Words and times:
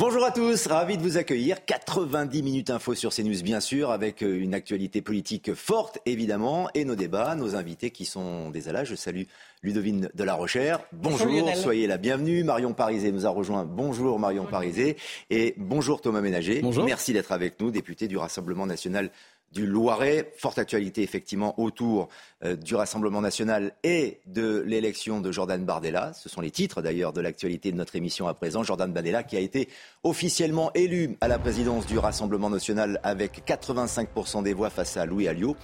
Bonjour 0.00 0.24
à 0.24 0.30
tous, 0.30 0.66
ravi 0.66 0.96
de 0.96 1.02
vous 1.02 1.18
accueillir. 1.18 1.62
90 1.66 2.42
minutes 2.42 2.70
info 2.70 2.94
sur 2.94 3.12
CNews 3.12 3.42
bien 3.42 3.60
sûr, 3.60 3.90
avec 3.90 4.22
euh, 4.22 4.40
une 4.40 4.54
actualité 4.54 5.02
politique 5.02 5.52
forte 5.52 5.98
évidemment, 6.06 6.70
et 6.72 6.86
nos 6.86 6.94
débats, 6.94 7.34
nos 7.34 7.54
invités 7.54 7.90
qui 7.90 8.06
sont 8.06 8.48
des 8.48 8.70
alas. 8.70 8.84
Je 8.84 8.94
salue 8.94 9.24
Ludovine 9.62 10.08
de 10.14 10.24
la 10.24 10.32
Rochère. 10.32 10.80
Bonjour, 10.92 11.54
soyez 11.54 11.86
la 11.86 11.98
bienvenue. 11.98 12.42
Marion 12.44 12.72
Parizé 12.72 13.12
nous 13.12 13.26
a 13.26 13.28
rejoint. 13.28 13.66
Bonjour 13.66 14.18
Marion 14.18 14.46
Parizé. 14.46 14.96
Et 15.28 15.52
bonjour 15.58 16.00
Thomas 16.00 16.22
Ménager. 16.22 16.62
Bonjour. 16.62 16.86
Merci 16.86 17.12
d'être 17.12 17.32
avec 17.32 17.60
nous, 17.60 17.70
député 17.70 18.08
du 18.08 18.16
Rassemblement 18.16 18.64
national 18.64 19.10
du 19.52 19.66
Loiret. 19.66 20.32
Forte 20.36 20.58
actualité 20.58 21.02
effectivement 21.02 21.58
autour 21.60 22.08
euh, 22.44 22.56
du 22.56 22.74
Rassemblement 22.74 23.20
national 23.20 23.72
et 23.82 24.20
de 24.26 24.62
l'élection 24.66 25.20
de 25.20 25.32
Jordan 25.32 25.64
Bardella. 25.64 26.12
Ce 26.14 26.28
sont 26.28 26.40
les 26.40 26.50
titres 26.50 26.82
d'ailleurs 26.82 27.12
de 27.12 27.20
l'actualité 27.20 27.72
de 27.72 27.76
notre 27.76 27.96
émission 27.96 28.28
à 28.28 28.34
présent. 28.34 28.62
Jordan 28.62 28.92
Bardella 28.92 29.22
qui 29.22 29.36
a 29.36 29.40
été 29.40 29.68
officiellement 30.04 30.70
élu 30.74 31.16
à 31.20 31.28
la 31.28 31.38
présidence 31.38 31.86
du 31.86 31.98
Rassemblement 31.98 32.50
national 32.50 33.00
avec 33.02 33.42
85% 33.46 34.42
des 34.42 34.54
voix 34.54 34.70
face 34.70 34.96
à 34.96 35.06
Louis 35.06 35.28
Alliot, 35.28 35.56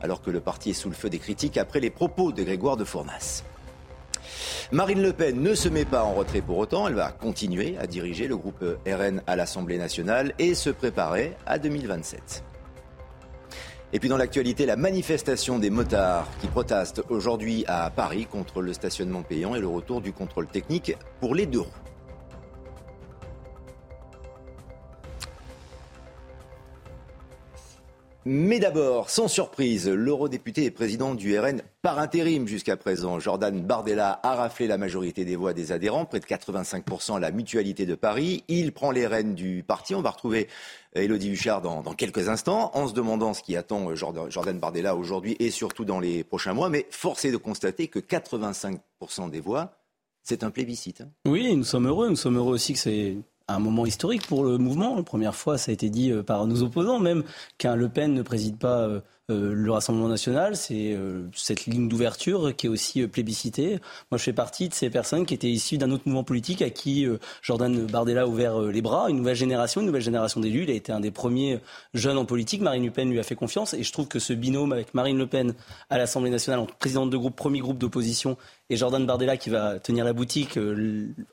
alors 0.00 0.22
que 0.22 0.30
le 0.30 0.40
parti 0.40 0.70
est 0.70 0.74
sous 0.74 0.88
le 0.88 0.94
feu 0.94 1.10
des 1.10 1.18
critiques 1.18 1.58
après 1.58 1.80
les 1.80 1.90
propos 1.90 2.32
de 2.32 2.42
Grégoire 2.42 2.76
de 2.76 2.84
Fournas. 2.84 3.42
Marine 4.72 5.02
Le 5.02 5.12
Pen 5.12 5.42
ne 5.42 5.54
se 5.54 5.68
met 5.68 5.84
pas 5.84 6.02
en 6.04 6.14
retrait 6.14 6.40
pour 6.40 6.58
autant, 6.58 6.88
elle 6.88 6.94
va 6.94 7.12
continuer 7.12 7.76
à 7.78 7.86
diriger 7.86 8.26
le 8.26 8.36
groupe 8.36 8.64
RN 8.86 9.22
à 9.26 9.36
l'Assemblée 9.36 9.78
nationale 9.78 10.32
et 10.38 10.54
se 10.54 10.70
préparer 10.70 11.34
à 11.46 11.58
2027. 11.58 12.44
Et 13.94 14.00
puis 14.00 14.08
dans 14.08 14.16
l'actualité, 14.16 14.66
la 14.66 14.74
manifestation 14.74 15.60
des 15.60 15.70
motards 15.70 16.26
qui 16.40 16.48
protestent 16.48 17.04
aujourd'hui 17.10 17.64
à 17.68 17.90
Paris 17.90 18.26
contre 18.26 18.60
le 18.60 18.72
stationnement 18.72 19.22
payant 19.22 19.54
et 19.54 19.60
le 19.60 19.68
retour 19.68 20.00
du 20.00 20.12
contrôle 20.12 20.48
technique 20.48 20.96
pour 21.20 21.32
les 21.32 21.46
deux 21.46 21.60
roues. 21.60 21.93
Mais 28.26 28.58
d'abord, 28.58 29.10
sans 29.10 29.28
surprise, 29.28 29.86
l'eurodéputé 29.86 30.64
et 30.64 30.70
président 30.70 31.14
du 31.14 31.38
RN 31.38 31.60
par 31.82 31.98
intérim 31.98 32.48
jusqu'à 32.48 32.74
présent, 32.74 33.20
Jordan 33.20 33.60
Bardella 33.60 34.18
a 34.22 34.34
raflé 34.34 34.66
la 34.66 34.78
majorité 34.78 35.26
des 35.26 35.36
voix 35.36 35.52
des 35.52 35.72
adhérents, 35.72 36.06
près 36.06 36.20
de 36.20 36.24
85% 36.24 37.16
à 37.16 37.20
la 37.20 37.30
mutualité 37.30 37.84
de 37.84 37.94
Paris. 37.94 38.42
Il 38.48 38.72
prend 38.72 38.92
les 38.92 39.06
rênes 39.06 39.34
du 39.34 39.62
parti. 39.62 39.94
On 39.94 40.00
va 40.00 40.08
retrouver 40.08 40.48
Elodie 40.94 41.32
Huchard 41.32 41.60
dans, 41.60 41.82
quelques 41.92 42.30
instants, 42.30 42.70
en 42.72 42.88
se 42.88 42.94
demandant 42.94 43.34
ce 43.34 43.42
qui 43.42 43.56
attend 43.56 43.94
Jordan, 43.94 44.30
Jordan 44.30 44.58
Bardella 44.58 44.96
aujourd'hui 44.96 45.36
et 45.38 45.50
surtout 45.50 45.84
dans 45.84 46.00
les 46.00 46.24
prochains 46.24 46.54
mois. 46.54 46.70
Mais 46.70 46.86
force 46.90 47.26
est 47.26 47.32
de 47.32 47.36
constater 47.36 47.88
que 47.88 47.98
85% 47.98 49.28
des 49.28 49.40
voix, 49.40 49.76
c'est 50.22 50.44
un 50.44 50.50
plébiscite. 50.50 51.02
Hein. 51.02 51.10
Oui, 51.26 51.54
nous 51.54 51.64
sommes 51.64 51.88
heureux. 51.88 52.08
Nous 52.08 52.16
sommes 52.16 52.38
heureux 52.38 52.54
aussi 52.54 52.72
que 52.72 52.78
c'est 52.78 53.18
un 53.48 53.58
moment 53.58 53.86
historique 53.86 54.26
pour 54.26 54.44
le 54.44 54.58
mouvement. 54.58 54.96
La 54.96 55.02
première 55.02 55.34
fois, 55.34 55.58
ça 55.58 55.70
a 55.70 55.74
été 55.74 55.90
dit 55.90 56.10
euh, 56.10 56.22
par 56.22 56.46
nos 56.46 56.62
opposants 56.62 56.98
même, 56.98 57.24
qu'un 57.58 57.76
Le 57.76 57.88
Pen 57.88 58.14
ne 58.14 58.22
préside 58.22 58.58
pas 58.58 58.80
euh, 58.80 59.00
le 59.30 59.70
Rassemblement 59.70 60.08
national, 60.08 60.54
c'est 60.54 60.92
euh, 60.92 61.22
cette 61.34 61.64
ligne 61.64 61.88
d'ouverture 61.88 62.54
qui 62.54 62.66
est 62.66 62.68
aussi 62.68 63.00
euh, 63.00 63.08
plébiscitée. 63.08 63.78
Moi, 64.10 64.18
je 64.18 64.22
fais 64.22 64.34
partie 64.34 64.68
de 64.68 64.74
ces 64.74 64.90
personnes 64.90 65.24
qui 65.24 65.32
étaient 65.32 65.50
issues 65.50 65.78
d'un 65.78 65.90
autre 65.92 66.02
mouvement 66.04 66.24
politique 66.24 66.60
à 66.60 66.68
qui 66.68 67.06
Jordan 67.40 67.86
Bardella 67.86 68.22
a 68.22 68.26
ouvert 68.26 68.60
les 68.60 68.82
bras, 68.82 69.08
une 69.08 69.16
nouvelle 69.16 69.34
génération, 69.34 69.80
une 69.80 69.86
nouvelle 69.86 70.02
génération 70.02 70.40
d'élus. 70.40 70.64
Il 70.64 70.70
a 70.70 70.74
été 70.74 70.92
un 70.92 71.00
des 71.00 71.10
premiers 71.10 71.60
jeunes 71.94 72.18
en 72.18 72.26
politique. 72.26 72.60
Marine 72.60 72.84
Le 72.84 72.90
Pen 72.90 73.10
lui 73.10 73.18
a 73.18 73.22
fait 73.22 73.34
confiance 73.34 73.72
et 73.72 73.82
je 73.82 73.92
trouve 73.92 74.08
que 74.08 74.18
ce 74.18 74.34
binôme 74.34 74.72
avec 74.72 74.92
Marine 74.92 75.16
Le 75.16 75.26
Pen 75.26 75.54
à 75.88 75.96
l'Assemblée 75.96 76.30
nationale 76.30 76.60
en 76.60 76.66
présidente 76.66 77.08
de 77.08 77.16
groupe, 77.16 77.34
premier 77.34 77.60
groupe 77.60 77.78
d'opposition, 77.78 78.36
et 78.68 78.76
Jordan 78.76 79.06
Bardella 79.06 79.38
qui 79.38 79.48
va 79.48 79.78
tenir 79.78 80.04
la 80.04 80.12
boutique, 80.12 80.58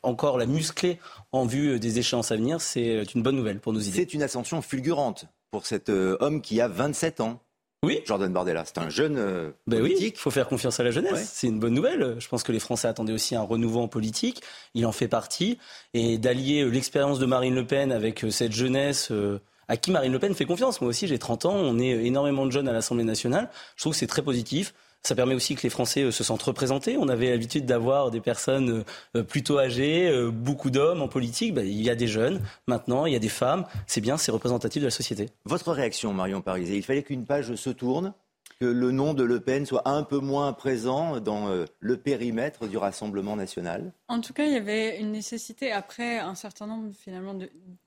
encore 0.02 0.38
la 0.38 0.46
muscler 0.46 0.98
en 1.34 1.46
vue 1.46 1.80
des 1.80 2.00
échéances 2.00 2.32
à 2.32 2.38
venir, 2.38 2.62
c'est 2.62 3.04
une 3.16 3.22
bonne 3.22 3.36
nouvelle 3.36 3.60
pour 3.60 3.74
nos 3.74 3.80
idées. 3.80 4.00
C'est 4.00 4.14
une 4.14 4.24
ascension 4.24 4.62
fulgurante 4.62 5.26
pour 5.52 5.66
cet 5.66 5.90
homme 5.90 6.42
qui 6.42 6.62
a 6.62 6.70
27 6.70 7.20
ans. 7.20 7.42
Oui. 7.84 8.02
Jordan 8.06 8.32
Bardella, 8.32 8.64
c'est 8.64 8.78
un 8.78 8.90
jeune 8.90 9.16
euh, 9.18 9.50
ben 9.66 9.80
politique. 9.80 10.02
Oui, 10.04 10.14
il 10.16 10.20
faut 10.20 10.30
faire 10.30 10.48
confiance 10.48 10.80
à 10.80 10.84
la 10.84 10.92
jeunesse. 10.92 11.32
C'est 11.34 11.48
une 11.48 11.60
bonne 11.60 11.74
nouvelle. 11.74 12.16
Je 12.20 12.28
pense 12.28 12.44
que 12.44 12.52
les 12.52 12.60
Français 12.60 12.88
attendaient 12.88 13.14
aussi 13.14 13.36
un 13.36 13.42
renouveau 13.42 13.80
en 13.82 13.88
politique. 13.88 14.44
Il 14.76 14.86
en 14.86 14.92
fait 14.92 15.08
partie. 15.08 15.58
Et 15.96 16.20
d'allier 16.20 16.62
euh, 16.62 16.70
l'expérience 16.70 17.18
de 17.18 17.26
Marine 17.26 17.56
Le 17.56 17.66
Pen 17.66 17.92
avec 17.92 18.24
euh, 18.24 18.30
cette 18.30 18.52
jeunesse 18.52 19.10
euh, 19.10 19.40
à 19.68 19.78
qui 19.78 19.90
Marine 19.90 20.12
Le 20.12 20.20
Pen 20.20 20.36
fait 20.36 20.46
confiance. 20.46 20.80
Moi 20.80 20.92
aussi, 20.92 21.08
j'ai 21.08 21.18
30 21.18 21.46
ans. 21.46 21.56
On 21.56 21.80
est 21.80 22.06
énormément 22.06 22.46
de 22.46 22.52
jeunes 22.52 22.68
à 22.68 22.74
l'Assemblée 22.74 23.04
nationale. 23.04 23.50
Je 23.76 23.82
trouve 23.82 23.94
que 23.94 23.98
c'est 23.98 24.06
très 24.06 24.22
positif. 24.22 24.76
Ça 25.04 25.16
permet 25.16 25.34
aussi 25.34 25.56
que 25.56 25.64
les 25.64 25.70
Français 25.70 26.04
euh, 26.04 26.12
se 26.12 26.24
sentent 26.24 26.44
représentés. 26.44 26.98
On 26.98 27.08
avait 27.08 27.30
l'habitude 27.30 27.66
d'avoir 27.66 28.12
des 28.12 28.22
personnes 28.22 28.70
euh, 28.70 28.84
euh, 29.18 29.24
plutôt 29.24 29.60
âgées, 29.60 30.12
beaucoup 30.32 30.70
d'hommes 30.70 31.02
en 31.02 31.08
politique. 31.08 31.54
Ben, 31.54 31.66
il 31.66 31.82
y 31.82 31.90
a 31.90 31.96
des 31.96 32.08
jeunes 32.08 32.42
maintenant, 32.68 33.06
il 33.06 33.14
y 33.14 33.16
a 33.16 33.20
des 33.20 33.30
femmes. 33.30 33.66
C'est 33.88 34.02
bien, 34.02 34.18
c'est 34.18 34.32
représentatif 34.32 34.82
de 34.82 34.88
la 34.88 34.92
société. 34.92 35.30
Votre 35.46 35.72
réaction, 35.72 36.14
Marion 36.14 36.42
Parisé? 36.42 36.78
Il 36.78 36.84
fallait 36.84 37.04
qu'une 37.04 37.26
page 37.26 37.56
se 37.56 37.70
tourne 37.70 38.14
que 38.62 38.68
le 38.68 38.92
nom 38.92 39.16
de 39.16 39.24
Le 39.24 39.40
Pen 39.40 39.66
soit 39.66 39.88
un 39.90 40.04
peu 40.04 40.20
moins 40.20 40.54
présent 40.54 41.20
dans 41.20 41.50
le 41.80 41.98
périmètre 41.98 42.68
du 42.68 42.78
Rassemblement 42.78 43.36
national. 43.36 43.92
En 44.08 44.22
tout 44.22 44.34
cas, 44.34 44.46
il 44.46 44.54
y 44.54 44.56
avait 44.56 45.00
une 45.00 45.12
nécessité, 45.12 45.72
après 45.72 46.20
un 46.20 46.36
certain 46.36 46.68
nombre 46.68 46.92
finalement 46.94 47.36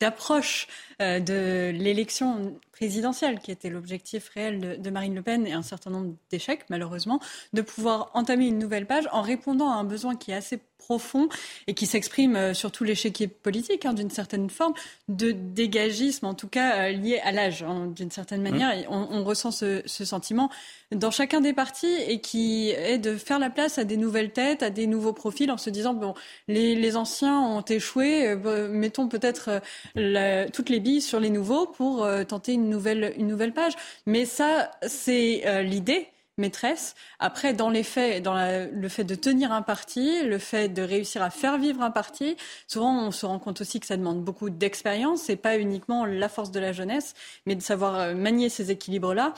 d'approches 0.01 0.67
de, 0.99 1.21
de 1.21 1.71
l'élection 1.71 2.59
présidentielle, 2.75 3.39
qui 3.39 3.53
était 3.53 3.71
l'objectif 3.71 4.29
réel 4.31 4.81
de, 4.83 4.91
Marine 4.91 5.15
Le 5.15 5.23
Pen, 5.23 5.47
et 5.47 5.53
un 5.53 5.63
certain 5.63 5.91
nombre 5.91 6.17
d'échecs, 6.31 6.65
malheureusement, 6.71 7.21
de 7.53 7.63
pouvoir 7.63 8.11
entamer 8.15 8.49
une 8.49 8.59
nouvelle 8.59 8.87
page 8.87 9.09
en 9.13 9.23
répondant 9.23 9.71
à 9.71 9.75
un 9.75 9.85
besoin 9.85 10.17
qui 10.17 10.33
est 10.33 10.35
assez 10.35 10.59
profond 10.85 11.29
et 11.67 11.75
qui 11.75 11.87
s'exprime 11.87 12.37
euh, 12.37 12.55
sur 12.55 12.71
tout 12.71 12.85
l'échiquier 12.85 13.27
politique, 13.27 13.87
hein, 13.87 13.95
d'une 13.95 14.11
certaine 14.11 14.51
forme, 14.51 14.75
de 15.09 15.33
dégagisme, 15.33 16.27
en 16.27 16.35
tout 16.35 16.49
cas 16.49 16.89
euh, 16.89 16.93
lié 16.93 17.21
à 17.25 17.33
l'âge, 17.33 17.63
hein, 17.63 17.87
d'une 17.87 18.11
certaine 18.11 18.41
mmh. 18.41 18.51
manière. 18.51 18.87
On, 18.91 19.09
on, 19.11 19.25
ressent 19.25 19.51
ce, 19.51 19.83
ce, 19.87 20.05
sentiment 20.05 20.51
dans 20.93 21.11
chacun 21.11 21.41
des 21.41 21.55
partis 21.55 21.97
et 22.09 22.21
qui 22.21 22.71
est 22.71 22.99
de 22.99 23.17
faire 23.17 23.39
la 23.39 23.51
place 23.51 23.79
à 23.79 23.85
des 23.85 23.97
nouvelles 23.97 24.33
têtes, 24.33 24.63
à 24.63 24.71
des 24.71 24.87
nouveaux 24.87 25.15
profils, 25.15 25.51
en 25.51 25.57
se 25.57 25.71
disant, 25.71 25.95
bon, 25.95 26.15
les, 26.49 26.75
les 26.75 26.97
anciens 26.97 27.41
ont 27.41 27.63
échoué, 27.63 28.29
euh, 28.29 28.69
mettons 28.69 29.09
peut-être 29.09 29.63
euh, 29.97 30.47
toutes 30.53 30.69
les 30.69 30.81
billes 30.81 31.01
sur 31.01 31.21
les 31.21 31.31
nouveaux 31.31 31.67
pour 31.67 32.05
euh, 32.05 32.25
tenter 32.25 32.53
une 32.53 32.69
nouvelle, 32.69 33.15
une 33.17 33.27
nouvelle 33.27 33.53
page. 33.53 33.73
Mais 34.07 34.25
ça, 34.25 34.71
c'est 34.87 35.63
l'idée 35.65 36.09
maîtresse. 36.39 36.95
Après, 37.19 37.53
dans 37.53 37.71
les 37.71 37.83
faits, 37.83 38.23
dans 38.23 38.35
le 38.35 38.89
fait 38.89 39.05
de 39.05 39.15
tenir 39.15 39.53
un 39.53 39.63
parti, 39.63 40.23
le 40.23 40.39
fait 40.39 40.69
de 40.69 40.83
réussir 40.83 41.23
à 41.23 41.31
faire 41.31 41.59
vivre 41.59 41.83
un 41.83 41.91
parti, 41.91 42.37
souvent 42.67 43.07
on 43.07 43.11
se 43.11 43.27
rend 43.27 43.39
compte 43.39 43.61
aussi 43.61 43.81
que 43.81 43.87
ça 43.87 43.97
demande 43.97 44.23
beaucoup 44.23 44.51
d'expérience 44.51 45.31
et 45.31 45.37
pas 45.37 45.59
uniquement 45.59 46.05
la 46.05 46.29
force 46.29 46.51
de 46.51 46.61
la 46.61 46.73
jeunesse, 46.73 47.15
mais 47.47 47.55
de 47.55 47.63
savoir 47.63 47.95
euh, 47.97 48.15
manier 48.15 48.49
ces 48.49 48.71
équilibres-là. 48.71 49.35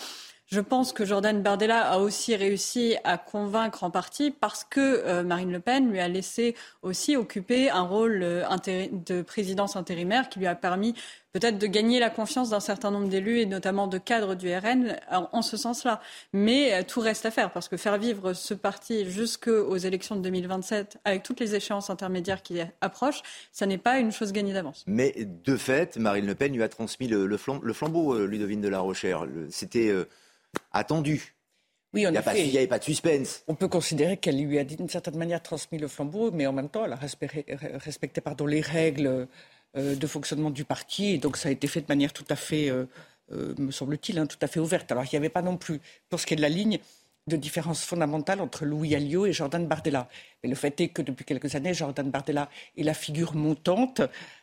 Je 0.49 0.61
pense 0.61 0.93
que 0.93 1.05
Jordan 1.05 1.43
Bardella 1.43 1.91
a 1.91 1.99
aussi 1.99 2.37
réussi 2.37 2.97
à 3.03 3.19
convaincre 3.19 3.83
en 3.83 3.91
partie 3.91 4.31
parce 4.31 4.63
que 4.63 4.81
euh, 4.81 5.25
Marine 5.25 5.51
Le 5.51 5.59
Pen 5.59 5.91
lui 5.91 5.99
a 5.99 6.07
laissé 6.07 6.55
aussi 6.83 7.17
occuper 7.17 7.69
un 7.69 7.83
rôle 7.83 8.21
euh, 8.23 8.45
de 8.93 9.23
présidence 9.23 9.75
intérimaire 9.75 10.29
qui 10.29 10.39
lui 10.39 10.47
a 10.47 10.55
permis 10.55 10.95
peut-être 11.39 11.59
de 11.59 11.67
gagner 11.67 12.01
la 12.01 12.09
confiance 12.09 12.49
d'un 12.49 12.61
certain 12.61 12.91
nombre 12.91 13.09
d'élus 13.09 13.41
et 13.41 13.47
notamment 13.47 13.89
de 13.89 13.99
cadres 13.99 14.35
du 14.35 14.49
RN 14.55 14.97
en, 15.11 15.29
en 15.33 15.43
ce 15.43 15.59
sens-là. 15.59 16.01
Mais 16.33 16.73
euh, 16.73 16.83
tout 16.83 17.01
reste 17.01 17.27
à 17.27 17.31
faire 17.31 17.53
parce 17.53 17.69
que 17.69 17.77
faire 17.77 17.99
vivre 17.99 18.33
ce 18.33 18.55
parti 18.55 19.05
jusqu'aux 19.11 19.77
élections 19.77 20.17
de 20.17 20.23
2027 20.23 20.97
avec 21.05 21.23
toutes 21.23 21.41
les 21.41 21.55
échéances 21.55 21.91
intermédiaires 21.91 22.43
qui 22.43 22.59
approchent, 22.81 23.21
ça 23.53 23.67
n'est 23.67 23.77
pas 23.77 23.99
une 23.99 24.13
chose 24.13 24.33
gagnée 24.33 24.55
d'avance. 24.55 24.83
Mais 24.87 25.15
de 25.45 25.57
fait, 25.59 25.99
Marine 25.99 26.27
Le 26.27 26.35
Pen 26.35 26.55
lui 26.55 26.63
a 26.63 26.71
transmis 26.71 27.07
le, 27.07 27.27
le, 27.27 27.37
flambeau, 27.37 27.67
le 27.67 27.73
flambeau 27.75 28.27
Ludovine 28.27 28.63
de 28.63 28.69
la 28.69 28.81
Rochère. 28.81 29.27
C'était 29.51 29.93
attendu. 30.73 31.37
Oui, 31.93 32.07
en 32.07 32.11
il 32.11 32.51
n'y 32.51 32.59
avait 32.59 32.67
pas 32.67 32.79
de 32.79 32.85
suspense. 32.85 33.43
On 33.49 33.55
peut 33.55 33.69
considérer 33.69 34.17
qu'elle 34.17 34.39
lui 34.43 34.59
a 34.59 34.65
d'une 34.65 34.89
certaine 34.89 35.17
manière 35.17 35.43
transmis 35.43 35.79
le 35.79 35.89
flambeau, 35.89 36.31
mais 36.31 36.47
en 36.47 36.53
même 36.53 36.69
temps, 36.69 36.85
elle 36.85 36.93
a 36.93 36.97
respecté, 36.97 37.47
respecté 37.49 38.21
pardon, 38.21 38.45
les 38.45 38.61
règles 38.61 39.07
euh, 39.07 39.27
de 39.77 40.07
fonctionnement 40.07 40.51
du 40.51 40.65
parti, 40.65 41.13
et 41.13 41.19
donc 41.19 41.37
ça 41.37 41.49
a 41.49 41.53
été 41.53 41.67
fait 41.67 41.81
de 41.81 41.87
manière 41.89 42.13
tout 42.13 42.25
à 42.31 42.37
fait, 42.37 42.71
euh, 42.71 42.87
euh, 43.33 43.55
me 43.59 43.71
semble-t-il, 43.71 44.19
hein, 44.19 44.27
tout 44.27 44.39
à 44.41 44.47
fait 44.47 44.61
ouverte. 44.61 44.91
Alors 44.91 45.05
il 45.05 45.11
n'y 45.13 45.19
avait 45.19 45.29
pas 45.29 45.43
non 45.43 45.57
plus, 45.57 45.81
pour 46.09 46.19
ce 46.19 46.27
qui 46.27 46.35
est 46.35 46.37
de 46.37 46.43
la 46.43 46.49
ligne, 46.49 46.79
de 47.29 47.37
différence 47.37 47.85
fondamentale 47.85 48.41
entre 48.41 48.65
Louis 48.65 48.95
Alliot 48.95 49.27
et 49.27 49.33
Jordan 49.33 49.67
Bardella. 49.67 50.09
Mais 50.45 50.49
le 50.49 50.55
fait 50.55 50.81
est 50.81 50.89
que 50.89 51.03
depuis 51.03 51.25
quelques 51.25 51.57
années, 51.57 51.75
Jordan 51.75 52.09
Bardella 52.09 52.49
est 52.77 52.85
la 52.85 52.95
figure 52.95 53.35
montante. 53.35 54.01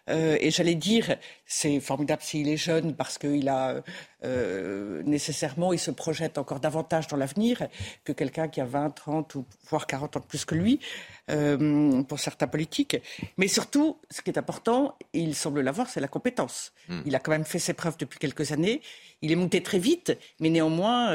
Euh, 0.09 0.38
et 0.41 0.51
j'allais 0.51 0.75
dire, 0.75 1.15
c'est 1.45 1.80
formidable 1.80 2.21
s'il 2.21 2.50
est 2.50 2.57
jeune 2.57 2.94
parce 2.94 3.18
qu'il 3.18 3.47
a 3.47 3.81
euh, 4.25 5.01
nécessairement, 5.06 5.71
il 5.71 5.80
se 5.80 5.91
projette 5.91 6.38
encore 6.38 6.59
davantage 6.59 7.07
dans 7.07 7.15
l'avenir 7.15 7.68
que 8.03 8.12
quelqu'un 8.12 8.50
qui 8.50 8.59
a 8.59 8.65
20, 8.65 8.89
30 8.89 9.35
ou 9.35 9.45
voire 9.69 9.88
40 9.88 10.18
ans 10.18 10.19
de 10.19 10.25
plus 10.25 10.44
que 10.44 10.56
lui, 10.56 10.81
euh, 11.31 12.03
pour 12.03 12.19
certains 12.19 12.47
politiques. 12.47 12.97
Mais 13.38 13.47
surtout, 13.47 13.97
ce 14.09 14.21
qui 14.21 14.30
est 14.30 14.38
important, 14.38 14.97
il 15.13 15.35
semble 15.35 15.62
l'avoir, 15.62 15.88
c'est 15.89 16.01
la 16.01 16.09
compétence. 16.09 16.74
Hmm. 16.89 17.00
Il 17.06 17.15
a 17.15 17.19
quand 17.19 17.31
même 17.31 17.45
fait 17.45 17.59
ses 17.59 17.74
preuves 17.74 17.95
depuis 17.97 18.19
quelques 18.19 18.51
années. 18.51 18.81
Il 19.21 19.31
est 19.31 19.38
monté 19.38 19.63
très 19.63 19.80
vite, 19.80 20.18
mais 20.41 20.50
néanmoins, 20.50 21.13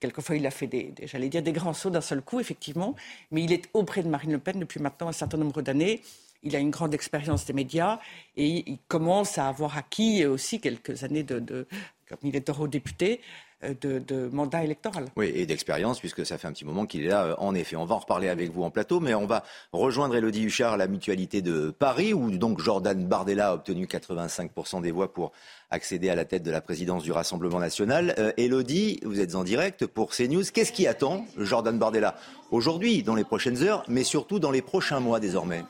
quelquefois 0.00 0.36
il 0.36 0.46
a 0.46 0.50
fait 0.50 0.66
des, 0.66 0.94
j'allais 1.02 1.28
dire, 1.28 1.42
des 1.42 1.52
grands 1.52 1.72
sauts 1.72 1.90
d'un 1.90 2.00
seul 2.00 2.22
coup, 2.22 2.40
effectivement. 2.40 2.94
Mais 3.30 3.42
il 3.42 3.52
est 3.52 3.68
auprès 3.74 4.02
de 4.02 4.08
Marine 4.08 4.32
Le 4.32 4.38
Pen 4.38 4.58
depuis 4.58 4.80
maintenant 4.80 5.08
un 5.08 5.12
certain 5.12 5.38
nombre 5.38 5.62
d'années. 5.62 6.02
Il 6.42 6.54
a 6.54 6.60
une 6.60 6.70
grande 6.70 6.94
expérience 6.94 7.46
des 7.46 7.52
médias 7.52 7.98
et 8.36 8.70
il 8.70 8.78
commence 8.86 9.38
à 9.38 9.48
avoir 9.48 9.76
acquis 9.76 10.24
aussi 10.24 10.60
quelques 10.60 11.02
années 11.02 11.24
de, 11.24 11.40
de 11.40 11.66
comme 12.08 12.18
il 12.22 12.36
est 12.36 12.48
eurodéputé, 12.48 13.20
de, 13.62 13.98
de, 13.98 14.28
mandat 14.32 14.62
électoral. 14.62 15.06
Oui, 15.16 15.32
et 15.34 15.46
d'expérience, 15.46 15.98
puisque 15.98 16.24
ça 16.24 16.38
fait 16.38 16.46
un 16.46 16.52
petit 16.52 16.64
moment 16.64 16.86
qu'il 16.86 17.04
est 17.04 17.08
là, 17.08 17.24
euh, 17.24 17.34
en 17.38 17.54
effet. 17.54 17.76
On 17.76 17.84
va 17.84 17.96
en 17.96 17.98
reparler 17.98 18.28
avec 18.28 18.52
vous 18.52 18.62
en 18.62 18.70
plateau, 18.70 19.00
mais 19.00 19.14
on 19.14 19.26
va 19.26 19.42
rejoindre 19.72 20.14
Elodie 20.14 20.44
Huchard 20.44 20.74
à 20.74 20.76
la 20.76 20.86
mutualité 20.86 21.42
de 21.42 21.70
Paris, 21.70 22.14
où 22.14 22.30
donc 22.30 22.60
Jordan 22.60 23.06
Bardella 23.06 23.48
a 23.48 23.54
obtenu 23.54 23.86
85% 23.86 24.82
des 24.82 24.92
voix 24.92 25.12
pour 25.12 25.32
accéder 25.70 26.08
à 26.08 26.14
la 26.14 26.24
tête 26.24 26.42
de 26.42 26.50
la 26.50 26.60
présidence 26.60 27.02
du 27.02 27.12
Rassemblement 27.12 27.58
national. 27.58 28.14
Euh, 28.18 28.32
Elodie, 28.36 29.00
vous 29.04 29.20
êtes 29.20 29.34
en 29.34 29.44
direct 29.44 29.86
pour 29.86 30.10
CNews. 30.10 30.44
Qu'est-ce 30.52 30.72
qui 30.72 30.86
attend 30.86 31.26
Jordan 31.36 31.78
Bardella 31.78 32.16
aujourd'hui, 32.50 33.02
dans 33.02 33.14
les 33.14 33.24
prochaines 33.24 33.62
heures, 33.62 33.84
mais 33.88 34.04
surtout 34.04 34.38
dans 34.38 34.50
les 34.50 34.62
prochains 34.62 35.00
mois 35.00 35.20
désormais? 35.20 35.64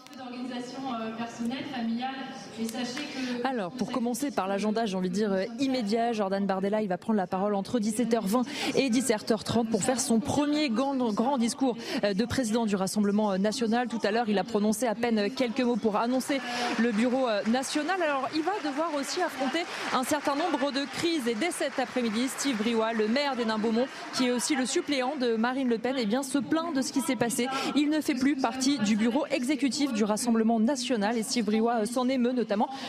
Alors, 3.44 3.70
pour 3.70 3.92
commencer 3.92 4.30
par 4.30 4.48
l'agenda, 4.48 4.84
j'ai 4.86 4.96
envie 4.96 5.08
de 5.08 5.14
dire 5.14 5.32
euh, 5.32 5.44
immédiat, 5.60 6.12
Jordan 6.12 6.44
Bardella, 6.44 6.82
il 6.82 6.88
va 6.88 6.98
prendre 6.98 7.16
la 7.16 7.26
parole 7.26 7.54
entre 7.54 7.78
17h20 7.78 8.44
et 8.74 8.90
17h30 8.90 9.66
pour 9.66 9.82
faire 9.82 10.00
son 10.00 10.20
premier 10.20 10.68
grand, 10.68 11.38
discours 11.38 11.76
euh, 12.04 12.14
de 12.14 12.24
président 12.24 12.66
du 12.66 12.76
Rassemblement 12.76 13.32
euh, 13.32 13.38
national. 13.38 13.88
Tout 13.88 14.00
à 14.02 14.10
l'heure, 14.10 14.28
il 14.28 14.38
a 14.38 14.44
prononcé 14.44 14.86
à 14.86 14.94
peine 14.94 15.30
quelques 15.30 15.60
mots 15.60 15.76
pour 15.76 15.96
annoncer 15.96 16.40
le 16.80 16.92
bureau 16.92 17.26
national. 17.46 18.02
Alors, 18.02 18.28
il 18.34 18.42
va 18.42 18.52
devoir 18.64 18.90
aussi 18.94 19.22
affronter 19.22 19.64
un 19.94 20.04
certain 20.04 20.34
nombre 20.34 20.72
de 20.72 20.84
crises. 20.84 21.26
Et 21.28 21.34
dès 21.34 21.50
cet 21.50 21.78
après-midi, 21.78 22.28
Steve 22.28 22.56
Briouat, 22.56 22.92
le 22.92 23.08
maire 23.08 23.36
des 23.36 23.44
Beaumont, 23.44 23.86
qui 24.14 24.26
est 24.26 24.30
aussi 24.30 24.54
le 24.56 24.66
suppléant 24.66 25.14
de 25.20 25.36
Marine 25.36 25.68
Le 25.68 25.78
Pen, 25.78 25.96
eh 25.98 26.06
bien, 26.06 26.22
se 26.22 26.38
plaint 26.38 26.74
de 26.74 26.82
ce 26.82 26.92
qui 26.92 27.00
s'est 27.00 27.16
passé. 27.16 27.48
Il 27.76 27.90
ne 27.90 28.00
fait 28.00 28.14
plus 28.14 28.36
partie 28.36 28.78
du 28.78 28.96
bureau 28.96 29.26
exécutif 29.30 29.92
du 29.92 30.04
Rassemblement 30.04 30.60
national. 30.60 31.16
Et 31.16 31.22
Steve 31.22 31.44
Briouat 31.44 31.86
s'en 31.86 32.08
émeut 32.08 32.32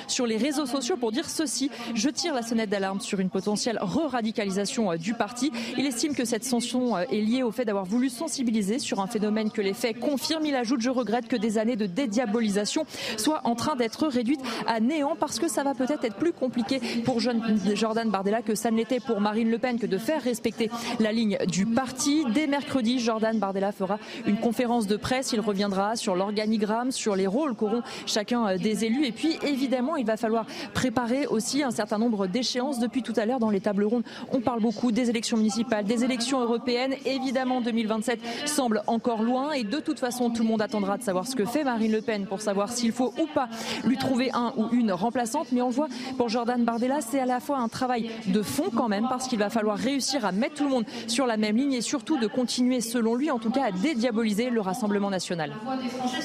sur 0.07 0.25
les 0.25 0.37
réseaux 0.37 0.65
sociaux 0.65 0.97
pour 0.97 1.11
dire 1.11 1.29
ceci. 1.29 1.69
Je 1.95 2.09
tire 2.09 2.33
la 2.33 2.41
sonnette 2.41 2.69
d'alarme 2.69 2.99
sur 2.99 3.19
une 3.19 3.29
potentielle 3.29 3.79
re-radicalisation 3.81 4.91
euh, 4.91 4.97
du 4.97 5.13
parti. 5.13 5.51
Il 5.77 5.85
estime 5.85 6.15
que 6.15 6.25
cette 6.25 6.43
sanction 6.43 6.95
euh, 6.97 7.03
est 7.11 7.21
liée 7.21 7.43
au 7.43 7.51
fait 7.51 7.65
d'avoir 7.65 7.85
voulu 7.85 8.09
sensibiliser 8.09 8.79
sur 8.79 8.99
un 8.99 9.07
phénomène 9.07 9.51
que 9.51 9.61
les 9.61 9.73
faits 9.73 9.99
confirment. 9.99 10.45
Il 10.45 10.55
ajoute 10.55 10.81
Je 10.81 10.89
regrette 10.89 11.27
que 11.27 11.35
des 11.35 11.57
années 11.57 11.75
de 11.75 11.85
dédiabolisation 11.85 12.85
soient 13.17 13.41
en 13.43 13.55
train 13.55 13.75
d'être 13.75 14.07
réduites 14.07 14.41
à 14.67 14.79
néant 14.79 15.15
parce 15.19 15.39
que 15.39 15.47
ça 15.47 15.63
va 15.63 15.73
peut-être 15.73 16.05
être 16.05 16.15
plus 16.15 16.33
compliqué 16.33 16.79
pour 17.03 17.19
Jordan 17.19 18.09
Bardella 18.09 18.41
que 18.41 18.55
ça 18.55 18.71
ne 18.71 18.77
l'était 18.77 18.99
pour 18.99 19.21
Marine 19.21 19.49
Le 19.49 19.57
Pen 19.57 19.79
que 19.79 19.85
de 19.85 19.97
faire 19.97 20.21
respecter 20.21 20.69
la 20.99 21.11
ligne 21.11 21.37
du 21.47 21.65
parti. 21.65 22.23
Dès 22.33 22.47
mercredi, 22.47 22.99
Jordan 22.99 23.37
Bardella 23.39 23.71
fera 23.71 23.99
une 24.25 24.37
conférence 24.37 24.87
de 24.87 24.97
presse. 24.97 25.31
Il 25.33 25.39
reviendra 25.39 25.95
sur 25.95 26.15
l'organigramme, 26.15 26.91
sur 26.91 27.15
les 27.15 27.27
rôles 27.27 27.55
qu'auront 27.55 27.81
chacun 28.05 28.47
euh, 28.47 28.57
des 28.57 28.85
élus. 28.85 29.05
Et 29.05 29.11
puis, 29.11 29.37
évidemment, 29.49 29.95
il 29.95 30.05
va 30.05 30.17
falloir 30.17 30.45
préparer 30.73 31.27
aussi 31.27 31.63
un 31.63 31.71
certain 31.71 31.97
nombre 31.97 32.27
d'échéances. 32.27 32.79
Depuis 32.79 33.03
tout 33.03 33.13
à 33.17 33.25
l'heure, 33.25 33.39
dans 33.39 33.49
les 33.49 33.59
tables 33.59 33.83
rondes, 33.83 34.03
on 34.31 34.39
parle 34.39 34.61
beaucoup 34.61 34.91
des 34.91 35.09
élections 35.09 35.37
municipales, 35.37 35.85
des 35.85 36.03
élections 36.03 36.41
européennes. 36.41 36.95
Évidemment, 37.05 37.61
2027 37.61 38.19
semble 38.45 38.83
encore 38.87 39.23
loin 39.23 39.51
et 39.51 39.63
de 39.63 39.79
toute 39.79 39.99
façon, 39.99 40.29
tout 40.29 40.43
le 40.43 40.49
monde 40.49 40.61
attendra 40.61 40.97
de 40.97 41.03
savoir 41.03 41.27
ce 41.27 41.35
que 41.35 41.45
fait 41.45 41.63
Marine 41.63 41.91
Le 41.91 42.01
Pen 42.01 42.25
pour 42.25 42.41
savoir 42.41 42.71
s'il 42.71 42.91
faut 42.91 43.13
ou 43.19 43.27
pas 43.33 43.49
lui 43.83 43.97
trouver 43.97 44.31
un 44.33 44.53
ou 44.57 44.67
une 44.71 44.91
remplaçante. 44.91 45.51
Mais 45.51 45.61
on 45.61 45.69
voit 45.69 45.87
pour 46.17 46.29
Jordan 46.29 46.63
Bardella, 46.63 47.01
c'est 47.01 47.19
à 47.19 47.25
la 47.25 47.39
fois 47.39 47.57
un 47.57 47.67
travail 47.67 48.09
de 48.27 48.41
fond 48.41 48.69
quand 48.75 48.87
même 48.87 49.07
parce 49.09 49.27
qu'il 49.27 49.39
va 49.39 49.49
falloir 49.49 49.77
réussir 49.77 50.25
à 50.25 50.31
mettre 50.31 50.55
tout 50.55 50.63
le 50.65 50.69
monde 50.69 50.85
sur 51.07 51.25
la 51.25 51.37
même 51.37 51.57
ligne 51.57 51.73
et 51.73 51.81
surtout 51.81 52.17
de 52.17 52.27
continuer, 52.27 52.81
selon 52.81 53.15
lui, 53.15 53.31
en 53.31 53.39
tout 53.39 53.51
cas, 53.51 53.65
à 53.65 53.71
dédiaboliser 53.71 54.49
le 54.49 54.61
Rassemblement 54.61 55.09
national. 55.09 55.53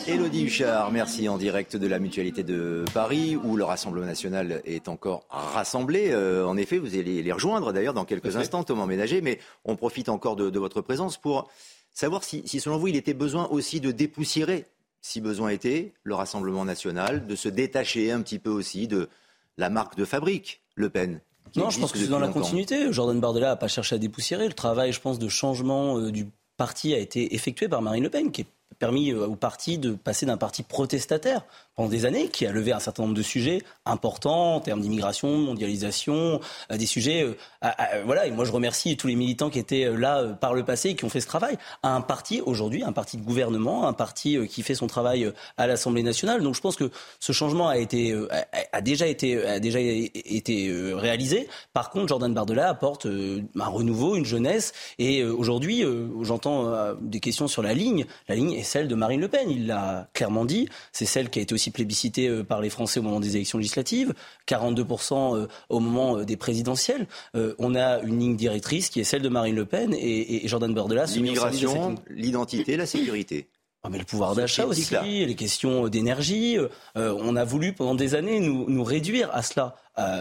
Élodie 0.06 0.44
Huchard, 0.44 0.90
merci 0.92 1.28
en 1.28 1.38
direct 1.38 1.76
de 1.76 1.86
la 1.86 1.98
Mutualité 1.98 2.42
de 2.42 2.84
Paris 2.92 3.13
où 3.42 3.56
le 3.56 3.64
Rassemblement 3.64 4.06
national 4.06 4.62
est 4.64 4.88
encore 4.88 5.26
rassemblé. 5.30 6.10
Euh, 6.10 6.46
en 6.46 6.56
effet, 6.56 6.78
vous 6.78 6.94
allez 6.94 7.22
les 7.22 7.32
rejoindre 7.32 7.72
d'ailleurs 7.72 7.94
dans 7.94 8.04
quelques 8.04 8.36
instants, 8.36 8.64
Thomas 8.64 8.86
Ménager, 8.86 9.20
mais 9.20 9.38
on 9.64 9.76
profite 9.76 10.08
encore 10.08 10.36
de, 10.36 10.58
votre 10.58 10.80
présence 10.80 11.16
pour 11.16 11.50
savoir 11.92 12.24
si, 12.24 12.46
selon 12.46 12.78
vous, 12.78 12.88
il 12.88 12.96
était 12.96 13.14
besoin 13.14 13.46
aussi 13.48 13.80
de 13.80 13.90
dépoussiérer, 13.90 14.66
si 15.00 15.20
besoin 15.20 15.50
était, 15.50 15.92
le 16.02 16.14
Rassemblement 16.14 16.64
national, 16.64 17.26
de 17.26 17.36
se 17.36 17.48
détacher 17.48 18.10
un 18.10 18.22
petit 18.22 18.38
peu 18.38 18.50
aussi 18.50 18.88
de 18.88 19.08
la 19.58 19.70
marque 19.70 19.96
de 19.96 20.04
fabrique, 20.04 20.62
Le 20.74 20.90
Pen. 20.90 21.20
Non, 21.56 21.70
je 21.70 21.78
pense 21.78 21.92
que 21.92 21.98
c'est 21.98 22.08
dans 22.08 22.18
la 22.18 22.28
continuité. 22.28 22.92
Jordan 22.92 23.20
Bardella 23.20 23.48
n'a 23.48 23.56
pas 23.56 23.68
cherché 23.68 23.94
à 23.94 23.98
dépoussiérer. 23.98 24.48
Le 24.48 24.54
travail, 24.54 24.92
je 24.92 25.00
pense, 25.00 25.18
de 25.18 25.28
changement 25.28 25.98
euh, 25.98 26.10
du 26.10 26.26
parti 26.56 26.94
a 26.94 26.98
été 26.98 27.34
effectué 27.34 27.68
par 27.68 27.82
Marine 27.82 28.02
Le 28.02 28.10
Pen, 28.10 28.32
qui 28.32 28.42
a 28.42 28.44
permis 28.78 29.12
euh, 29.12 29.26
au 29.26 29.36
parti 29.36 29.78
de 29.78 29.92
passer 29.92 30.26
d'un 30.26 30.36
parti 30.36 30.62
protestataire 30.62 31.44
pendant 31.76 31.88
des 31.88 32.06
années, 32.06 32.28
qui 32.28 32.46
a 32.46 32.52
levé 32.52 32.72
un 32.72 32.78
certain 32.78 33.02
nombre 33.02 33.14
de 33.14 33.22
sujets 33.22 33.62
importants 33.84 34.56
en 34.56 34.60
termes 34.60 34.80
d'immigration, 34.80 35.36
mondialisation, 35.38 36.40
euh, 36.70 36.76
des 36.76 36.86
sujets. 36.86 37.22
Euh, 37.22 37.72
voilà, 38.04 38.26
et 38.26 38.30
moi 38.30 38.44
je 38.44 38.52
remercie 38.52 38.96
tous 38.96 39.08
les 39.08 39.16
militants 39.16 39.50
qui 39.50 39.58
étaient 39.58 39.84
euh, 39.84 39.96
là 39.96 40.24
par 40.40 40.54
le 40.54 40.64
passé 40.64 40.90
et 40.90 40.94
qui 40.94 41.04
ont 41.04 41.08
fait 41.08 41.20
ce 41.20 41.26
travail. 41.26 41.58
À 41.82 41.94
un 41.94 42.00
parti 42.00 42.40
aujourd'hui, 42.40 42.84
un 42.84 42.92
parti 42.92 43.16
de 43.16 43.22
gouvernement, 43.22 43.88
un 43.88 43.92
parti 43.92 44.38
qui 44.48 44.62
fait 44.62 44.74
son 44.74 44.86
travail 44.86 45.32
à 45.56 45.66
l'Assemblée 45.66 46.02
nationale. 46.02 46.42
Donc 46.42 46.54
je 46.54 46.60
pense 46.60 46.76
que 46.76 46.90
ce 47.18 47.32
changement 47.32 47.68
a 47.68 47.78
été 47.78 48.14
a, 48.72 48.80
déjà 48.80 49.06
été 49.06 49.44
a 49.44 49.60
déjà 49.60 49.78
été 49.80 50.72
réalisé. 50.94 51.48
Par 51.72 51.90
contre, 51.90 52.08
Jordan 52.08 52.32
Bardella 52.32 52.68
apporte 52.68 53.06
un 53.06 53.66
renouveau, 53.66 54.16
une 54.16 54.24
jeunesse. 54.24 54.72
Et 54.98 55.24
aujourd'hui, 55.24 55.84
j'entends 56.22 56.94
des 57.00 57.20
questions 57.20 57.48
sur 57.48 57.62
la 57.62 57.74
ligne. 57.74 58.06
La 58.28 58.34
ligne 58.34 58.52
est 58.52 58.62
celle 58.62 58.88
de 58.88 58.94
Marine 58.94 59.20
Le 59.20 59.28
Pen. 59.28 59.50
Il 59.50 59.66
l'a 59.66 60.08
clairement 60.12 60.44
dit. 60.44 60.68
C'est 60.92 61.06
celle 61.06 61.30
qui 61.30 61.38
a 61.38 61.42
été 61.42 61.54
aussi 61.54 61.63
plébiscité 61.70 62.28
euh, 62.28 62.44
par 62.44 62.60
les 62.60 62.70
Français 62.70 63.00
au 63.00 63.02
moment 63.02 63.20
des 63.20 63.36
élections 63.36 63.58
législatives, 63.58 64.14
42% 64.48 65.36
euh, 65.36 65.46
au 65.68 65.80
moment 65.80 66.18
euh, 66.18 66.24
des 66.24 66.36
présidentielles. 66.36 67.06
On 67.34 67.74
a 67.74 68.00
une 68.00 68.18
ligne 68.18 68.36
directrice 68.36 68.88
qui 68.88 69.00
est 69.00 69.04
celle 69.04 69.22
de 69.22 69.28
Marine 69.28 69.54
Le 69.54 69.64
Pen 69.64 69.94
et, 69.94 70.46
Jordan 70.46 70.72
Bardella. 70.72 71.04
L'immigration, 71.06 71.96
l'identité, 72.08 72.76
la 72.76 72.86
sécurité. 72.86 73.48
Ah, 73.82 73.90
mais 73.90 73.98
le 73.98 74.04
pouvoir 74.04 74.34
d'achat 74.34 74.64
aussi, 74.66 75.26
les 75.26 75.34
questions 75.34 75.88
d'énergie. 75.88 76.56
on 76.94 77.36
a 77.36 77.44
voulu 77.44 77.72
pendant 77.74 77.94
des 77.94 78.14
années 78.14 78.40
nous, 78.40 78.84
réduire 78.84 79.30
à 79.34 79.42
cela. 79.42 79.76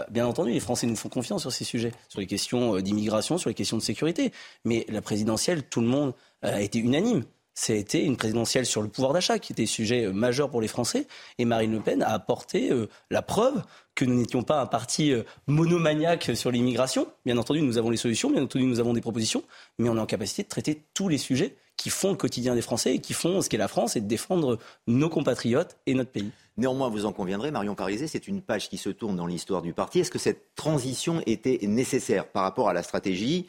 bien 0.09 0.27
entendu, 0.27 0.51
les 0.51 0.59
Français 0.59 0.87
nous 0.87 0.95
font 0.95 1.09
confiance 1.09 1.41
sur 1.41 1.51
ces 1.51 1.63
sujets, 1.63 1.91
sur 2.09 2.19
les 2.19 2.27
questions 2.27 2.79
d'immigration, 2.79 3.37
sur 3.37 3.49
les 3.49 3.55
questions 3.55 3.77
de 3.77 3.83
sécurité. 3.83 4.31
Mais 4.65 4.85
la 4.89 5.01
présidentielle, 5.01 5.63
tout 5.63 5.81
le 5.81 5.87
monde 5.87 6.13
a 6.41 6.61
été 6.61 6.79
unanime 6.79 7.23
été 7.69 8.03
une 8.03 8.17
présidentielle 8.17 8.65
sur 8.65 8.81
le 8.81 8.87
pouvoir 8.87 9.13
d'achat 9.13 9.39
qui 9.39 9.53
était 9.53 9.65
sujet 9.65 10.05
euh, 10.05 10.13
majeur 10.13 10.49
pour 10.49 10.61
les 10.61 10.67
Français. 10.67 11.07
Et 11.37 11.45
Marine 11.45 11.71
Le 11.71 11.79
Pen 11.79 12.01
a 12.01 12.09
apporté 12.09 12.71
euh, 12.71 12.87
la 13.09 13.21
preuve 13.21 13.63
que 13.95 14.05
nous 14.05 14.15
n'étions 14.15 14.43
pas 14.43 14.61
un 14.61 14.65
parti 14.65 15.11
euh, 15.11 15.23
monomaniaque 15.47 16.31
sur 16.35 16.51
l'immigration. 16.51 17.07
Bien 17.25 17.37
entendu, 17.37 17.61
nous 17.61 17.77
avons 17.77 17.89
les 17.89 17.97
solutions, 17.97 18.31
bien 18.31 18.43
entendu, 18.43 18.65
nous 18.65 18.79
avons 18.79 18.93
des 18.93 19.01
propositions, 19.01 19.43
mais 19.77 19.89
on 19.89 19.97
est 19.97 20.01
en 20.01 20.05
capacité 20.05 20.43
de 20.43 20.47
traiter 20.47 20.83
tous 20.93 21.09
les 21.09 21.17
sujets 21.17 21.55
qui 21.77 21.89
font 21.89 22.11
le 22.11 22.17
quotidien 22.17 22.55
des 22.55 22.61
Français 22.61 22.95
et 22.95 22.99
qui 22.99 23.13
font 23.13 23.41
ce 23.41 23.49
qu'est 23.49 23.57
la 23.57 23.67
France 23.67 23.95
et 23.95 24.01
de 24.01 24.07
défendre 24.07 24.59
nos 24.87 25.09
compatriotes 25.09 25.77
et 25.85 25.95
notre 25.95 26.11
pays. 26.11 26.31
Néanmoins, 26.55 26.89
vous 26.89 27.05
en 27.05 27.13
conviendrez, 27.13 27.49
Marion 27.49 27.73
Parisé, 27.73 28.07
c'est 28.07 28.27
une 28.27 28.41
page 28.41 28.69
qui 28.69 28.77
se 28.77 28.89
tourne 28.89 29.15
dans 29.15 29.25
l'histoire 29.25 29.63
du 29.63 29.73
parti. 29.73 29.99
Est-ce 29.99 30.11
que 30.11 30.19
cette 30.19 30.53
transition 30.55 31.21
était 31.25 31.59
nécessaire 31.63 32.27
par 32.27 32.43
rapport 32.43 32.69
à 32.69 32.73
la 32.73 32.83
stratégie 32.83 33.47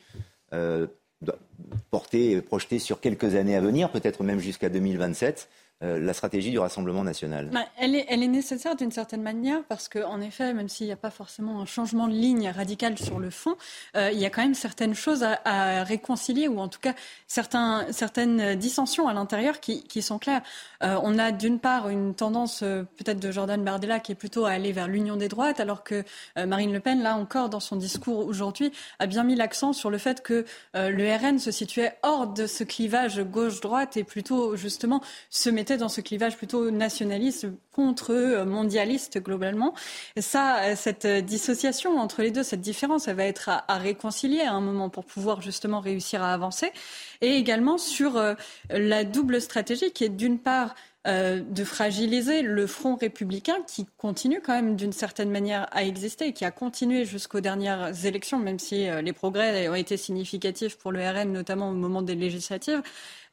porté, 1.91 2.41
projeté 2.41 2.79
sur 2.79 3.01
quelques 3.01 3.35
années 3.35 3.57
à 3.57 3.61
venir, 3.61 3.91
peut-être 3.91 4.23
même 4.23 4.41
jusqu'à 4.41 4.69
2027, 4.69 5.49
euh, 5.85 6.01
la 6.01 6.15
stratégie 6.15 6.51
du 6.51 6.59
Rassemblement 6.59 7.05
national 7.05 7.51
bah, 7.53 7.65
elle, 7.79 7.95
est, 7.95 8.27
nécessaire 8.27 8.75
d'une 8.75 8.91
certaine 8.91 9.23
manière 9.23 9.63
parce 9.69 9.89
qu'en 9.89 10.21
effet, 10.21 10.55
même 10.55 10.69
s'il 10.69 10.87
n'y 10.87 10.93
a 10.93 10.97
pas 10.97 11.11
forcément 11.11 11.61
un 11.61 11.67
changement 11.67 12.09
de 12.09 12.15
ligne 12.15 12.49
radical 12.49 12.99
sur 12.99 13.19
le 13.19 13.29
fond, 13.29 13.57
euh, 13.97 14.11
il 14.13 14.19
y 14.19 14.25
a 14.25 14.31
quand 14.31 14.43
même 14.43 14.55
certaines 14.55 14.95
choses 14.95 15.23
à, 15.23 15.85
réconcilier 15.85 16.49
ou 16.49 16.59
en 16.59 16.69
tout 16.69 16.81
cas 16.81 16.95
certaines 17.27 18.55
dissensions 18.55 19.09
à 19.09 19.13
l'intérieur 19.13 19.61
qui, 19.61 19.83
qui, 19.83 20.01
sont 20.01 20.19
claires. 20.19 20.43
Euh, 20.83 20.99
on 21.03 21.19
a 21.19 21.33
d'une 21.33 21.59
part 21.59 21.89
une 21.89 22.15
tendance 22.15 22.61
peut-être 22.61 23.21
de 23.21 23.31
Jordan 23.31 23.63
Bardella 23.63 24.01
qui 24.01 24.13
est 24.13 24.17
plutôt 24.17 24.47
à 24.47 24.53
aller 24.53 24.73
vers 24.73 24.89
l'union 24.89 25.17
des 25.17 25.29
droites 25.29 25.61
alors 25.61 25.85
que 25.85 26.03
Marine 26.37 26.73
Le 26.73 26.81
Pen, 26.81 27.03
là 27.03 27.17
encore, 27.17 27.49
dans 27.49 27.61
son 27.61 27.77
discours 27.77 28.27
aujourd'hui, 28.27 28.73
a 28.99 29.07
bien 29.07 29.25
mis 29.25 29.35
l'accent 29.35 29.73
sur 29.73 29.91
le 29.91 29.99
fait 29.99 30.23
que 30.23 30.45
le 30.75 31.17
RN 31.17 31.39
se 31.39 31.51
situait 31.51 31.97
hors 32.03 32.27
de 32.27 32.47
ce 32.47 32.65
clivage 32.65 33.21
gauche-droite 33.23 33.97
et 33.97 34.05
plutôt 34.05 34.57
justement 34.57 35.03
se 35.31 35.51
mettait 35.51 35.74
dans 35.77 35.89
ce 35.89 36.01
clivage 36.01 36.37
plutôt 36.37 36.71
nationaliste 36.71 37.47
contre 37.73 38.13
euh, 38.13 38.45
mondialiste 38.45 39.23
globalement. 39.23 39.75
Ça, 40.17 40.63
euh, 40.63 40.77
cette 40.77 41.07
dissociation 41.07 41.99
entre 41.99 42.23
les 42.23 42.31
deux, 42.31 42.43
cette 42.43 42.61
différence, 42.61 43.09
elle 43.09 43.17
va 43.17 43.25
être 43.25 43.49
à, 43.49 43.79
réconcilier 43.79 44.43
à 44.43 44.53
un 44.53 44.61
moment 44.61 44.89
pour 44.89 45.05
pouvoir 45.05 45.43
justement 45.43 45.81
réussir 45.81 46.23
à 46.23 46.33
avancer. 46.33 46.73
Et 47.21 47.37
également 47.37 47.79
sur 47.79 48.17
euh, 48.17 48.35
la 48.71 49.05
double 49.05 49.41
stratégie 49.41 49.91
qui 49.93 50.05
est 50.05 50.09
d'une 50.09 50.39
part 50.39 50.75
de 51.07 51.65
fragiliser 51.65 52.41
le 52.41 52.67
front 52.67 52.97
républicain 52.97 53.57
qui 53.67 53.85
continue 53.99 54.41
quand 54.41 54.55
même 54.55 54.75
d'une 54.75 54.95
certaine 54.95 55.31
manière 55.31 55.69
à 55.71 55.85
exister 55.85 56.29
et 56.29 56.33
qui 56.33 56.47
a 56.47 56.51
continué 56.51 57.05
jusqu'aux 57.05 57.43
dernières 57.43 58.07
élections, 58.07 58.39
même 58.39 58.59
si 58.59 58.87
les 59.03 59.13
progrès 59.13 59.69
ont 59.69 59.75
été 59.75 59.99
significatifs 59.99 60.79
pour 60.79 60.93
le 60.93 61.07
RN, 61.07 61.31
notamment 61.31 61.69
au 61.69 61.75
moment 61.75 62.01
des 62.01 62.15
législatives. 62.15 62.81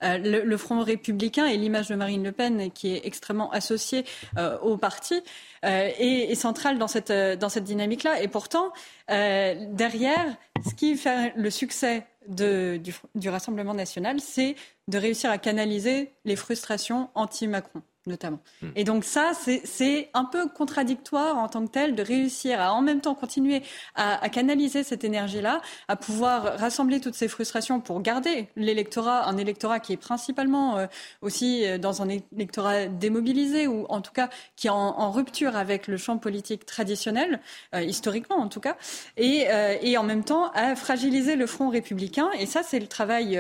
Euh, 0.04 0.18
le, 0.18 0.58
Front 0.58 0.84
républicain 0.84 1.46
et 1.46 1.58
l'image 1.58 1.88
de 1.88 1.96
Marine 1.96 2.24
Le 2.24 2.32
Pen, 2.32 2.72
qui 2.72 2.94
est 2.94 3.02
extrêmement 3.06 3.52
associée 3.52 4.06
euh, 4.38 4.58
au 4.60 4.78
parti, 4.78 5.22
euh, 5.66 5.90
est, 5.98 6.32
est 6.32 6.36
centrale 6.36 6.78
dans 6.78 6.88
cette, 6.88 7.12
dans 7.12 7.50
cette 7.50 7.64
dynamique-là. 7.64 8.22
Et 8.22 8.28
pourtant, 8.28 8.72
derrière, 9.08 10.38
ce 10.68 10.74
qui 10.76 10.96
fait 10.96 11.34
le 11.36 11.50
succès 11.50 12.06
du, 12.28 12.94
du 13.16 13.30
Rassemblement 13.30 13.74
national, 13.74 14.20
c'est 14.20 14.56
de 14.88 14.98
réussir 14.98 15.30
à 15.32 15.38
canaliser 15.38 16.12
les 16.26 16.36
frustrations 16.36 17.10
anti-Macron 17.16 17.82
notamment. 18.08 18.40
Hmm. 18.62 18.70
Et 18.76 18.84
donc 18.84 19.04
ça, 19.04 19.32
c'est 19.36 20.10
un 20.14 20.26
peu 20.26 20.48
contradictoire 20.48 21.38
en 21.38 21.48
tant 21.48 21.66
que 21.66 21.72
tel 21.72 21.96
de 21.96 22.02
réussir 22.02 22.60
à 22.60 22.74
en 22.74 22.82
même 22.82 23.02
temps 23.02 23.16
continuer 23.16 23.62
à, 23.96 24.30
canaliser 24.30 24.84
cette 24.84 25.04
énergie-là, 25.04 25.62
à 25.88 25.96
pouvoir 25.96 26.58
rassembler 26.58 27.00
toutes 27.00 27.16
ces 27.16 27.28
frustrations 27.28 27.80
pour 27.80 28.02
garder 28.02 28.48
l'électorat, 28.56 29.28
un 29.28 29.38
électorat 29.38 29.80
qui 29.80 29.94
est 29.94 29.98
principalement 29.98 30.78
euh, 30.78 30.88
aussi 31.22 31.66
euh, 31.66 31.78
dans 31.78 32.02
un 32.02 32.10
électorat 32.10 32.88
démobilisé 32.88 33.68
ou 33.68 33.86
en 33.90 34.02
tout 34.02 34.14
cas 34.14 34.30
qui 34.56 34.68
est 34.68 34.72
en, 34.72 35.12
rupture 35.12 35.58
avec 35.58 35.88
le 35.88 35.98
champ 35.98 36.18
politique 36.18 36.66
traditionnel, 36.66 37.42
euh, 37.76 37.82
historiquement 37.82 38.38
en 38.38 38.48
tout 38.48 38.62
cas, 38.62 38.78
et, 39.18 39.48
et, 39.82 39.98
en 39.98 40.04
même 40.04 40.24
temps 40.24 40.52
à 40.54 40.76
fragiliser 40.76 41.36
le 41.36 41.46
front 41.46 41.70
républicain. 41.70 42.30
Et 42.40 42.46
ça, 42.46 42.64
c'est 42.64 42.80
le 42.80 42.88
travail 42.88 43.40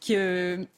qui, 0.00 0.16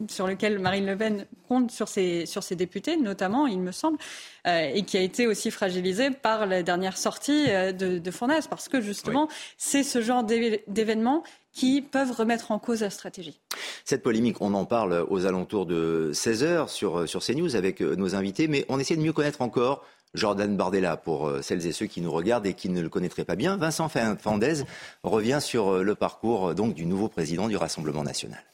sur 0.09 0.27
lequel 0.27 0.59
Marine 0.59 0.87
Le 0.87 0.97
Pen 0.97 1.27
compte 1.49 1.71
sur 1.71 1.89
ses, 1.89 2.27
sur 2.27 2.43
ses 2.43 2.57
députés, 2.57 2.97
notamment 2.97 3.22
il 3.49 3.61
me 3.61 3.73
semble, 3.73 3.99
euh, 4.47 4.71
et 4.75 4.83
qui 4.83 4.97
a 4.97 5.00
été 5.00 5.26
aussi 5.26 5.50
fragilisé 5.50 6.11
par 6.11 6.47
la 6.47 6.62
dernière 6.62 6.97
sortie 6.97 7.47
euh, 7.49 7.73
de, 7.73 7.99
de 7.99 8.11
parce 8.49 8.69
que 8.69 8.81
justement, 8.81 9.29
c'est 9.59 9.83
ce 9.83 10.00
genre 10.00 10.25
d'événements 10.25 11.23
qui 11.52 11.83
peuvent 11.83 12.12
remettre 12.12 12.50
en 12.50 12.59
cause 12.59 12.81
la 12.81 12.91
stratégie. 12.91 13.41
Cette 13.85 14.02
polémique, 14.02 14.41
on 14.41 14.55
en 14.55 14.64
parle 14.64 15.05
aux 15.11 15.26
alentours 15.26 15.67
de 15.67 16.11
16 16.14 16.45
heures 16.45 16.71
sur, 16.71 17.09
sur 17.09 17.23
CNews 17.23 17.57
avec 17.57 17.83
euh, 17.83 17.97
nos 17.97 18.14
invités, 18.14 18.49
mais 18.49 18.64
on 18.69 18.79
essaie 18.79 18.97
de 18.97 19.02
mieux 19.02 19.12
connaître 19.12 19.43
encore 19.43 19.85
Jordan 20.14 20.57
Bardella 20.57 20.97
pour 20.97 21.33
celles 21.41 21.67
et 21.67 21.73
ceux 21.73 21.87
qui 21.87 22.02
nous 22.02 22.12
regardent 22.12 22.47
et 22.47 22.52
qui 22.52 22.69
ne 22.69 22.83
le 22.83 22.91
connaîtraient 22.91 23.25
pas 23.25 23.35
bien. 23.35 23.57
Vincent 23.57 23.88
Fandez 23.88 24.62
revient 25.02 25.38
sur 25.41 25.83
le 25.83 25.95
parcours 25.95 26.55
donc 26.55 26.75
du 26.75 26.85
nouveau 26.85 27.09
président 27.09 27.49
du 27.49 27.57
Rassemblement 27.57 28.02
national. 28.02 28.45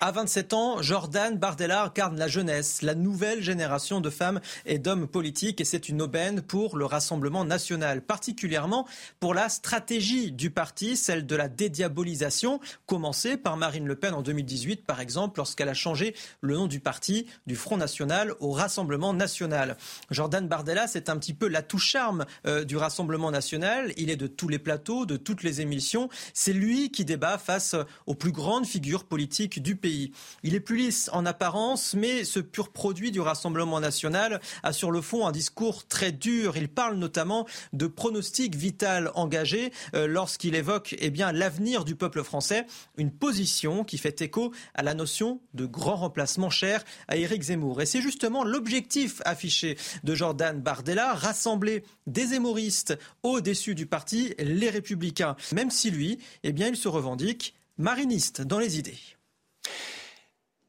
À 0.00 0.10
27 0.10 0.52
ans, 0.54 0.82
Jordan 0.82 1.38
Bardella 1.38 1.84
incarne 1.84 2.18
la 2.18 2.26
jeunesse, 2.26 2.82
la 2.82 2.96
nouvelle 2.96 3.42
génération 3.42 4.00
de 4.00 4.10
femmes 4.10 4.40
et 4.66 4.78
d'hommes 4.78 5.06
politiques 5.06 5.60
et 5.60 5.64
c'est 5.64 5.88
une 5.88 6.02
aubaine 6.02 6.42
pour 6.42 6.76
le 6.76 6.84
Rassemblement 6.84 7.44
national, 7.44 8.02
particulièrement 8.02 8.86
pour 9.20 9.34
la 9.34 9.48
stratégie 9.48 10.32
du 10.32 10.50
parti, 10.50 10.96
celle 10.96 11.26
de 11.26 11.36
la 11.36 11.48
dédiabolisation, 11.48 12.60
commencée 12.86 13.36
par 13.36 13.56
Marine 13.56 13.86
Le 13.86 13.94
Pen 13.94 14.14
en 14.14 14.22
2018 14.22 14.84
par 14.84 15.00
exemple, 15.00 15.38
lorsqu'elle 15.38 15.68
a 15.68 15.74
changé 15.74 16.14
le 16.40 16.54
nom 16.54 16.66
du 16.66 16.80
parti 16.80 17.26
du 17.46 17.54
Front 17.54 17.76
National 17.76 18.34
au 18.40 18.50
Rassemblement 18.50 19.14
National. 19.14 19.76
Jordan 20.10 20.48
Bardella, 20.48 20.88
c'est 20.88 21.08
un 21.08 21.16
petit 21.18 21.34
peu 21.34 21.46
l'atout 21.46 21.78
charme 21.78 22.26
euh, 22.46 22.64
du 22.64 22.76
Rassemblement 22.76 23.30
National. 23.30 23.92
Il 23.96 24.10
est 24.10 24.16
de 24.16 24.26
tous 24.26 24.48
les 24.48 24.58
plateaux, 24.58 25.06
de 25.06 25.16
toutes 25.16 25.44
les 25.44 25.60
émissions. 25.60 26.08
C'est 26.34 26.52
lui 26.52 26.90
qui 26.90 27.04
débat 27.04 27.38
face 27.38 27.76
aux 28.06 28.14
plus 28.14 28.32
grandes 28.32 28.66
figures 28.66 29.04
politiques 29.04 29.62
du 29.62 29.76
pays. 29.76 29.93
Il 30.42 30.54
est 30.54 30.60
plus 30.60 30.76
lisse 30.76 31.10
en 31.12 31.26
apparence, 31.26 31.94
mais 31.94 32.24
ce 32.24 32.40
pur 32.40 32.70
produit 32.70 33.10
du 33.10 33.20
Rassemblement 33.20 33.80
national 33.80 34.40
a 34.62 34.72
sur 34.72 34.90
le 34.90 35.00
fond 35.00 35.26
un 35.26 35.32
discours 35.32 35.86
très 35.86 36.12
dur. 36.12 36.56
Il 36.56 36.68
parle 36.68 36.96
notamment 36.96 37.46
de 37.72 37.86
pronostic 37.86 38.54
vital 38.54 39.10
engagé 39.14 39.72
euh, 39.94 40.06
lorsqu'il 40.06 40.54
évoque 40.54 40.94
eh 40.98 41.10
bien 41.10 41.32
l'avenir 41.32 41.84
du 41.84 41.96
peuple 41.96 42.22
français, 42.22 42.66
une 42.96 43.10
position 43.10 43.84
qui 43.84 43.98
fait 43.98 44.20
écho 44.22 44.52
à 44.74 44.82
la 44.82 44.94
notion 44.94 45.40
de 45.54 45.66
grand 45.66 45.96
remplacement 45.96 46.50
cher 46.50 46.84
à 47.08 47.16
Éric 47.16 47.42
Zemmour. 47.42 47.80
Et 47.80 47.86
c'est 47.86 48.02
justement 48.02 48.44
l'objectif 48.44 49.20
affiché 49.24 49.76
de 50.02 50.14
Jordan 50.14 50.60
Bardella, 50.60 51.14
rassembler 51.14 51.84
des 52.06 52.26
zémoristes 52.26 52.98
au-dessus 53.22 53.74
du 53.74 53.86
parti, 53.86 54.34
les 54.38 54.70
républicains, 54.70 55.36
même 55.52 55.70
si 55.70 55.90
lui, 55.90 56.18
eh 56.42 56.52
bien, 56.52 56.68
il 56.68 56.76
se 56.76 56.88
revendique 56.88 57.54
mariniste 57.78 58.42
dans 58.42 58.58
les 58.58 58.78
idées. 58.78 58.98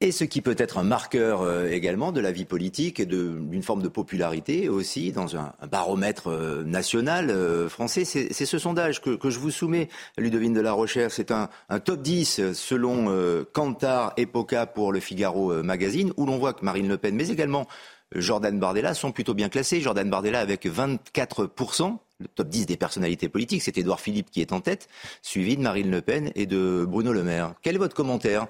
Et 0.02 0.12
ce 0.12 0.26
qui 0.26 0.42
peut 0.42 0.56
être 0.58 0.78
un 0.78 0.84
marqueur 0.84 1.42
euh, 1.42 1.70
également 1.70 2.12
de 2.12 2.20
la 2.20 2.34
vie 2.34 2.44
politique 2.44 3.00
et 3.00 3.06
d'une 3.06 3.64
forme 3.64 3.82
de 3.82 3.88
popularité 3.88 4.68
aussi 4.68 5.14
dans 5.14 5.38
un, 5.38 5.54
baromètre 5.72 6.28
euh, 6.28 6.64
national 6.66 7.30
euh, 7.30 7.70
français, 7.70 8.04
c'est 8.04 8.34
ce 8.34 8.58
sondage 8.60 9.02
que, 9.02 9.18
je 9.30 9.40
vous 9.40 9.52
soumets, 9.52 9.88
Ludovine 10.18 10.54
de 10.54 10.60
la 10.60 10.74
Recherche. 10.74 11.14
C'est 11.16 11.32
un, 11.32 11.50
top 11.84 12.02
10 12.02 12.52
selon 12.54 13.46
Kantar 13.54 14.14
Epoca 14.18 14.66
pour 14.66 14.92
le 14.92 15.00
Figaro 15.00 15.64
Magazine, 15.64 16.12
où 16.18 16.26
l'on 16.26 16.38
voit 16.38 16.54
que 16.54 16.66
Marine 16.66 16.88
Le 16.88 16.98
Pen, 16.98 17.16
mais 17.16 17.30
également 17.30 17.66
Jordan 18.14 18.60
Bardella 18.60 18.94
sont 18.94 19.12
plutôt 19.12 19.34
bien 19.34 19.50
classés. 19.50 19.82
Jordan 19.82 20.10
Bardella 20.10 20.40
avec 20.40 20.66
24%, 20.66 21.98
le 22.20 22.28
top 22.28 22.48
10 22.50 22.66
des 22.66 22.78
personnalités 22.78 23.30
politiques, 23.30 23.62
c'est 23.64 23.78
Édouard 23.78 24.00
Philippe 24.00 24.30
qui 24.30 24.42
est 24.42 24.54
en 24.54 24.62
tête, 24.62 24.88
suivi 25.22 25.58
de 25.58 25.62
Marine 25.62 25.90
Le 25.90 26.02
Pen 26.02 26.32
et 26.36 26.46
de 26.46 26.86
Bruno 26.88 27.14
Le 27.14 27.24
Maire. 27.24 27.54
Quel 27.62 27.76
est 27.76 27.80
votre 27.80 27.96
commentaire 27.96 28.48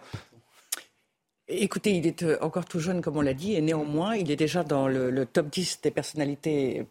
Écoutez, 1.48 1.92
il 1.92 2.08
est 2.08 2.24
euh, 2.24 2.40
encore 2.42 2.66
tout 2.66 2.80
jeune, 2.80 3.02
comme 3.02 3.18
on 3.18 3.22
l'a 3.22 3.36
dit, 3.36 3.54
et 3.54 3.62
néanmoins, 3.62 4.16
il 4.16 4.32
est 4.32 4.36
déjà 4.36 4.64
dans 4.64 4.88
le, 4.88 5.28
top 5.28 5.52
10 5.52 5.82
des 5.84 5.92
personnalités 5.92 6.84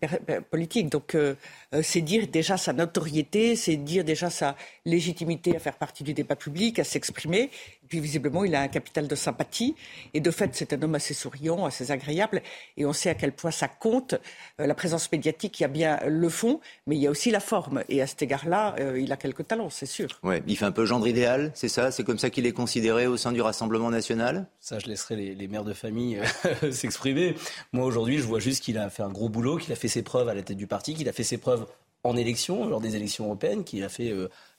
politiques. 0.51 0.91
Donc, 0.91 1.17
euh, 1.17 1.35
euh, 1.75 1.81
c'est 1.83 2.01
dire 2.01 2.29
déjà 2.29 2.57
sa 2.57 2.73
notoriété, 2.73 3.57
c'est 3.57 3.77
dire 3.77 4.05
déjà 4.05 4.31
sa 4.31 4.57
légitimité 4.85 5.57
à 5.57 5.59
faire 5.59 5.77
partie 5.77 6.05
du 6.05 6.15
débat 6.15 6.37
public, 6.37 6.79
à 6.79 6.85
s'exprimer. 6.85 7.51
Puis 7.89 8.01
visiblement, 8.01 8.45
il 8.45 8.55
a 8.55 8.61
un 8.61 8.69
capital 8.69 9.09
de 9.09 9.15
sympathie. 9.15 9.75
Et 10.15 10.21
de 10.21 10.31
fait, 10.31 10.51
c'est 10.55 10.73
un 10.73 10.83
homme 10.83 10.95
assez 10.95 11.15
souriant, 11.15 11.65
assez 11.67 11.91
agréable. 11.91 12.43
Et 12.77 12.87
on 12.87 12.93
sait 12.93 13.11
à 13.11 13.15
quel 13.15 13.33
point 13.33 13.51
ça 13.51 13.69
compte. 13.69 14.15
Euh, 14.61 14.67
la 14.67 14.75
présence 14.75 15.11
médiatique, 15.13 15.61
il 15.61 15.63
y 15.65 15.67
a 15.67 15.69
bien 15.69 15.99
le 16.07 16.29
fond, 16.29 16.61
mais 16.87 16.97
il 16.97 17.03
y 17.03 17.07
a 17.07 17.11
aussi 17.11 17.31
la 17.31 17.41
forme. 17.41 17.83
Et 17.89 18.01
à 18.01 18.07
cet 18.07 18.23
égard-là, 18.23 18.77
euh, 18.81 18.99
il 18.99 19.13
a 19.13 19.17
quelques 19.17 19.47
talents, 19.47 19.71
c'est 19.71 19.87
sûr. 19.87 20.09
Ouais, 20.23 20.43
il 20.47 20.57
fait 20.57 20.65
un 20.65 20.73
peu 20.73 20.87
gendre 20.87 21.07
idéal, 21.07 21.51
c'est 21.55 21.69
ça? 21.69 21.91
C'est 21.91 22.05
comme 22.05 22.19
ça 22.19 22.31
qu'il 22.31 22.47
est 22.47 22.53
considéré 22.53 23.07
au 23.07 23.17
sein 23.17 23.33
du 23.33 23.41
Rassemblement 23.41 23.91
national? 23.91 24.47
Ça, 24.61 24.79
je 24.79 24.87
laisserai 24.87 25.17
les, 25.17 25.35
les 25.35 25.49
mères 25.49 25.65
de 25.65 25.75
famille 25.75 26.21
s'exprimer. 26.71 27.35
Moi, 27.73 27.85
aujourd'hui, 27.85 28.19
je 28.19 28.25
vois 28.25 28.41
juste 28.41 28.63
qu'il 28.63 28.79
a 28.79 28.89
fait 28.89 29.03
un 29.03 29.11
gros 29.11 29.29
boulot, 29.29 29.59
qu'il 29.59 29.73
a 29.73 29.77
fait 29.77 29.89
ses 29.89 30.03
preuves 30.03 30.29
à 30.29 30.35
la 30.35 30.43
tête 30.43 30.57
du 30.57 30.67
parti, 30.67 30.95
qu'il 30.95 31.09
a 31.09 31.13
fait 31.13 31.23
ses 31.23 31.39
preuves 31.39 31.64
en 32.03 32.17
élection, 32.17 32.69
lors 32.69 32.81
des 32.81 32.97
élections 32.97 33.27
européennes, 33.27 33.65
qu'il 33.65 33.83
a 33.85 33.89
fait 33.89 34.13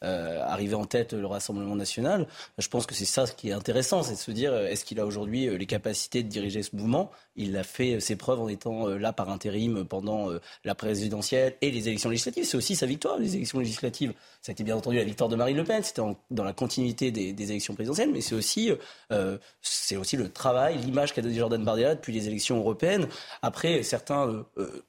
euh, 0.04 0.44
arriver 0.44 0.76
en 0.76 0.86
tête 0.86 1.14
le 1.14 1.26
Rassemblement 1.26 1.76
national. 1.76 2.28
Je 2.58 2.68
pense 2.68 2.86
que 2.86 2.94
c'est 2.94 3.06
ça 3.06 3.26
ce 3.26 3.32
qui 3.32 3.50
est 3.50 3.54
intéressant, 3.54 4.04
c'est 4.04 4.14
de 4.14 4.20
se 4.20 4.32
dire 4.32 4.52
euh, 4.52 4.68
est-ce 4.68 4.84
qu'il 4.84 5.00
a 5.00 5.06
aujourd'hui 5.06 5.48
euh, 5.48 5.58
les 5.58 5.66
capacités 5.66 6.22
de 6.22 6.28
diriger 6.28 6.64
ce 6.64 6.76
mouvement? 6.76 7.12
Il 7.38 7.56
a 7.56 7.64
fait 7.64 8.00
ses 8.02 8.16
preuves 8.16 8.42
en 8.42 8.48
étant 8.48 8.88
là 8.88 9.14
par 9.14 9.30
intérim 9.30 9.84
pendant 9.84 10.30
la 10.64 10.74
présidentielle 10.74 11.56
et 11.62 11.70
les 11.70 11.90
élections 11.90 12.10
législatives. 12.10 12.46
C'est 12.46 12.56
aussi 12.56 12.78
sa 12.78 12.86
victoire, 12.86 13.20
les 13.20 13.36
élections 13.36 13.60
législatives. 13.60 14.14
Ça 14.42 14.52
a 14.52 14.54
été 14.54 14.64
bien 14.64 14.78
entendu 14.78 14.96
la 14.96 15.04
victoire 15.04 15.30
de 15.30 15.36
Marine 15.36 15.58
Le 15.58 15.66
Pen, 15.66 15.84
c'était 15.84 16.02
dans 16.32 16.44
la 16.46 16.54
continuité 16.54 17.12
des, 17.12 17.52
élections 17.52 17.74
présidentielles, 17.74 18.10
mais 18.14 18.22
c'est 18.22 18.36
aussi, 18.36 18.72
aussi 19.12 20.16
le 20.16 20.30
travail, 20.30 20.78
l'image 20.78 21.14
qu'a 21.14 21.22
donné 21.22 21.36
Jordan 21.36 21.62
Bardella 21.62 21.96
depuis 21.96 22.14
les 22.14 22.28
élections 22.28 22.58
européennes. 22.58 23.10
Après, 23.42 23.84
certains 23.84 24.46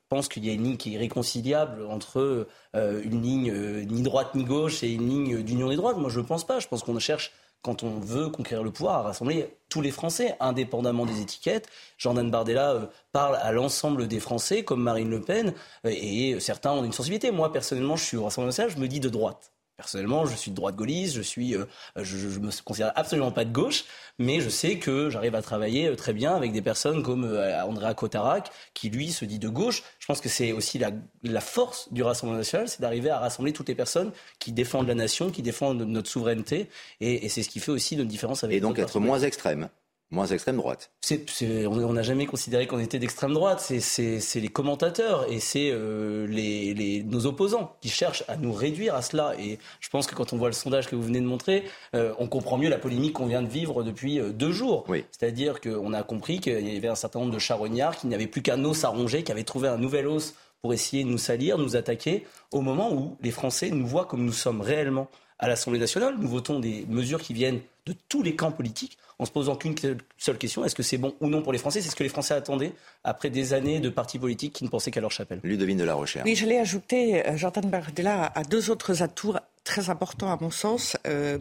pensent 0.08 0.28
qu'il 0.28 0.46
y 0.46 0.50
a 0.50 0.52
une 0.52 0.62
ligne 0.62 0.76
qui 0.76 0.90
est 0.90 0.92
irréconciliable 0.92 1.84
entre 1.86 2.46
une 2.74 3.22
ligne 3.22 3.52
ni 3.86 4.02
droite 4.02 4.36
ni 4.36 4.44
gauche 4.44 4.84
et 4.84 4.95
une 4.96 5.08
ligne 5.08 5.42
d'union 5.42 5.68
des 5.68 5.76
droites. 5.76 5.96
Moi, 5.96 6.10
je 6.10 6.20
ne 6.20 6.24
pense 6.24 6.44
pas. 6.44 6.58
Je 6.58 6.68
pense 6.68 6.82
qu'on 6.82 6.98
cherche 6.98 7.32
quand 7.62 7.82
on 7.82 7.98
veut 7.98 8.28
conquérir 8.28 8.62
le 8.62 8.70
pouvoir, 8.70 8.98
à 8.98 9.02
rassembler 9.02 9.56
tous 9.68 9.80
les 9.80 9.90
Français, 9.90 10.36
indépendamment 10.38 11.04
des 11.04 11.20
étiquettes. 11.20 11.68
Jordan 11.98 12.30
Bardella 12.30 12.72
euh, 12.72 12.86
parle 13.12 13.36
à 13.36 13.50
l'ensemble 13.50 14.06
des 14.06 14.20
Français, 14.20 14.62
comme 14.62 14.82
Marine 14.82 15.10
Le 15.10 15.20
Pen, 15.20 15.52
euh, 15.84 15.90
et 15.92 16.38
certains 16.38 16.70
ont 16.72 16.84
une 16.84 16.92
sensibilité. 16.92 17.30
Moi, 17.32 17.52
personnellement, 17.52 17.96
je 17.96 18.04
suis 18.04 18.16
au 18.16 18.24
Rassemblement 18.24 18.48
national, 18.50 18.70
je 18.70 18.78
me 18.78 18.86
dis 18.86 19.00
de 19.00 19.08
droite. 19.08 19.52
Personnellement, 19.76 20.24
je 20.24 20.34
suis 20.34 20.50
de 20.50 20.56
droite 20.56 20.74
gaulliste, 20.74 21.14
je 21.14 21.20
suis, 21.20 21.54
euh, 21.54 21.66
je, 21.96 22.38
me 22.38 22.50
considère 22.62 22.92
absolument 22.96 23.30
pas 23.30 23.44
de 23.44 23.52
gauche, 23.52 23.84
mais 24.18 24.40
je 24.40 24.48
sais 24.48 24.78
que 24.78 25.10
j'arrive 25.10 25.34
à 25.34 25.42
travailler 25.42 25.88
euh, 25.88 25.96
très 25.96 26.14
bien 26.14 26.34
avec 26.34 26.52
des 26.52 26.62
personnes 26.62 27.02
comme 27.02 27.24
euh, 27.24 27.62
Andrea 27.62 27.92
Cotarac, 27.92 28.50
qui 28.72 28.88
lui 28.88 29.12
se 29.12 29.26
dit 29.26 29.38
de 29.38 29.50
gauche. 29.50 29.82
Je 29.98 30.06
pense 30.06 30.22
que 30.22 30.30
c'est 30.30 30.52
aussi 30.52 30.78
la, 30.78 30.92
la, 31.22 31.42
force 31.42 31.92
du 31.92 32.02
Rassemblement 32.02 32.38
national, 32.38 32.70
c'est 32.70 32.80
d'arriver 32.80 33.10
à 33.10 33.18
rassembler 33.18 33.52
toutes 33.52 33.68
les 33.68 33.74
personnes 33.74 34.12
qui 34.38 34.50
défendent 34.50 34.88
la 34.88 34.94
nation, 34.94 35.30
qui 35.30 35.42
défendent 35.42 35.82
notre 35.82 36.08
souveraineté, 36.08 36.70
et, 37.02 37.26
et 37.26 37.28
c'est 37.28 37.42
ce 37.42 37.50
qui 37.50 37.60
fait 37.60 37.72
aussi 37.72 37.96
notre 37.96 38.08
différence 38.08 38.44
avec. 38.44 38.56
Et 38.56 38.60
donc 38.60 38.78
être 38.78 38.98
moins 38.98 39.20
extrême 39.20 39.68
moins 40.10 40.26
extrême 40.26 40.56
droite. 40.56 40.92
on 41.40 41.92
n'a 41.92 42.02
jamais 42.02 42.26
considéré 42.26 42.66
qu'on 42.66 42.78
était 42.78 42.98
d'extrême 42.98 43.34
droite. 43.34 43.60
C'est 43.60 44.40
les 44.40 44.48
commentateurs 44.48 45.30
et 45.30 45.40
c'est 45.40 45.70
euh, 45.72 46.26
les, 46.26 47.02
nos 47.04 47.26
opposants 47.26 47.76
qui 47.80 47.88
cherchent 47.88 48.24
à 48.28 48.36
nous 48.36 48.52
réduire 48.52 48.94
à 48.94 49.02
cela. 49.02 49.34
Et 49.38 49.58
je 49.80 49.88
pense 49.88 50.06
que 50.06 50.14
quand 50.14 50.32
on 50.32 50.36
voit 50.36 50.48
le 50.48 50.54
sondage 50.54 50.88
que 50.88 50.94
vous 50.94 51.02
venez 51.02 51.20
de 51.20 51.26
montrer, 51.26 51.64
euh, 51.94 52.14
on 52.18 52.28
comprend 52.28 52.56
mieux 52.56 52.68
la 52.68 52.78
polémique 52.78 53.14
qu'on 53.14 53.26
vient 53.26 53.42
de 53.42 53.48
vivre 53.48 53.82
depuis 53.82 54.20
euh, 54.20 54.30
deux 54.30 54.52
jours. 54.52 54.86
C'est-à-dire 55.10 55.60
qu'on 55.60 55.92
a 55.92 56.02
compris 56.02 56.40
qu'il 56.40 56.72
y 56.72 56.76
avait 56.76 56.88
un 56.88 56.94
certain 56.94 57.20
nombre 57.20 57.32
de 57.32 57.38
charognards 57.38 57.96
qui 57.96 58.06
n'avaient 58.06 58.26
plus 58.26 58.42
qu'un 58.42 58.64
os 58.64 58.84
à 58.84 58.88
ronger, 58.88 59.24
qui 59.24 59.32
avaient 59.32 59.44
trouvé 59.44 59.68
un 59.68 59.78
nouvel 59.78 60.06
os 60.06 60.34
pour 60.62 60.72
essayer 60.72 61.04
de 61.04 61.08
nous 61.08 61.18
salir, 61.18 61.58
nous 61.58 61.76
attaquer, 61.76 62.26
au 62.50 62.60
moment 62.60 62.92
où 62.92 63.16
les 63.20 63.30
Français 63.30 63.70
nous 63.70 63.86
voient 63.86 64.06
comme 64.06 64.24
nous 64.24 64.32
sommes 64.32 64.60
réellement 64.60 65.08
à 65.38 65.48
l'Assemblée 65.48 65.78
nationale. 65.78 66.16
Nous 66.18 66.28
votons 66.28 66.60
des 66.60 66.84
mesures 66.88 67.20
qui 67.20 67.34
viennent 67.34 67.60
de 67.86 67.94
tous 68.08 68.22
les 68.22 68.34
camps 68.34 68.52
politiques 68.52 68.98
en 69.18 69.24
se 69.24 69.30
posant 69.30 69.56
qu'une 69.56 69.74
seule 70.18 70.38
question 70.38 70.64
est-ce 70.64 70.74
que 70.74 70.82
c'est 70.82 70.98
bon 70.98 71.14
ou 71.20 71.28
non 71.28 71.42
pour 71.42 71.52
les 71.52 71.58
Français? 71.58 71.80
C'est 71.80 71.90
ce 71.90 71.96
que 71.96 72.02
les 72.02 72.08
Français 72.08 72.34
attendaient 72.34 72.72
après 73.04 73.30
des 73.30 73.54
années 73.54 73.80
de 73.80 73.88
partis 73.88 74.18
politiques 74.18 74.52
qui 74.52 74.64
ne 74.64 74.68
pensaient 74.68 74.90
qu'à 74.90 75.00
leur 75.00 75.10
chapelle. 75.10 75.40
Ludovine 75.42 75.78
de 75.78 75.84
la 75.84 75.94
Recherche. 75.94 76.24
Oui, 76.26 76.34
je 76.34 76.46
l'ai 76.46 76.58
ajouté, 76.58 77.26
euh, 77.26 77.36
Jordan 77.36 77.68
Bardella 77.68 78.32
a 78.34 78.42
deux 78.44 78.70
autres 78.70 79.02
atouts 79.02 79.34
très 79.64 79.88
importants 79.88 80.30
à 80.30 80.38
mon 80.40 80.50
sens. 80.50 80.96
Euh, 81.06 81.38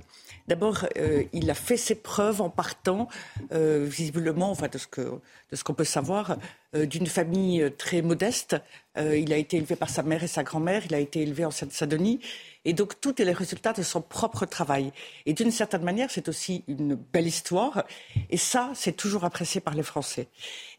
d'abord, 0.47 0.85
euh, 0.97 1.23
il 1.33 1.49
a 1.49 1.53
fait 1.53 1.77
ses 1.77 1.95
preuves 1.95 2.41
en 2.41 2.49
partant, 2.49 3.09
visiblement, 3.51 4.51
enfin 4.51 4.67
de 4.67 4.77
ce 4.77 4.87
que 4.87 5.19
de 5.51 5.55
ce 5.55 5.63
qu'on 5.63 5.75
peut 5.75 5.83
savoir, 5.83 6.37
d'une 6.73 7.05
famille 7.05 7.71
très 7.77 8.01
modeste. 8.01 8.55
il 8.97 9.31
a 9.31 9.37
été 9.37 9.57
élevé 9.57 9.75
par 9.75 9.89
sa 9.89 10.01
mère 10.01 10.23
et 10.23 10.27
sa 10.27 10.43
grand-mère. 10.43 10.83
Il 10.87 10.95
a 10.95 10.99
été 10.99 11.21
élevé 11.21 11.45
en 11.45 11.51
Seine-Saint-Denis. 11.51 12.19
Et 12.65 12.73
donc, 12.73 12.99
tout 12.99 13.21
est 13.21 13.25
le 13.25 13.31
résultat 13.31 13.73
de 13.73 13.83
son 13.83 14.01
propre 14.01 14.45
travail. 14.45 14.91
Et 15.25 15.33
d'une 15.33 15.51
certaine 15.51 15.83
manière, 15.83 16.09
c'est 16.11 16.27
aussi 16.27 16.63
une 16.67 16.95
belle 16.95 17.27
histoire. 17.27 17.85
Et 18.29 18.37
ça, 18.37 18.71
c'est 18.73 18.97
toujours 18.97 19.23
apprécié 19.23 19.61
par 19.61 19.75
les 19.75 19.83
Français. 19.83 20.27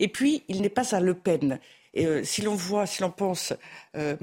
Et 0.00 0.08
puis, 0.08 0.42
il 0.48 0.60
n'est 0.60 0.68
pas 0.68 0.94
à 0.94 1.00
Le 1.00 1.14
Pen. 1.14 1.60
Euh, 1.96 2.22
si 2.24 2.42
l'on 2.42 2.54
voit, 2.54 2.86
si 2.86 3.00
l'on 3.00 3.10
pense 3.10 3.54
euh, 3.96 4.16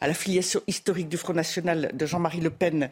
à 0.00 0.06
la 0.06 0.14
filiation 0.14 0.60
historique 0.68 1.08
du 1.08 1.16
Front 1.16 1.32
National 1.32 1.90
de 1.94 2.06
Jean-Marie 2.06 2.40
Le 2.40 2.50
Pen 2.50 2.90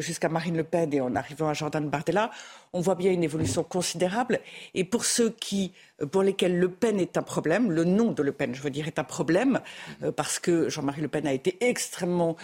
jusqu'à 0.00 0.28
Marine 0.28 0.56
Le 0.56 0.64
Pen 0.64 0.92
et 0.92 1.00
en 1.00 1.14
arrivant 1.14 1.48
à 1.48 1.54
Jordan 1.54 1.88
Bardella, 1.88 2.30
on 2.76 2.80
voit 2.80 2.94
bien 2.94 3.10
une 3.10 3.24
évolution 3.24 3.64
considérable. 3.64 4.40
Et 4.74 4.84
pour 4.84 5.04
ceux 5.04 5.30
qui, 5.30 5.72
euh, 6.02 6.06
pour 6.06 6.22
lesquels 6.22 6.58
Le 6.58 6.70
Pen 6.70 7.00
est 7.00 7.16
un 7.16 7.22
problème, 7.22 7.70
le 7.70 7.84
nom 7.84 8.12
de 8.12 8.22
Le 8.22 8.32
Pen, 8.32 8.54
je 8.54 8.60
veux 8.60 8.70
dire, 8.70 8.86
est 8.86 8.98
un 8.98 9.04
problème, 9.04 9.60
euh, 10.02 10.12
parce 10.12 10.38
que 10.38 10.68
Jean-Marie 10.68 11.00
Le 11.00 11.08
Pen 11.08 11.26
a 11.26 11.32
été 11.32 11.56
extrêmement 11.60 12.36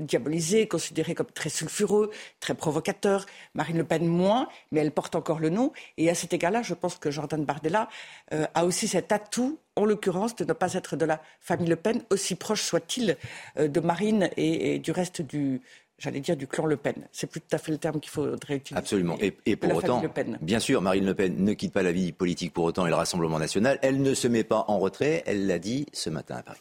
diabolisé, 0.00 0.66
considéré 0.66 1.14
comme 1.14 1.26
très 1.32 1.48
sulfureux, 1.48 2.10
très 2.40 2.54
provocateur. 2.54 3.26
Marine 3.54 3.78
Le 3.78 3.84
Pen 3.84 4.06
moins, 4.06 4.48
mais 4.72 4.80
elle 4.80 4.90
porte 4.90 5.14
encore 5.14 5.38
le 5.38 5.50
nom. 5.50 5.72
Et 5.96 6.10
à 6.10 6.14
cet 6.14 6.32
égard-là, 6.32 6.62
je 6.62 6.74
pense 6.74 6.96
que 6.96 7.10
Jordan 7.10 7.44
Bardella 7.44 7.88
a 8.30 8.64
aussi 8.64 8.88
cet 8.88 9.12
atout 9.12 9.58
en 9.76 9.84
l'occurrence, 9.84 10.34
de 10.36 10.44
ne 10.44 10.52
pas 10.52 10.74
être 10.74 10.96
de 10.96 11.04
la 11.04 11.22
famille 11.40 11.68
Le 11.68 11.76
Pen, 11.76 12.02
aussi 12.10 12.34
proche 12.34 12.62
soit-il 12.62 13.16
de 13.56 13.80
Marine 13.80 14.30
et, 14.36 14.78
du 14.78 14.90
reste 14.90 15.22
du, 15.22 15.62
j'allais 15.98 16.20
dire, 16.20 16.36
du 16.36 16.46
clan 16.46 16.66
Le 16.66 16.76
Pen. 16.76 17.08
C'est 17.12 17.26
plus 17.26 17.40
tout 17.40 17.54
à 17.54 17.58
fait 17.58 17.72
le 17.72 17.78
terme 17.78 18.00
qu'il 18.00 18.10
faudrait 18.10 18.56
utiliser. 18.56 18.78
Absolument. 18.78 19.16
Et, 19.20 19.56
pour 19.56 19.74
autant, 19.74 20.02
bien 20.40 20.60
sûr, 20.60 20.82
Marine 20.82 21.06
Le 21.06 21.14
Pen 21.14 21.42
ne 21.42 21.52
quitte 21.54 21.72
pas 21.72 21.82
la 21.82 21.92
vie 21.92 22.12
politique 22.12 22.52
pour 22.52 22.64
autant 22.64 22.86
et 22.86 22.90
le 22.90 22.96
Rassemblement 22.96 23.38
national. 23.38 23.78
Elle 23.82 24.02
ne 24.02 24.14
se 24.14 24.28
met 24.28 24.44
pas 24.44 24.64
en 24.68 24.78
retrait. 24.78 25.22
Elle 25.26 25.46
l'a 25.46 25.58
dit 25.58 25.86
ce 25.92 26.10
matin 26.10 26.36
à 26.36 26.42
Paris. 26.42 26.60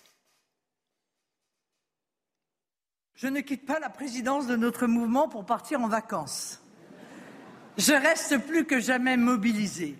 Je 3.15 3.27
ne 3.27 3.39
quitte 3.39 3.65
pas 3.65 3.79
la 3.79 3.89
présidence 3.89 4.45
de 4.45 4.57
notre 4.57 4.87
mouvement 4.87 5.29
pour 5.29 5.45
partir 5.45 5.79
en 5.79 5.87
vacances. 5.87 6.61
Je 7.77 7.93
reste 7.93 8.37
plus 8.45 8.65
que 8.65 8.79
jamais 8.79 9.15
mobilisée. 9.15 9.95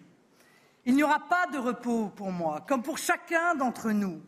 Il 0.85 0.95
n'y 0.95 1.03
aura 1.03 1.19
pas 1.27 1.47
de 1.51 1.57
repos 1.57 2.09
pour 2.09 2.31
moi, 2.31 2.63
comme 2.67 2.83
pour 2.83 2.97
chacun 2.97 3.55
d'entre 3.55 3.91
nous, 3.91 4.21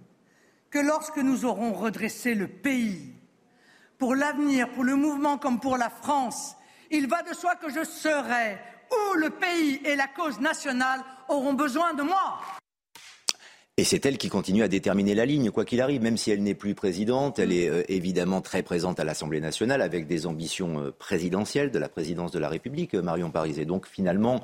que 0.70 0.80
lorsque 0.80 1.18
nous 1.18 1.46
aurons 1.46 1.74
redressé 1.74 2.34
le 2.34 2.48
pays, 2.48 3.14
pour 3.98 4.16
l'avenir, 4.16 4.70
pour 4.70 4.84
le 4.84 4.96
mouvement 4.96 5.38
comme 5.38 5.60
pour 5.60 5.78
la 5.78 5.90
France. 5.90 6.56
Il 6.92 7.08
va 7.08 7.24
de 7.24 7.34
soi 7.34 7.56
que 7.56 7.70
je 7.70 7.84
serai 7.84 8.58
où 8.92 9.18
le 9.18 9.30
pays 9.30 9.82
et 9.84 9.96
la 9.96 10.08
cause 10.08 10.40
nationale 10.40 11.02
auront 11.28 11.54
besoin 11.54 11.94
de 11.94 12.04
moi. 12.04 12.40
Et 13.80 13.84
c'est 13.84 14.04
elle 14.08 14.18
qui 14.18 14.30
continue 14.30 14.64
à 14.64 14.68
déterminer 14.68 15.14
la 15.14 15.28
ligne, 15.28 15.52
quoi 15.52 15.64
qu'il 15.64 15.82
arrive, 15.82 16.02
même 16.02 16.18
si 16.18 16.32
elle 16.32 16.42
n'est 16.42 16.56
plus 16.56 16.74
présidente. 16.74 17.38
Elle 17.38 17.52
est 17.52 17.70
euh, 17.70 17.84
évidemment 17.90 18.42
très 18.42 18.64
présente 18.64 19.00
à 19.00 19.04
l'Assemblée 19.04 19.40
nationale 19.40 19.84
avec 19.84 20.08
des 20.08 20.26
ambitions 20.26 20.80
euh, 20.80 20.92
présidentielles 20.92 21.70
de 21.70 21.78
la 21.78 21.88
présidence 21.88 22.32
de 22.32 22.40
la 22.40 22.50
République, 22.50 22.96
euh, 22.96 23.04
Marion 23.04 23.30
Paris. 23.30 23.54
Et 23.60 23.66
donc 23.66 23.86
finalement, 23.86 24.42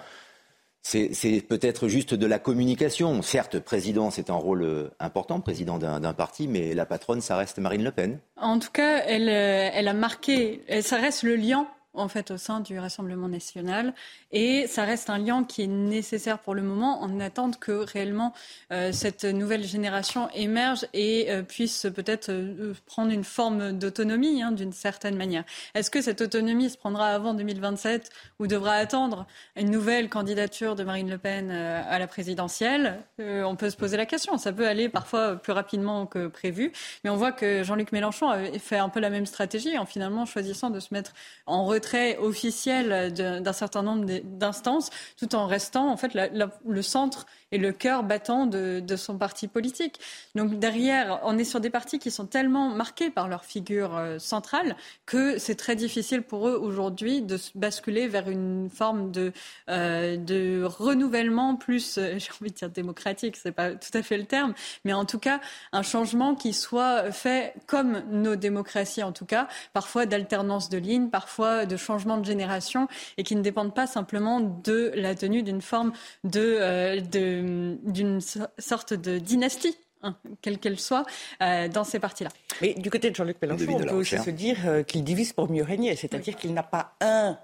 c'est 0.83 1.41
peut-être 1.47 1.87
juste 1.87 2.13
de 2.13 2.25
la 2.25 2.39
communication. 2.39 3.21
Certes, 3.21 3.59
président, 3.59 4.11
c'est 4.11 4.29
un 4.29 4.35
rôle 4.35 4.63
euh, 4.63 4.89
important, 4.99 5.39
président 5.39 5.79
d'un 5.79 6.13
parti, 6.13 6.47
mais 6.47 6.73
la 6.73 6.85
patronne, 6.85 7.21
ça 7.21 7.37
reste 7.37 7.57
Marine 7.57 7.83
Le 7.83 7.91
Pen. 7.91 8.19
En 8.37 8.59
tout 8.59 8.71
cas, 8.71 9.01
elle, 9.07 9.29
euh, 9.29 9.69
elle 9.73 9.87
a 9.87 9.93
marqué, 9.93 10.61
ça 10.81 10.97
reste 10.97 11.23
le 11.23 11.35
lien 11.35 11.67
en 11.93 12.07
fait 12.07 12.31
au 12.31 12.37
sein 12.37 12.59
du 12.59 12.77
Rassemblement 12.79 13.27
national 13.27 13.93
et 14.33 14.65
ça 14.67 14.83
reste 14.83 15.11
un 15.11 15.19
lien 15.19 15.43
qui 15.43 15.61
est 15.61 15.67
nécessaire 15.67 16.39
pour 16.39 16.55
le 16.55 16.63
moment 16.63 17.01
en 17.03 17.19
attente 17.19 17.59
que 17.59 17.71
réellement 17.71 18.33
euh, 18.71 18.91
cette 18.91 19.25
nouvelle 19.25 19.63
génération 19.63 20.27
émerge 20.33 20.87
et 20.93 21.27
euh, 21.29 21.43
puisse 21.43 21.85
peut-être 21.95 22.29
euh, 22.31 22.73
prendre 22.87 23.11
une 23.11 23.23
forme 23.23 23.73
d'autonomie 23.73 24.41
hein, 24.41 24.51
d'une 24.51 24.73
certaine 24.73 25.15
manière. 25.15 25.43
Est-ce 25.75 25.91
que 25.91 26.01
cette 26.01 26.21
autonomie 26.21 26.71
se 26.71 26.77
prendra 26.77 27.09
avant 27.09 27.35
2027 27.35 28.09
ou 28.39 28.47
devra 28.47 28.73
attendre 28.73 29.27
une 29.55 29.69
nouvelle 29.69 30.09
candidature 30.09 30.75
de 30.75 30.83
Marine 30.83 31.11
Le 31.11 31.19
Pen 31.19 31.51
à 31.51 31.99
la 31.99 32.07
présidentielle? 32.07 32.99
On 33.19 33.55
peut 33.55 33.69
se 33.69 33.77
poser 33.77 33.97
la 33.97 34.07
question. 34.07 34.37
Ça 34.39 34.51
peut 34.51 34.67
aller 34.67 34.89
parfois 34.89 35.35
plus 35.35 35.53
rapidement 35.53 36.07
que 36.07 36.27
prévu, 36.27 36.71
mais 37.03 37.09
on 37.11 37.15
voit 37.15 37.31
que 37.31 37.63
Jean-Luc 37.63 37.91
Mélenchon 37.91 38.29
a 38.29 38.43
fait 38.59 38.77
un 38.77 38.89
peu 38.89 38.99
la 38.99 39.09
même 39.09 39.27
stratégie 39.27 39.77
en 39.77 39.85
finalement 39.85 40.25
choisissant 40.25 40.71
de 40.71 40.79
se 40.79 40.93
mettre 40.93 41.13
en 41.45 41.65
retrait 41.65 42.17
officiel 42.17 43.13
d'un 43.13 43.53
certain 43.53 43.83
nombre 43.83 44.05
d'instances, 44.23 44.89
tout 45.17 45.35
en 45.35 45.45
restant 45.47 45.91
en 45.91 45.97
fait 45.97 46.13
le 46.15 46.81
centre 46.81 47.25
et 47.53 47.59
le 47.59 47.71
cœur 47.71 48.03
battant 48.03 48.47
de, 48.47 48.83
son 48.95 49.17
parti 49.17 49.47
politique. 49.47 49.99
Donc 50.35 50.59
derrière, 50.59 51.19
on 51.23 51.37
est 51.37 51.43
sur 51.43 51.59
des 51.59 51.69
partis 51.69 51.99
qui 51.99 52.09
sont 52.09 52.25
tellement 52.25 52.69
marqués 52.69 53.09
par 53.09 53.27
leur 53.27 53.45
figure 53.45 53.95
euh, 53.95 54.19
centrale 54.19 54.75
que 55.05 55.37
c'est 55.37 55.55
très 55.55 55.75
difficile 55.75 56.23
pour 56.23 56.47
eux 56.47 56.55
aujourd'hui 56.55 57.21
de 57.21 57.37
basculer 57.55 58.07
vers 58.07 58.29
une 58.29 58.69
forme 58.69 59.11
de, 59.11 59.31
euh, 59.69 60.17
de 60.17 60.63
renouvellement 60.63 61.55
plus, 61.55 61.97
euh, 61.97 62.15
j'ai 62.17 62.29
envie 62.41 62.51
de 62.51 62.55
dire 62.55 62.69
démocratique, 62.69 63.35
c'est 63.35 63.51
pas 63.51 63.71
tout 63.71 63.95
à 63.95 64.01
fait 64.01 64.17
le 64.17 64.25
terme, 64.25 64.53
mais 64.83 64.93
en 64.93 65.05
tout 65.05 65.19
cas 65.19 65.39
un 65.71 65.83
changement 65.83 66.35
qui 66.35 66.53
soit 66.53 67.11
fait 67.11 67.53
comme 67.67 68.01
nos 68.11 68.35
démocraties 68.35 69.03
en 69.03 69.11
tout 69.11 69.25
cas, 69.25 69.47
parfois 69.73 70.07
d'alternance 70.07 70.69
de 70.69 70.77
lignes, 70.79 71.09
parfois 71.09 71.65
de 71.67 71.77
changement 71.77 72.17
de 72.17 72.25
génération 72.25 72.87
et 73.17 73.23
qui 73.23 73.35
ne 73.35 73.41
dépendent 73.41 73.75
pas 73.75 73.85
simplement 73.85 74.39
de 74.39 74.91
la 74.95 75.13
tenue 75.13 75.43
d'une 75.43 75.61
forme 75.61 75.93
de, 76.23 77.42
d'une 77.43 78.19
sorte 78.21 78.93
de 78.93 79.19
dynastie. 79.19 79.77
Hein, 80.05 80.17
quelle 80.41 80.59
qu'elle 80.59 80.77
soit, 80.77 81.05
euh, 81.41 81.69
dans 81.69 81.85
ces 81.85 81.97
partis-là. 81.97 82.29
Mais 82.61 82.73
du 82.73 82.89
côté 82.89 83.09
de 83.09 83.15
Jean-Luc 83.15 83.37
Mélenchon, 83.41 83.67
on 83.69 83.79
peut 83.79 83.95
aussi 83.95 84.17
se 84.17 84.31
dire 84.31 84.57
euh, 84.65 84.83
qu'il 84.83 85.01
divise 85.01 85.31
pour 85.31 85.49
mieux 85.49 85.63
régner, 85.63 85.95
c'est-à-dire 85.95 86.35
qu'il 86.35 86.53
n'a 86.53 86.61
pas 86.61 86.97
un 86.99 87.39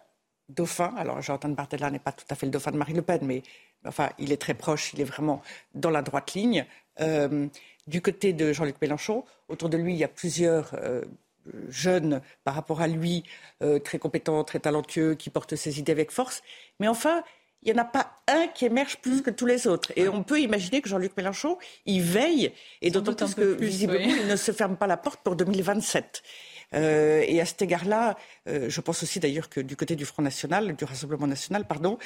dauphin. 0.49 0.93
Alors, 0.97 1.21
Jordan 1.21 1.55
Bardella 1.55 1.89
n'est 1.89 1.99
pas 1.99 2.11
tout 2.11 2.25
à 2.29 2.35
fait 2.35 2.45
le 2.47 2.51
dauphin 2.51 2.71
de 2.71 2.75
Marine 2.75 2.97
Le 2.97 3.01
Pen, 3.01 3.21
mais 3.23 3.43
enfin, 3.85 4.09
il 4.19 4.33
est 4.33 4.41
très 4.41 4.55
proche, 4.55 4.91
il 4.93 4.99
est 4.99 5.05
vraiment 5.05 5.41
dans 5.73 5.89
la 5.89 6.01
droite 6.01 6.33
ligne. 6.33 6.65
du 7.87 8.01
côté 8.01 8.33
de 8.33 8.51
Jean-Luc 8.51 8.75
Mélenchon, 8.81 9.23
autour 9.47 9.69
de 9.69 9.77
lui, 9.77 9.93
il 9.93 9.97
y 9.97 10.03
a 10.03 10.09
plusieurs 10.09 10.75
jeunes 11.69 12.21
par 12.43 12.55
rapport 12.55 12.81
à 12.81 12.87
lui, 12.87 13.23
euh, 13.61 13.79
très 13.79 13.99
compétents, 13.99 14.43
très 14.43 14.59
talentueux, 14.59 15.15
qui 15.15 15.29
portent 15.29 15.55
ses 15.55 15.79
idées 15.79 15.91
avec 15.91 16.11
force. 16.11 16.41
Mais 16.79 16.87
enfin, 16.87 17.23
il 17.63 17.73
n'y 17.73 17.79
en 17.79 17.83
a 17.83 17.85
pas 17.85 18.21
un 18.27 18.47
qui 18.47 18.65
émerge 18.65 18.97
plus 18.97 19.21
que 19.21 19.29
tous 19.29 19.45
les 19.45 19.67
autres. 19.67 19.91
Et 19.95 20.07
on 20.07 20.23
peut 20.23 20.39
imaginer 20.39 20.81
que 20.81 20.89
Jean-Luc 20.89 21.15
Mélenchon, 21.17 21.57
il 21.85 22.01
veille, 22.01 22.51
et 22.81 22.91
d'autant 22.91 23.13
plus 23.13 23.33
que, 23.33 23.41
visiblement, 23.41 24.15
il 24.21 24.27
ne 24.27 24.35
se 24.35 24.51
ferme 24.51 24.77
pas 24.77 24.87
la 24.87 24.97
porte 24.97 25.21
pour 25.23 25.35
2027. 25.35 26.23
et 26.73 27.41
à 27.41 27.45
cet 27.45 27.61
égard-là, 27.61 28.15
je 28.45 28.81
pense 28.81 29.03
aussi 29.03 29.19
d'ailleurs 29.19 29.49
que 29.49 29.59
du 29.59 29.75
côté 29.75 29.95
du 29.95 30.05
Front 30.05 30.21
National, 30.21 30.75
du 30.75 30.85
Rassemblement 30.85 31.27
National, 31.27 31.65
pardon, 31.65 31.97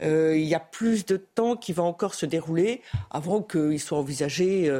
il 0.00 0.44
y 0.44 0.54
a 0.54 0.60
plus 0.60 1.04
de 1.04 1.16
temps 1.16 1.56
qui 1.56 1.72
va 1.72 1.82
encore 1.82 2.14
se 2.14 2.26
dérouler 2.26 2.80
avant 3.10 3.42
qu'il 3.42 3.80
soit 3.80 3.98
envisagé 3.98 4.70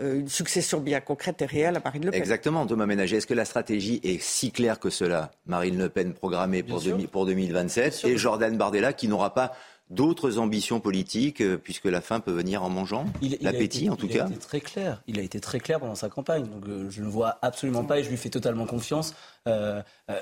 euh, 0.00 0.18
une 0.18 0.28
succession 0.28 0.80
bien 0.80 1.00
concrète 1.00 1.40
et 1.42 1.46
réelle 1.46 1.76
à 1.76 1.80
Marine 1.80 2.04
Le 2.06 2.10
Pen. 2.10 2.20
Exactement, 2.20 2.66
Thomas 2.66 2.86
Ménager. 2.86 3.18
Est-ce 3.18 3.28
que 3.28 3.34
la 3.34 3.44
stratégie 3.44 4.00
est 4.02 4.20
si 4.20 4.50
claire 4.50 4.80
que 4.80 4.90
cela? 4.90 5.30
Marine 5.46 5.78
Le 5.78 5.88
Pen 5.88 6.14
programmée 6.14 6.64
pour, 6.64 6.82
pour 7.12 7.26
2027 7.26 8.04
et 8.04 8.16
Jordan 8.16 8.56
Bardella 8.56 8.92
qui 8.92 9.06
n'aura 9.06 9.34
pas 9.34 9.52
d'autres 9.94 10.38
ambitions 10.38 10.80
politiques, 10.80 11.40
euh, 11.40 11.56
puisque 11.56 11.86
la 11.86 12.00
fin 12.00 12.20
peut 12.20 12.32
venir 12.32 12.62
en 12.62 12.68
mangeant 12.68 13.06
L'appétit, 13.40 13.88
en 13.88 13.96
tout 13.96 14.08
cas 14.08 14.26
Il 14.26 14.32
a 14.32 14.36
été 14.36 14.38
très 14.38 14.60
clair. 14.60 15.02
Il 15.06 15.18
a 15.18 15.22
été 15.22 15.40
très 15.40 15.60
clair 15.60 15.80
pendant 15.80 15.94
sa 15.94 16.08
campagne. 16.08 16.44
Donc 16.44 16.68
euh, 16.68 16.90
je 16.90 17.02
ne 17.02 17.08
vois 17.08 17.38
absolument 17.42 17.84
pas, 17.84 17.98
et 17.98 18.04
je 18.04 18.10
lui 18.10 18.16
fais 18.16 18.30
totalement 18.30 18.66
confiance, 18.66 19.14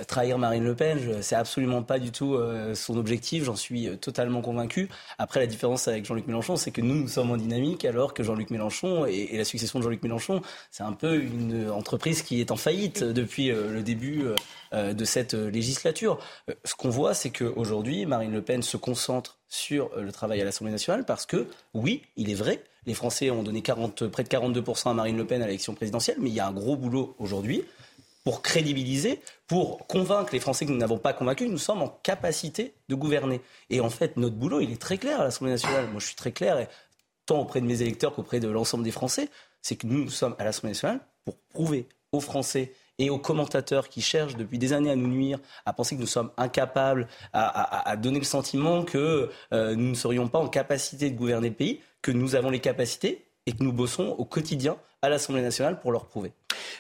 trahir 0.07 0.39
Marine 0.39 0.65
Le 0.65 0.75
Pen. 0.75 1.23
C'est 1.23 1.37
absolument 1.37 1.83
pas 1.83 1.99
du 1.99 2.11
tout 2.11 2.39
son 2.75 2.97
objectif. 2.97 3.45
J'en 3.45 3.57
suis 3.57 3.89
totalement 3.99 4.41
convaincu. 4.41 4.89
Après, 5.19 5.41
la 5.41 5.47
différence 5.47 5.89
avec 5.89 6.05
Jean-Luc 6.05 6.27
Mélenchon, 6.27 6.57
c'est 6.57 6.71
que 6.71 6.81
nous, 6.81 6.95
nous 6.95 7.09
sommes 7.09 7.31
en 7.31 7.37
dynamique, 7.37 7.85
alors 7.85 8.15
que 8.15 8.23
Jean-Luc 8.23 8.51
Mélenchon 8.51 9.07
et, 9.07 9.37
la 9.37 9.45
succession 9.45 9.79
de 9.79 9.85
Jean-Luc 9.85 10.03
Mélenchon, 10.03 10.43
c'est 10.71 10.83
un 10.83 10.93
peu 10.93 11.21
une 11.23 11.71
entreprise 11.71 12.23
qui 12.23 12.41
est 12.41 12.51
en 12.51 12.57
faillite 12.57 13.05
depuis 13.05 13.49
le 13.49 13.83
début 13.83 14.25
euh, 14.75 14.95
de 14.95 15.05
cette 15.05 15.35
euh, 15.35 15.51
législature. 15.51 16.19
Euh, 16.49 16.55
ce 16.65 16.75
qu'on 16.75 16.89
voit, 16.89 17.13
c'est 17.13 17.29
qu'aujourd'hui, 17.29 18.07
Marine 18.07 18.33
Le 18.33 18.41
Pen 18.41 18.63
se 18.63 18.79
concentre 18.79 19.39
sur 19.47 19.91
le 19.99 20.11
travail 20.13 20.41
à 20.41 20.47
l'Assemblée 20.47 20.73
nationale 20.73 21.05
parce 21.05 21.27
que, 21.27 21.47
oui, 21.75 22.01
il 22.17 22.31
est 22.31 22.35
vrai, 22.35 22.65
les 22.87 22.95
Français 22.95 23.29
ont 23.31 23.43
donné 23.43 23.61
40, 23.61 24.07
près 24.07 24.23
de 24.23 24.29
42% 24.31 24.89
à 24.89 24.95
Marine 24.95 25.19
Le 25.19 25.27
Pen 25.27 25.43
à 25.43 25.47
l'élection 25.47 25.75
présidentielle, 25.75 26.17
mais 26.21 26.31
il 26.31 26.35
y 26.35 26.41
a 26.41 26.47
un 26.47 26.53
gros 26.53 26.77
boulot 26.77 27.15
aujourd'hui 27.19 27.65
pour 28.25 28.43
crédibiliser, 28.43 29.21
pour 29.47 29.87
convaincre 29.87 30.31
les 30.33 30.41
Français 30.41 30.65
que 30.67 30.71
nous 30.71 30.79
n'avons 30.79 30.99
pas 30.99 31.13
convaincus, 31.13 31.51
nous 31.51 31.59
sommes 31.59 31.83
en 31.83 31.89
capacité 31.89 32.75
de 32.89 32.95
gouverner. 32.95 33.41
Et 33.71 33.81
en 33.81 33.91
fait, 33.91 34.17
notre 34.17 34.37
boulot, 34.37 34.61
il 34.61 34.73
est 34.73 34.81
très 34.81 34.99
clair 34.99 35.21
à 35.21 35.25
l'Assemblée 35.25 35.53
nationale. 35.53 35.89
Moi, 35.91 36.01
je 36.01 36.07
suis 36.07 36.17
très 36.17 36.33
clair, 36.33 36.59
et 36.59 36.69
tant 37.27 37.41
auprès 37.41 37.61
de 37.61 37.67
mes 37.67 37.83
électeurs 37.83 38.15
qu'auprès 38.15 38.41
de 38.41 38.49
l'ensemble 38.49 38.85
des 38.85 38.91
Français, 38.91 39.29
c'est 39.61 39.77
que 39.77 39.87
nous, 39.87 40.05
nous 40.05 40.11
sommes 40.11 40.37
à 40.39 40.45
l'Assemblée 40.45 40.71
nationale 40.71 41.01
pour 41.25 41.37
prouver 41.53 41.87
aux 42.13 42.21
Français 42.21 42.73
et 42.99 43.11
aux 43.11 43.19
commentateurs 43.19 43.89
qui 43.89 44.03
cherchent 44.03 44.37
depuis 44.37 44.59
des 44.59 44.73
années 44.73 44.91
à 44.91 44.97
nous 44.97 45.09
nuire, 45.09 45.39
à 45.67 45.73
penser 45.73 45.97
que 45.97 46.01
nous 46.01 46.07
sommes 46.07 46.31
incapables, 46.37 47.09
à, 47.33 47.97
donner 47.97 48.19
le 48.19 48.25
sentiment 48.25 48.85
que 48.85 49.31
euh, 49.53 49.75
nous 49.75 49.91
ne 49.91 49.95
serions 49.95 50.29
pas 50.29 50.39
en 50.39 50.49
capacité 50.49 51.11
de 51.11 51.17
gouverner 51.17 51.49
le 51.49 51.55
pays, 51.55 51.81
que 52.03 52.13
nous 52.13 52.35
avons 52.35 52.51
les 52.51 52.61
capacités 52.61 53.25
et 53.47 53.53
que 53.53 53.63
nous 53.63 53.73
bossons 53.73 54.15
au 54.19 54.25
quotidien 54.25 54.77
à 55.03 55.09
l'Assemblée 55.09 55.43
nationale 55.43 55.81
pour 55.81 55.93
leur 55.93 56.07
prouver. 56.07 56.33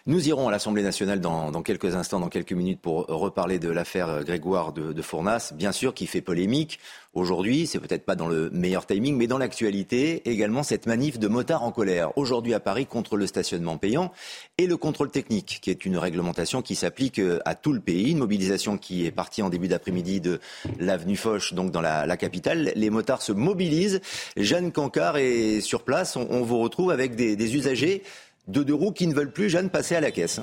Nous 0.06 0.28
irons 0.28 0.48
à 0.48 0.50
l'Assemblée 0.50 0.82
nationale 0.82 1.20
dans, 1.20 1.62
quelques 1.62 1.94
instants, 1.94 2.20
dans 2.20 2.28
quelques 2.28 2.52
minutes, 2.52 2.80
pour 2.80 3.06
reparler 3.06 3.58
de 3.58 3.68
l'affaire 3.68 4.24
Grégoire 4.24 4.72
de, 4.72 4.92
de, 4.92 5.02
Fournas, 5.02 5.52
bien 5.54 5.72
sûr, 5.72 5.92
qui 5.94 6.06
fait 6.06 6.20
polémique 6.20 6.78
aujourd'hui. 7.14 7.66
C'est 7.66 7.78
peut-être 7.78 8.04
pas 8.04 8.16
dans 8.16 8.28
le 8.28 8.50
meilleur 8.50 8.86
timing, 8.86 9.16
mais 9.16 9.26
dans 9.26 9.38
l'actualité, 9.38 10.28
également 10.28 10.62
cette 10.62 10.86
manif 10.86 11.18
de 11.18 11.28
motards 11.28 11.62
en 11.62 11.72
colère 11.72 12.16
aujourd'hui 12.16 12.54
à 12.54 12.60
Paris 12.60 12.86
contre 12.86 13.16
le 13.16 13.26
stationnement 13.26 13.76
payant 13.76 14.12
et 14.58 14.66
le 14.66 14.76
contrôle 14.76 15.10
technique, 15.10 15.58
qui 15.62 15.70
est 15.70 15.84
une 15.84 15.98
réglementation 15.98 16.62
qui 16.62 16.74
s'applique 16.74 17.18
euh, 17.18 17.40
à 17.44 17.54
tout 17.54 17.72
le 17.72 17.80
pays. 17.80 18.12
Une 18.12 18.18
mobilisation 18.18 18.78
qui 18.78 19.06
est 19.06 19.10
partie 19.10 19.42
en 19.42 19.50
début 19.50 19.68
d'après-midi 19.68 20.20
de 20.20 20.40
l'avenue 20.78 21.16
Foch, 21.16 21.54
donc 21.54 21.70
dans 21.70 21.80
la, 21.80 22.16
capitale. 22.16 22.72
Les 22.76 22.90
motards 22.90 23.22
se 23.22 23.32
mobilisent. 23.32 24.00
Jeanne 24.36 24.70
Cancard 24.70 25.16
est 25.16 25.60
sur 25.60 25.82
place. 25.82 26.16
On, 26.16 26.42
vous 26.42 26.58
retrouve 26.58 26.90
avec 26.90 27.16
des 27.16 27.56
usagers 27.56 28.02
de 28.48 28.62
deux 28.62 28.74
roues 28.74 28.92
qui 28.92 29.06
ne 29.06 29.14
veulent 29.14 29.32
plus, 29.32 29.48
Jeanne, 29.48 29.70
passer 29.70 29.96
à 29.96 30.00
la 30.00 30.10
caisse. 30.10 30.40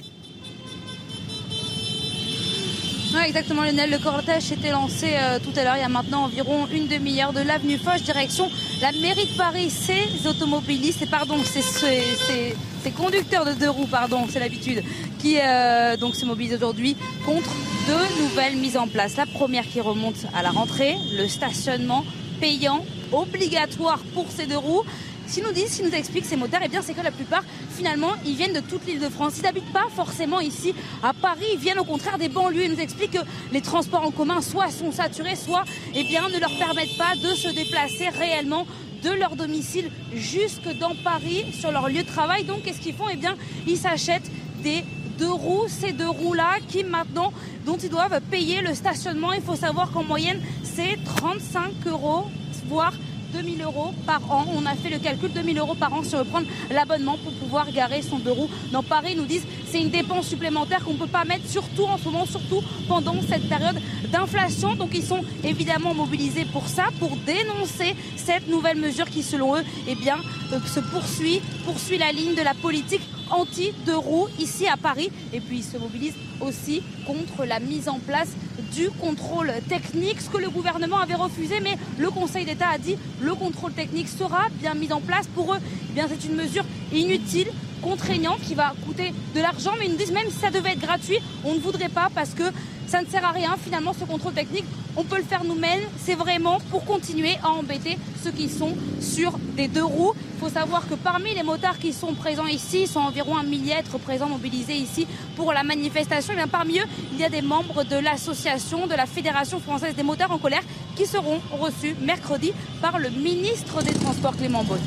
Oui, 3.12 3.22
exactement, 3.26 3.64
Lionel. 3.64 3.90
Le 3.90 3.98
cortège 3.98 4.44
s'était 4.44 4.70
lancé 4.70 5.14
euh, 5.14 5.40
tout 5.40 5.58
à 5.60 5.64
l'heure, 5.64 5.76
il 5.78 5.82
y 5.82 5.84
a 5.84 5.90
maintenant 5.90 6.26
environ 6.26 6.68
une 6.72 6.88
demi-heure 6.88 7.34
de 7.34 7.40
l'avenue 7.40 7.78
Foch, 7.78 8.02
direction 8.04 8.52
la 8.82 8.92
mairie 8.92 9.26
de 9.26 9.36
Paris. 9.36 9.72
Ces 9.72 10.28
automobilistes, 10.28 11.02
et 11.02 11.08
pardon, 11.08 11.38
ces 11.44 12.92
conducteurs 12.92 13.46
de 13.46 13.54
deux 13.54 13.70
roues, 13.70 13.88
pardon, 13.88 14.28
c'est 14.30 14.40
l'habitude, 14.40 14.84
qui 15.18 15.38
euh, 15.40 15.98
donc 15.98 16.16
se 16.16 16.26
mobilisent 16.26 16.54
aujourd'hui 16.54 16.96
contre 17.26 17.50
deux 17.88 18.22
nouvelles 18.22 18.58
mises 18.58 18.78
en 18.78 18.88
place. 18.88 19.18
La 19.18 19.26
première 19.26 19.68
qui 19.68 19.82
remonte 19.82 20.28
à 20.36 20.44
la 20.44 20.52
rentrée, 20.52 20.96
le 21.18 21.28
stationnement 21.28 22.06
payant 22.40 22.86
obligatoire 23.12 24.00
pour 24.14 24.28
ces 24.30 24.46
deux 24.46 24.58
roues. 24.58 24.84
Si 25.30 25.44
nous 25.44 25.52
disent, 25.52 25.70
si 25.70 25.84
nous 25.84 25.94
expliquent 25.94 26.26
ces 26.26 26.36
motards, 26.36 26.62
eh 26.66 26.70
bien 26.70 26.82
c'est 26.82 26.96
que 26.96 27.04
la 27.04 27.12
plupart, 27.12 27.44
finalement, 27.70 28.14
ils 28.26 28.36
viennent 28.36 28.54
de 28.54 28.62
toute 28.62 28.88
l'île 28.88 29.00
de 29.00 29.10
France. 29.10 29.36
Ils 29.38 29.44
n'habitent 29.44 29.72
pas 29.72 29.86
forcément 29.96 30.40
ici 30.40 30.74
à 31.04 31.14
Paris, 31.14 31.46
ils 31.54 31.60
viennent 31.60 31.78
au 31.78 31.84
contraire 31.84 32.18
des 32.18 32.30
banlieues. 32.30 32.64
Ils 32.64 32.72
nous 32.72 32.80
expliquent 32.80 33.12
que 33.12 33.26
les 33.52 33.62
transports 33.62 34.04
en 34.04 34.10
commun 34.10 34.42
soit 34.42 34.72
sont 34.72 34.92
saturés, 34.92 35.36
soit 35.36 35.66
eh 35.94 36.04
bien, 36.04 36.28
ne 36.30 36.40
leur 36.40 36.50
permettent 36.58 36.98
pas 36.98 37.16
de 37.16 37.36
se 37.36 37.48
déplacer 37.50 38.10
réellement 38.10 38.66
de 39.04 39.12
leur 39.12 39.36
domicile 39.36 39.92
jusque 40.16 40.68
dans 40.80 40.96
Paris 41.04 41.46
sur 41.54 41.72
leur 41.72 41.90
lieu 41.90 42.02
de 42.02 42.08
travail. 42.08 42.44
Donc 42.44 42.64
qu'est-ce 42.64 42.82
qu'ils 42.82 42.96
font? 42.96 43.10
Eh 43.14 43.16
bien, 43.16 43.36
ils 43.68 43.78
s'achètent 43.78 44.32
des 44.64 44.84
deux 45.20 45.32
roues, 45.32 45.68
ces 45.68 45.92
deux 45.92 46.10
roues-là 46.10 46.58
qui 46.68 46.84
maintenant, 46.84 47.32
dont 47.68 47.78
ils 47.78 47.90
doivent 47.90 48.20
payer 48.32 48.62
le 48.62 48.74
stationnement. 48.74 49.32
Il 49.34 49.44
faut 49.44 49.56
savoir 49.56 49.92
qu'en 49.92 50.04
moyenne, 50.04 50.42
c'est 50.64 50.98
35 51.06 51.72
euros, 51.86 52.26
voire 52.66 52.94
2000 53.34 53.62
euros 53.62 53.94
par 54.06 54.22
an. 54.32 54.46
On 54.56 54.66
a 54.66 54.76
fait 54.76 54.90
le 54.90 55.00
calcul, 55.00 55.32
2000 55.32 55.58
euros 55.58 55.76
par 55.76 55.94
an 55.94 56.04
si 56.04 56.16
on 56.16 56.20
veut 56.20 56.26
prendre 56.26 56.48
l'abonnement 56.70 57.18
pour 57.18 57.32
pouvoir 57.34 57.72
garer 57.72 58.02
son 58.02 58.20
deux 58.20 58.32
roues. 58.32 58.50
Dans 58.72 58.84
Paris, 58.84 59.12
ils 59.14 59.18
nous 59.18 59.26
disent 59.26 59.46
c'est 59.70 59.82
une 59.82 59.90
dépense 59.90 60.28
supplémentaire 60.28 60.84
qu'on 60.84 60.94
ne 60.94 60.98
peut 60.98 61.08
pas 61.08 61.26
mettre, 61.26 61.48
surtout 61.48 61.84
en 61.84 61.98
ce 61.98 62.06
moment, 62.06 62.26
surtout 62.26 62.62
pendant 62.88 63.16
cette 63.22 63.48
période 63.48 63.80
d'inflation. 64.12 64.76
Donc 64.76 64.92
ils 64.94 65.04
sont 65.04 65.24
évidemment 65.44 65.94
mobilisés 65.94 66.46
pour 66.46 66.68
ça, 66.68 66.86
pour 67.00 67.16
dénoncer 67.18 67.96
cette 68.16 68.48
nouvelle 68.48 68.78
mesure 68.78 69.10
qui, 69.10 69.24
selon 69.24 69.56
eux, 69.56 69.64
eh 69.88 69.94
euh, 69.94 70.60
se 70.66 70.80
poursuit, 70.80 71.42
poursuit 71.66 71.98
la 71.98 72.12
ligne 72.12 72.36
de 72.36 72.42
la 72.42 72.54
politique 72.54 73.02
anti-deux 73.30 73.98
roues 73.98 74.28
ici 74.40 74.68
à 74.68 74.78
Paris. 74.78 75.12
Et 75.34 75.40
puis 75.40 75.58
ils 75.58 75.64
se 75.64 75.78
mobilisent 75.78 76.16
aussi 76.42 76.82
contre 77.06 77.46
la 77.46 77.60
mise 77.60 77.90
en 77.90 78.00
place 78.00 78.30
du 78.74 78.90
contrôle 78.92 79.52
technique, 79.68 80.22
ce 80.22 80.30
que 80.30 80.38
le 80.38 80.50
gouvernement 80.50 81.00
avait 81.00 81.16
refusé, 81.16 81.60
mais 81.62 81.78
le 81.98 82.10
Conseil 82.10 82.46
d'État 82.46 82.70
a 82.70 82.78
dit 82.78 82.96
le 83.22 83.34
contrôle 83.34 83.74
technique 83.74 84.08
sera 84.08 84.48
bien 84.62 84.74
mis 84.74 84.92
en 84.94 85.02
place. 85.02 85.28
Pour 85.28 85.54
eux, 85.54 85.60
eh 85.90 85.94
bien 85.94 86.08
c'est 86.08 86.28
une 86.28 86.36
mesure 86.36 86.66
inutile, 86.94 87.48
contraignante, 87.82 88.42
qui 88.42 88.56
va 88.56 88.74
coûter 88.86 89.14
de 89.36 89.40
l'argent, 89.40 89.72
mais 89.80 89.86
ils 89.86 89.92
nous 89.92 89.98
disent 89.98 90.12
même 90.12 90.30
si 90.30 90.40
ça 90.40 90.52
devait 90.52 90.72
être 90.72 90.82
gratuit, 90.82 91.20
on 91.44 91.54
ne 91.54 91.60
voudrait 91.60 91.90
pas 91.90 92.10
parce 92.14 92.32
que 92.32 92.44
ça 92.90 93.04
ne 93.04 93.08
sert 93.08 93.24
à 93.24 93.32
rien 93.32 93.56
finalement 93.64 93.94
ce 93.94 94.04
contrôle 94.04 94.34
technique. 94.34 94.66
On 94.98 95.04
peut 95.04 95.18
le 95.18 95.24
faire 95.24 95.44
nous-mêmes. 95.44 95.84
C'est 96.04 96.16
vraiment 96.16 96.60
pour 96.72 96.84
continuer 96.86 97.38
à 97.44 97.50
embêter 97.50 98.00
ceux 98.24 98.32
qui 98.32 98.50
sont 98.50 98.76
sur 99.00 99.38
des 99.56 99.68
deux 99.68 99.84
roues. 99.84 100.14
Il 100.34 100.40
faut 100.40 100.50
savoir 100.50 100.88
que 100.90 100.96
parmi 100.96 101.36
les 101.36 101.44
motards 101.44 101.78
qui 101.78 101.94
sont 101.94 102.16
présents 102.16 102.48
ici, 102.48 102.82
ils 102.82 102.88
sont 102.88 103.00
environ 103.00 103.38
un 103.38 103.44
millier 103.44 103.74
à 103.74 103.80
être 103.80 104.00
présents, 104.00 104.28
mobilisés 104.28 104.74
ici 104.74 105.06
pour 105.36 105.54
la 105.54 105.64
manifestation. 105.64 106.29
Et 106.32 106.36
bien 106.36 106.48
parmi 106.48 106.80
eux, 106.80 106.86
il 107.14 107.20
y 107.20 107.24
a 107.24 107.30
des 107.30 107.42
membres 107.42 107.84
de 107.84 107.96
l'association, 107.96 108.88
de 108.88 108.96
la 108.96 109.06
Fédération 109.06 109.60
française 109.60 109.96
des 109.96 110.04
motards 110.04 110.32
en 110.32 110.38
colère, 110.38 110.64
qui 110.96 111.06
seront 111.06 111.40
reçus 111.52 111.96
mercredi 112.02 112.54
par 112.82 113.00
le 113.00 113.10
ministre 113.10 113.84
des 113.84 113.94
Transports 113.94 114.36
Clément 114.36 114.64
Beaune. 114.64 114.80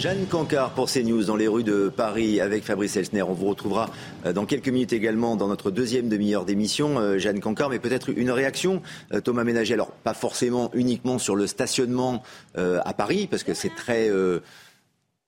Jeanne 0.00 0.24
Cancard 0.26 0.70
pour 0.70 0.90
CNews 0.90 1.24
dans 1.24 1.36
les 1.36 1.46
rues 1.46 1.62
de 1.62 1.92
Paris 1.94 2.40
avec 2.40 2.64
Fabrice 2.64 2.96
Elsner. 2.96 3.20
On 3.20 3.34
vous 3.34 3.48
retrouvera 3.48 3.90
euh, 4.24 4.32
dans 4.32 4.46
quelques 4.46 4.70
minutes 4.70 4.94
également 4.94 5.36
dans 5.36 5.46
notre 5.46 5.70
deuxième 5.70 6.08
demi-heure 6.08 6.46
d'émission. 6.46 6.98
Euh, 6.98 7.18
Jeanne 7.18 7.38
Cancard, 7.38 7.68
mais 7.68 7.78
peut-être 7.78 8.08
une 8.08 8.30
réaction, 8.30 8.80
euh, 9.12 9.20
Thomas 9.20 9.44
Ménager. 9.44 9.74
Alors, 9.74 9.90
pas 9.90 10.14
forcément 10.14 10.70
uniquement 10.72 11.18
sur 11.18 11.36
le 11.36 11.46
stationnement 11.46 12.22
à 12.56 12.94
Paris, 12.94 13.28
parce 13.30 13.42
que 13.42 13.52
c'est 13.52 13.74
très 13.74 14.10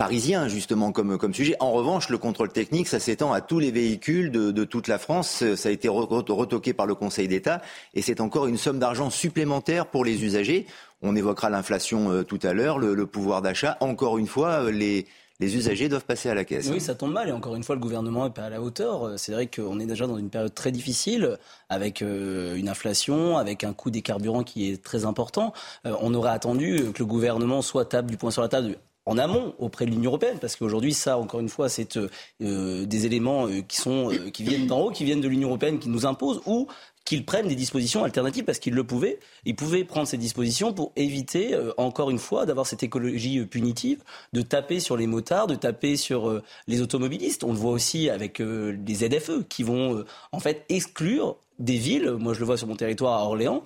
parisien 0.02 0.48
justement 0.48 0.90
comme, 0.90 1.16
comme 1.16 1.32
sujet. 1.32 1.54
En 1.60 1.70
revanche, 1.70 2.08
le 2.08 2.18
contrôle 2.18 2.48
technique, 2.48 2.88
ça 2.88 2.98
s'étend 2.98 3.32
à 3.32 3.40
tous 3.40 3.60
les 3.60 3.70
véhicules 3.70 4.32
de, 4.32 4.50
de, 4.50 4.64
toute 4.64 4.88
la 4.88 4.98
France. 4.98 5.44
Ça 5.54 5.68
a 5.68 5.72
été 5.72 5.88
retoqué 5.88 6.72
par 6.72 6.86
le 6.86 6.96
Conseil 6.96 7.28
d'État 7.28 7.62
et 7.94 8.02
c'est 8.02 8.20
encore 8.20 8.48
une 8.48 8.56
somme 8.56 8.80
d'argent 8.80 9.10
supplémentaire 9.10 9.86
pour 9.86 10.04
les 10.04 10.24
usagers. 10.24 10.66
On 11.02 11.14
évoquera 11.14 11.50
l'inflation 11.50 12.10
euh, 12.10 12.24
tout 12.24 12.40
à 12.42 12.52
l'heure, 12.52 12.80
le, 12.80 13.06
pouvoir 13.06 13.42
d'achat. 13.42 13.76
Encore 13.78 14.18
une 14.18 14.26
fois, 14.26 14.64
euh, 14.64 14.72
les, 14.72 15.06
les 15.38 15.54
usagers 15.54 15.88
doivent 15.88 16.04
passer 16.04 16.28
à 16.28 16.34
la 16.34 16.44
caisse. 16.44 16.68
Oui, 16.68 16.80
ça 16.80 16.96
tombe 16.96 17.12
mal. 17.12 17.28
Et 17.28 17.32
encore 17.32 17.54
une 17.54 17.62
fois, 17.62 17.76
le 17.76 17.80
gouvernement 17.80 18.24
n'est 18.24 18.34
pas 18.34 18.46
à 18.46 18.50
la 18.50 18.60
hauteur. 18.60 19.06
Euh, 19.06 19.16
c'est 19.16 19.30
vrai 19.30 19.46
qu'on 19.46 19.78
est 19.78 19.86
déjà 19.86 20.08
dans 20.08 20.18
une 20.18 20.30
période 20.30 20.52
très 20.52 20.72
difficile, 20.72 21.38
avec 21.68 22.00
une 22.00 22.68
inflation, 22.68 23.38
avec 23.38 23.62
un 23.62 23.72
coût 23.72 23.92
des 23.92 24.02
carburants 24.02 24.42
qui 24.42 24.68
est 24.68 24.82
très 24.82 25.04
important. 25.04 25.52
on 25.84 26.12
aurait 26.12 26.32
attendu 26.32 26.90
que 26.92 26.98
le 26.98 27.06
gouvernement 27.06 27.62
soit 27.62 27.84
table 27.84 28.10
du 28.10 28.16
point 28.16 28.32
sur 28.32 28.42
la 28.42 28.48
table 28.48 28.78
en 29.06 29.18
amont 29.18 29.54
auprès 29.58 29.84
de 29.84 29.90
l'Union 29.90 30.10
européenne, 30.10 30.38
parce 30.40 30.56
qu'aujourd'hui, 30.56 30.94
ça, 30.94 31.18
encore 31.18 31.40
une 31.40 31.48
fois, 31.48 31.68
c'est 31.68 31.98
des 32.40 33.06
éléments 33.06 33.48
qui 33.66 33.76
sont 33.76 34.10
qui 34.32 34.44
viennent 34.44 34.66
d'en 34.66 34.80
haut, 34.80 34.90
qui 34.90 35.04
viennent 35.04 35.20
de 35.20 35.28
l'Union 35.28 35.48
européenne, 35.48 35.78
qui 35.78 35.88
nous 35.88 36.06
imposent, 36.06 36.40
ou 36.46 36.68
qu'ils 37.04 37.24
prennent 37.24 37.48
des 37.48 37.54
dispositions 37.54 38.04
alternatives 38.04 38.44
parce 38.44 38.58
qu'ils 38.58 38.74
le 38.74 38.84
pouvaient. 38.84 39.18
Ils 39.44 39.56
pouvaient 39.56 39.84
prendre 39.84 40.06
ces 40.06 40.16
dispositions 40.16 40.72
pour 40.72 40.92
éviter, 40.96 41.54
euh, 41.54 41.72
encore 41.76 42.10
une 42.10 42.18
fois, 42.18 42.46
d'avoir 42.46 42.66
cette 42.66 42.82
écologie 42.82 43.38
euh, 43.38 43.46
punitive, 43.46 44.02
de 44.32 44.42
taper 44.42 44.80
sur 44.80 44.96
les 44.96 45.06
motards, 45.06 45.46
de 45.46 45.54
taper 45.54 45.96
sur 45.96 46.28
euh, 46.28 46.42
les 46.68 46.80
automobilistes. 46.80 47.44
On 47.44 47.52
le 47.52 47.58
voit 47.58 47.72
aussi 47.72 48.08
avec 48.10 48.38
les 48.38 48.94
ZFE 48.94 49.44
qui 49.48 49.62
vont 49.62 50.04
en 50.32 50.40
fait 50.40 50.64
exclure 50.68 51.36
des 51.58 51.76
villes, 51.76 52.12
moi 52.12 52.34
je 52.34 52.40
le 52.40 52.46
vois 52.46 52.56
sur 52.56 52.66
mon 52.66 52.76
territoire 52.76 53.20
à 53.20 53.24
Orléans, 53.24 53.62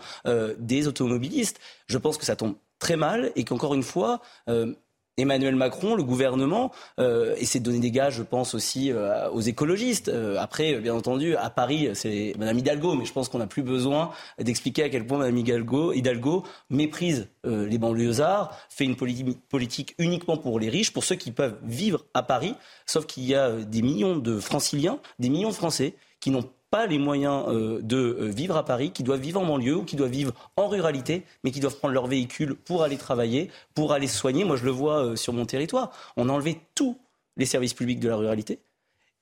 des 0.58 0.86
automobilistes. 0.86 1.58
Je 1.86 1.98
pense 1.98 2.18
que 2.18 2.24
ça 2.24 2.36
tombe 2.36 2.56
très 2.78 2.96
mal 2.96 3.32
et 3.36 3.44
qu'encore 3.44 3.74
une 3.74 3.82
fois, 3.82 4.20
Emmanuel 5.18 5.56
Macron, 5.56 5.94
le 5.94 6.02
gouvernement, 6.02 6.72
euh, 7.00 7.34
essaie 7.36 7.58
de 7.58 7.64
donner 7.64 7.78
des 7.78 7.90
gages, 7.90 8.16
je 8.16 8.22
pense 8.22 8.54
aussi 8.54 8.92
euh, 8.92 9.30
aux 9.30 9.40
écologistes. 9.40 10.08
Euh, 10.08 10.36
après, 10.38 10.74
bien 10.74 10.94
entendu, 10.94 11.36
à 11.36 11.48
Paris, 11.48 11.88
c'est 11.94 12.34
Madame 12.38 12.58
Hidalgo, 12.58 12.94
mais 12.94 13.06
je 13.06 13.12
pense 13.12 13.28
qu'on 13.28 13.38
n'a 13.38 13.46
plus 13.46 13.62
besoin 13.62 14.10
d'expliquer 14.38 14.82
à 14.82 14.88
quel 14.90 15.06
point 15.06 15.18
Madame 15.18 15.38
Hidalgo, 15.38 15.92
Hidalgo 15.92 16.44
méprise 16.70 17.28
les 17.44 17.78
banlieusards, 17.78 18.56
fait 18.68 18.84
une 18.84 18.96
politique 18.96 19.94
uniquement 19.98 20.36
pour 20.36 20.58
les 20.58 20.68
riches, 20.68 20.92
pour 20.92 21.04
ceux 21.04 21.14
qui 21.14 21.30
peuvent 21.30 21.56
vivre 21.62 22.04
à 22.12 22.22
Paris. 22.22 22.54
Sauf 22.86 23.06
qu'il 23.06 23.24
y 23.24 23.34
a 23.34 23.52
des 23.52 23.82
millions 23.82 24.16
de 24.16 24.40
franciliens, 24.40 24.98
des 25.18 25.28
millions 25.28 25.50
de 25.50 25.54
Français 25.54 25.94
qui 26.18 26.30
n'ont 26.30 26.44
les 26.84 26.98
moyens 26.98 27.44
euh, 27.48 27.80
de 27.80 27.96
euh, 27.96 28.26
vivre 28.26 28.56
à 28.56 28.64
Paris, 28.64 28.90
qui 28.90 29.02
doivent 29.02 29.20
vivre 29.20 29.40
en 29.40 29.46
banlieue 29.46 29.76
ou 29.76 29.84
qui 29.84 29.96
doivent 29.96 30.10
vivre 30.10 30.34
en 30.56 30.68
ruralité, 30.68 31.22
mais 31.42 31.50
qui 31.50 31.60
doivent 31.60 31.78
prendre 31.78 31.94
leur 31.94 32.06
véhicule 32.06 32.54
pour 32.54 32.82
aller 32.82 32.98
travailler, 32.98 33.50
pour 33.74 33.94
aller 33.94 34.06
se 34.06 34.18
soigner. 34.18 34.44
Moi, 34.44 34.56
je 34.56 34.66
le 34.66 34.70
vois 34.70 35.02
euh, 35.02 35.16
sur 35.16 35.32
mon 35.32 35.46
territoire. 35.46 35.92
On 36.18 36.28
a 36.28 36.32
enlevé 36.32 36.60
tous 36.74 36.98
les 37.38 37.46
services 37.46 37.72
publics 37.72 38.00
de 38.00 38.08
la 38.08 38.16
ruralité. 38.16 38.58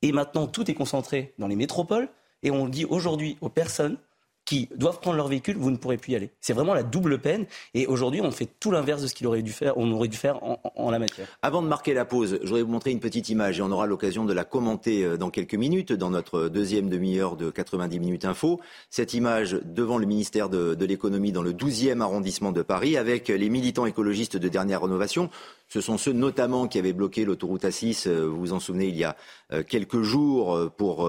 Et 0.03 0.11
maintenant, 0.11 0.49
tout 0.49 0.69
est 0.69 0.75
concentré 0.75 1.33
dans 1.38 1.47
les 1.47 1.57
métropoles. 1.57 2.09
Et 2.43 2.51
on 2.51 2.69
dit 2.69 2.85
aujourd'hui 2.85 3.38
aux 3.40 3.49
personnes 3.49 3.97
qui 4.44 4.68
doivent 4.76 5.00
prendre 5.00 5.16
leur 5.16 5.28
véhicule, 5.28 5.57
vous 5.57 5.70
ne 5.70 5.76
pourrez 5.76 5.96
plus 5.96 6.12
y 6.12 6.16
aller. 6.16 6.30
C'est 6.40 6.52
vraiment 6.52 6.74
la 6.74 6.83
double 6.83 7.18
peine. 7.18 7.46
Et 7.72 7.87
aujourd'hui, 7.87 8.20
on 8.20 8.30
fait 8.30 8.48
tout 8.61 8.70
l'inverse 8.70 9.02
de 9.02 9.07
ce 9.07 9.14
qu'on 9.14 9.26
aurait 9.26 9.42
dû 9.42 9.52
faire, 9.52 9.76
on 9.78 9.90
aurait 9.92 10.09
dû 10.09 10.16
faire 10.16 10.40
en, 10.42 10.90
la 10.90 10.98
matière. 10.98 11.26
Avant 11.42 11.62
de 11.62 11.68
marquer 11.68 11.94
la 11.94 12.04
pause, 12.04 12.38
je 12.42 12.46
voudrais 12.46 12.62
vous 12.62 12.70
montrer 12.70 12.90
une 12.90 13.00
petite 13.00 13.28
image 13.30 13.59
et 13.59 13.62
on 13.62 13.70
aura 13.70 13.87
l'occasion 13.87 14.24
de 14.24 14.33
la 14.33 14.44
commenter 14.44 15.04
euh, 15.04 15.16
dans 15.16 15.30
quelques 15.30 15.54
minutes 15.54 15.92
dans 15.92 16.11
notre 16.11 16.48
deuxième 16.48 16.88
demi-heure 16.88 17.37
de 17.37 17.50
90 17.50 17.98
minutes 17.98 18.24
info. 18.24 18.61
Cette 18.90 19.14
image 19.14 19.59
devant 19.64 19.96
le 19.96 20.07
ministère 20.07 20.48
de, 20.50 20.74
de 20.74 20.85
l'économie 20.85 21.33
dans 21.33 21.42
le 21.42 21.52
12e 21.52 22.00
arrondissement 22.00 22.52
de 22.52 22.62
Paris 22.62 22.96
avec 22.96 23.28
les 23.28 23.48
militants 23.48 23.87
écologistes 23.87 24.37
de 24.37 24.48
dernière 24.48 24.83
rénovation. 24.83 25.30
Ce 25.68 25.80
sont 25.80 25.96
ceux 25.96 26.12
notamment 26.12 26.68
qui 26.68 26.78
avaient 26.78 26.92
bloqué 26.92 27.24
l'autoroute 27.24 27.64
A6, 27.64 28.09
euh, 28.09 28.26
vous 28.26 28.38
vous 28.38 28.52
en 28.52 28.61
souvenez, 28.61 28.87
il 28.87 28.96
y 28.96 29.04
a 29.04 29.16
euh, 29.52 29.62
quelques 29.62 30.02
jours 30.02 30.70
pour 30.76 31.09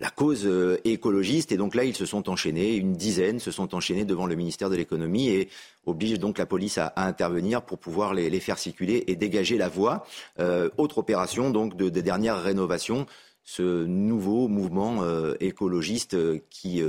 la 0.00 0.10
cause 0.10 0.46
euh, 0.46 0.78
écologiste. 0.84 1.52
Et 1.52 1.56
donc 1.56 1.74
là, 1.74 1.84
ils 1.84 1.94
se 1.94 2.06
sont 2.06 2.28
enchaînés, 2.28 2.74
une 2.74 2.94
dizaine 2.94 3.38
se 3.38 3.50
sont 3.50 3.74
enchaînés 3.74 4.04
devant 4.04 4.26
le 4.26 4.34
ministère 4.34 4.70
de 4.70 4.76
l'économie 4.76 5.28
et 5.28 5.48
obligent 5.86 6.18
donc 6.18 6.38
la 6.38 6.46
police 6.46 6.78
à, 6.78 6.92
intervenir 6.96 7.62
pour 7.62 7.78
pouvoir 7.78 8.14
les, 8.14 8.40
faire 8.40 8.58
circuler 8.58 9.04
et 9.06 9.16
dégager 9.16 9.58
la 9.58 9.68
voie. 9.68 10.04
Euh, 10.38 10.68
autre 10.76 10.98
opération 10.98 11.50
donc 11.50 11.76
de, 11.76 11.88
dernière 11.88 12.42
rénovation. 12.42 13.06
Ce 13.48 13.84
nouveau 13.84 14.48
mouvement 14.48 15.04
euh, 15.04 15.34
écologiste 15.38 16.16
qui 16.50 16.82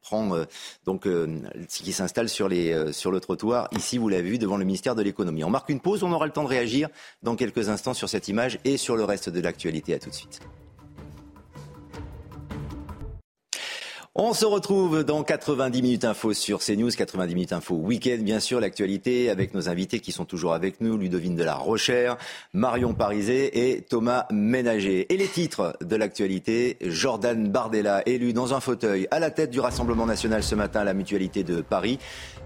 prend 0.00 0.32
donc 0.86 1.06
qui 1.68 1.92
s'installe 1.92 2.30
sur 2.30 2.48
les 2.48 2.90
sur 2.92 3.10
le 3.10 3.20
trottoir 3.20 3.68
ici 3.76 3.98
vous 3.98 4.08
l'avez 4.08 4.30
vu 4.30 4.38
devant 4.38 4.56
le 4.56 4.64
ministère 4.64 4.94
de 4.94 5.02
l'économie. 5.02 5.44
On 5.44 5.50
marque 5.50 5.68
une 5.68 5.80
pause, 5.80 6.02
on 6.02 6.10
aura 6.10 6.24
le 6.24 6.32
temps 6.32 6.44
de 6.44 6.48
réagir 6.48 6.88
dans 7.22 7.36
quelques 7.36 7.68
instants 7.68 7.94
sur 7.94 8.08
cette 8.08 8.28
image 8.28 8.58
et 8.64 8.78
sur 8.78 8.96
le 8.96 9.04
reste 9.04 9.28
de 9.28 9.40
l'actualité. 9.40 9.92
À 9.92 9.98
tout 9.98 10.08
de 10.08 10.14
suite. 10.14 10.40
On 14.22 14.34
se 14.34 14.44
retrouve 14.44 15.02
dans 15.02 15.22
90 15.22 15.80
minutes 15.80 16.04
info 16.04 16.34
sur 16.34 16.58
CNews, 16.58 16.90
90 16.90 17.34
minutes 17.34 17.54
info 17.54 17.74
week-end, 17.74 18.18
bien 18.20 18.38
sûr, 18.38 18.60
l'actualité 18.60 19.30
avec 19.30 19.54
nos 19.54 19.70
invités 19.70 20.00
qui 20.00 20.12
sont 20.12 20.26
toujours 20.26 20.52
avec 20.52 20.82
nous, 20.82 20.98
Ludovine 20.98 21.36
de 21.36 21.42
la 21.42 21.54
Rochère, 21.54 22.18
Marion 22.52 22.92
Parizet 22.92 23.50
et 23.54 23.80
Thomas 23.80 24.26
Ménager. 24.30 25.10
Et 25.10 25.16
les 25.16 25.26
titres 25.26 25.74
de 25.80 25.96
l'actualité, 25.96 26.76
Jordan 26.82 27.48
Bardella, 27.48 28.02
élu 28.04 28.34
dans 28.34 28.52
un 28.52 28.60
fauteuil 28.60 29.08
à 29.10 29.20
la 29.20 29.30
tête 29.30 29.48
du 29.48 29.58
Rassemblement 29.58 30.04
national 30.04 30.42
ce 30.42 30.54
matin 30.54 30.80
à 30.80 30.84
la 30.84 30.92
mutualité 30.92 31.42
de 31.42 31.62
Paris, 31.62 31.98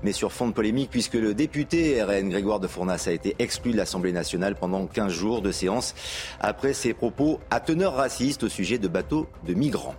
mais 0.04 0.12
sur 0.12 0.30
fond 0.30 0.46
de 0.46 0.52
polémique 0.52 0.90
puisque 0.92 1.14
le 1.14 1.34
député 1.34 2.00
RN 2.04 2.28
Grégoire 2.28 2.60
de 2.60 2.68
Fournas 2.68 3.06
a 3.08 3.10
été 3.10 3.34
exclu 3.40 3.72
de 3.72 3.78
l'Assemblée 3.78 4.12
nationale 4.12 4.54
pendant 4.54 4.86
15 4.86 5.12
jours 5.12 5.42
de 5.42 5.50
séance 5.50 5.96
après 6.38 6.72
ses 6.72 6.94
propos 6.94 7.40
à 7.50 7.58
teneur 7.58 7.96
raciste 7.96 8.44
au 8.44 8.48
sujet 8.48 8.78
de 8.78 8.86
bateaux 8.86 9.26
de 9.44 9.54
migrants. 9.54 9.96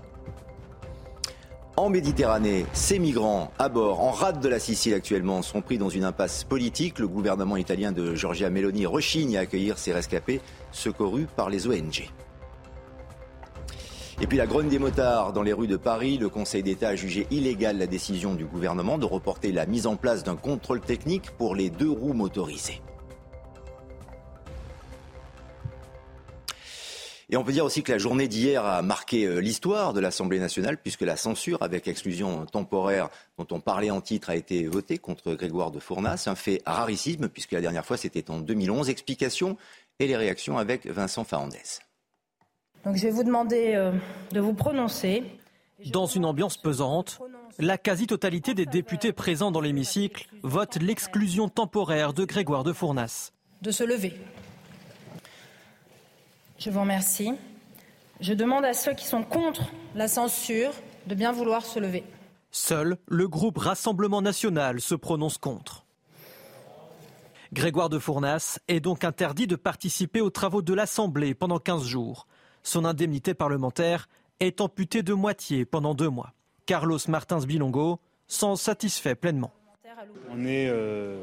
En 1.77 1.89
Méditerranée, 1.89 2.65
ces 2.71 2.99
migrants 2.99 3.51
à 3.59 3.67
bord, 3.67 3.99
en 3.99 4.11
rade 4.11 4.39
de 4.39 4.47
la 4.47 4.59
Sicile 4.59 4.93
actuellement, 4.93 5.41
sont 5.41 5.61
pris 5.61 5.77
dans 5.77 5.89
une 5.89 6.05
impasse 6.05 6.45
politique. 6.45 6.99
Le 6.99 7.07
gouvernement 7.09 7.57
italien 7.57 7.91
de 7.91 8.15
Giorgia 8.15 8.49
Meloni 8.49 8.85
rechigne 8.85 9.35
à 9.35 9.41
accueillir 9.41 9.77
ces 9.77 9.91
rescapés 9.91 10.39
secourus 10.71 11.27
par 11.35 11.49
les 11.49 11.67
ONG. 11.67 12.09
Et 14.21 14.27
puis 14.27 14.37
la 14.37 14.47
grogne 14.47 14.69
des 14.69 14.79
motards 14.79 15.33
dans 15.33 15.43
les 15.43 15.51
rues 15.51 15.67
de 15.67 15.75
Paris, 15.75 16.17
le 16.17 16.29
Conseil 16.29 16.63
d'État 16.63 16.87
a 16.87 16.95
jugé 16.95 17.27
illégale 17.29 17.77
la 17.77 17.87
décision 17.87 18.35
du 18.35 18.45
gouvernement 18.45 18.97
de 18.97 19.05
reporter 19.05 19.51
la 19.51 19.65
mise 19.65 19.85
en 19.85 19.97
place 19.97 20.23
d'un 20.23 20.37
contrôle 20.37 20.79
technique 20.79 21.31
pour 21.31 21.55
les 21.55 21.69
deux 21.69 21.91
roues 21.91 22.13
motorisées. 22.13 22.81
Et 27.29 27.37
on 27.37 27.43
peut 27.43 27.51
dire 27.51 27.65
aussi 27.65 27.81
que 27.81 27.91
la 27.91 27.97
journée 27.97 28.27
d'hier 28.27 28.63
a 28.63 28.81
marqué 28.81 29.25
euh, 29.25 29.39
l'histoire 29.39 29.93
de 29.93 29.99
l'Assemblée 29.99 30.39
nationale, 30.39 30.77
puisque 30.77 31.01
la 31.01 31.17
censure 31.17 31.61
avec 31.61 31.87
exclusion 31.87 32.45
temporaire 32.45 33.09
dont 33.37 33.47
on 33.51 33.59
parlait 33.59 33.89
en 33.89 34.01
titre 34.01 34.29
a 34.29 34.35
été 34.35 34.67
votée 34.67 34.99
contre 34.99 35.33
Grégoire 35.33 35.71
de 35.71 35.79
Fournas. 35.79 36.25
Un 36.27 36.35
fait 36.35 36.61
rarissime, 36.65 37.27
puisque 37.29 37.53
la 37.53 37.61
dernière 37.61 37.85
fois 37.85 37.97
c'était 37.97 38.29
en 38.29 38.39
2011. 38.39 38.89
Explication 38.89 39.57
et 39.99 40.07
les 40.07 40.15
réactions 40.15 40.57
avec 40.57 40.85
Vincent 40.85 41.23
Farandès. 41.23 41.79
Donc 42.83 42.97
je 42.97 43.03
vais 43.03 43.11
vous 43.11 43.23
demander 43.23 43.73
euh, 43.73 43.91
de 44.31 44.39
vous 44.39 44.53
prononcer. 44.53 45.23
Dans 45.91 46.05
une 46.05 46.23
ambiance 46.25 46.57
pesante, 46.57 47.19
la 47.59 47.77
quasi-totalité 47.77 48.53
des 48.53 48.65
députés 48.65 49.11
présents 49.11 49.51
dans 49.51 49.61
l'hémicycle 49.61 50.27
votent 50.41 50.77
l'exclusion 50.77 51.49
temporaire 51.49 52.13
de 52.13 52.23
Grégoire 52.23 52.63
de 52.63 52.71
Fournas. 52.71 53.31
De 53.61 53.71
se 53.71 53.83
lever. 53.83 54.13
Je 56.57 56.69
vous 56.69 56.79
remercie. 56.79 57.33
Je 58.21 58.33
demande 58.33 58.63
à 58.63 58.73
ceux 58.73 58.93
qui 58.93 59.05
sont 59.05 59.23
contre 59.23 59.71
la 59.93 60.07
censure 60.07 60.71
de 61.07 61.15
bien 61.15 61.31
vouloir 61.31 61.65
se 61.65 61.79
lever. 61.79 62.03
Seul 62.51 62.97
le 63.07 63.27
groupe 63.27 63.57
Rassemblement 63.57 64.21
national 64.21 64.79
se 64.79 64.95
prononce 64.95 65.37
contre. 65.37 65.85
Grégoire 67.51 67.89
de 67.89 67.99
Fournas 67.99 68.59
est 68.67 68.79
donc 68.79 69.03
interdit 69.03 69.47
de 69.47 69.55
participer 69.55 70.21
aux 70.21 70.29
travaux 70.29 70.61
de 70.61 70.73
l'Assemblée 70.73 71.33
pendant 71.33 71.59
15 71.59 71.85
jours. 71.85 72.27
Son 72.63 72.85
indemnité 72.85 73.33
parlementaire 73.33 74.07
est 74.39 74.61
amputée 74.61 75.03
de 75.03 75.13
moitié 75.13 75.65
pendant 75.65 75.93
deux 75.93 76.09
mois. 76.09 76.33
Carlos 76.65 76.99
Martins 77.07 77.39
Bilongo 77.39 77.99
s'en 78.27 78.55
satisfait 78.55 79.15
pleinement. 79.15 79.53
On 80.31 80.45
est, 80.45 80.67
euh, 80.69 81.17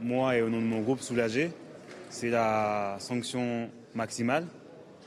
moi 0.00 0.36
et 0.36 0.42
au 0.42 0.48
nom 0.48 0.58
de 0.58 0.66
mon 0.66 0.80
groupe, 0.80 1.00
soulagés. 1.00 1.50
C'est 2.08 2.30
la 2.30 2.96
sanction 3.00 3.70
maximale. 3.94 4.46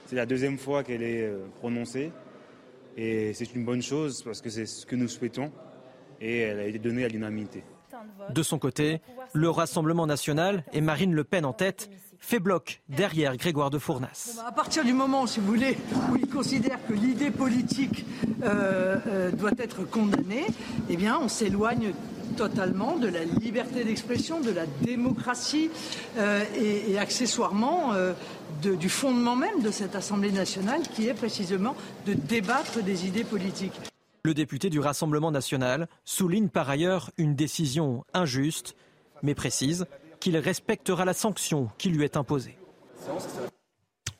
C'est 0.05 0.15
la 0.15 0.25
deuxième 0.25 0.57
fois 0.57 0.83
qu'elle 0.83 1.03
est 1.03 1.23
euh, 1.23 1.45
prononcée 1.59 2.11
et 2.97 3.33
c'est 3.33 3.53
une 3.55 3.65
bonne 3.65 3.81
chose 3.81 4.21
parce 4.23 4.41
que 4.41 4.49
c'est 4.49 4.65
ce 4.65 4.85
que 4.85 4.95
nous 4.95 5.07
souhaitons 5.07 5.51
et 6.21 6.39
elle 6.39 6.59
a 6.59 6.67
été 6.67 6.79
donnée 6.79 7.05
à 7.05 7.07
l'unanimité. 7.07 7.63
De 8.29 8.43
son 8.43 8.59
côté, 8.59 9.01
le 9.33 9.49
Rassemblement 9.49 10.07
national 10.07 10.63
et 10.73 10.81
Marine 10.81 11.13
Le 11.13 11.23
Pen 11.23 11.45
en 11.45 11.53
tête 11.53 11.89
fait 12.23 12.39
bloc 12.39 12.81
derrière 12.87 13.35
Grégoire 13.35 13.69
de 13.69 13.77
Fournas. 13.77 14.41
À 14.47 14.51
partir 14.51 14.85
du 14.85 14.93
moment, 14.93 15.27
si 15.27 15.41
vous 15.41 15.47
voulez, 15.47 15.77
où 16.11 16.15
il 16.15 16.27
considère 16.27 16.79
que 16.87 16.93
l'idée 16.93 17.31
politique 17.31 18.05
euh, 18.43 18.97
euh, 19.07 19.31
doit 19.31 19.51
être 19.57 19.83
condamnée, 19.83 20.45
eh 20.89 20.95
bien, 20.95 21.19
on 21.19 21.27
s'éloigne 21.27 21.93
totalement 22.33 22.97
de 22.97 23.07
la 23.07 23.23
liberté 23.23 23.83
d'expression, 23.83 24.41
de 24.41 24.51
la 24.51 24.65
démocratie 24.81 25.69
et, 26.17 26.97
accessoirement 26.97 27.93
du 28.61 28.89
fondement 28.89 29.35
même 29.35 29.61
de 29.61 29.71
cette 29.71 29.95
Assemblée 29.95 30.31
nationale 30.31 30.81
qui 30.93 31.07
est 31.07 31.13
précisément 31.13 31.75
de 32.05 32.13
débattre 32.13 32.81
des 32.83 33.07
idées 33.07 33.23
politiques. 33.23 33.79
Le 34.23 34.33
député 34.33 34.69
du 34.69 34.79
Rassemblement 34.79 35.31
national 35.31 35.87
souligne 36.05 36.47
par 36.47 36.69
ailleurs 36.69 37.11
une 37.17 37.35
décision 37.35 38.05
injuste, 38.13 38.75
mais 39.21 39.35
précise 39.35 39.85
qu'il 40.21 40.37
respectera 40.37 41.03
la 41.03 41.13
sanction 41.13 41.69
qui 41.77 41.89
lui 41.89 42.05
est 42.05 42.15
imposée. 42.15 42.57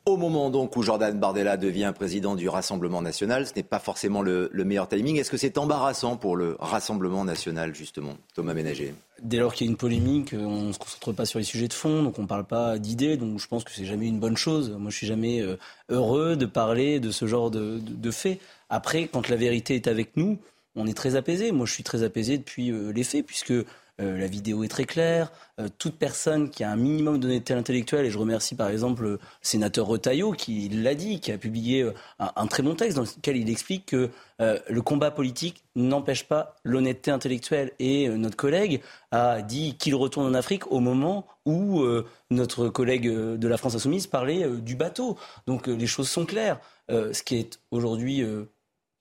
Au 0.06 0.18
moment 0.18 0.50
donc 0.50 0.76
où 0.76 0.82
Jordan 0.82 1.18
Bardella 1.18 1.56
devient 1.56 1.90
président 1.94 2.34
du 2.34 2.46
Rassemblement 2.46 3.00
national, 3.00 3.46
ce 3.46 3.54
n'est 3.56 3.62
pas 3.62 3.78
forcément 3.78 4.20
le, 4.20 4.50
meilleur 4.52 4.86
timing. 4.86 5.16
Est-ce 5.16 5.30
que 5.30 5.38
c'est 5.38 5.56
embarrassant 5.56 6.18
pour 6.18 6.36
le 6.36 6.56
Rassemblement 6.60 7.24
national, 7.24 7.74
justement, 7.74 8.18
Thomas 8.34 8.52
Ménager? 8.52 8.94
Dès 9.22 9.38
lors 9.38 9.54
qu'il 9.54 9.66
y 9.66 9.68
a 9.68 9.70
une 9.70 9.78
polémique, 9.78 10.34
on 10.34 10.64
ne 10.64 10.72
se 10.72 10.78
concentre 10.78 11.12
pas 11.12 11.24
sur 11.24 11.38
les 11.38 11.44
sujets 11.46 11.68
de 11.68 11.72
fond, 11.72 12.02
donc 12.02 12.18
on 12.18 12.22
ne 12.22 12.26
parle 12.26 12.44
pas 12.44 12.78
d'idées, 12.78 13.16
donc 13.16 13.38
je 13.40 13.48
pense 13.48 13.64
que 13.64 13.70
c'est 13.70 13.86
jamais 13.86 14.06
une 14.06 14.20
bonne 14.20 14.36
chose. 14.36 14.72
Moi, 14.78 14.90
je 14.90 14.96
suis 14.98 15.06
jamais 15.06 15.40
euh, 15.40 15.56
heureux 15.88 16.36
de 16.36 16.44
parler 16.44 17.00
de 17.00 17.10
ce 17.10 17.26
genre 17.26 17.50
de, 17.50 17.80
de, 17.80 18.10
faits. 18.10 18.40
Après, 18.68 19.08
quand 19.08 19.30
la 19.30 19.36
vérité 19.36 19.74
est 19.74 19.86
avec 19.86 20.18
nous, 20.18 20.36
on 20.76 20.86
est 20.86 20.92
très 20.92 21.16
apaisé. 21.16 21.50
Moi, 21.50 21.64
je 21.64 21.72
suis 21.72 21.82
très 21.82 22.02
apaisé 22.02 22.36
depuis 22.36 22.70
les 22.92 23.04
faits, 23.04 23.24
puisque 23.24 23.54
euh, 24.00 24.18
la 24.18 24.26
vidéo 24.26 24.64
est 24.64 24.68
très 24.68 24.84
claire. 24.84 25.30
Euh, 25.60 25.68
toute 25.78 25.96
personne 25.96 26.50
qui 26.50 26.64
a 26.64 26.70
un 26.70 26.76
minimum 26.76 27.20
d'honnêteté 27.20 27.54
intellectuelle, 27.54 28.04
et 28.04 28.10
je 28.10 28.18
remercie 28.18 28.56
par 28.56 28.68
exemple 28.68 29.04
le 29.04 29.20
sénateur 29.40 29.86
Retailleau 29.86 30.32
qui 30.32 30.68
l'a 30.68 30.96
dit, 30.96 31.20
qui 31.20 31.30
a 31.30 31.38
publié 31.38 31.82
euh, 31.82 31.92
un, 32.18 32.46
très 32.48 32.64
bon 32.64 32.74
texte 32.74 32.96
dans 32.96 33.04
lequel 33.04 33.36
il 33.36 33.48
explique 33.50 33.86
que 33.86 34.10
le 34.40 34.82
combat 34.82 35.12
politique 35.12 35.62
n'empêche 35.76 36.24
pas 36.24 36.56
l'honnêteté 36.64 37.12
intellectuelle. 37.12 37.70
Et 37.78 38.08
notre 38.08 38.36
collègue 38.36 38.82
a 39.12 39.42
dit 39.42 39.76
qu'il 39.76 39.94
retourne 39.94 40.26
en 40.26 40.34
Afrique 40.34 40.70
au 40.72 40.80
moment 40.80 41.24
où 41.46 41.84
notre 42.30 42.68
collègue 42.68 43.08
de 43.08 43.48
la 43.48 43.56
France 43.56 43.76
Insoumise 43.76 44.08
parlait 44.08 44.46
du 44.58 44.74
bateau. 44.74 45.16
Donc 45.46 45.68
les 45.68 45.86
choses 45.86 46.08
sont 46.08 46.26
claires. 46.26 46.58
ce 46.88 47.22
qui 47.22 47.36
est 47.36 47.60
aujourd'hui 47.70 48.24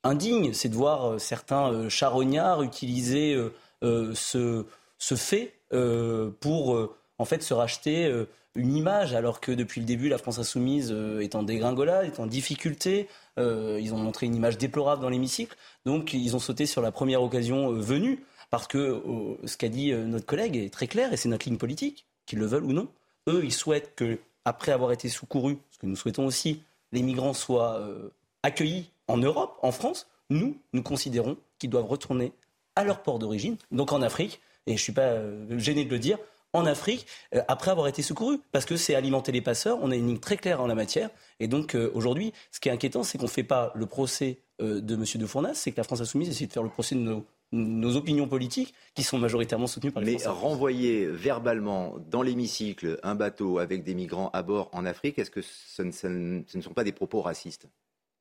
indigne, 0.03 0.53
c'est 0.53 0.69
de 0.69 0.75
voir 0.75 1.19
certains 1.19 1.89
charognards 1.89 2.61
utiliser 2.61 3.35
ce, 3.81 4.65
se 5.03 5.15
fait 5.15 5.53
euh, 5.73 6.31
pour 6.39 6.75
euh, 6.75 6.95
en 7.17 7.25
fait 7.25 7.43
se 7.43 7.53
racheter 7.53 8.05
euh, 8.05 8.25
une 8.55 8.73
image, 8.73 9.13
alors 9.13 9.41
que 9.41 9.51
depuis 9.51 9.81
le 9.81 9.85
début, 9.85 10.07
la 10.07 10.17
France 10.17 10.39
insoumise 10.39 10.95
est 11.19 11.33
en 11.33 11.41
dégringolade, 11.41 12.05
est 12.05 12.19
en 12.19 12.27
difficulté. 12.27 13.09
ils 13.37 13.93
ont 13.95 13.97
montré 13.97 14.27
une 14.27 14.35
image 14.35 14.59
déplorable 14.59 15.01
dans 15.01 15.09
l'hémicycle. 15.09 15.57
Donc, 15.87 16.13
ils 16.13 16.35
ont 16.35 16.39
sauté 16.39 16.67
sur 16.67 16.83
la 16.83 16.91
première 16.91 17.23
occasion 17.23 17.71
venue, 17.71 18.23
parce 18.51 18.67
que 18.67 19.01
ce 19.43 19.57
qu'a 19.57 19.69
dit 19.69 19.91
notre 19.91 20.27
collègue 20.27 20.55
est 20.55 20.71
très 20.71 20.85
clair, 20.85 21.11
et 21.11 21.17
c'est 21.17 21.29
notre 21.29 21.47
ligne 21.47 21.57
politique, 21.57 22.05
qu'ils 22.27 22.37
le 22.37 22.45
veulent 22.45 22.65
ou 22.65 22.73
non. 22.73 22.89
Eux, 23.27 23.41
ils 23.43 23.51
souhaitent 23.51 23.95
que, 23.95 24.19
après 24.45 24.71
avoir 24.71 24.91
été 24.91 25.09
secourus, 25.09 25.57
ce 25.71 25.79
que 25.79 25.87
nous 25.87 25.95
souhaitons 25.95 26.27
aussi, 26.27 26.61
les 26.91 27.01
migrants 27.01 27.33
soient 27.33 27.83
accueillis 28.43 28.91
en 29.07 29.17
Europe, 29.17 29.57
en 29.63 29.71
France. 29.71 30.05
Nous, 30.29 30.59
nous 30.73 30.83
considérons 30.83 31.37
qu'ils 31.57 31.71
doivent 31.71 31.87
retourner 31.87 32.33
à 32.75 32.83
leur 32.83 33.01
port 33.01 33.17
d'origine, 33.17 33.57
donc 33.71 33.93
en 33.93 34.03
Afrique, 34.03 34.41
et 34.67 34.71
je 34.71 34.75
ne 34.75 34.79
suis 34.79 34.93
pas 34.93 35.01
euh, 35.01 35.59
gêné 35.59 35.85
de 35.85 35.89
le 35.89 35.99
dire, 35.99 36.17
en 36.53 36.65
Afrique, 36.65 37.07
euh, 37.33 37.41
après 37.47 37.71
avoir 37.71 37.87
été 37.87 38.01
secouru, 38.01 38.39
parce 38.51 38.65
que 38.65 38.77
c'est 38.77 38.95
alimenter 38.95 39.31
les 39.31 39.41
passeurs, 39.41 39.79
on 39.81 39.91
a 39.91 39.95
une 39.95 40.07
ligne 40.07 40.19
très 40.19 40.37
claire 40.37 40.61
en 40.61 40.67
la 40.67 40.75
matière, 40.75 41.09
et 41.39 41.47
donc 41.47 41.75
euh, 41.75 41.91
aujourd'hui, 41.93 42.33
ce 42.51 42.59
qui 42.59 42.69
est 42.69 42.71
inquiétant, 42.71 43.03
c'est 43.03 43.17
qu'on 43.17 43.25
ne 43.25 43.29
fait 43.29 43.43
pas 43.43 43.71
le 43.75 43.85
procès 43.85 44.39
de 44.59 44.93
M. 44.93 45.03
De 45.15 45.25
Fournas, 45.25 45.55
c'est 45.55 45.71
que 45.71 45.77
la 45.77 45.83
France 45.83 45.99
Insoumise 45.99 46.29
essaie 46.29 46.45
de 46.45 46.53
faire 46.53 46.63
le 46.63 46.69
procès 46.69 46.95
de 46.95 47.23
nos, 47.51 47.95
opinions 47.95 48.27
politiques 48.27 48.73
qui 48.93 49.03
sont 49.03 49.17
majoritairement 49.17 49.67
soutenues 49.67 49.91
par 49.91 50.03
les 50.03 50.15
Mais 50.15 50.27
renvoyer 50.27 51.07
verbalement 51.07 51.95
dans 52.09 52.21
l'hémicycle 52.21 52.99
un 53.03 53.15
bateau 53.15 53.57
avec 53.57 53.83
des 53.83 53.93
migrants 53.93 54.29
à 54.31 54.41
bord 54.41 54.69
en 54.71 54.85
Afrique, 54.85 55.19
est-ce 55.19 55.31
que 55.31 55.41
ce 55.41 55.81
ne, 56.07 56.61
sont 56.61 56.73
pas 56.73 56.83
des 56.83 56.93
propos 56.93 57.21
racistes? 57.21 57.67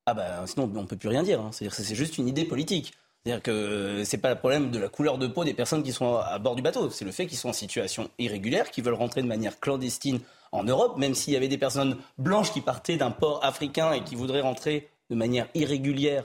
Ah 0.06 0.14
bah 0.14 0.44
sinon 0.46 0.70
on 0.74 0.82
ne 0.82 0.86
peut 0.86 0.96
plus 0.96 1.10
rien 1.10 1.22
dire. 1.22 1.40
Hein. 1.40 1.50
C'est-à-dire 1.52 1.76
que 1.76 1.82
c'est 1.82 1.94
juste 1.94 2.18
une 2.18 2.26
idée 2.26 2.44
politique. 2.44 2.92
C'est-à-dire 3.24 3.42
que 3.42 4.02
c'est 4.04 4.18
pas 4.18 4.30
le 4.30 4.38
problème 4.38 4.70
de 4.70 4.78
la 4.80 4.88
couleur 4.88 5.16
de 5.16 5.28
peau 5.28 5.44
des 5.44 5.54
personnes 5.54 5.84
qui 5.84 5.92
sont 5.92 6.16
à 6.16 6.38
bord 6.40 6.56
du 6.56 6.62
bateau, 6.62 6.90
c'est 6.90 7.04
le 7.04 7.12
fait 7.12 7.26
qu'ils 7.26 7.38
sont 7.38 7.50
en 7.50 7.54
situation 7.54 8.10
irrégulière, 8.18 8.70
qu'ils 8.70 8.82
veulent 8.82 8.94
rentrer 8.94 9.22
de 9.22 9.28
manière 9.28 9.60
clandestine 9.60 10.20
en 10.50 10.64
Europe, 10.64 10.98
même 10.98 11.14
s'il 11.14 11.32
y 11.32 11.36
avait 11.36 11.48
des 11.48 11.58
personnes 11.58 11.98
blanches 12.18 12.52
qui 12.52 12.60
partaient 12.60 12.96
d'un 12.96 13.12
port 13.12 13.44
africain 13.44 13.92
et 13.92 14.02
qui 14.02 14.16
voudraient 14.16 14.40
rentrer 14.40 14.88
de 15.08 15.14
manière 15.14 15.46
irrégulière 15.54 16.24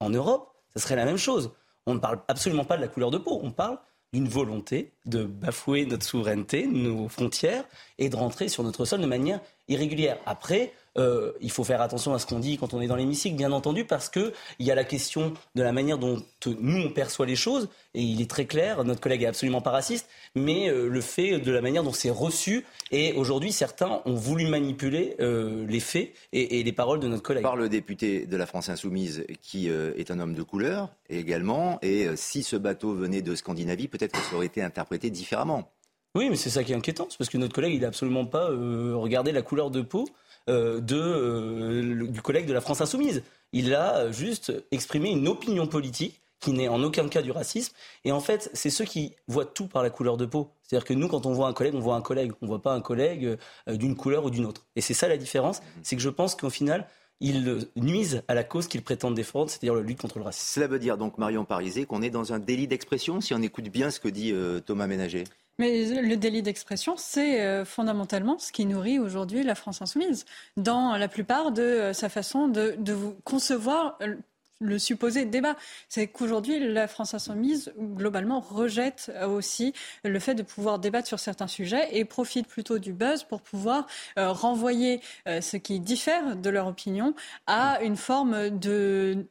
en 0.00 0.08
Europe, 0.08 0.48
ce 0.74 0.80
serait 0.80 0.96
la 0.96 1.04
même 1.04 1.18
chose. 1.18 1.52
On 1.86 1.94
ne 1.94 1.98
parle 1.98 2.20
absolument 2.26 2.64
pas 2.64 2.76
de 2.76 2.82
la 2.82 2.88
couleur 2.88 3.10
de 3.10 3.18
peau, 3.18 3.38
on 3.42 3.50
parle 3.50 3.78
d'une 4.12 4.28
volonté 4.28 4.92
de 5.06 5.24
bafouer 5.24 5.84
notre 5.86 6.04
souveraineté, 6.04 6.66
nos 6.66 7.08
frontières, 7.08 7.64
et 7.98 8.08
de 8.08 8.16
rentrer 8.16 8.48
sur 8.48 8.64
notre 8.64 8.84
sol 8.84 9.00
de 9.00 9.06
manière 9.06 9.40
irrégulière. 9.68 10.18
Après, 10.26 10.72
euh, 10.98 11.32
il 11.40 11.50
faut 11.50 11.62
faire 11.62 11.80
attention 11.80 12.14
à 12.14 12.18
ce 12.18 12.26
qu'on 12.26 12.40
dit 12.40 12.58
quand 12.58 12.74
on 12.74 12.80
est 12.80 12.88
dans 12.88 12.96
l'hémicycle, 12.96 13.36
bien 13.36 13.52
entendu, 13.52 13.84
parce 13.84 14.08
qu'il 14.08 14.32
y 14.58 14.70
a 14.70 14.74
la 14.74 14.84
question 14.84 15.34
de 15.54 15.62
la 15.62 15.72
manière 15.72 15.98
dont 15.98 16.20
nous, 16.46 16.82
on 16.82 16.90
perçoit 16.90 17.26
les 17.26 17.36
choses, 17.36 17.68
et 17.94 18.02
il 18.02 18.20
est 18.20 18.28
très 18.28 18.46
clair, 18.46 18.82
notre 18.84 19.00
collègue 19.00 19.22
est 19.22 19.26
absolument 19.26 19.60
pas 19.60 19.70
raciste, 19.70 20.08
mais 20.34 20.68
euh, 20.68 20.88
le 20.88 21.00
fait 21.00 21.38
de 21.38 21.52
la 21.52 21.60
manière 21.60 21.84
dont 21.84 21.92
c'est 21.92 22.10
reçu, 22.10 22.64
et 22.90 23.12
aujourd'hui, 23.12 23.52
certains 23.52 24.02
ont 24.04 24.14
voulu 24.14 24.46
manipuler 24.48 25.14
euh, 25.20 25.64
les 25.68 25.80
faits 25.80 26.12
et, 26.32 26.62
les 26.62 26.72
paroles 26.72 26.98
de 26.98 27.06
notre 27.06 27.22
collègue. 27.22 27.42
Par 27.42 27.56
le 27.56 27.68
député 27.68 28.26
de 28.26 28.36
la 28.36 28.46
France 28.46 28.68
Insoumise, 28.68 29.24
qui 29.40 29.68
est 29.68 30.10
un 30.10 30.18
homme 30.18 30.34
de 30.34 30.42
couleur 30.42 30.90
également, 31.08 31.78
et 31.82 32.08
si 32.16 32.42
ce 32.42 32.56
bateau 32.56 32.94
venait 32.94 33.22
de 33.22 33.34
Scandinavie, 33.34 33.88
peut-être 33.88 34.12
que 34.12 34.24
ça 34.28 34.36
aurait 34.36 34.46
été 34.46 34.62
interprété 34.62 35.10
différemment. 35.10 35.70
Oui, 36.16 36.28
mais 36.28 36.36
c'est 36.36 36.50
ça 36.50 36.64
qui 36.64 36.72
est 36.72 36.76
inquiétant, 36.76 37.08
parce 37.16 37.30
que 37.30 37.38
notre 37.38 37.54
collègue, 37.54 37.74
il 37.74 37.80
n'a 37.80 37.88
absolument 37.88 38.26
pas 38.26 38.48
regardé 38.48 39.30
la 39.30 39.42
couleur 39.42 39.70
de 39.70 39.82
peau. 39.82 40.08
Euh, 40.48 40.80
de, 40.80 40.96
euh, 40.96 42.06
du 42.06 42.22
collègue 42.22 42.46
de 42.46 42.52
la 42.52 42.60
France 42.60 42.80
insoumise. 42.80 43.22
Il 43.52 43.74
a 43.74 44.10
juste 44.10 44.52
exprimé 44.70 45.10
une 45.10 45.28
opinion 45.28 45.66
politique 45.66 46.22
qui 46.40 46.52
n'est 46.52 46.68
en 46.68 46.82
aucun 46.82 47.08
cas 47.08 47.20
du 47.20 47.30
racisme. 47.30 47.74
Et 48.04 48.12
en 48.12 48.20
fait, 48.20 48.50
c'est 48.54 48.70
ceux 48.70 48.86
qui 48.86 49.14
voient 49.28 49.44
tout 49.44 49.66
par 49.66 49.82
la 49.82 49.90
couleur 49.90 50.16
de 50.16 50.24
peau. 50.24 50.50
C'est-à-dire 50.62 50.86
que 50.86 50.94
nous, 50.94 51.08
quand 51.08 51.26
on 51.26 51.34
voit 51.34 51.46
un 51.46 51.52
collègue, 51.52 51.74
on 51.74 51.80
voit 51.80 51.94
un 51.94 52.00
collègue. 52.00 52.32
On 52.40 52.46
ne 52.46 52.48
voit 52.48 52.62
pas 52.62 52.72
un 52.72 52.80
collègue 52.80 53.36
euh, 53.68 53.76
d'une 53.76 53.94
couleur 53.94 54.24
ou 54.24 54.30
d'une 54.30 54.46
autre. 54.46 54.66
Et 54.76 54.80
c'est 54.80 54.94
ça 54.94 55.08
la 55.08 55.18
différence. 55.18 55.60
C'est 55.82 55.94
que 55.94 56.02
je 56.02 56.08
pense 56.08 56.34
qu'au 56.34 56.50
final, 56.50 56.88
ils 57.20 57.68
nuisent 57.76 58.22
à 58.26 58.34
la 58.34 58.42
cause 58.42 58.66
qu'ils 58.66 58.82
prétendent 58.82 59.14
défendre, 59.14 59.50
c'est-à-dire 59.50 59.74
la 59.74 59.82
lutte 59.82 60.00
contre 60.00 60.18
le 60.18 60.24
racisme. 60.24 60.54
Cela 60.54 60.68
veut 60.68 60.78
dire 60.78 60.96
donc, 60.96 61.18
Marion 61.18 61.44
Parisé, 61.44 61.84
qu'on 61.84 62.00
est 62.00 62.10
dans 62.10 62.32
un 62.32 62.38
délit 62.38 62.66
d'expression, 62.66 63.20
si 63.20 63.34
on 63.34 63.42
écoute 63.42 63.68
bien 63.68 63.90
ce 63.90 64.00
que 64.00 64.08
dit 64.08 64.32
Thomas 64.64 64.86
Ménager? 64.86 65.24
Mais 65.60 65.84
le 66.00 66.16
délit 66.16 66.40
d'expression, 66.40 66.94
c'est 66.96 67.42
euh, 67.42 67.66
fondamentalement 67.66 68.38
ce 68.38 68.50
qui 68.50 68.64
nourrit 68.64 68.98
aujourd'hui 68.98 69.42
la 69.42 69.54
France 69.54 69.82
insoumise, 69.82 70.24
dans 70.56 70.96
la 70.96 71.06
plupart 71.06 71.52
de 71.52 71.62
euh, 71.62 71.92
sa 71.92 72.08
façon 72.08 72.48
de, 72.48 72.78
concevoir 73.24 73.98
euh, 74.00 74.16
le 74.58 74.78
supposé 74.78 75.26
débat. 75.26 75.56
C'est 75.90 76.06
qu'aujourd'hui, 76.06 76.58
la 76.60 76.88
France 76.88 77.12
insoumise, 77.12 77.74
globalement, 77.78 78.40
rejette 78.40 79.12
aussi 79.26 79.74
le 80.02 80.18
fait 80.18 80.34
de 80.34 80.42
pouvoir 80.42 80.78
débattre 80.78 81.08
sur 81.08 81.18
certains 81.18 81.46
sujets 81.46 81.88
et 81.92 82.06
profite 82.06 82.46
plutôt 82.46 82.78
du 82.78 82.92
buzz 82.92 83.24
pour 83.24 83.40
pouvoir 83.40 83.86
renvoyer 84.18 85.00
ce 85.26 85.56
qui 85.56 85.80
diffère 85.80 86.36
de 86.36 86.50
leur 86.50 86.66
opinion 86.66 87.14
à 87.46 87.82
une 87.82 87.96
forme 87.96 88.50
de 88.50 89.26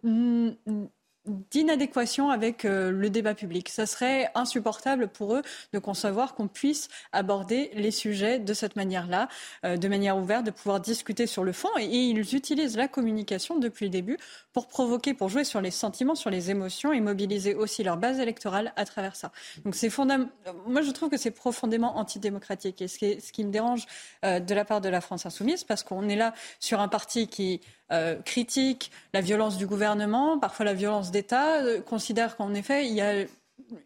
d'inadéquation 1.25 2.29
avec 2.29 2.65
euh, 2.65 2.91
le 2.91 3.09
débat 3.09 3.33
public. 3.33 3.69
Ça 3.69 3.85
serait 3.85 4.29
insupportable 4.35 5.07
pour 5.07 5.35
eux 5.35 5.41
de 5.73 5.79
concevoir 5.79 6.35
qu'on 6.35 6.47
puisse 6.47 6.87
aborder 7.11 7.71
les 7.73 7.91
sujets 7.91 8.39
de 8.39 8.53
cette 8.53 8.75
manière-là, 8.75 9.27
euh, 9.65 9.77
de 9.77 9.87
manière 9.87 10.17
ouverte, 10.17 10.45
de 10.45 10.51
pouvoir 10.51 10.79
discuter 10.79 11.27
sur 11.27 11.43
le 11.43 11.51
fond. 11.51 11.69
Et, 11.79 11.85
ils 11.85 12.35
utilisent 12.35 12.77
la 12.77 12.87
communication 12.87 13.59
depuis 13.59 13.85
le 13.85 13.91
début 13.91 14.17
pour 14.53 14.67
provoquer, 14.67 15.13
pour 15.13 15.29
jouer 15.29 15.43
sur 15.43 15.61
les 15.61 15.71
sentiments, 15.71 16.15
sur 16.15 16.29
les 16.29 16.51
émotions 16.51 16.93
et 16.93 17.01
mobiliser 17.01 17.55
aussi 17.55 17.83
leur 17.83 17.97
base 17.97 18.19
électorale 18.19 18.73
à 18.75 18.85
travers 18.85 19.15
ça. 19.15 19.31
Donc 19.65 19.75
c'est 19.75 19.89
fondamental. 19.89 20.33
Moi, 20.67 20.81
je 20.81 20.91
trouve 20.91 21.09
que 21.09 21.17
c'est 21.17 21.31
profondément 21.31 21.97
antidémocratique. 21.97 22.81
Et 22.81 22.87
ce 22.87 22.97
qui, 22.97 23.21
ce 23.21 23.31
qui 23.31 23.43
me 23.43 23.51
dérange 23.51 23.85
euh, 24.25 24.39
de 24.39 24.53
la 24.53 24.65
part 24.65 24.81
de 24.81 24.89
la 24.89 25.01
France 25.01 25.25
insoumise, 25.25 25.63
parce 25.63 25.83
qu'on 25.83 26.07
est 26.09 26.15
là 26.15 26.33
sur 26.59 26.79
un 26.79 26.87
parti 26.87 27.27
qui 27.27 27.61
euh, 27.91 28.15
critique 28.15 28.91
la 29.13 29.21
violence 29.21 29.57
du 29.57 29.65
gouvernement, 29.65 30.37
parfois 30.39 30.65
la 30.65 30.73
violence 30.73 31.11
d'État, 31.11 31.61
euh, 31.61 31.81
considère 31.81 32.37
qu'en 32.37 32.53
effet, 32.53 32.85
il 32.85 32.93
y 32.93 33.01
a 33.01 33.25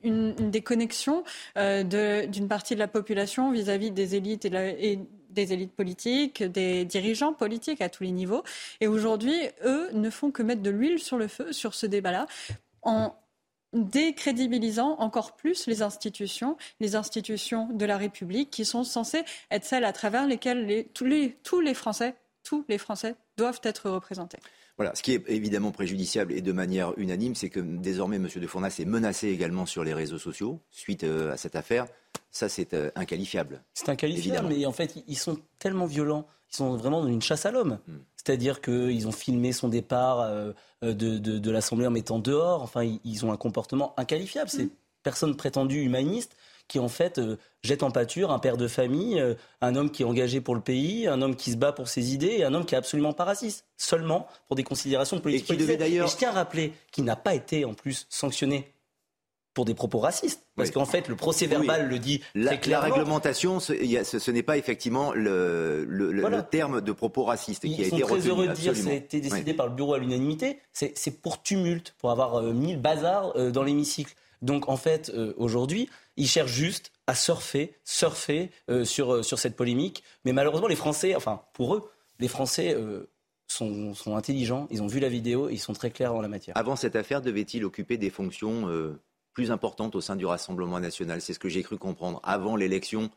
une, 0.04 0.34
déconnexion 0.52 1.24
euh, 1.58 1.84
d'une 2.28 2.48
partie 2.48 2.74
de 2.74 2.80
la 2.80 2.88
population 2.88 3.52
vis-à-vis 3.52 3.92
des 3.92 4.16
élites 4.16 4.46
et, 4.46 5.00
des 5.30 5.54
élites 5.54 5.74
politiques, 5.74 6.44
des 6.44 6.86
dirigeants 6.86 7.34
politiques 7.34 7.82
à 7.82 7.89
tous 7.89 8.04
les 8.04 8.12
niveaux. 8.12 8.44
Et 8.82 8.88
aujourd'hui, 8.88 9.36
eux 9.66 9.89
ne 9.94 10.10
font 10.10 10.32
que 10.32 10.44
mettre 10.44 10.62
de 10.62 10.70
l'huile 10.70 11.00
sur 11.00 11.18
le 11.18 11.28
feu 11.28 11.52
sur 11.52 11.74
ce 11.74 11.86
débat-là 11.86 12.28
en 12.84 13.16
décrédibilisant 13.74 14.96
encore 15.00 15.36
plus 15.36 15.66
les 15.66 15.82
institutions, 15.82 16.58
les 16.80 16.96
institutions 16.96 17.68
de 17.74 17.86
la 17.86 17.98
République 17.98 18.52
qui 18.52 18.66
sont 18.66 18.84
censées 18.84 19.24
être 19.50 19.66
celles 19.66 19.86
à 19.86 19.94
travers 19.94 20.28
lesquelles 20.28 20.86
tous, 20.94 21.06
les, 21.06 21.38
tous 21.44 21.60
les 21.60 21.74
Français 21.74 22.16
tous 22.43 22.65
les 22.69 22.77
Français 22.77 23.15
doivent 23.38 23.62
être 23.63 23.89
représentés. 23.89 24.39
Voilà, 24.77 24.95
ce 24.95 25.03
qui 25.03 25.13
est 25.13 25.23
évidemment 25.27 25.71
préjudiciable 25.71 26.34
et 26.34 26.41
de 26.41 26.51
manière 26.51 26.97
unanime, 26.97 27.36
c'est 27.36 27.49
que 27.49 27.60
désormais 27.60 28.15
M. 28.15 28.27
de 28.36 28.47
Fournas 28.47 28.75
est 28.79 28.86
menacé 28.86 29.29
également 29.29 29.65
sur 29.65 29.84
les 29.84 29.93
réseaux 29.93 30.17
sociaux 30.17 30.60
suite 30.71 31.03
euh, 31.03 31.32
à 31.32 31.38
cette 31.38 31.56
affaire. 31.56 31.86
Ça, 32.32 32.49
c'est 32.49 32.73
euh, 32.73 32.89
inqualifiable. 32.95 33.63
C'est 33.75 33.89
inqualifiable, 33.89 34.47
mais 34.49 34.65
en 34.65 34.71
fait, 34.71 35.03
ils 35.08 35.17
sont 35.17 35.38
tellement 35.60 35.86
violents, 35.86 36.25
ils 36.51 36.56
sont 36.56 36.75
vraiment 36.75 37.01
dans 37.01 37.08
une 37.08 37.21
chasse 37.21 37.45
à 37.45 37.51
l'homme. 37.51 37.77
Hmm. 37.88 37.97
C'est-à-dire 38.15 38.62
qu'ils 38.62 39.08
ont 39.08 39.12
filmé 39.12 39.51
son 39.51 39.67
départ 39.67 40.21
euh, 40.21 40.53
de, 40.82 41.51
l'Assemblée 41.51 41.86
en 41.86 41.91
mettant 41.91 42.17
dehors. 42.17 42.63
Enfin, 42.63 42.84
ils, 43.03 43.25
ont 43.25 43.32
un 43.32 43.38
comportement 43.38 43.93
inqualifiable. 43.97 44.49
Ces 44.49 44.65
hmm. 44.65 44.69
personnes 45.03 45.36
prétendues 45.36 45.84
humanistes 45.84 46.36
qui 46.67 46.80
en 46.80 46.88
fait 46.88 47.19
euh, 47.19 47.38
jette 47.62 47.84
en 47.84 47.91
pâture 47.91 48.32
un 48.32 48.39
père 48.39 48.58
de 48.58 48.67
famille, 48.67 49.19
euh, 49.19 49.36
un 49.62 49.76
homme 49.76 49.91
qui 49.91 50.04
est 50.04 50.06
engagé 50.06 50.41
pour 50.41 50.56
le 50.56 50.62
pays, 50.62 51.08
un 51.08 51.21
homme 51.21 51.36
qui 51.36 51.52
se 51.52 51.58
bat 51.58 51.71
pour 51.71 51.88
ses 51.88 52.13
idées 52.13 52.36
et 52.38 52.43
un 52.43 52.54
homme 52.54 52.65
qui 52.65 52.76
est 52.76 52.78
absolument 52.78 53.13
pas 53.13 53.26
raciste, 53.26 53.65
seulement 53.78 54.28
pour 54.47 54.56
des 54.56 54.63
considérations 54.63 55.19
politiques. 55.19 55.52
Et 55.52 55.54
qui 55.54 55.60
devait 55.60 55.78
d'ailleurs. 55.78 56.08
je 56.08 56.17
tiens 56.17 56.30
à 56.30 56.34
rappeler 56.34 56.73
qu'il 56.91 57.04
n'a 57.04 57.15
pas 57.15 57.36
été 57.36 57.65
en 57.65 57.73
plus 57.73 58.08
sanctionné 58.10 58.73
pour 59.54 59.65
des 59.65 59.73
propos 59.73 59.99
racistes. 59.99 60.45
Parce 60.56 60.71
qu'en 60.71 60.86
fait, 60.86 61.08
le 61.08 61.15
procès 61.15 61.47
verbal 61.47 61.88
le 61.88 61.99
dit 61.99 62.21
la, 62.36 62.52
très 62.52 62.60
clairement. 62.60 62.88
La 62.88 62.93
réglementation, 62.93 63.60
ce, 63.60 63.73
ce, 64.04 64.32
n'est 64.32 64.43
pas 64.43 64.58
effectivement 64.58 65.13
le, 65.13 65.86
le, 65.86 66.12
le, 66.12 66.43
terme 66.43 66.82
de 66.82 66.91
propos 66.91 67.23
racistes 67.23 67.63
Ils 67.63 67.76
qui 67.76 67.86
a 67.86 67.89
sont 67.89 67.97
été 67.97 68.06
très 68.06 68.13
retenu, 68.15 68.30
heureux 68.30 68.47
de 68.47 68.54
dire 68.54 68.76
ça 68.76 68.89
a 68.89 68.93
été 68.93 69.21
décidé 69.21 69.54
par 69.54 69.67
le 69.67 69.73
bureau 69.73 69.93
à 69.93 69.99
l'unanimité. 69.99 70.60
C'est 70.71 71.21
pour 71.21 71.41
tumulte, 71.41 71.95
pour 71.99 72.12
avoir 72.12 72.36
euh, 72.36 72.54
mis 72.54 72.73
le 72.73 72.80
bazar 72.80 73.34
euh, 73.36 73.52
dans 73.52 73.63
l'hémicycle. 73.63 74.15
Donc 74.43 74.69
en 74.69 74.77
fait, 74.77 75.10
euh, 75.10 75.34
aujourd'hui, 75.38 75.89
ils 76.18 76.28
cherchent 76.28 76.51
juste 76.51 76.91
à 77.07 77.15
surfer, 77.15 77.74
surfer 77.84 78.51
euh, 78.70 78.86
sur, 78.86 79.24
cette 79.24 79.55
polémique. 79.55 80.03
Mais 80.26 80.34
malheureusement, 80.34 80.68
les 80.68 80.76
Français, 80.76 81.15
enfin 81.15 81.41
pour 81.53 81.76
eux, 81.76 81.89
les 82.20 82.28
Français 82.28 82.76
euh, 82.76 83.09
sont, 83.47 83.93
sont, 83.93 84.15
intelligents, 84.15 84.68
ils 84.70 84.82
ont 84.82 84.88
vu 84.88 84.99
la 84.99 85.09
vidéo, 85.09 85.49
ils 85.49 85.57
sont 85.57 85.74
très 85.74 85.91
clairs 85.91 86.13
en 86.13 86.22
la 86.22 86.28
matière. 86.28 86.55
Avant 86.57 86.76
cette 86.76 86.95
affaire, 86.95 87.22
devait-il 87.22 87.65
occuper 87.65 87.97
des 87.97 88.09
fonctions 88.09 88.68
euh, 88.68 88.99
plus 89.34 89.51
importantes 89.51 89.95
au 89.95 90.01
sein 90.01 90.15
du 90.15 90.26
Rassemblement 90.26 90.80
national? 90.80 91.22
C'est 91.22 91.34
ce 91.34 91.39
que 91.39 91.49
j'ai 91.49 91.63
cru 91.63 91.78
comprendre. 91.78 92.20
Avant 92.24 92.55
l'élection 92.55 93.09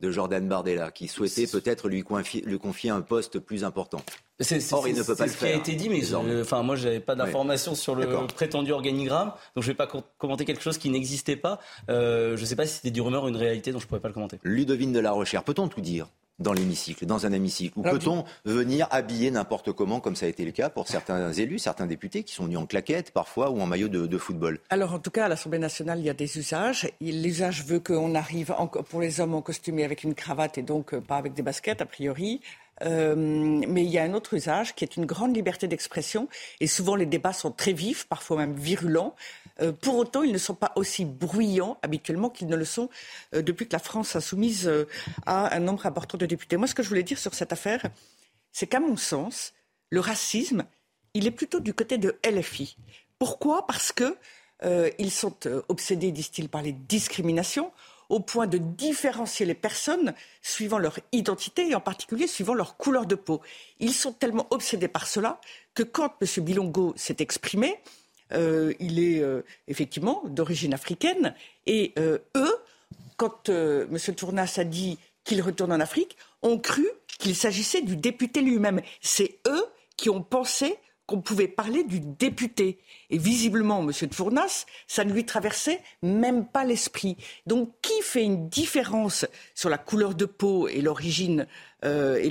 de 0.00 0.10
Jordan 0.10 0.46
Bardella, 0.48 0.90
qui 0.90 1.08
souhaitait 1.08 1.46
peut-être 1.46 1.88
lui, 1.88 2.04
lui, 2.44 2.58
confier 2.58 2.90
un 2.90 3.00
poste 3.00 3.38
plus 3.38 3.64
important. 3.64 4.02
C 4.40 4.56
est, 4.56 4.60
c 4.60 4.70
est, 4.70 4.74
Or, 4.74 4.88
il 4.88 4.96
ne 4.96 5.02
peut 5.02 5.14
pas 5.14 5.26
le 5.26 5.30
faire. 5.30 5.38
C'est 5.40 5.46
ce 5.46 5.52
qui 5.52 5.52
a 5.52 5.56
été 5.56 5.74
dit, 5.74 5.88
mais 5.88 6.02
euh, 6.12 6.42
enfin, 6.42 6.62
moi, 6.62 6.76
j'avais 6.76 7.00
pas 7.00 7.14
d'informations 7.14 7.74
sur 7.74 7.94
le 7.94 8.26
prétendu 8.26 8.72
organigramme, 8.72 9.32
donc 9.54 9.64
je 9.64 9.68
vais 9.68 9.76
pas 9.76 9.88
commenter 10.18 10.44
quelque 10.44 10.62
chose 10.62 10.78
qui 10.78 10.90
n'existait 10.90 11.36
pas. 11.36 11.60
Euh, 11.88 12.36
je 12.36 12.40
ne 12.40 12.46
sais 12.46 12.56
pas 12.56 12.66
si 12.66 12.74
c'était 12.74 12.90
du 12.90 13.00
rumeur 13.00 13.24
ou 13.24 13.28
une 13.28 13.36
réalité, 13.36 13.72
donc 13.72 13.82
je 13.82 13.86
pourrais 13.86 14.00
pas 14.00 14.08
le 14.08 14.14
commenter. 14.14 14.38
Ludovine 14.42 14.92
de 14.92 15.00
la 15.00 15.12
Recherche, 15.12 15.44
peut-on 15.44 15.68
tout 15.68 15.80
dire? 15.80 16.08
Dans 16.38 16.52
l'hémicycle, 16.52 17.06
dans 17.06 17.26
un 17.26 17.32
hémicycle 17.32 17.78
Ou 17.78 17.82
peut-on 17.82 18.24
venir 18.44 18.88
habiller 18.90 19.30
n'importe 19.30 19.72
comment, 19.72 20.00
comme 20.00 20.16
ça 20.16 20.26
a 20.26 20.28
été 20.28 20.44
le 20.44 20.52
cas 20.52 20.68
pour 20.68 20.88
certains 20.88 21.32
élus, 21.32 21.58
certains 21.58 21.86
députés 21.86 22.24
qui 22.24 22.34
sont 22.34 22.44
venus 22.44 22.58
en 22.58 22.66
claquette 22.66 23.12
parfois 23.12 23.50
ou 23.50 23.60
en 23.60 23.66
maillot 23.66 23.88
de, 23.88 24.06
de 24.06 24.18
football? 24.18 24.60
Alors 24.70 24.94
en 24.94 24.98
tout 24.98 25.10
cas, 25.10 25.26
à 25.26 25.28
l'Assemblée 25.28 25.58
nationale, 25.58 26.00
il 26.00 26.04
y 26.04 26.10
a 26.10 26.14
des 26.14 26.38
usages. 26.38 26.88
L'usage 27.00 27.64
veut 27.64 27.80
qu'on 27.80 28.14
arrive 28.14 28.52
en, 28.56 28.66
pour 28.66 29.00
les 29.00 29.20
hommes 29.20 29.34
en 29.34 29.42
costumé 29.42 29.84
avec 29.84 30.02
une 30.04 30.14
cravate 30.14 30.58
et 30.58 30.62
donc 30.62 30.96
pas 30.96 31.16
avec 31.16 31.34
des 31.34 31.42
baskets, 31.42 31.80
a 31.80 31.86
priori. 31.86 32.40
Euh, 32.82 33.14
mais 33.16 33.84
il 33.84 33.90
y 33.90 33.98
a 33.98 34.02
un 34.02 34.14
autre 34.14 34.34
usage 34.34 34.74
qui 34.74 34.84
est 34.84 34.96
une 34.96 35.06
grande 35.06 35.34
liberté 35.34 35.68
d'expression 35.68 36.28
et 36.60 36.66
souvent 36.66 36.96
les 36.96 37.06
débats 37.06 37.32
sont 37.32 37.52
très 37.52 37.72
vifs, 37.72 38.06
parfois 38.06 38.38
même 38.38 38.54
virulents. 38.54 39.14
Euh, 39.60 39.72
pour 39.72 39.96
autant, 39.96 40.22
ils 40.22 40.32
ne 40.32 40.38
sont 40.38 40.54
pas 40.54 40.72
aussi 40.76 41.04
bruyants 41.04 41.78
habituellement 41.82 42.30
qu'ils 42.30 42.48
ne 42.48 42.56
le 42.56 42.64
sont 42.64 42.90
euh, 43.34 43.42
depuis 43.42 43.68
que 43.68 43.72
la 43.72 43.78
France 43.78 44.16
a 44.16 44.20
soumise 44.20 44.70
à 45.26 45.54
un 45.54 45.60
nombre 45.60 45.86
important 45.86 46.18
de 46.18 46.26
députés. 46.26 46.56
Moi, 46.56 46.66
ce 46.66 46.74
que 46.74 46.82
je 46.82 46.88
voulais 46.88 47.02
dire 47.02 47.18
sur 47.18 47.34
cette 47.34 47.52
affaire, 47.52 47.82
c'est 48.52 48.66
qu'à 48.66 48.80
mon 48.80 48.96
sens, 48.96 49.52
le 49.90 50.00
racisme, 50.00 50.64
il 51.14 51.26
est 51.26 51.30
plutôt 51.30 51.60
du 51.60 51.74
côté 51.74 51.98
de 51.98 52.18
LFI. 52.24 52.76
Pourquoi? 53.18 53.66
Parce 53.66 53.92
que 53.92 54.16
ils 54.98 55.10
sont 55.10 55.36
obsédés, 55.68 56.10
disent-ils, 56.10 56.48
par 56.48 56.62
les 56.62 56.72
discriminations 56.72 57.70
au 58.08 58.20
point 58.20 58.46
de 58.46 58.58
différencier 58.58 59.46
les 59.46 59.54
personnes 59.54 60.14
suivant 60.42 60.78
leur 60.78 60.98
identité 61.12 61.68
et 61.68 61.74
en 61.74 61.80
particulier 61.80 62.26
suivant 62.26 62.54
leur 62.54 62.76
couleur 62.76 63.06
de 63.06 63.14
peau. 63.14 63.40
Ils 63.80 63.94
sont 63.94 64.12
tellement 64.12 64.46
obsédés 64.50 64.88
par 64.88 65.06
cela 65.06 65.40
que 65.74 65.82
quand 65.82 66.14
M. 66.20 66.44
Bilongo 66.44 66.92
s'est 66.96 67.16
exprimé, 67.18 67.80
euh, 68.32 68.72
il 68.80 68.98
est 68.98 69.20
euh, 69.20 69.42
effectivement 69.68 70.22
d'origine 70.26 70.74
africaine 70.74 71.34
et 71.66 71.92
euh, 71.98 72.18
eux, 72.36 72.56
quand 73.16 73.48
M. 73.48 73.98
Tournas 74.16 74.54
a 74.56 74.64
dit 74.64 74.98
qu'il 75.24 75.40
retourne 75.40 75.72
en 75.72 75.80
Afrique, 75.80 76.16
ont 76.42 76.58
cru 76.58 76.86
qu'il 77.18 77.36
s'agissait 77.36 77.82
du 77.82 77.96
député 77.96 78.40
lui-même. 78.40 78.80
C'est 79.00 79.38
eux 79.46 79.66
qui 79.96 80.10
ont 80.10 80.22
pensé 80.22 80.76
qu'on 81.06 81.20
pouvait 81.20 81.48
parler 81.48 81.84
du 81.84 82.00
député. 82.00 82.78
Et 83.10 83.18
visiblement, 83.18 83.80
M. 83.80 83.92
de 84.08 84.14
Fournas, 84.14 84.64
ça 84.86 85.04
ne 85.04 85.12
lui 85.12 85.24
traversait 85.24 85.80
même 86.02 86.46
pas 86.46 86.64
l'esprit. 86.64 87.16
Donc, 87.46 87.72
qui 87.82 88.00
fait 88.02 88.24
une 88.24 88.48
différence 88.48 89.26
sur 89.54 89.68
la 89.68 89.78
couleur 89.78 90.14
de 90.14 90.24
peau 90.24 90.68
et 90.68 90.80
l'origine 90.80 91.46
euh, 91.84 92.30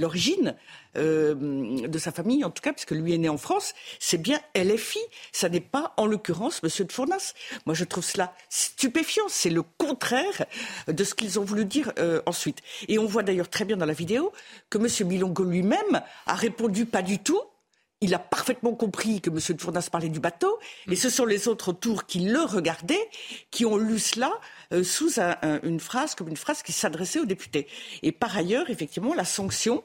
euh, 0.95 1.87
de 1.87 1.97
sa 1.99 2.11
famille, 2.11 2.43
en 2.43 2.49
tout 2.49 2.61
cas, 2.61 2.73
puisque 2.73 2.91
lui 2.91 3.13
est 3.13 3.17
né 3.17 3.29
en 3.29 3.37
France, 3.37 3.73
c'est 3.99 4.17
bien 4.17 4.39
LFI. 4.55 4.99
Ça 5.31 5.49
n'est 5.49 5.59
pas, 5.59 5.93
en 5.97 6.07
l'occurrence, 6.07 6.61
M. 6.63 6.85
de 6.85 6.91
Fournas. 6.91 7.33
Moi, 7.65 7.75
je 7.75 7.83
trouve 7.83 8.03
cela 8.03 8.33
stupéfiant. 8.49 9.25
C'est 9.27 9.49
le 9.49 9.61
contraire 9.61 10.45
de 10.87 11.03
ce 11.03 11.13
qu'ils 11.13 11.39
ont 11.39 11.43
voulu 11.43 11.65
dire 11.65 11.93
euh, 11.99 12.21
ensuite. 12.25 12.59
Et 12.87 12.97
on 12.97 13.05
voit 13.05 13.23
d'ailleurs 13.23 13.49
très 13.49 13.65
bien 13.65 13.77
dans 13.77 13.85
la 13.85 13.93
vidéo 13.93 14.31
que 14.69 14.79
M. 14.79 15.07
Bilongo 15.07 15.43
lui-même 15.43 16.01
a 16.25 16.35
répondu 16.35 16.85
pas 16.85 17.03
du 17.03 17.19
tout 17.19 17.41
il 18.03 18.13
a 18.13 18.19
parfaitement 18.19 18.73
compris 18.75 19.21
que 19.21 19.29
M. 19.29 19.37
de 19.37 19.61
Fournas 19.61 19.87
parlait 19.89 20.09
du 20.09 20.19
bateau, 20.19 20.59
et 20.89 20.95
ce 20.95 21.09
sont 21.09 21.25
les 21.25 21.47
autres 21.47 21.69
autour 21.69 22.05
qui 22.05 22.19
le 22.19 22.41
regardaient, 22.41 23.09
qui 23.49 23.65
ont 23.65 23.77
lu 23.77 23.97
cela 23.97 24.31
euh, 24.73 24.83
sous 24.83 25.21
un, 25.21 25.37
un, 25.41 25.61
une 25.63 25.79
phrase, 25.79 26.13
comme 26.13 26.27
une 26.27 26.37
phrase 26.37 26.63
qui 26.63 26.73
s'adressait 26.73 27.19
aux 27.19 27.25
députés. 27.25 27.65
Et 28.01 28.11
par 28.11 28.35
ailleurs, 28.35 28.69
effectivement, 28.69 29.13
la 29.13 29.23
sanction, 29.23 29.83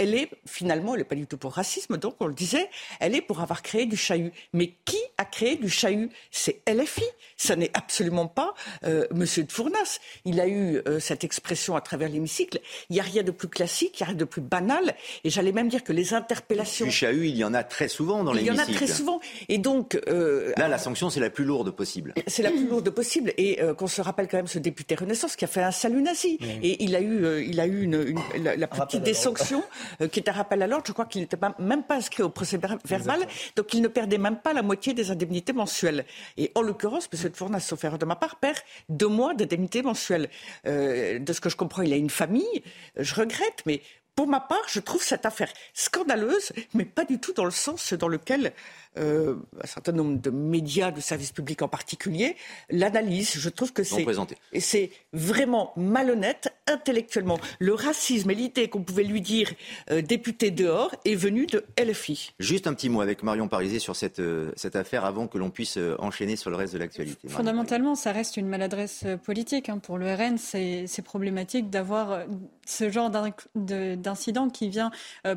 elle 0.00 0.14
est 0.14 0.30
finalement, 0.46 0.94
elle 0.94 1.00
n'est 1.00 1.04
pas 1.04 1.14
du 1.14 1.26
tout 1.26 1.36
pour 1.36 1.52
racisme, 1.52 1.98
donc 1.98 2.16
on 2.20 2.26
le 2.26 2.32
disait, 2.32 2.70
elle 3.00 3.14
est 3.14 3.20
pour 3.20 3.40
avoir 3.40 3.60
créé 3.60 3.84
du 3.84 3.98
chahut. 3.98 4.32
Mais 4.54 4.72
qui 4.86 4.96
a 5.18 5.26
créé 5.26 5.56
du 5.56 5.68
chahut? 5.68 6.08
C'est 6.30 6.62
LFI. 6.66 7.04
Ça 7.36 7.54
n'est 7.54 7.70
absolument 7.74 8.26
pas 8.26 8.54
euh, 8.84 9.06
Monsieur 9.12 9.44
de 9.44 9.52
Fournas. 9.52 9.98
Il 10.24 10.40
a 10.40 10.48
eu 10.48 10.80
euh, 10.88 11.00
cette 11.00 11.22
expression 11.22 11.76
à 11.76 11.82
travers 11.82 12.08
l'hémicycle. 12.08 12.60
Il 12.88 12.94
n'y 12.94 13.00
a 13.00 13.02
rien 13.02 13.22
de 13.22 13.30
plus 13.30 13.48
classique, 13.48 14.00
il 14.00 14.02
n'y 14.02 14.04
a 14.04 14.08
rien 14.08 14.16
de 14.16 14.24
plus 14.24 14.40
banal. 14.40 14.94
Et 15.24 15.28
j'allais 15.30 15.52
même 15.52 15.68
dire 15.68 15.84
que 15.84 15.92
les 15.92 16.14
interpellations. 16.14 16.86
Du 16.86 16.92
chahut, 16.92 17.28
il 17.28 17.36
y 17.36 17.44
en 17.44 17.52
a 17.52 17.62
très 17.62 17.88
souvent 17.88 18.24
dans 18.24 18.32
l'hémicycle. 18.32 18.54
Il 18.54 18.70
y 18.70 18.72
en 18.72 18.74
a 18.74 18.76
très 18.76 18.86
souvent. 18.86 19.20
Et 19.50 19.58
donc. 19.58 20.00
Euh, 20.08 20.54
Là, 20.56 20.68
la 20.68 20.78
sanction, 20.78 21.10
c'est 21.10 21.20
la 21.20 21.30
plus 21.30 21.44
lourde 21.44 21.70
possible. 21.72 22.14
C'est 22.26 22.42
la 22.42 22.50
plus 22.50 22.66
lourde 22.66 22.88
possible. 22.88 23.34
Et 23.36 23.60
euh, 23.62 23.74
qu'on 23.74 23.86
se 23.86 24.00
rappelle 24.00 24.28
quand 24.28 24.38
même 24.38 24.46
ce 24.46 24.58
député 24.58 24.94
Renaissance 24.94 25.36
qui 25.36 25.44
a 25.44 25.48
fait 25.48 25.62
un 25.62 25.72
salut 25.72 26.00
nazi. 26.00 26.38
Mmh. 26.40 26.44
Et 26.62 26.82
il 26.84 26.96
a 26.96 27.00
eu, 27.00 27.24
euh, 27.24 27.44
il 27.44 27.60
a 27.60 27.66
eu 27.66 27.82
une, 27.82 28.02
une, 28.06 28.42
la, 28.42 28.56
la 28.56 28.66
petite 28.66 29.02
des 29.02 29.14
sanctions 29.14 29.60
euh, 29.60 29.89
qui 30.10 30.20
est 30.20 30.28
un 30.28 30.32
rappel 30.32 30.62
à 30.62 30.66
l'ordre. 30.66 30.84
Je 30.86 30.92
crois 30.92 31.06
qu'il 31.06 31.20
n'était 31.20 31.38
même 31.58 31.82
pas 31.82 31.96
inscrit 31.96 32.22
au 32.22 32.28
procès 32.28 32.58
verbal. 32.84 33.26
Donc 33.56 33.74
il 33.74 33.82
ne 33.82 33.88
perdait 33.88 34.18
même 34.18 34.36
pas 34.36 34.52
la 34.52 34.62
moitié 34.62 34.94
des 34.94 35.10
indemnités 35.10 35.52
mensuelles. 35.52 36.04
Et 36.36 36.50
en 36.54 36.62
l'occurrence, 36.62 37.08
M. 37.12 37.28
de 37.30 37.36
Fournas, 37.36 37.60
sauf 37.60 37.84
erreur 37.84 37.98
de 37.98 38.04
ma 38.04 38.16
part, 38.16 38.36
perd 38.36 38.58
deux 38.88 39.08
mois 39.08 39.34
d'indemnité 39.34 39.82
mensuelle. 39.82 40.28
Euh, 40.66 41.18
de 41.18 41.32
ce 41.32 41.40
que 41.40 41.48
je 41.48 41.56
comprends, 41.56 41.82
il 41.82 41.92
a 41.92 41.96
une 41.96 42.10
famille. 42.10 42.62
Je 42.96 43.14
regrette, 43.14 43.62
mais 43.66 43.82
pour 44.14 44.26
ma 44.26 44.40
part, 44.40 44.64
je 44.68 44.80
trouve 44.80 45.02
cette 45.02 45.24
affaire 45.24 45.50
scandaleuse, 45.72 46.52
mais 46.74 46.84
pas 46.84 47.04
du 47.04 47.18
tout 47.18 47.32
dans 47.32 47.44
le 47.44 47.50
sens 47.50 47.94
dans 47.94 48.08
lequel 48.08 48.52
euh, 48.98 49.36
un 49.62 49.66
certain 49.68 49.92
nombre 49.92 50.20
de 50.20 50.30
médias, 50.30 50.90
de 50.90 51.00
services 51.00 51.30
publics 51.30 51.62
en 51.62 51.68
particulier, 51.68 52.34
l'analyse. 52.70 53.34
Je 53.38 53.48
trouve 53.48 53.72
que 53.72 53.84
c'est 53.84 54.04
et 54.52 54.58
c'est 54.58 54.90
vraiment 55.12 55.72
malhonnête 55.76 56.52
intellectuellement. 56.66 57.38
Le 57.60 57.72
racisme 57.72 58.32
et 58.32 58.34
l'idée 58.34 58.68
qu'on 58.68 58.82
pouvait 58.82 59.04
lui 59.04 59.20
dire 59.20 59.52
euh, 59.92 60.02
député 60.02 60.50
dehors 60.50 60.92
est 61.04 61.14
venu 61.14 61.46
de 61.46 61.64
LFI. 61.80 62.32
Juste 62.40 62.66
un 62.66 62.74
petit 62.74 62.88
mot 62.88 63.00
avec 63.00 63.22
Marion 63.22 63.46
Pariset 63.46 63.78
sur 63.78 63.94
cette, 63.94 64.18
euh, 64.18 64.50
cette 64.56 64.74
affaire 64.74 65.04
avant 65.04 65.28
que 65.28 65.38
l'on 65.38 65.50
puisse 65.50 65.78
enchaîner 66.00 66.34
sur 66.34 66.50
le 66.50 66.56
reste 66.56 66.72
de 66.72 66.78
l'actualité. 66.78 67.28
Fondamentalement, 67.28 67.94
ça 67.94 68.10
reste 68.10 68.36
une 68.38 68.48
maladresse 68.48 69.04
politique. 69.24 69.68
Hein. 69.68 69.78
Pour 69.78 69.98
le 69.98 70.12
RN, 70.12 70.36
c'est 70.36 71.02
problématique 71.04 71.70
d'avoir 71.70 72.24
ce 72.66 72.90
genre 72.90 73.10
d'incident 73.54 74.48
qui 74.48 74.68
vient 74.68 74.90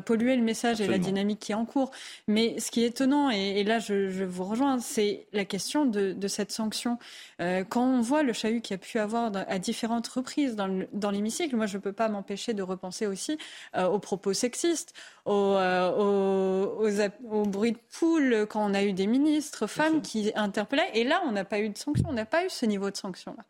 polluer 0.04 0.36
le 0.36 0.42
message 0.42 0.80
Absolument. 0.80 0.94
et 0.94 0.98
la 0.98 1.04
dynamique 1.04 1.38
qui 1.38 1.52
est 1.52 1.56
en 1.56 1.66
cours. 1.66 1.90
Mais 2.26 2.58
ce 2.58 2.70
qui 2.70 2.82
est 2.82 2.88
étonnant, 2.88 3.30
et, 3.30 3.43
et 3.48 3.64
là 3.64 3.78
je, 3.78 4.10
je, 4.10 4.24
vous 4.24 4.44
rejoins, 4.44 4.78
c'est 4.78 5.26
la 5.32 5.44
question 5.44 5.86
de, 5.86 6.12
de 6.12 6.28
cette 6.28 6.52
sanction. 6.52 6.98
Euh, 7.40 7.64
quand 7.64 7.84
on 7.84 8.00
voit 8.00 8.22
le 8.22 8.32
chahut 8.32 8.60
qu'il 8.60 8.74
y 8.74 8.76
a 8.76 8.78
pu 8.78 8.98
avoir 8.98 9.30
à 9.34 9.58
différentes 9.58 10.08
reprises 10.08 10.56
dans 10.56 11.10
l'hémicycle, 11.10 11.56
moi 11.56 11.66
je 11.66 11.76
ne 11.76 11.82
peux 11.82 11.92
pas 11.92 12.08
m'empêcher 12.08 12.54
de 12.54 12.62
repenser 12.62 13.06
aussi 13.06 13.38
euh, 13.76 13.86
aux 13.86 13.98
propos 13.98 14.32
sexistes, 14.32 14.94
aux, 15.24 15.32
euh, 15.32 15.90
aux, 15.92 16.86
aux, 16.86 17.00
aux, 17.30 17.46
bruits 17.46 17.72
de 17.72 17.78
poule 17.98 18.46
quand 18.48 18.64
on 18.70 18.74
a 18.74 18.82
eu 18.82 18.92
des 18.92 19.06
ministres 19.06 19.66
femmes 19.66 20.02
qui 20.02 20.32
interpellaient. 20.34 20.90
Et 20.94 21.04
là, 21.04 21.22
on 21.26 21.32
n'a 21.32 21.44
pas 21.44 21.60
eu 21.60 21.68
de 21.68 21.78
sanction, 21.78 22.06
on 22.08 22.12
n'a 22.12 22.26
pas 22.26 22.44
eu 22.44 22.50
ce 22.50 22.66
niveau 22.66 22.90
de 22.90 22.96
sanction-là. 22.96 23.44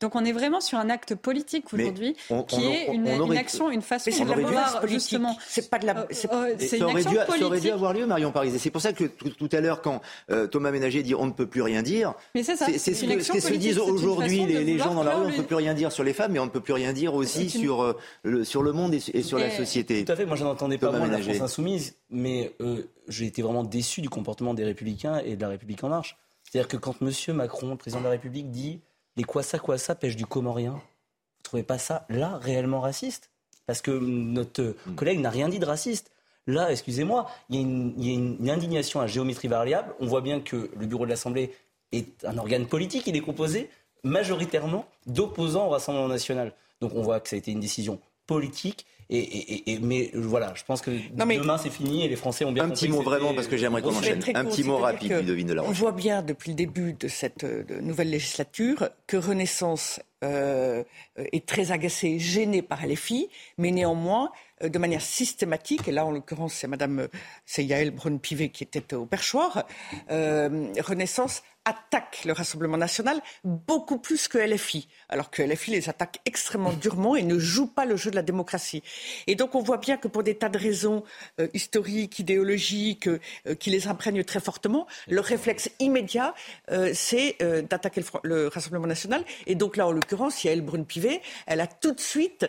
Donc 0.00 0.14
on 0.14 0.24
est 0.24 0.32
vraiment 0.32 0.60
sur 0.60 0.78
un 0.78 0.90
acte 0.90 1.14
politique 1.14 1.72
aujourd'hui 1.72 2.14
qui 2.14 2.32
on, 2.32 2.44
est 2.60 2.86
une, 2.92 3.08
aurait, 3.08 3.34
une, 3.34 3.38
action, 3.38 3.70
une 3.70 3.80
façon 3.80 4.10
de 4.10 4.40
voir 4.42 4.86
justement. 4.86 5.36
C'est 5.48 5.70
pas 5.70 5.78
de 5.78 5.86
la. 5.86 6.06
C'est 6.10 6.30
euh, 6.30 6.58
ça, 6.58 6.84
aurait 6.84 7.04
dû, 7.04 7.16
ça 7.16 7.46
aurait 7.46 7.60
dû 7.60 7.70
avoir 7.70 7.94
lieu, 7.94 8.04
Marion 8.04 8.30
Paris. 8.30 8.52
C'est 8.58 8.70
pour 8.70 8.82
ça 8.82 8.92
que 8.92 9.04
tout, 9.04 9.30
tout 9.30 9.48
à 9.52 9.60
l'heure, 9.60 9.80
quand 9.80 10.02
euh, 10.30 10.46
Thomas 10.46 10.70
Ménager 10.70 11.02
dit 11.02 11.14
on 11.14 11.24
ne 11.24 11.32
peut 11.32 11.46
plus 11.46 11.62
rien 11.62 11.82
dire, 11.82 12.12
c'est 12.34 12.42
ce 12.44 13.06
que, 13.06 13.22
ce 13.22 13.32
que 13.32 13.40
se 13.40 13.54
disent 13.54 13.78
aujourd'hui 13.78 14.44
les, 14.44 14.64
les 14.64 14.78
gens 14.78 14.94
dans 14.94 15.02
la 15.02 15.16
rue. 15.16 15.26
On 15.26 15.30
ne 15.30 15.36
peut 15.36 15.44
plus 15.44 15.56
rien 15.56 15.72
dire 15.72 15.90
sur 15.90 16.04
les 16.04 16.12
femmes, 16.12 16.32
mais 16.32 16.40
on 16.40 16.46
ne 16.46 16.50
peut 16.50 16.60
plus 16.60 16.74
rien 16.74 16.92
dire 16.92 17.14
aussi 17.14 17.48
sur 17.48 17.82
euh, 17.82 17.96
le 18.22 18.44
sur 18.44 18.62
le 18.62 18.72
monde 18.72 18.92
et, 18.92 19.00
et 19.14 19.22
sur 19.22 19.38
et 19.38 19.44
la 19.44 19.50
société. 19.50 20.04
Tout 20.04 20.12
à 20.12 20.16
fait. 20.16 20.26
Moi, 20.26 20.36
je 20.36 20.44
n'entendais 20.44 20.78
pas 20.78 20.92
moi 20.92 21.06
la 21.06 21.18
France 21.18 21.40
insoumise, 21.40 21.96
mais 22.10 22.52
euh, 22.60 22.82
j'ai 23.08 23.24
été 23.24 23.40
vraiment 23.40 23.64
déçu 23.64 24.02
du 24.02 24.10
comportement 24.10 24.52
des 24.52 24.64
Républicains 24.64 25.20
et 25.24 25.36
de 25.36 25.40
la 25.40 25.48
République 25.48 25.82
en 25.84 25.88
marche. 25.88 26.18
C'est-à-dire 26.42 26.68
que 26.68 26.76
quand 26.76 27.00
Monsieur 27.00 27.32
Macron, 27.32 27.70
le 27.70 27.76
président 27.76 28.00
de 28.00 28.04
la 28.04 28.10
République, 28.10 28.50
dit 28.50 28.80
les 29.16 29.24
quoi 29.24 29.42
ça, 29.42 29.58
quoi 29.58 29.78
ça 29.78 29.94
pêche 29.94 30.16
du 30.16 30.26
comorien. 30.26 30.72
Vous 30.72 31.42
trouvez 31.42 31.62
pas 31.62 31.78
ça 31.78 32.06
là 32.08 32.38
réellement 32.38 32.80
raciste? 32.80 33.30
Parce 33.66 33.82
que 33.82 33.90
notre 33.90 34.74
collègue 34.94 35.20
n'a 35.20 35.30
rien 35.30 35.48
dit 35.48 35.58
de 35.58 35.66
raciste. 35.66 36.10
Là, 36.46 36.70
excusez-moi, 36.70 37.28
il 37.50 37.60
y, 37.60 38.06
y 38.06 38.10
a 38.10 38.14
une 38.14 38.50
indignation 38.50 39.00
à 39.00 39.06
géométrie 39.08 39.48
variable. 39.48 39.94
On 39.98 40.06
voit 40.06 40.20
bien 40.20 40.40
que 40.40 40.70
le 40.78 40.86
bureau 40.86 41.04
de 41.04 41.10
l'Assemblée 41.10 41.52
est 41.90 42.24
un 42.24 42.38
organe 42.38 42.66
politique. 42.66 43.06
Il 43.06 43.16
est 43.16 43.20
composé 43.20 43.68
majoritairement 44.04 44.86
d'opposants 45.06 45.66
au 45.66 45.70
Rassemblement 45.70 46.08
national. 46.08 46.52
Donc 46.80 46.92
on 46.94 47.02
voit 47.02 47.20
que 47.20 47.28
ça 47.28 47.36
a 47.36 47.38
été 47.38 47.50
une 47.50 47.60
décision 47.60 48.00
politique. 48.26 48.86
Et, 49.08 49.78
mais 49.82 50.10
voilà, 50.14 50.52
je 50.56 50.64
pense 50.64 50.82
que 50.82 50.90
demain 51.12 51.58
c'est 51.58 51.70
fini 51.70 52.04
et 52.04 52.08
les 52.08 52.16
Français 52.16 52.44
ont 52.44 52.50
bien 52.50 52.64
un 52.64 52.70
petit 52.70 52.88
mot 52.88 53.02
vraiment 53.02 53.34
parce 53.34 53.46
que 53.46 53.56
j'aimerais 53.56 53.80
qu'on 53.80 53.94
enchaîne. 53.94 54.20
Un 54.34 54.44
petit 54.44 54.64
mot 54.64 54.78
rapide, 54.78 55.12
Ludovine 55.12 55.46
de 55.46 55.54
la 55.54 55.62
On 55.62 55.70
voit 55.70 55.92
bien 55.92 56.22
depuis 56.22 56.50
le 56.50 56.56
début 56.56 56.92
de 56.92 57.06
cette 57.06 57.44
euh, 57.44 57.64
nouvelle 57.80 58.10
législature 58.10 58.90
que 59.06 59.16
Renaissance 59.16 60.00
euh, 60.24 60.82
est 61.16 61.46
très 61.46 61.70
agacée, 61.70 62.18
gênée 62.18 62.62
par 62.62 62.84
LFI, 62.84 63.28
mais 63.58 63.70
néanmoins 63.70 64.32
euh, 64.64 64.68
de 64.68 64.78
manière 64.78 65.02
systématique, 65.02 65.86
et 65.86 65.92
là 65.92 66.04
en 66.04 66.10
l'occurrence 66.10 66.54
c'est 66.54 66.66
Madame, 66.66 67.06
c'est 67.44 67.64
Yael 67.64 67.92
Braun-Pivet 67.92 68.48
qui 68.48 68.64
était 68.64 68.94
au 68.94 69.06
perchoir, 69.06 69.66
Renaissance 70.08 71.42
attaque 71.66 72.22
le 72.24 72.32
Rassemblement 72.32 72.78
national 72.78 73.20
beaucoup 73.44 73.98
plus 73.98 74.28
que 74.28 74.38
LFI, 74.38 74.88
alors 75.08 75.30
que 75.30 75.42
LFI 75.42 75.72
les 75.72 75.88
attaque 75.88 76.20
extrêmement 76.24 76.72
durement 76.72 77.16
et 77.16 77.22
ne 77.22 77.38
joue 77.38 77.66
pas 77.66 77.84
le 77.84 77.96
jeu 77.96 78.10
de 78.10 78.16
la 78.16 78.22
démocratie. 78.22 78.82
Et 79.26 79.34
donc 79.34 79.54
on 79.54 79.60
voit 79.60 79.76
bien 79.76 79.96
que 79.96 80.08
pour 80.08 80.22
des 80.22 80.36
tas 80.36 80.48
de 80.48 80.58
raisons 80.58 81.02
euh, 81.40 81.48
historiques, 81.52 82.20
idéologiques, 82.20 83.08
euh, 83.08 83.54
qui 83.58 83.70
les 83.70 83.88
imprègnent 83.88 84.24
très 84.24 84.40
fortement, 84.40 84.86
le 85.08 85.20
réflexe 85.20 85.68
immédiat, 85.80 86.34
euh, 86.70 86.92
c'est 86.94 87.36
d'attaquer 87.68 88.02
le, 88.22 88.46
Rassemblement 88.46 88.86
national. 88.86 89.24
Et 89.46 89.56
donc 89.56 89.76
là, 89.76 89.88
en 89.88 89.92
l'occurrence, 89.92 90.44
il 90.44 90.46
y 90.46 90.50
a 90.50 90.56
Brune-Pivet, 90.60 91.20
elle 91.46 91.60
a 91.60 91.66
tout 91.66 91.92
de 91.92 92.00
suite 92.00 92.46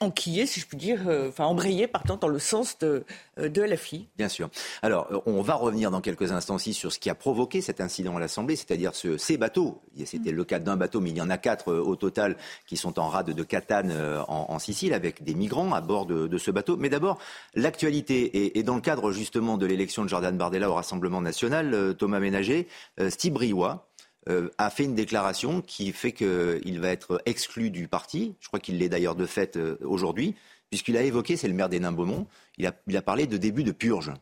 enquillé, 0.00 0.46
si 0.46 0.60
je 0.60 0.66
puis 0.66 0.76
dire, 0.76 1.00
enfin 1.28 1.44
embrayé, 1.44 1.88
pardon, 1.88 2.16
dans 2.16 2.28
le 2.28 2.38
sens 2.38 2.78
de, 2.78 3.04
de 3.36 3.62
LFI. 3.62 4.08
Bien 4.16 4.28
sûr. 4.28 4.50
Alors, 4.82 5.22
on 5.26 5.42
va 5.42 5.54
revenir 5.54 5.90
dans 5.90 6.00
quelques 6.00 6.30
instants 6.30 6.54
aussi 6.54 6.74
sur 6.74 6.92
ce 6.92 6.98
qui 6.98 7.10
a 7.10 7.14
provoqué 7.14 7.60
cette 7.60 7.71
cet 7.72 7.80
incident 7.80 8.18
à 8.18 8.20
l'Assemblée, 8.20 8.54
c'est-à-dire 8.54 8.94
ce, 8.94 9.16
ces 9.16 9.38
bateaux. 9.38 9.80
C'était 10.04 10.30
le 10.30 10.44
cas 10.44 10.58
d'un 10.58 10.76
bateau, 10.76 11.00
mais 11.00 11.08
il 11.08 11.16
y 11.16 11.22
en 11.22 11.30
a 11.30 11.38
quatre 11.38 11.72
euh, 11.72 11.80
au 11.80 11.96
total 11.96 12.36
qui 12.66 12.76
sont 12.76 12.98
en 12.98 13.08
rade 13.08 13.30
de 13.30 13.42
Catane 13.42 13.90
euh, 13.90 14.20
en, 14.28 14.58
Sicile 14.58 14.92
avec 14.92 15.24
des 15.24 15.34
migrants 15.34 15.72
à 15.72 15.80
bord 15.80 16.04
de, 16.04 16.38
ce 16.38 16.50
bateau. 16.50 16.76
Mais 16.76 16.90
d'abord, 16.90 17.18
l'actualité. 17.54 18.58
Et, 18.58 18.62
dans 18.62 18.74
le 18.74 18.82
cadre 18.82 19.10
justement 19.10 19.56
de 19.56 19.64
l'élection 19.64 20.04
de 20.04 20.08
Jordan 20.10 20.36
Bardella 20.36 20.68
au 20.68 20.74
Rassemblement 20.74 21.22
national, 21.22 21.72
euh, 21.72 21.94
Thomas 21.94 22.20
Ménager, 22.20 22.68
Steve 23.08 23.32
Briouat, 23.32 23.88
a 24.58 24.70
fait 24.70 24.84
une 24.84 24.94
déclaration 24.94 25.62
qui 25.62 25.90
fait 25.90 26.12
qu'il 26.12 26.80
va 26.80 26.88
être 26.90 27.20
exclu 27.26 27.70
du 27.70 27.88
parti. 27.88 28.36
Je 28.38 28.48
crois 28.48 28.60
qu'il 28.60 28.78
l'est 28.78 28.88
d'ailleurs 28.88 29.16
de 29.16 29.26
fait 29.26 29.58
aujourd'hui, 29.82 30.36
puisqu'il 30.70 30.96
a 30.96 31.02
évoqué, 31.02 31.36
c'est 31.36 31.48
le 31.48 31.54
maire 31.54 31.68
des 31.68 31.80
il 32.58 32.66
a, 32.66 32.72
il 32.86 32.96
a 32.96 33.02
parlé 33.02 33.26
de 33.26 33.36
début 33.36 33.64
de 33.64 33.72
purge. 33.72 34.12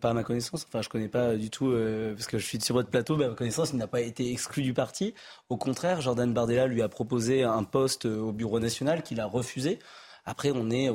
Pas 0.00 0.10
à 0.10 0.12
ma 0.12 0.22
connaissance, 0.22 0.66
enfin 0.68 0.82
je 0.82 0.88
connais 0.90 1.08
pas 1.08 1.34
du 1.34 1.48
tout, 1.48 1.70
euh, 1.70 2.14
parce 2.14 2.26
que 2.26 2.38
je 2.38 2.44
suis 2.44 2.60
sur 2.60 2.74
votre 2.74 2.90
plateau, 2.90 3.16
mais 3.16 3.24
à 3.24 3.30
ma 3.30 3.34
connaissance, 3.34 3.70
il 3.72 3.78
n'a 3.78 3.86
pas 3.86 4.02
été 4.02 4.30
exclu 4.30 4.62
du 4.62 4.74
parti. 4.74 5.14
Au 5.48 5.56
contraire, 5.56 6.00
Jordan 6.02 6.32
Bardella 6.32 6.66
lui 6.66 6.82
a 6.82 6.88
proposé 6.88 7.42
un 7.42 7.64
poste 7.64 8.04
au 8.04 8.32
Bureau 8.32 8.60
national 8.60 9.02
qu'il 9.02 9.18
a 9.18 9.26
refusé. 9.26 9.78
Après, 10.24 10.52
on 10.54 10.70
est 10.70 10.88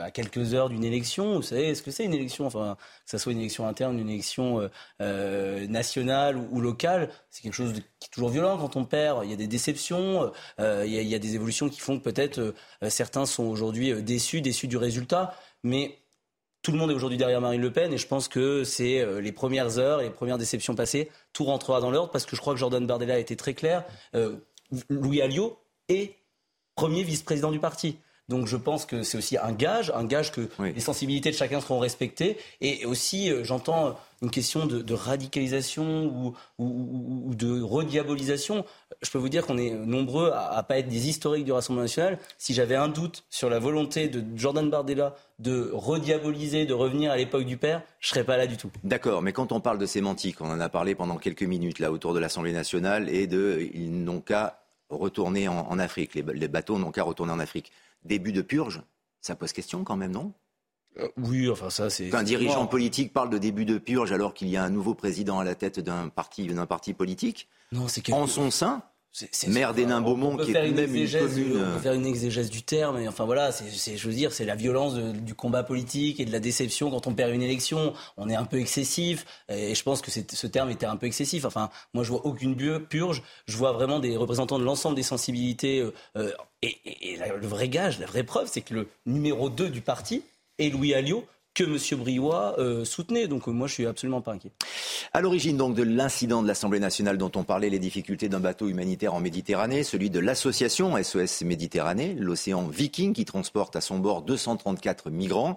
à 0.00 0.10
quelques 0.10 0.54
heures 0.54 0.70
d'une 0.70 0.84
élection. 0.84 1.36
Vous 1.36 1.42
savez, 1.42 1.68
est-ce 1.68 1.82
que 1.82 1.90
c'est 1.90 2.04
une 2.04 2.14
élection, 2.14 2.46
enfin, 2.46 2.76
que 3.04 3.10
ce 3.10 3.18
soit 3.18 3.32
une 3.32 3.40
élection 3.40 3.66
interne, 3.66 3.98
une 3.98 4.08
élection 4.08 4.60
euh, 4.60 4.68
euh, 5.02 5.66
nationale 5.66 6.36
ou, 6.38 6.60
locale, 6.60 7.10
c'est 7.28 7.42
quelque 7.42 7.54
chose 7.54 7.72
qui 7.72 8.06
est 8.06 8.10
toujours 8.10 8.30
violent 8.30 8.56
quand 8.56 8.76
on 8.76 8.84
perd. 8.84 9.24
Il 9.24 9.30
y 9.30 9.34
a 9.34 9.36
des 9.36 9.48
déceptions, 9.48 10.32
il, 10.58 10.64
y 10.64 10.66
a, 10.66 10.84
il, 10.84 11.08
y 11.08 11.14
a, 11.14 11.18
des 11.18 11.34
évolutions 11.34 11.68
qui 11.68 11.80
font 11.80 11.98
que 11.98 12.04
peut-être 12.04 12.54
certains 12.88 13.26
sont 13.26 13.44
aujourd'hui 13.44 14.00
déçus, 14.02 14.40
déçus 14.40 14.68
du 14.68 14.78
résultat. 14.78 15.34
Mais 15.64 16.01
tout 16.62 16.70
le 16.70 16.78
monde 16.78 16.90
est 16.90 16.94
aujourd'hui 16.94 17.18
derrière 17.18 17.40
Marine 17.40 17.60
Le 17.60 17.72
Pen 17.72 17.92
et 17.92 17.98
je 17.98 18.06
pense 18.06 18.28
que 18.28 18.64
c'est 18.64 19.00
euh, 19.00 19.20
les 19.20 19.32
premières 19.32 19.78
heures 19.78 20.00
et 20.00 20.04
les 20.04 20.10
premières 20.10 20.38
déceptions 20.38 20.74
passées. 20.74 21.10
Tout 21.32 21.44
rentrera 21.44 21.80
dans 21.80 21.90
l'ordre 21.90 22.12
parce 22.12 22.24
que 22.24 22.36
je 22.36 22.40
crois 22.40 22.54
que 22.54 22.60
Jordan 22.60 22.86
Bardella 22.86 23.14
a 23.14 23.18
été 23.18 23.36
très 23.36 23.54
clair. 23.54 23.84
Euh, 24.14 24.36
Louis 24.88 25.20
Alliot 25.20 25.58
est 25.88 26.14
premier 26.76 27.02
vice-président 27.02 27.50
du 27.50 27.58
parti. 27.58 27.98
Donc 28.28 28.46
je 28.46 28.56
pense 28.56 28.86
que 28.86 29.02
c'est 29.02 29.18
aussi 29.18 29.36
un 29.36 29.52
gage, 29.52 29.92
un 29.94 30.04
gage 30.04 30.32
que 30.32 30.48
les 30.60 30.80
sensibilités 30.80 31.30
de 31.30 31.36
chacun 31.36 31.60
seront 31.60 31.80
respectées. 31.80 32.38
Et 32.60 32.86
aussi, 32.86 33.30
euh, 33.30 33.42
j'entends 33.44 33.98
une 34.22 34.30
question 34.30 34.66
de, 34.66 34.94
radicalisation 34.94 36.34
ou, 36.58 37.34
de 37.34 37.60
rediabolisation. 37.60 38.64
Je 39.02 39.10
peux 39.10 39.18
vous 39.18 39.28
dire 39.28 39.44
qu'on 39.44 39.58
est 39.58 39.70
nombreux 39.70 40.30
à, 40.32 40.58
ne 40.58 40.62
pas 40.62 40.78
être 40.78 40.88
des 40.88 41.08
historiques 41.08 41.44
du 41.44 41.50
Rassemblement 41.50 41.82
national. 41.82 42.18
Si 42.38 42.54
j'avais 42.54 42.76
un 42.76 42.86
doute 42.86 43.24
sur 43.28 43.50
la 43.50 43.58
volonté 43.58 44.06
de 44.06 44.24
Jordan 44.36 44.70
Bardella 44.70 45.16
de 45.40 45.70
rediaboliser, 45.72 46.66
de 46.66 46.74
revenir 46.74 47.10
à 47.10 47.16
l'époque 47.16 47.44
du 47.44 47.56
père, 47.56 47.82
je 47.98 48.10
serais 48.10 48.22
pas 48.22 48.36
là 48.36 48.46
du 48.46 48.56
tout. 48.56 48.70
D'accord, 48.84 49.22
mais 49.22 49.32
quand 49.32 49.50
on 49.50 49.60
parle 49.60 49.78
de 49.78 49.86
sémantique, 49.86 50.40
on 50.40 50.48
en 50.48 50.60
a 50.60 50.68
parlé 50.68 50.94
pendant 50.94 51.16
quelques 51.16 51.42
minutes 51.42 51.80
là 51.80 51.90
autour 51.90 52.14
de 52.14 52.20
l'Assemblée 52.20 52.52
nationale 52.52 53.08
et 53.08 53.26
de 53.26 53.68
ils 53.74 54.04
n'ont 54.04 54.20
qu'à 54.20 54.60
retourner 54.88 55.48
en, 55.48 55.78
Afrique. 55.80 56.14
les 56.14 56.48
bateaux 56.48 56.78
n'ont 56.78 56.92
qu'à 56.92 57.02
retourner 57.02 57.32
en 57.32 57.40
Afrique 57.40 57.72
début 58.04 58.32
de 58.32 58.42
purge, 58.42 58.82
ça 59.20 59.34
pose 59.34 59.52
question 59.52 59.84
quand 59.84 59.96
même, 59.96 60.12
non? 60.12 60.32
Euh, 60.98 61.08
oui, 61.16 61.48
enfin 61.48 61.70
ça 61.70 61.88
c'est. 61.88 62.14
Un 62.14 62.22
dirigeant 62.22 62.66
politique 62.66 63.12
parle 63.12 63.30
de 63.30 63.38
début 63.38 63.64
de 63.64 63.78
purge 63.78 64.12
alors 64.12 64.34
qu'il 64.34 64.48
y 64.48 64.56
a 64.56 64.64
un 64.64 64.70
nouveau 64.70 64.94
président 64.94 65.38
à 65.38 65.44
la 65.44 65.54
tête 65.54 65.80
d'un 65.80 66.08
parti, 66.08 66.46
d'un 66.48 66.66
parti 66.66 66.92
politique? 66.92 67.48
Non, 67.72 67.88
c'est 67.88 68.12
en 68.12 68.26
son 68.26 68.50
sein. 68.50 68.82
C'est, 69.12 69.48
maire 69.48 69.74
des 69.74 69.84
qui 69.84 69.90
est 69.90 70.72
même 70.72 70.94
une 70.96 71.10
commune. 71.10 71.62
On 71.62 71.74
peut 71.74 71.80
faire 71.80 71.92
une 71.92 72.06
exégèse 72.06 72.48
du 72.48 72.62
terme, 72.62 72.98
enfin 73.06 73.26
voilà, 73.26 73.52
c'est, 73.52 73.96
je 73.98 74.08
veux 74.08 74.14
dire, 74.14 74.32
c'est 74.32 74.46
la 74.46 74.54
violence 74.54 74.94
du 74.94 75.34
combat 75.34 75.62
politique 75.62 76.18
et 76.18 76.24
de 76.24 76.32
la 76.32 76.40
déception 76.40 76.90
quand 76.90 77.06
on 77.06 77.12
perd 77.12 77.34
une 77.34 77.42
élection. 77.42 77.92
On 78.16 78.30
est 78.30 78.34
un 78.34 78.46
peu 78.46 78.58
excessif, 78.58 79.26
et 79.50 79.74
je 79.74 79.82
pense 79.82 80.00
que 80.00 80.10
ce 80.10 80.46
terme 80.46 80.70
était 80.70 80.86
un 80.86 80.96
peu 80.96 81.06
excessif. 81.06 81.44
Enfin, 81.44 81.68
moi 81.92 82.04
je 82.04 82.08
vois 82.08 82.24
aucune 82.24 82.56
purge, 82.80 83.22
je 83.46 83.56
vois 83.56 83.72
vraiment 83.72 83.98
des 83.98 84.16
représentants 84.16 84.58
de 84.58 84.64
l'ensemble 84.64 84.96
des 84.96 85.02
sensibilités. 85.02 85.80
Euh, 85.80 85.92
euh, 86.16 86.32
et, 86.62 87.18
le 87.18 87.46
vrai 87.46 87.68
gage, 87.68 87.98
la 87.98 88.06
vraie 88.06 88.22
preuve, 88.22 88.48
c'est 88.50 88.62
que 88.62 88.74
le 88.74 88.88
numéro 89.04 89.50
2 89.50 89.68
du 89.68 89.80
parti 89.80 90.22
est 90.58 90.70
Louis 90.70 90.94
Alliot, 90.94 91.26
que 91.54 91.64
M. 91.64 91.98
Briouat 91.98 92.56
euh, 92.58 92.84
soutenait. 92.84 93.28
Donc 93.28 93.46
moi, 93.46 93.66
je 93.66 93.74
suis 93.74 93.86
absolument 93.86 94.20
pas 94.20 94.32
inquiet. 94.32 94.52
À 95.12 95.20
l'origine 95.20 95.56
donc 95.56 95.74
de 95.74 95.82
l'incident 95.82 96.42
de 96.42 96.48
l'Assemblée 96.48 96.80
nationale 96.80 97.18
dont 97.18 97.32
on 97.34 97.44
parlait, 97.44 97.70
les 97.70 97.78
difficultés 97.78 98.28
d'un 98.28 98.40
bateau 98.40 98.68
humanitaire 98.68 99.14
en 99.14 99.20
Méditerranée, 99.20 99.82
celui 99.82 100.10
de 100.10 100.18
l'association 100.18 101.02
SOS 101.02 101.42
Méditerranée, 101.42 102.14
l'océan 102.18 102.66
Viking, 102.66 103.12
qui 103.12 103.24
transporte 103.24 103.76
à 103.76 103.80
son 103.80 103.98
bord 103.98 104.22
234 104.22 105.10
migrants. 105.10 105.56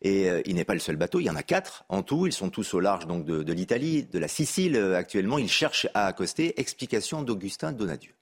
Et 0.00 0.30
euh, 0.30 0.40
il 0.46 0.54
n'est 0.54 0.64
pas 0.64 0.74
le 0.74 0.80
seul 0.80 0.96
bateau, 0.96 1.20
il 1.20 1.24
y 1.24 1.30
en 1.30 1.36
a 1.36 1.42
quatre 1.42 1.84
en 1.88 2.02
tout. 2.02 2.26
Ils 2.26 2.32
sont 2.32 2.50
tous 2.50 2.74
au 2.74 2.80
large 2.80 3.06
donc 3.06 3.24
de, 3.24 3.42
de 3.42 3.52
l'Italie, 3.52 4.04
de 4.04 4.18
la 4.18 4.28
Sicile 4.28 4.76
euh, 4.76 4.96
actuellement. 4.96 5.38
Ils 5.38 5.50
cherchent 5.50 5.88
à 5.94 6.06
accoster. 6.06 6.60
Explication 6.60 7.22
d'Augustin 7.22 7.72
Donadieu. 7.72 8.17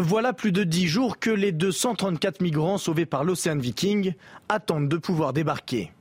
Voilà 0.00 0.32
plus 0.32 0.52
de 0.52 0.62
dix 0.62 0.86
jours 0.86 1.18
que 1.18 1.28
les 1.28 1.50
234 1.50 2.40
migrants 2.40 2.78
sauvés 2.78 3.04
par 3.04 3.24
l'Océan 3.24 3.56
Viking 3.56 4.14
attendent 4.48 4.88
de 4.88 4.96
pouvoir 4.96 5.32
débarquer. 5.32 5.92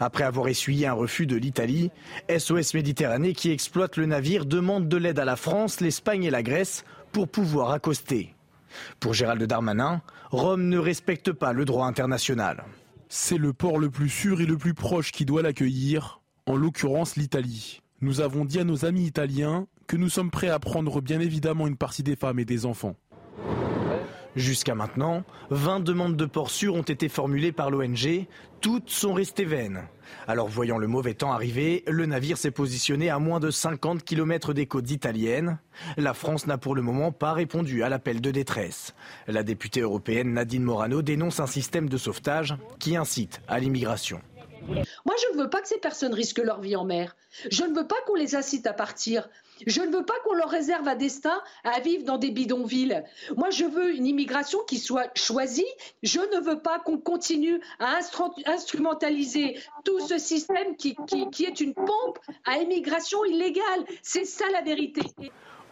Après 0.00 0.24
avoir 0.24 0.48
essuyé 0.48 0.88
un 0.88 0.92
refus 0.92 1.28
de 1.28 1.36
l'Italie, 1.36 1.92
SOS 2.36 2.74
Méditerranée 2.74 3.32
qui 3.32 3.52
exploite 3.52 3.96
le 3.96 4.06
navire 4.06 4.44
demande 4.44 4.88
de 4.88 4.96
l'aide 4.96 5.20
à 5.20 5.24
la 5.24 5.36
France, 5.36 5.80
l'Espagne 5.80 6.24
et 6.24 6.30
la 6.30 6.42
Grèce 6.42 6.84
pour 7.12 7.28
pouvoir 7.28 7.70
accoster. 7.70 8.34
Pour 8.98 9.14
Gérald 9.14 9.44
Darmanin, 9.44 10.02
Rome 10.32 10.68
ne 10.68 10.78
respecte 10.78 11.30
pas 11.30 11.52
le 11.52 11.64
droit 11.64 11.86
international. 11.86 12.64
C'est 13.08 13.38
le 13.38 13.52
port 13.52 13.78
le 13.78 13.88
plus 13.88 14.08
sûr 14.08 14.40
et 14.40 14.46
le 14.46 14.58
plus 14.58 14.74
proche 14.74 15.12
qui 15.12 15.24
doit 15.24 15.42
l'accueillir, 15.42 16.20
en 16.46 16.56
l'occurrence 16.56 17.14
l'Italie. 17.14 17.82
Nous 18.00 18.20
avons 18.20 18.44
dit 18.44 18.58
à 18.58 18.64
nos 18.64 18.84
amis 18.84 19.06
italiens 19.06 19.68
que 19.86 19.96
nous 19.96 20.08
sommes 20.08 20.32
prêts 20.32 20.48
à 20.48 20.58
prendre 20.58 21.00
bien 21.00 21.20
évidemment 21.20 21.68
une 21.68 21.76
partie 21.76 22.02
des 22.02 22.16
femmes 22.16 22.40
et 22.40 22.44
des 22.44 22.66
enfants. 22.66 22.96
Jusqu'à 24.36 24.74
maintenant, 24.74 25.22
20 25.50 25.80
demandes 25.80 26.16
de 26.16 26.26
port 26.26 26.50
sûr 26.50 26.74
ont 26.74 26.82
été 26.82 27.08
formulées 27.08 27.52
par 27.52 27.70
l'ONG. 27.70 28.26
Toutes 28.60 28.90
sont 28.90 29.14
restées 29.14 29.44
vaines. 29.44 29.82
Alors 30.26 30.48
voyant 30.48 30.78
le 30.78 30.88
mauvais 30.88 31.14
temps 31.14 31.32
arriver, 31.32 31.84
le 31.86 32.06
navire 32.06 32.36
s'est 32.36 32.50
positionné 32.50 33.10
à 33.10 33.18
moins 33.18 33.38
de 33.38 33.50
50 33.50 34.02
km 34.02 34.52
des 34.52 34.66
côtes 34.66 34.90
italiennes. 34.90 35.58
La 35.96 36.14
France 36.14 36.46
n'a 36.46 36.58
pour 36.58 36.74
le 36.74 36.82
moment 36.82 37.12
pas 37.12 37.32
répondu 37.32 37.84
à 37.84 37.88
l'appel 37.88 38.20
de 38.20 38.30
détresse. 38.30 38.94
La 39.28 39.44
députée 39.44 39.80
européenne 39.80 40.32
Nadine 40.32 40.64
Morano 40.64 41.02
dénonce 41.02 41.38
un 41.40 41.46
système 41.46 41.88
de 41.88 41.96
sauvetage 41.96 42.56
qui 42.80 42.96
incite 42.96 43.40
à 43.46 43.60
l'immigration. 43.60 44.20
Moi, 44.66 45.14
je 45.20 45.36
ne 45.36 45.42
veux 45.42 45.50
pas 45.50 45.60
que 45.60 45.68
ces 45.68 45.78
personnes 45.78 46.14
risquent 46.14 46.42
leur 46.42 46.60
vie 46.60 46.76
en 46.76 46.84
mer. 46.84 47.16
Je 47.50 47.64
ne 47.64 47.74
veux 47.74 47.86
pas 47.86 47.96
qu'on 48.06 48.14
les 48.14 48.34
incite 48.34 48.66
à 48.66 48.72
partir. 48.72 49.28
Je 49.66 49.80
ne 49.80 49.96
veux 49.96 50.04
pas 50.04 50.14
qu'on 50.24 50.34
leur 50.34 50.50
réserve 50.50 50.86
un 50.88 50.96
destin 50.96 51.40
à 51.64 51.80
vivre 51.80 52.04
dans 52.04 52.18
des 52.18 52.30
bidonvilles. 52.30 53.02
Moi, 53.36 53.50
je 53.50 53.64
veux 53.64 53.94
une 53.94 54.06
immigration 54.06 54.58
qui 54.66 54.78
soit 54.78 55.10
choisie. 55.16 55.66
Je 56.02 56.20
ne 56.20 56.44
veux 56.44 56.60
pas 56.60 56.78
qu'on 56.78 56.98
continue 56.98 57.60
à 57.78 57.98
instrumentaliser 58.46 59.58
tout 59.84 60.00
ce 60.00 60.18
système 60.18 60.76
qui, 60.76 60.96
est 61.46 61.60
une 61.60 61.74
pompe 61.74 62.18
à 62.44 62.58
immigration 62.58 63.24
illégale. 63.24 63.84
C'est 64.02 64.24
ça 64.24 64.44
la 64.52 64.62
vérité. 64.62 65.02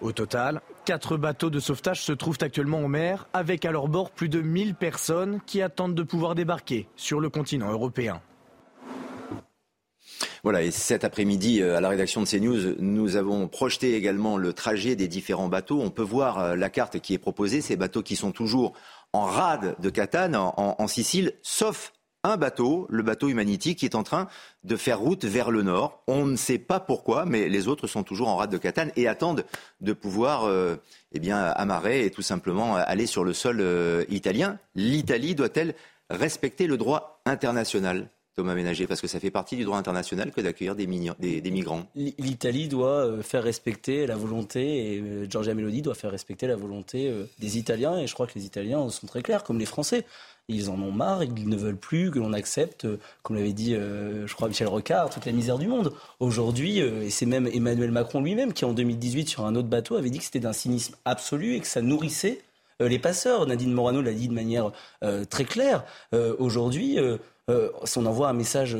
Au 0.00 0.10
total, 0.10 0.60
quatre 0.84 1.16
bateaux 1.16 1.50
de 1.50 1.60
sauvetage 1.60 2.02
se 2.02 2.12
trouvent 2.12 2.38
actuellement 2.40 2.78
en 2.78 2.88
mer, 2.88 3.28
avec 3.32 3.64
à 3.64 3.70
leur 3.70 3.86
bord 3.86 4.10
plus 4.10 4.28
de 4.28 4.40
1000 4.40 4.74
personnes 4.74 5.40
qui 5.46 5.62
attendent 5.62 5.94
de 5.94 6.02
pouvoir 6.02 6.34
débarquer 6.34 6.88
sur 6.96 7.20
le 7.20 7.30
continent 7.30 7.70
européen. 7.70 8.20
Voilà, 10.44 10.62
et 10.62 10.72
cet 10.72 11.04
après-midi, 11.04 11.62
à 11.62 11.80
la 11.80 11.88
rédaction 11.88 12.20
de 12.20 12.26
CNews, 12.26 12.74
nous 12.80 13.16
avons 13.16 13.46
projeté 13.46 13.94
également 13.94 14.36
le 14.36 14.52
trajet 14.52 14.96
des 14.96 15.06
différents 15.06 15.48
bateaux. 15.48 15.80
On 15.80 15.90
peut 15.90 16.02
voir 16.02 16.56
la 16.56 16.68
carte 16.68 16.98
qui 16.98 17.14
est 17.14 17.18
proposée, 17.18 17.60
ces 17.60 17.76
bateaux 17.76 18.02
qui 18.02 18.16
sont 18.16 18.32
toujours 18.32 18.72
en 19.12 19.24
rade 19.24 19.76
de 19.78 19.88
Catane, 19.88 20.34
en 20.34 20.86
Sicile, 20.88 21.34
sauf 21.42 21.92
un 22.24 22.36
bateau, 22.36 22.86
le 22.88 23.02
bateau 23.02 23.28
Humanity, 23.28 23.74
qui 23.74 23.84
est 23.84 23.94
en 23.94 24.02
train 24.02 24.28
de 24.64 24.76
faire 24.76 25.00
route 25.00 25.24
vers 25.24 25.50
le 25.50 25.62
nord. 25.62 26.02
On 26.06 26.26
ne 26.26 26.36
sait 26.36 26.58
pas 26.58 26.80
pourquoi, 26.80 27.24
mais 27.24 27.48
les 27.48 27.68
autres 27.68 27.86
sont 27.86 28.04
toujours 28.04 28.28
en 28.28 28.36
rade 28.36 28.50
de 28.50 28.58
Catane 28.58 28.92
et 28.96 29.08
attendent 29.08 29.44
de 29.80 29.92
pouvoir 29.92 30.44
euh, 30.44 30.76
eh 31.12 31.18
bien, 31.18 31.38
amarrer 31.38 32.04
et 32.04 32.10
tout 32.10 32.22
simplement 32.22 32.76
aller 32.76 33.06
sur 33.06 33.24
le 33.24 33.32
sol 33.32 33.58
euh, 33.60 34.04
italien. 34.08 34.58
L'Italie 34.74 35.34
doit-elle 35.34 35.74
respecter 36.10 36.66
le 36.66 36.76
droit 36.76 37.20
international? 37.26 38.08
Thomas 38.34 38.54
Ménager, 38.54 38.86
parce 38.86 39.00
que 39.00 39.06
ça 39.06 39.20
fait 39.20 39.30
partie 39.30 39.56
du 39.56 39.64
droit 39.64 39.78
international 39.78 40.32
que 40.32 40.40
d'accueillir 40.40 40.74
des, 40.74 40.86
migrants. 40.86 41.84
L'Italie 41.94 42.68
doit 42.68 43.06
euh, 43.06 43.22
faire 43.22 43.42
respecter 43.42 44.06
la 44.06 44.16
volonté, 44.16 44.94
et 44.94 45.04
Giorgia 45.28 45.54
Meloni 45.54 45.82
doit 45.82 45.94
faire 45.94 46.10
respecter 46.10 46.46
la 46.46 46.56
volonté 46.56 47.12
des 47.38 47.58
Italiens, 47.58 47.98
et 47.98 48.06
je 48.06 48.14
crois 48.14 48.26
que 48.26 48.34
les 48.36 48.46
Italiens 48.46 48.88
sont 48.88 49.06
très 49.06 49.22
clairs, 49.22 49.44
comme 49.44 49.58
les 49.58 49.66
Français. 49.66 50.04
Ils 50.48 50.70
en 50.70 50.80
ont 50.80 50.90
marre, 50.90 51.22
ils 51.22 51.48
ne 51.48 51.56
veulent 51.56 51.76
plus 51.76 52.10
que 52.10 52.18
l'on 52.18 52.32
accepte, 52.32 52.84
euh, 52.84 52.98
comme 53.22 53.36
l'avait 53.36 53.52
dit, 53.52 53.74
euh, 53.74 54.26
je 54.26 54.34
crois, 54.34 54.48
Michel 54.48 54.66
Rocard, 54.66 55.08
toute 55.08 55.24
la 55.24 55.32
misère 55.32 55.56
du 55.56 55.68
monde. 55.68 55.92
Aujourd'hui, 56.18 56.80
euh, 56.80 57.02
et 57.02 57.10
c'est 57.10 57.26
même 57.26 57.46
Emmanuel 57.46 57.92
Macron 57.92 58.20
lui-même 58.20 58.52
qui, 58.52 58.64
en 58.64 58.72
2018, 58.72 59.28
sur 59.28 59.46
un 59.46 59.54
autre 59.54 59.68
bateau, 59.68 59.96
avait 59.96 60.10
dit 60.10 60.18
que 60.18 60.24
c'était 60.24 60.40
d'un 60.40 60.52
cynisme 60.52 60.96
absolu 61.04 61.54
et 61.54 61.60
que 61.60 61.66
ça 61.66 61.80
nourrissait 61.80 62.40
les 62.80 62.98
passeurs. 62.98 63.46
Nadine 63.46 63.72
Morano 63.72 64.02
l'a 64.02 64.12
dit 64.12 64.26
de 64.26 64.32
manière 64.32 64.72
très 65.30 65.44
claire. 65.44 65.84
Aujourd'hui, 66.40 66.98
on 67.48 68.06
envoie 68.06 68.28
un 68.28 68.34
message 68.34 68.76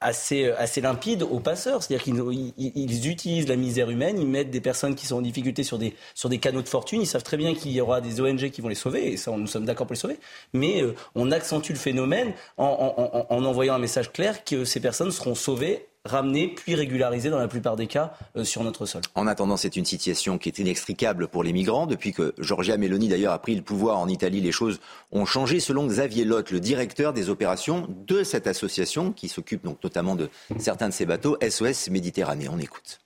assez, 0.00 0.50
assez 0.50 0.80
limpide 0.80 1.22
aux 1.22 1.40
passeurs. 1.40 1.82
C'est-à-dire 1.82 2.04
qu'ils 2.04 3.08
utilisent 3.08 3.48
la 3.48 3.56
misère 3.56 3.90
humaine, 3.90 4.18
ils 4.18 4.26
mettent 4.26 4.50
des 4.50 4.60
personnes 4.60 4.94
qui 4.94 5.06
sont 5.06 5.16
en 5.16 5.22
difficulté 5.22 5.62
sur 5.62 5.78
des, 5.78 5.94
sur 6.14 6.28
des 6.28 6.38
canaux 6.38 6.62
de 6.62 6.68
fortune. 6.68 7.00
Ils 7.02 7.06
savent 7.06 7.22
très 7.22 7.36
bien 7.36 7.54
qu'il 7.54 7.72
y 7.72 7.80
aura 7.80 8.00
des 8.00 8.20
ONG 8.20 8.50
qui 8.50 8.60
vont 8.60 8.68
les 8.68 8.74
sauver, 8.74 9.12
et 9.12 9.16
ça, 9.16 9.32
nous 9.32 9.46
sommes 9.46 9.64
d'accord 9.64 9.86
pour 9.86 9.94
les 9.94 10.00
sauver. 10.00 10.18
Mais 10.52 10.82
euh, 10.82 10.94
on 11.14 11.30
accentue 11.30 11.72
le 11.72 11.78
phénomène 11.78 12.32
en 12.56 13.44
envoyant 13.44 13.74
un 13.74 13.78
message 13.78 14.12
clair 14.12 14.44
que 14.44 14.64
ces 14.64 14.80
personnes 14.80 15.10
seront 15.10 15.34
sauvées 15.34 15.86
ramenés 16.06 16.54
puis 16.54 16.74
régularisés 16.74 17.30
dans 17.30 17.38
la 17.38 17.48
plupart 17.48 17.76
des 17.76 17.86
cas 17.86 18.14
euh, 18.36 18.44
sur 18.44 18.64
notre 18.64 18.86
sol. 18.86 19.02
En 19.14 19.26
attendant, 19.26 19.56
c'est 19.56 19.76
une 19.76 19.84
situation 19.84 20.38
qui 20.38 20.48
est 20.48 20.58
inextricable 20.58 21.28
pour 21.28 21.42
les 21.42 21.52
migrants. 21.52 21.86
Depuis 21.86 22.12
que 22.12 22.34
Giorgia 22.38 22.76
Meloni 22.76 23.08
d'ailleurs 23.08 23.32
a 23.32 23.38
pris 23.38 23.54
le 23.54 23.62
pouvoir 23.62 23.98
en 23.98 24.08
Italie, 24.08 24.40
les 24.40 24.52
choses 24.52 24.80
ont 25.12 25.26
changé 25.26 25.60
selon 25.60 25.86
Xavier 25.86 26.24
Lotte, 26.24 26.50
le 26.50 26.60
directeur 26.60 27.12
des 27.12 27.28
opérations 27.28 27.88
de 28.06 28.22
cette 28.22 28.46
association 28.46 29.12
qui 29.12 29.28
s'occupe 29.28 29.64
donc 29.64 29.82
notamment 29.82 30.16
de 30.16 30.30
certains 30.58 30.88
de 30.88 30.94
ces 30.94 31.06
bateaux, 31.06 31.36
SOS 31.46 31.90
Méditerranée. 31.90 32.48
On 32.48 32.58
écoute. 32.58 33.00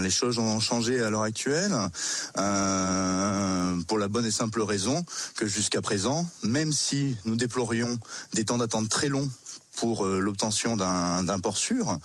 Les 0.00 0.10
choses 0.10 0.38
ont 0.38 0.60
changé 0.60 1.02
à 1.02 1.10
l'heure 1.10 1.22
actuelle 1.22 1.72
euh, 2.38 3.76
pour 3.86 3.98
la 3.98 4.08
bonne 4.08 4.24
et 4.24 4.30
simple 4.30 4.62
raison 4.62 5.04
que 5.36 5.46
jusqu'à 5.46 5.82
présent, 5.82 6.26
même 6.42 6.72
si 6.72 7.16
nous 7.26 7.36
déplorions 7.36 7.98
des 8.32 8.46
temps 8.46 8.56
d'attente 8.56 8.88
très 8.88 9.08
longs 9.08 9.28
pour 9.76 10.06
euh, 10.06 10.20
l'obtention 10.20 10.76
d'un 10.76 11.38
port 11.40 11.56
sûr 11.56 11.98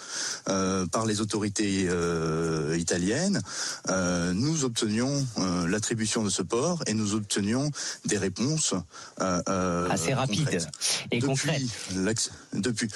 euh, 0.47 0.85
par 0.87 1.05
les 1.05 1.21
autorités 1.21 1.87
euh, 1.89 2.75
italiennes, 2.77 3.41
nous 4.33 4.63
obtenions 4.63 5.25
l'attribution 5.67 6.23
de 6.23 6.29
ce 6.29 6.41
port 6.41 6.83
et 6.87 6.93
nous 6.93 7.13
obtenions 7.13 7.71
des 8.05 8.17
réponses 8.17 8.73
assez 9.17 10.13
rapides 10.13 10.67
et 11.11 11.19
concrètes. 11.19 11.61
Depuis, 11.93 12.29
depuis 12.53 12.87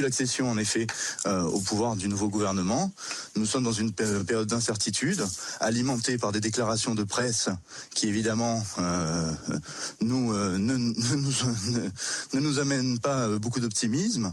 l'accession, 0.00 0.50
en 0.50 0.58
effet, 0.58 0.86
euh, 1.26 1.42
au 1.42 1.60
pouvoir 1.60 1.96
du 1.96 2.08
nouveau 2.08 2.28
gouvernement, 2.28 2.90
nous 3.36 3.46
sommes 3.46 3.64
dans 3.64 3.72
une 3.72 3.92
période 3.92 4.48
d'incertitude, 4.48 5.24
alimentée 5.60 6.18
par 6.18 6.32
des 6.32 6.40
déclarations 6.40 6.94
de 6.94 7.04
presse 7.04 7.48
qui, 7.94 8.08
évidemment, 8.08 8.62
euh, 8.78 9.32
nous, 10.00 10.32
euh, 10.32 10.58
ne, 10.58 10.76
nous, 12.40 12.58
amènent 12.58 12.98
pas 12.98 13.28
beaucoup 13.38 13.60
d'optimisme. 13.60 14.32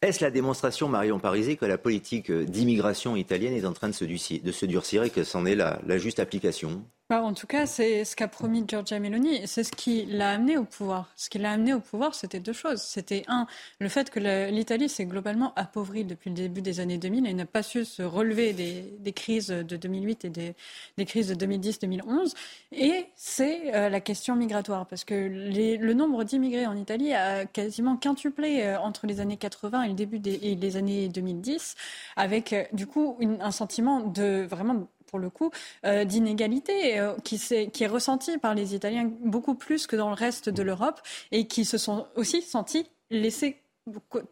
Est-ce 0.00 0.24
la 0.24 0.32
démonstration, 0.32 0.88
Marion 0.88 1.20
Parisi, 1.20 1.56
que 1.56 1.64
la 1.64 1.78
politique 1.78 2.32
d'immigration 2.32 3.14
italienne 3.14 3.54
est 3.54 3.64
en 3.64 3.72
train 3.72 3.88
de 3.88 3.94
se, 3.94 4.64
durcir 4.64 5.04
et 5.04 5.10
que 5.10 5.22
c'en 5.22 5.46
est 5.46 5.54
la 5.54 5.98
juste 5.98 6.18
application? 6.18 6.84
Bah, 7.12 7.22
en 7.22 7.34
tout 7.34 7.46
cas, 7.46 7.66
c'est 7.66 8.06
ce 8.06 8.16
qu'a 8.16 8.26
promis 8.26 8.64
Giorgia 8.66 8.98
Meloni. 8.98 9.46
C'est 9.46 9.64
ce 9.64 9.72
qui 9.72 10.06
l'a 10.06 10.30
amené 10.30 10.56
au 10.56 10.64
pouvoir. 10.64 11.10
Ce 11.14 11.28
qui 11.28 11.36
l'a 11.36 11.52
amené 11.52 11.74
au 11.74 11.80
pouvoir, 11.80 12.14
c'était 12.14 12.40
deux 12.40 12.54
choses. 12.54 12.80
C'était 12.80 13.24
un, 13.28 13.46
le 13.80 13.90
fait 13.90 14.08
que 14.08 14.18
l'Italie 14.48 14.88
s'est 14.88 15.04
globalement 15.04 15.52
appauvrie 15.54 16.06
depuis 16.06 16.30
le 16.30 16.36
début 16.36 16.62
des 16.62 16.80
années 16.80 16.96
2000 16.96 17.26
et 17.26 17.34
n'a 17.34 17.44
pas 17.44 17.62
su 17.62 17.84
se 17.84 18.02
relever 18.02 18.54
des, 18.54 19.12
crises 19.12 19.48
de 19.48 19.76
2008 19.76 20.24
et 20.24 20.30
des, 20.30 21.04
crises 21.04 21.28
de 21.28 21.34
2010-2011. 21.46 22.32
Et 22.72 23.04
c'est 23.14 23.74
euh, 23.74 23.90
la 23.90 24.00
question 24.00 24.34
migratoire, 24.34 24.86
parce 24.86 25.04
que 25.04 25.12
le 25.14 25.92
nombre 25.92 26.24
d'immigrés 26.24 26.66
en 26.66 26.78
Italie 26.78 27.12
a 27.12 27.44
quasiment 27.44 27.98
quintuplé 27.98 28.62
euh, 28.62 28.80
entre 28.80 29.06
les 29.06 29.20
années 29.20 29.36
80 29.36 29.82
et 29.82 29.88
le 29.88 29.94
début 29.94 30.18
des 30.18 30.76
années 30.78 31.10
2010, 31.10 31.74
avec 32.16 32.54
euh, 32.54 32.64
du 32.72 32.86
coup 32.86 33.18
un 33.20 33.50
sentiment 33.50 34.00
de 34.00 34.46
vraiment 34.48 34.88
pour 35.12 35.20
le 35.20 35.28
coup, 35.28 35.50
euh, 35.84 36.04
d'inégalité 36.06 36.98
euh, 36.98 37.12
qui, 37.22 37.36
est 37.44 37.86
ressentie 37.86 38.38
par 38.38 38.54
les 38.54 38.74
Italiens 38.74 39.10
beaucoup 39.20 39.54
plus 39.54 39.86
que 39.86 39.94
dans 39.94 40.08
le 40.08 40.14
reste 40.14 40.48
de 40.48 40.62
l'Europe 40.62 41.02
et 41.32 41.46
qui 41.46 41.66
se 41.66 41.76
sont 41.76 42.06
aussi 42.16 42.40
sentis 42.40 42.86
laissés 43.10 43.58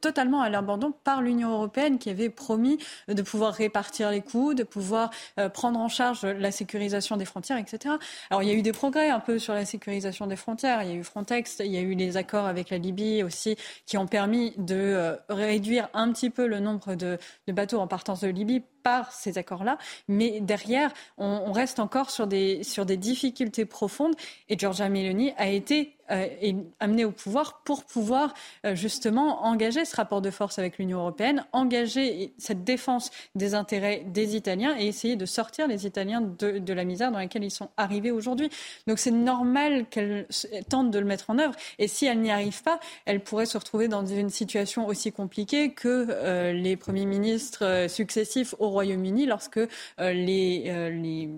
totalement 0.00 0.40
à 0.40 0.48
l'abandon 0.48 0.92
par 1.04 1.20
l'Union 1.20 1.50
européenne 1.50 1.98
qui 1.98 2.08
avait 2.08 2.30
promis 2.30 2.78
de 3.08 3.20
pouvoir 3.20 3.52
répartir 3.52 4.10
les 4.10 4.22
coûts, 4.22 4.54
de 4.54 4.62
pouvoir 4.62 5.10
euh, 5.38 5.48
prendre 5.48 5.78
en 5.78 5.88
charge 5.88 6.24
la 6.24 6.52
sécurisation 6.52 7.16
des 7.16 7.24
frontières, 7.24 7.58
etc. 7.58 7.96
Alors 8.30 8.42
il 8.44 8.48
y 8.48 8.52
a 8.52 8.54
eu 8.54 8.62
des 8.62 8.72
progrès 8.72 9.10
un 9.10 9.18
peu 9.20 9.38
sur 9.40 9.52
la 9.52 9.66
sécurisation 9.66 10.28
des 10.28 10.36
frontières. 10.36 10.82
Il 10.84 10.88
y 10.88 10.92
a 10.92 10.94
eu 10.94 11.04
Frontex, 11.04 11.58
il 11.58 11.72
y 11.72 11.76
a 11.76 11.80
eu 11.80 11.94
les 11.94 12.16
accords 12.16 12.46
avec 12.46 12.70
la 12.70 12.78
Libye 12.78 13.22
aussi 13.22 13.56
qui 13.84 13.98
ont 13.98 14.06
permis 14.06 14.54
de 14.56 15.18
réduire 15.28 15.90
un 15.92 16.10
petit 16.12 16.30
peu 16.30 16.46
le 16.46 16.60
nombre 16.60 16.94
de, 16.94 17.18
de 17.48 17.52
bateaux 17.52 17.80
en 17.80 17.88
partance 17.88 18.20
de 18.20 18.28
Libye 18.28 18.62
par 18.82 19.12
ces 19.12 19.38
accords-là. 19.38 19.78
Mais 20.08 20.40
derrière, 20.40 20.92
on, 21.18 21.52
reste 21.52 21.80
encore 21.80 22.10
sur 22.10 22.26
des, 22.26 22.62
sur 22.62 22.86
des 22.86 22.96
difficultés 22.96 23.64
profondes. 23.64 24.14
Et 24.48 24.58
Giorgia 24.58 24.88
Meloni 24.88 25.32
a 25.36 25.48
été 25.48 25.96
euh, 26.10 26.52
amenée 26.80 27.04
au 27.04 27.12
pouvoir 27.12 27.60
pour 27.62 27.84
pouvoir 27.84 28.34
euh, 28.66 28.74
justement 28.74 29.44
engager 29.44 29.84
ce 29.84 29.94
rapport 29.94 30.20
de 30.20 30.30
force 30.30 30.58
avec 30.58 30.78
l'Union 30.78 30.98
européenne, 30.98 31.44
engager 31.52 32.32
cette 32.36 32.64
défense 32.64 33.12
des 33.36 33.54
intérêts 33.54 34.02
des 34.06 34.34
Italiens 34.34 34.74
et 34.76 34.88
essayer 34.88 35.14
de 35.14 35.24
sortir 35.24 35.68
les 35.68 35.86
Italiens 35.86 36.20
de, 36.20 36.72
la 36.72 36.84
misère 36.84 37.12
dans 37.12 37.18
laquelle 37.18 37.44
ils 37.44 37.50
sont 37.50 37.68
arrivés 37.76 38.10
aujourd'hui. 38.10 38.50
Donc 38.88 38.98
c'est 38.98 39.12
normal 39.12 39.86
qu'elle 39.88 40.26
tente 40.68 40.90
de 40.90 40.98
le 40.98 41.04
mettre 41.04 41.30
en 41.30 41.38
œuvre. 41.38 41.54
Et 41.78 41.86
si 41.86 42.06
elle 42.06 42.20
n'y 42.20 42.32
arrive 42.32 42.60
pas, 42.62 42.80
elle 43.04 43.22
pourrait 43.22 43.46
se 43.46 43.56
retrouver 43.56 43.86
dans 43.86 44.04
une 44.04 44.30
situation 44.30 44.88
aussi 44.88 45.12
compliquée 45.12 45.72
que 45.74 46.08
euh, 46.10 46.52
les 46.52 46.76
premiers 46.76 47.06
ministres 47.06 47.86
successifs 47.88 48.54
au 48.58 48.69
Royaume-Uni 48.70 49.26
lorsque 49.26 49.58
euh, 49.58 49.68
euh, 49.98 50.12
les, 50.12 51.30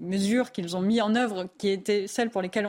mesures 0.00 0.52
qu'ils 0.52 0.76
ont 0.76 0.80
mis 0.80 1.00
en 1.00 1.14
œuvre, 1.14 1.48
qui 1.58 1.68
étaient 1.68 2.06
celles 2.06 2.30
pour 2.30 2.42
lesquelles 2.42 2.68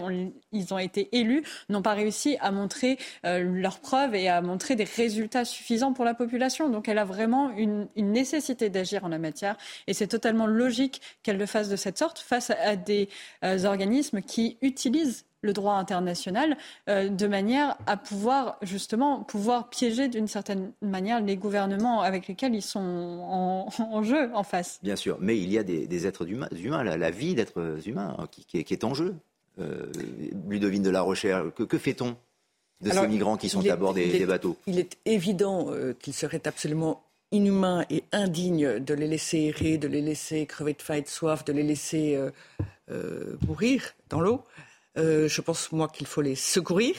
ils 0.51 0.73
ont 0.73 0.77
été 0.77 1.09
élus, 1.11 1.43
n'ont 1.69 1.81
pas 1.81 1.93
réussi 1.93 2.37
à 2.41 2.51
montrer 2.51 2.97
euh, 3.25 3.39
leurs 3.39 3.79
preuves 3.79 4.15
et 4.15 4.29
à 4.29 4.41
montrer 4.41 4.75
des 4.75 4.83
résultats 4.83 5.45
suffisants 5.45 5.93
pour 5.93 6.05
la 6.05 6.13
population. 6.13 6.69
Donc 6.69 6.87
elle 6.87 6.97
a 6.97 7.05
vraiment 7.05 7.51
une 7.51 7.87
nécessité 7.97 8.69
d'agir 8.69 9.05
en 9.05 9.09
la 9.09 9.19
matière 9.19 9.57
et 9.87 9.93
c'est 9.93 10.07
totalement 10.07 10.47
logique 10.47 11.01
qu'elle 11.23 11.37
le 11.37 11.45
fasse 11.45 11.69
de 11.69 11.75
cette 11.75 11.97
sorte 11.97 12.19
face 12.19 12.49
à 12.49 12.75
des 12.75 13.09
organismes 13.43 14.21
qui 14.21 14.57
utilisent 14.61 15.25
le 15.41 15.53
droit 15.53 15.75
international 15.75 16.57
euh, 16.89 17.09
de 17.09 17.27
manière 17.27 17.77
à 17.87 17.97
pouvoir 17.97 18.57
justement 18.61 19.23
pouvoir 19.23 19.69
piéger 19.69 20.07
d'une 20.07 20.27
certaine 20.27 20.71
manière 20.81 21.21
les 21.21 21.37
gouvernements 21.37 22.01
avec 22.01 22.27
lesquels 22.27 22.55
ils 22.55 22.61
sont 22.61 22.79
en, 22.79 24.03
jeu 24.03 24.29
en 24.33 24.43
face. 24.43 24.79
Bien 24.83 24.95
sûr, 24.95 25.17
mais 25.19 25.37
il 25.37 25.51
y 25.51 25.57
a 25.57 25.63
des, 25.63 26.07
êtres 26.07 26.29
humains, 26.29 26.49
humains 26.51 26.83
la, 26.83 27.11
vie 27.11 27.35
d'êtres 27.35 27.87
humains 27.87 28.15
hein, 28.19 28.27
qui, 28.31 28.57
est, 28.57 28.83
en 28.83 28.93
jeu. 28.93 29.15
Euh, 29.59 29.91
Ludovine 30.47 30.83
de 30.83 30.89
la 30.89 31.01
Rochère, 31.01 31.45
que, 31.53 31.77
fait-on 31.77 32.15
de 32.81 32.91
ces 32.91 33.07
migrants 33.07 33.35
qui 33.35 33.49
sont 33.49 33.67
à 33.69 33.75
bord 33.75 33.93
des, 33.93 34.25
bateaux? 34.25 34.57
Il 34.67 34.79
est 34.79 34.97
évident 35.05 35.67
euh, 35.69 35.93
qu'il 35.99 36.13
serait 36.13 36.47
absolument 36.47 37.03
inhumain 37.31 37.85
et 37.89 38.03
indigne 38.11 38.79
de 38.79 38.93
les 38.93 39.07
laisser 39.07 39.53
errer, 39.55 39.77
de 39.77 39.87
les 39.87 40.01
laisser 40.01 40.45
crever 40.45 40.73
de 40.73 40.81
faim 40.81 40.95
et 40.95 41.01
de 41.01 41.07
soif, 41.07 41.45
de 41.45 41.53
les 41.53 41.63
laisser 41.63 42.17
mourir 43.45 43.93
dans 44.09 44.19
l'eau. 44.19 44.43
Euh, 44.97 45.27
je 45.27 45.41
pense, 45.41 45.71
moi, 45.71 45.87
qu'il 45.87 46.07
faut 46.07 46.21
les 46.21 46.35
secourir 46.35 46.95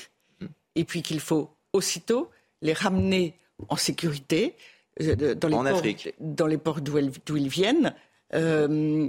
et 0.74 0.84
puis 0.84 1.02
qu'il 1.02 1.20
faut 1.20 1.50
aussitôt 1.72 2.30
les 2.62 2.72
ramener 2.72 3.38
en 3.68 3.76
sécurité 3.76 4.56
euh, 5.00 5.34
dans 5.34 5.48
les 5.48 5.54
en 5.54 5.64
ports, 5.64 5.82
dans 6.20 6.46
les 6.46 6.58
ports 6.58 6.80
d'où 6.80 7.36
ils 7.36 7.48
viennent. 7.48 7.94
Euh, 8.34 9.08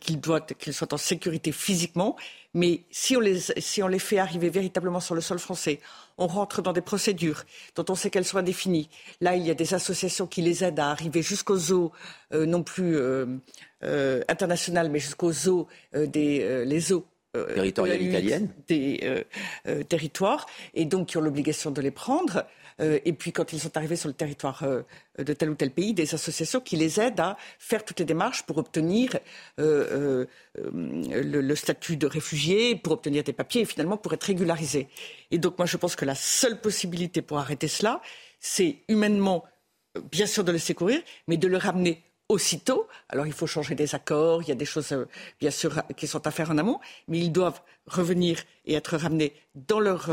qu'ils 0.00 0.74
soient 0.74 0.92
en 0.92 0.98
sécurité 0.98 1.50
physiquement, 1.50 2.14
mais 2.52 2.82
si 2.90 3.16
on, 3.16 3.20
les, 3.20 3.40
si 3.40 3.82
on 3.82 3.88
les 3.88 3.98
fait 3.98 4.18
arriver 4.18 4.50
véritablement 4.50 5.00
sur 5.00 5.14
le 5.14 5.22
sol 5.22 5.38
français, 5.38 5.80
on 6.18 6.26
rentre 6.26 6.60
dans 6.60 6.74
des 6.74 6.82
procédures 6.82 7.44
dont 7.74 7.86
on 7.88 7.94
sait 7.94 8.10
qu'elles 8.10 8.26
sont 8.26 8.36
indéfinies. 8.36 8.90
Là, 9.22 9.34
il 9.34 9.46
y 9.46 9.50
a 9.50 9.54
des 9.54 9.72
associations 9.72 10.26
qui 10.26 10.42
les 10.42 10.62
aident 10.62 10.80
à 10.80 10.90
arriver 10.90 11.22
jusqu'aux 11.22 11.72
eaux, 11.72 11.90
euh, 12.34 12.44
non 12.44 12.62
plus 12.62 12.98
internationales, 14.28 14.90
mais 14.90 14.98
jusqu'aux 14.98 15.48
eaux 15.48 15.66
des 15.94 16.66
les 16.66 16.92
eaux 16.92 17.06
territoriales 17.32 18.02
italiennes 18.02 18.48
des 18.66 19.24
territoires, 19.88 20.46
et 20.74 20.84
donc 20.84 21.08
qui 21.08 21.16
ont 21.16 21.20
l'obligation 21.20 21.70
de 21.70 21.80
les 21.80 21.90
prendre. 21.90 22.44
Euh, 22.80 22.98
et 23.04 23.12
puis 23.12 23.32
quand 23.32 23.52
ils 23.52 23.60
sont 23.60 23.76
arrivés 23.76 23.96
sur 23.96 24.08
le 24.08 24.14
territoire 24.14 24.62
euh, 24.62 24.82
de 25.18 25.32
tel 25.32 25.50
ou 25.50 25.54
tel 25.54 25.70
pays, 25.70 25.94
des 25.94 26.14
associations 26.14 26.60
qui 26.60 26.76
les 26.76 27.00
aident 27.00 27.20
à 27.20 27.36
faire 27.58 27.84
toutes 27.84 27.98
les 27.98 28.04
démarches 28.04 28.44
pour 28.44 28.58
obtenir 28.58 29.18
euh, 29.58 30.26
le, 30.54 31.54
statut 31.54 31.96
de 31.96 32.06
réfugié, 32.06 32.76
pour 32.76 32.92
obtenir 32.92 33.24
des 33.24 33.32
papiers 33.32 33.62
et 33.62 33.64
finalement 33.64 33.96
pour 33.96 34.12
être 34.12 34.24
régularisés. 34.24 34.88
Et 35.30 35.38
donc 35.38 35.58
moi 35.58 35.66
je 35.66 35.76
pense 35.76 35.96
que 35.96 36.04
la 36.04 36.14
seule 36.14 36.60
possibilité 36.60 37.22
pour 37.22 37.38
arrêter 37.38 37.68
cela, 37.68 38.00
c'est 38.40 38.76
humainement, 38.88 39.44
bien 40.12 40.26
sûr, 40.26 40.44
de 40.44 40.52
le 40.52 40.58
secourir, 40.58 41.00
mais 41.26 41.36
de 41.36 41.48
le 41.48 41.56
ramener 41.56 42.04
aussitôt. 42.28 42.86
Alors 43.08 43.26
il 43.26 43.32
faut 43.32 43.46
changer 43.46 43.74
des 43.74 43.94
accords, 43.94 44.42
il 44.42 44.48
y 44.48 44.52
a 44.52 44.56
des 44.56 44.64
choses 44.64 44.94
bien 45.40 45.50
sûr 45.50 45.82
qui 45.96 46.06
sont 46.06 46.26
à 46.26 46.30
faire 46.30 46.50
en 46.50 46.58
amont, 46.58 46.80
mais 47.08 47.18
ils 47.18 47.32
doivent 47.32 47.60
revenir 47.86 48.42
et 48.66 48.74
être 48.74 48.96
ramenés 48.96 49.34
dans 49.54 49.80
leur 49.80 50.10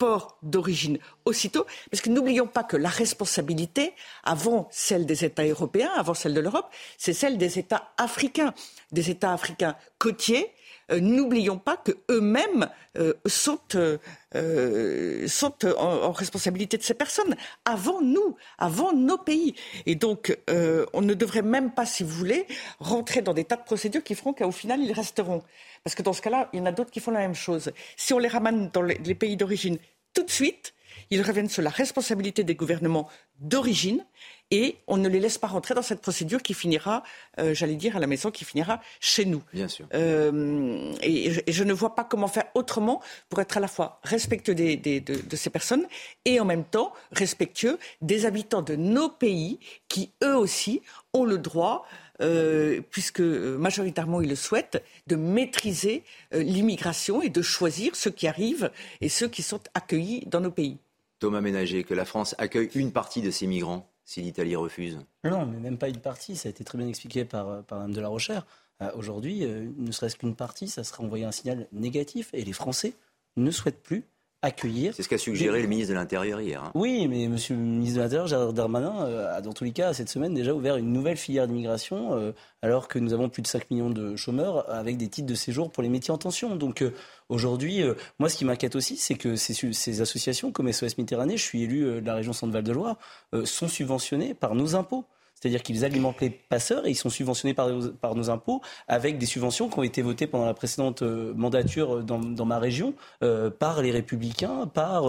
port 0.00 0.38
d'origine 0.42 0.98
aussitôt, 1.26 1.66
parce 1.90 2.00
que 2.00 2.08
n'oublions 2.08 2.46
pas 2.46 2.64
que 2.64 2.78
la 2.78 2.88
responsabilité, 2.88 3.92
avant 4.24 4.66
celle 4.72 5.04
des 5.04 5.26
États 5.26 5.44
européens, 5.44 5.90
avant 5.94 6.14
celle 6.14 6.32
de 6.32 6.40
l'Europe, 6.40 6.70
c'est 6.96 7.12
celle 7.12 7.36
des 7.36 7.58
États 7.58 7.92
africains, 7.98 8.54
des 8.90 9.10
États 9.10 9.34
africains 9.34 9.76
côtiers. 9.98 10.50
Euh, 10.90 11.00
n'oublions 11.00 11.58
pas 11.58 11.76
que 11.76 11.92
eux-mêmes 12.10 12.68
euh, 12.96 13.14
sont, 13.26 13.60
euh, 13.74 15.28
sont 15.28 15.54
en, 15.66 16.12
responsabilité 16.12 16.76
de 16.76 16.82
ces 16.82 16.94
personnes 16.94 17.36
avant 17.64 18.00
nous, 18.00 18.36
avant 18.58 18.92
nos 18.92 19.18
pays. 19.18 19.54
Et 19.86 19.94
donc, 19.94 20.36
on 20.48 21.00
ne 21.00 21.14
devrait 21.14 21.42
même 21.42 21.72
pas, 21.72 21.86
si 21.86 22.02
vous 22.02 22.10
voulez, 22.10 22.46
rentrer 22.78 23.22
dans 23.22 23.34
des 23.34 23.44
tas 23.44 23.56
de 23.56 23.64
procédures 23.64 24.02
qui 24.02 24.14
feront 24.14 24.32
qu'au 24.32 24.52
final, 24.52 24.80
ils 24.80 24.92
resteront. 24.92 25.42
Parce 25.84 25.94
que 25.94 26.02
dans 26.02 26.12
ce 26.12 26.22
cas-là, 26.22 26.48
il 26.52 26.58
y 26.58 26.62
en 26.62 26.66
a 26.66 26.72
d'autres 26.72 26.90
qui 26.90 27.00
font 27.00 27.10
la 27.10 27.20
même 27.20 27.34
chose. 27.34 27.72
Si 27.96 28.12
on 28.12 28.18
les 28.18 28.28
ramène 28.28 28.70
dans 28.72 28.82
les, 28.82 29.14
pays 29.14 29.36
d'origine 29.36 29.78
tout 30.14 30.22
de 30.22 30.30
suite, 30.30 30.74
ils 31.10 31.22
reviennent 31.22 31.48
sur 31.48 31.62
la 31.62 31.70
responsabilité 31.70 32.44
des 32.44 32.54
gouvernements 32.54 33.08
d'origine 33.38 34.04
et 34.50 34.76
on 34.86 34.96
ne 34.96 35.08
les 35.08 35.20
laisse 35.20 35.38
pas 35.38 35.46
rentrer 35.46 35.74
dans 35.74 35.82
cette 35.82 36.00
procédure 36.00 36.42
qui 36.42 36.54
finira, 36.54 37.02
euh, 37.38 37.54
j'allais 37.54 37.76
dire, 37.76 37.96
à 37.96 38.00
la 38.00 38.06
maison, 38.06 38.30
qui 38.30 38.44
finira 38.44 38.80
chez 38.98 39.24
nous. 39.24 39.42
Bien 39.52 39.68
sûr. 39.68 39.86
Euh, 39.94 40.92
et, 41.02 41.52
je 41.52 41.64
ne 41.64 41.72
vois 41.72 41.94
pas 41.94 42.04
comment 42.04 42.28
faire 42.28 42.46
autrement 42.54 43.00
pour 43.28 43.40
être 43.40 43.56
à 43.56 43.60
la 43.60 43.68
fois 43.68 44.00
respectueux 44.02 44.54
de, 44.54 44.98
de, 44.98 45.36
ces 45.36 45.50
personnes 45.50 45.86
et 46.24 46.40
en 46.40 46.44
même 46.44 46.64
temps 46.64 46.92
respectueux 47.12 47.78
des 48.00 48.26
habitants 48.26 48.62
de 48.62 48.76
nos 48.76 49.08
pays 49.08 49.58
qui, 49.88 50.10
eux 50.22 50.36
aussi, 50.36 50.82
ont 51.12 51.24
le 51.24 51.38
droit 51.38 51.86
euh, 52.20 52.80
puisque 52.90 53.20
majoritairement 53.20 54.20
ils 54.20 54.28
le 54.28 54.34
souhaitent, 54.34 54.82
de 55.06 55.16
maîtriser 55.16 56.02
l'immigration 56.32 57.22
et 57.22 57.30
de 57.30 57.40
choisir 57.40 57.96
ceux 57.96 58.10
qui 58.10 58.26
arrivent 58.26 58.70
et 59.00 59.08
ceux 59.08 59.28
qui 59.28 59.42
sont 59.42 59.60
accueillis 59.74 60.24
dans 60.26 60.40
nos 60.40 60.50
pays. 60.50 60.76
Thomas 61.18 61.40
Ménager, 61.40 61.84
que 61.84 61.94
la 61.94 62.04
France 62.04 62.34
accueille 62.38 62.70
une 62.74 62.92
partie 62.92 63.22
de 63.22 63.30
ces 63.30 63.46
migrants 63.46 63.90
si 64.04 64.22
l'Italie 64.22 64.56
refuse 64.56 64.98
Non, 65.24 65.46
mais 65.46 65.58
même 65.58 65.78
pas 65.78 65.88
une 65.88 66.00
partie. 66.00 66.36
Ça 66.36 66.48
a 66.48 66.50
été 66.50 66.64
très 66.64 66.78
bien 66.78 66.88
expliqué 66.88 67.24
par, 67.24 67.62
par 67.64 67.78
Mme 67.78 67.92
de 67.92 68.00
la 68.00 68.08
Rochère. 68.08 68.46
Aujourd'hui, 68.94 69.46
ne 69.46 69.92
serait-ce 69.92 70.16
qu'une 70.16 70.34
partie, 70.34 70.66
ça 70.66 70.84
serait 70.84 71.04
envoyer 71.04 71.26
un 71.26 71.32
signal 71.32 71.68
négatif. 71.70 72.30
Et 72.32 72.42
les 72.44 72.54
Français 72.54 72.94
ne 73.36 73.50
souhaitent 73.50 73.82
plus 73.82 74.04
accueillir. 74.42 74.94
C'est 74.94 75.02
ce 75.02 75.08
qu'a 75.08 75.18
suggéré 75.18 75.60
le 75.60 75.68
ministre 75.68 75.90
de 75.90 75.98
l'Intérieur 75.98 76.40
hier. 76.40 76.62
Hein. 76.62 76.70
Oui, 76.74 77.06
mais 77.08 77.28
Monsieur 77.28 77.54
le 77.54 77.60
ministre 77.60 77.98
de 77.98 78.02
l'Intérieur, 78.02 78.26
Gérard 78.26 78.52
Darmanin, 78.52 79.02
euh, 79.02 79.36
a 79.36 79.40
dans 79.40 79.52
tous 79.52 79.64
les 79.64 79.72
cas 79.72 79.92
cette 79.92 80.08
semaine 80.08 80.34
déjà 80.34 80.54
ouvert 80.54 80.76
une 80.76 80.92
nouvelle 80.92 81.16
filière 81.16 81.46
d'immigration, 81.46 82.14
euh, 82.14 82.32
alors 82.62 82.88
que 82.88 82.98
nous 82.98 83.12
avons 83.12 83.28
plus 83.28 83.42
de 83.42 83.46
5 83.46 83.70
millions 83.70 83.90
de 83.90 84.16
chômeurs 84.16 84.70
avec 84.70 84.96
des 84.96 85.08
titres 85.08 85.28
de 85.28 85.34
séjour 85.34 85.70
pour 85.70 85.82
les 85.82 85.88
métiers 85.88 86.12
en 86.12 86.18
tension. 86.18 86.56
Donc 86.56 86.82
euh, 86.82 86.94
aujourd'hui, 87.28 87.82
moi 88.18 88.28
ce 88.28 88.36
qui 88.36 88.44
m'inquiète 88.44 88.76
aussi, 88.76 88.96
c'est 88.96 89.14
que 89.14 89.36
ces, 89.36 89.54
ces, 89.54 90.00
associations 90.00 90.52
comme 90.52 90.72
SOS 90.72 90.96
Méditerranée, 90.96 91.36
je 91.36 91.44
suis 91.44 91.62
élu 91.62 92.00
de 92.00 92.06
la 92.06 92.14
région 92.14 92.32
Centre-Val 92.32 92.64
de 92.64 92.72
Loire, 92.72 92.96
sont 93.44 93.68
subventionnées 93.68 94.34
par 94.34 94.54
nos 94.54 94.74
impôts. 94.74 95.04
C'est-à-dire 95.40 95.62
qu'ils 95.62 95.84
alimentent 95.84 96.20
les 96.20 96.30
passeurs 96.30 96.86
et 96.86 96.90
ils 96.90 96.96
sont 96.96 97.08
subventionnés 97.08 97.54
par, 97.54 97.70
par, 98.00 98.14
nos 98.14 98.28
impôts 98.30 98.60
avec 98.88 99.18
des 99.18 99.26
subventions 99.26 99.68
qui 99.68 99.78
ont 99.78 99.82
été 99.82 100.02
votées 100.02 100.26
pendant 100.26 100.44
la 100.44 100.54
précédente 100.54 101.02
euh, 101.02 101.32
mandature 101.34 101.96
euh, 101.96 102.02
dans, 102.02 102.18
dans 102.18 102.44
ma 102.44 102.58
région 102.58 102.94
euh, 103.22 103.50
par 103.50 103.80
les 103.80 103.90
républicains, 103.90 104.66
par, 104.66 105.04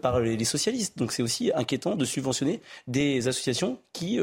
par 0.00 0.20
les, 0.20 0.44
socialistes. 0.44 0.98
Donc 0.98 1.12
c'est 1.12 1.22
aussi 1.22 1.52
inquiétant 1.54 1.94
de 1.94 2.04
subventionner 2.04 2.60
des 2.86 3.28
associations 3.28 3.78
qui 3.92 4.18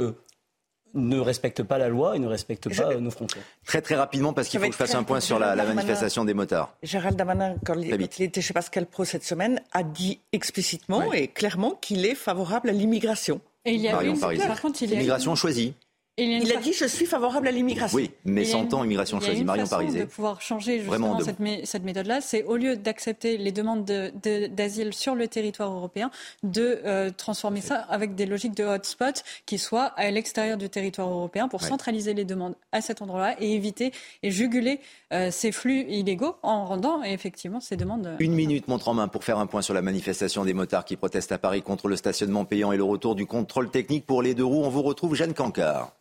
ne 0.93 1.19
respectent 1.19 1.63
pas 1.63 1.77
la 1.77 1.88
loi 1.88 2.15
et 2.15 2.19
ne 2.19 2.27
respectent 2.27 2.75
pas 2.75 2.95
nos 2.95 3.11
frontières. 3.11 3.43
Très 3.65 3.82
très 3.82 3.95
rapidement, 3.95 4.34
parce 4.34 4.49
qu'il 4.49 4.59
faut 4.59 4.65
que 4.65 4.73
je 4.73 4.77
fasse 4.77 4.95
un 4.95 5.03
point 5.03 5.19
sur 5.19 5.39
la, 5.39 5.55
la, 5.55 5.63
manifestation 5.65 6.25
des 6.25 6.34
motards. 6.34 6.75
Gérald 6.84 7.15
Damanin, 7.15 7.55
quand 7.65 7.75
il 7.75 8.23
était 8.23 8.41
chez 8.41 8.53
Pascal 8.53 8.86
Pro 8.86 9.05
cette 9.05 9.23
semaine, 9.23 9.61
a 9.71 9.84
dit 9.84 10.19
explicitement 10.34 11.13
et 11.13 11.27
clairement 11.27 11.75
qu'il 11.82 12.05
est 12.05 12.15
favorable 12.15 12.69
à 12.69 12.73
l'immigration. 12.73 13.39
Et 13.66 13.74
il 13.74 13.82
y 13.82 13.88
a 13.88 13.91
par 13.91 14.62
contre, 14.62 14.82
il 14.84 14.89
y 14.89 14.93
a 14.93 14.95
Immigration 14.95 15.36
choisie. 15.36 15.74
Il, 16.20 16.51
a 16.51 16.57
dit 16.57 16.74
je 16.74 16.86
suis 16.86 17.05
favorable 17.05 17.47
à 17.47 17.51
l'immigration. 17.51 17.95
Oui, 17.97 18.11
mais 18.26 18.45
sans 18.45 18.65
temps 18.65 18.84
immigration 18.84 19.20
choisie. 19.20 19.43
Marion 19.43 19.67
Parisé. 19.67 19.99
de 19.99 20.05
pouvoir 20.05 20.41
changer 20.41 20.80
justement 20.80 21.20
cette, 21.20 21.38
cette 21.63 21.84
méthode-là, 21.84 22.22
c'est 22.22 22.43
au 22.43 22.57
lieu 22.57 22.76
d'accepter 22.76 23.38
les 23.38 23.51
demandes 23.51 23.86
d'asile 23.86 24.89
de, 24.89 24.93
sur 24.93 25.15
le 25.15 25.28
territoire 25.28 25.72
européen, 25.72 26.11
de 26.43 26.82
euh, 26.86 27.09
transformer 27.15 27.61
ça 27.61 27.76
avec 27.89 28.15
des 28.15 28.26
logiques 28.26 28.55
de 28.55 28.63
hotspot 28.63 29.24
qui 29.45 29.57
soient 29.57 29.93
à 29.97 30.09
l'extérieur 30.11 30.57
du 30.57 30.70
territoire 30.70 31.09
européen 31.09 31.47
pour 31.47 31.61
centraliser 31.63 32.13
les 32.13 32.26
demandes 32.26 32.55
à 32.72 32.82
cet 32.82 33.01
endroit-là 33.01 33.36
et 33.39 33.53
éviter 33.53 33.91
et 34.24 34.32
juguler 34.32 34.80
euh, 35.13 35.32
ces 35.32 35.51
flux 35.51 35.86
illégaux 35.89 36.36
en 36.43 36.65
rendant 36.65 37.03
effectivement 37.03 37.59
ces 37.59 37.76
demandes. 37.76 38.07
Euh, 38.07 38.15
Une 38.20 38.34
minute, 38.34 38.67
montre 38.67 38.89
en 38.89 38.93
main, 38.93 39.07
pour 39.07 39.24
faire 39.24 39.39
un 39.39 39.47
point 39.47 39.61
sur 39.61 39.74
la 39.74 39.82
manifestation 39.82 40.45
des 40.45 40.53
motards 40.53 40.86
qui 40.86 40.95
protestent 40.95 41.32
à 41.32 41.38
Paris 41.38 41.61
contre 41.61 41.88
le 41.88 41.95
stationnement 41.95 42.45
payant 42.45 42.72
et 42.72 42.78
le 42.78 42.84
retour 42.84 43.15
du 43.15 43.26
contrôle 43.26 43.70
technique 43.70 44.05
pour 44.05 44.22
les 44.22 44.34
deux 44.34 44.45
roues. 44.45 44.63
On 44.63 44.70
vous 44.70 44.82
retrouve, 44.84 45.15
Jeanne 45.15 45.34
Cancard. 45.34 45.93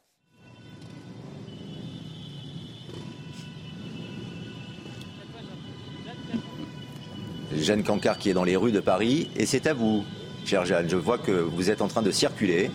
Jeanne 7.62 7.82
Cancard 7.82 8.18
qui 8.18 8.30
est 8.30 8.34
dans 8.34 8.44
les 8.44 8.56
rues 8.56 8.72
de 8.72 8.80
Paris. 8.80 9.28
Et 9.36 9.46
c'est 9.46 9.66
à 9.66 9.74
vous, 9.74 10.04
chère 10.44 10.64
Jeanne. 10.64 10.88
Je 10.88 10.96
vois 10.96 11.18
que 11.18 11.32
vous 11.32 11.70
êtes 11.70 11.82
en 11.82 11.88
train 11.88 12.02
de 12.02 12.10
circuler. 12.10 12.70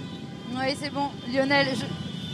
Oui, 0.55 0.75
c'est 0.79 0.91
bon. 0.91 1.09
Lionel, 1.33 1.67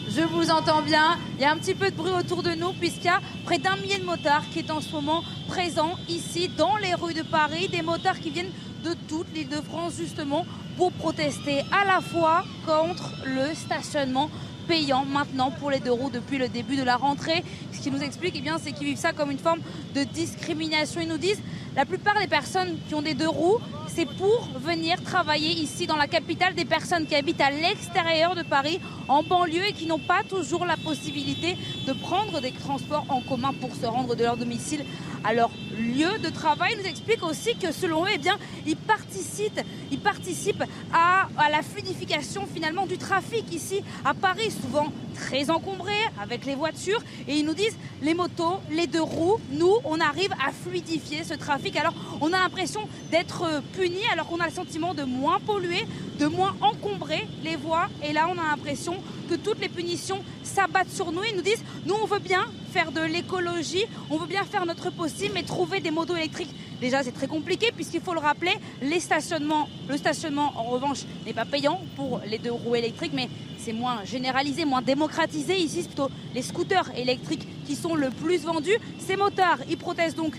je, 0.09 0.21
vous 0.21 0.49
entends 0.51 0.81
bien. 0.81 1.17
Il 1.37 1.41
y 1.41 1.45
a 1.45 1.51
un 1.51 1.57
petit 1.57 1.73
peu 1.73 1.89
de 1.89 1.95
bruit 1.95 2.11
autour 2.11 2.43
de 2.43 2.51
nous 2.51 2.73
puisqu'il 2.73 3.05
y 3.05 3.09
a 3.09 3.21
près 3.45 3.57
d'un 3.57 3.75
millier 3.77 3.97
de 3.97 4.05
motards 4.05 4.43
qui 4.51 4.59
est 4.59 4.71
en 4.71 4.81
ce 4.81 4.91
moment 4.91 5.23
présent 5.47 5.95
ici 6.09 6.49
dans 6.49 6.77
les 6.77 6.93
rues 6.93 7.13
de 7.13 7.23
Paris. 7.23 7.69
Des 7.69 7.81
motards 7.81 8.19
qui 8.19 8.29
viennent 8.29 8.51
de 8.83 8.93
toute 9.07 9.27
l'île 9.33 9.49
de 9.49 9.61
France 9.61 9.93
justement 9.97 10.45
pour 10.77 10.91
protester 10.93 11.63
à 11.71 11.85
la 11.85 12.01
fois 12.01 12.43
contre 12.65 13.13
le 13.25 13.53
stationnement 13.53 14.29
payant 14.69 15.03
maintenant 15.03 15.49
pour 15.49 15.71
les 15.71 15.79
deux 15.79 15.91
roues 15.91 16.11
depuis 16.11 16.37
le 16.37 16.47
début 16.47 16.77
de 16.77 16.83
la 16.83 16.95
rentrée. 16.95 17.43
Ce 17.73 17.79
qui 17.81 17.89
nous 17.89 18.01
explique, 18.01 18.35
eh 18.37 18.41
bien, 18.41 18.59
c'est 18.59 18.71
qu'ils 18.71 18.85
vivent 18.85 18.99
ça 18.99 19.13
comme 19.13 19.31
une 19.31 19.39
forme 19.39 19.61
de 19.95 20.03
discrimination. 20.03 21.01
Ils 21.01 21.09
nous 21.09 21.17
disent 21.17 21.41
la 21.75 21.85
plupart 21.85 22.19
des 22.19 22.27
personnes 22.27 22.77
qui 22.87 22.93
ont 22.93 23.01
des 23.01 23.15
deux 23.15 23.27
roues, 23.27 23.57
c'est 23.87 24.05
pour 24.05 24.47
venir 24.59 25.01
travailler 25.01 25.49
ici 25.49 25.87
dans 25.87 25.95
la 25.95 26.07
capitale 26.07 26.53
des 26.53 26.65
personnes 26.65 27.07
qui 27.07 27.15
habitent 27.15 27.41
à 27.41 27.49
l'extérieur 27.49 28.35
de 28.35 28.43
Paris, 28.43 28.79
en 29.07 29.23
banlieue 29.23 29.65
et 29.67 29.73
qui 29.73 29.87
n'ont 29.87 29.97
pas 29.97 30.21
toujours 30.29 30.65
la 30.65 30.77
possibilité 30.77 31.57
de 31.87 31.93
prendre 31.93 32.39
des 32.39 32.51
transports 32.51 33.05
en 33.09 33.21
commun 33.21 33.53
pour 33.59 33.75
se 33.75 33.87
rendre 33.87 34.15
de 34.15 34.23
leur 34.23 34.37
domicile 34.37 34.85
leur 35.33 35.51
lieu 35.77 36.17
de 36.19 36.29
travail. 36.29 36.75
Nous 36.77 36.89
explique 36.89 37.23
aussi 37.23 37.55
que 37.55 37.71
selon 37.71 38.05
eux, 38.05 38.09
eh 38.13 38.17
bien, 38.17 38.37
ils 38.65 38.75
participent, 38.75 39.61
ils 39.91 39.99
participent 39.99 40.63
à, 40.93 41.27
à 41.37 41.49
la 41.49 41.61
fluidification 41.61 42.47
finalement 42.53 42.85
du 42.85 42.97
trafic 42.97 43.51
ici 43.53 43.81
à 44.05 44.13
Paris, 44.13 44.51
souvent 44.51 44.91
très 45.19 45.49
encombré 45.49 45.93
avec 46.21 46.45
les 46.45 46.55
voitures. 46.55 47.01
Et 47.27 47.35
ils 47.37 47.45
nous 47.45 47.53
disent 47.53 47.77
les 48.01 48.13
motos, 48.13 48.59
les 48.71 48.87
deux 48.87 49.01
roues, 49.01 49.39
nous, 49.51 49.75
on 49.83 49.99
arrive 49.99 50.31
à 50.33 50.51
fluidifier 50.51 51.23
ce 51.23 51.33
trafic. 51.33 51.75
Alors 51.75 51.93
on 52.21 52.33
a 52.33 52.39
l'impression 52.39 52.81
d'être 53.11 53.43
punis 53.73 54.07
alors 54.11 54.27
qu'on 54.27 54.39
a 54.39 54.47
le 54.47 54.53
sentiment 54.53 54.93
de 54.93 55.03
moins 55.03 55.39
polluer, 55.39 55.85
de 56.19 56.27
moins 56.27 56.55
encombrer 56.61 57.27
les 57.43 57.55
voies. 57.55 57.87
Et 58.03 58.13
là, 58.13 58.27
on 58.29 58.39
a 58.39 58.47
l'impression 58.49 58.95
que 59.29 59.35
toutes 59.35 59.59
les 59.59 59.69
punitions 59.69 60.23
s'abattent 60.43 60.91
sur 60.91 61.11
nous. 61.11 61.23
Ils 61.23 61.35
nous 61.35 61.41
disent, 61.41 61.63
nous, 61.85 61.95
on 62.01 62.05
veut 62.05 62.19
bien 62.19 62.45
faire 62.71 62.91
de 62.91 63.01
l'écologie, 63.01 63.85
on 64.09 64.17
veut 64.17 64.27
bien 64.27 64.43
faire 64.43 64.65
notre 64.65 64.89
possible, 64.91 65.31
mais 65.33 65.43
trouver 65.43 65.79
des 65.79 65.91
motos 65.91 66.15
électriques, 66.15 66.53
déjà, 66.79 67.03
c'est 67.03 67.11
très 67.11 67.27
compliqué, 67.27 67.71
puisqu'il 67.75 68.01
faut 68.01 68.13
le 68.13 68.19
rappeler, 68.19 68.53
les 68.81 68.99
stationnements, 68.99 69.67
le 69.87 69.97
stationnement, 69.97 70.53
en 70.55 70.63
revanche, 70.63 70.99
n'est 71.25 71.33
pas 71.33 71.45
payant 71.45 71.81
pour 71.95 72.21
les 72.25 72.37
deux 72.37 72.51
roues 72.51 72.75
électriques, 72.75 73.13
mais 73.13 73.29
c'est 73.57 73.73
moins 73.73 74.03
généralisé, 74.05 74.65
moins 74.65 74.81
démocratisé. 74.81 75.57
Ici, 75.57 75.81
c'est 75.81 75.87
plutôt 75.87 76.09
les 76.33 76.41
scooters 76.41 76.89
électriques 76.95 77.47
qui 77.65 77.75
sont 77.75 77.95
le 77.95 78.09
plus 78.09 78.43
vendus. 78.43 78.77
Ces 78.99 79.15
motards, 79.15 79.59
ils 79.69 79.77
protestent 79.77 80.17
donc 80.17 80.35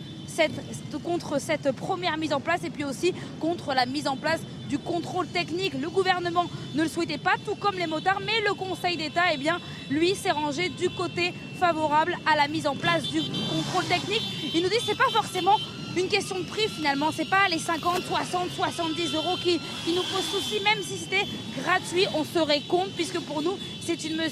contre 1.03 1.41
cette 1.41 1.73
première 1.73 2.17
mise 2.17 2.33
en 2.33 2.41
place 2.41 2.65
et 2.65 2.71
puis 2.71 2.85
aussi 2.85 3.13
contre 3.41 3.75
la 3.75 3.87
mise 3.87 4.07
en 4.07 4.17
place 4.17 4.41
du 4.69 4.79
contrôle 4.79 5.27
technique. 5.27 5.75
Le 5.75 5.91
gouvernement 5.91 6.47
ne 6.75 6.83
le 6.83 6.89
souhaitait 6.89 7.19
pas, 7.19 7.35
tout 7.45 7.57
comme 7.57 7.77
les 7.77 7.87
motards, 7.87 8.21
mais 8.25 8.41
le 8.47 8.55
Conseil 8.55 8.97
d'État, 8.97 9.25
eh 9.33 9.37
bien, 9.37 9.59
lui, 9.91 10.15
s'est 10.15 10.31
rangé 10.31 10.69
du 10.69 10.89
côté 10.91 11.35
favorable 11.59 12.17
à 12.31 12.37
la 12.37 12.49
mise 12.49 12.67
en 12.67 12.77
place 12.77 13.03
du 13.03 13.21
contrôle 13.21 13.85
technique. 13.87 14.23
Il 14.55 14.63
nous 14.63 14.69
dit 14.69 14.77
que 14.77 14.83
ce 14.83 14.91
n'est 14.91 14.97
pas 14.97 15.11
forcément 15.13 15.57
une 15.97 16.09
question 16.09 16.39
de 16.39 16.45
prix 16.45 16.69
finalement, 16.69 17.11
c'est 17.15 17.29
pas 17.29 17.49
les 17.51 17.59
50, 17.59 18.03
60, 18.07 18.51
70 18.55 19.15
euros 19.15 19.37
qui, 19.43 19.61
nous 19.89 20.03
posent 20.03 20.41
souci, 20.41 20.61
même 20.63 20.83
si 20.83 20.97
c'était 20.99 21.27
gratuit, 21.63 22.07
on 22.15 22.25
serait 22.25 22.61
contre, 22.61 22.91
puisque 22.97 23.21
pour 23.21 23.43
nous, 23.43 23.59
c'est 23.81 24.05
une, 24.05 24.23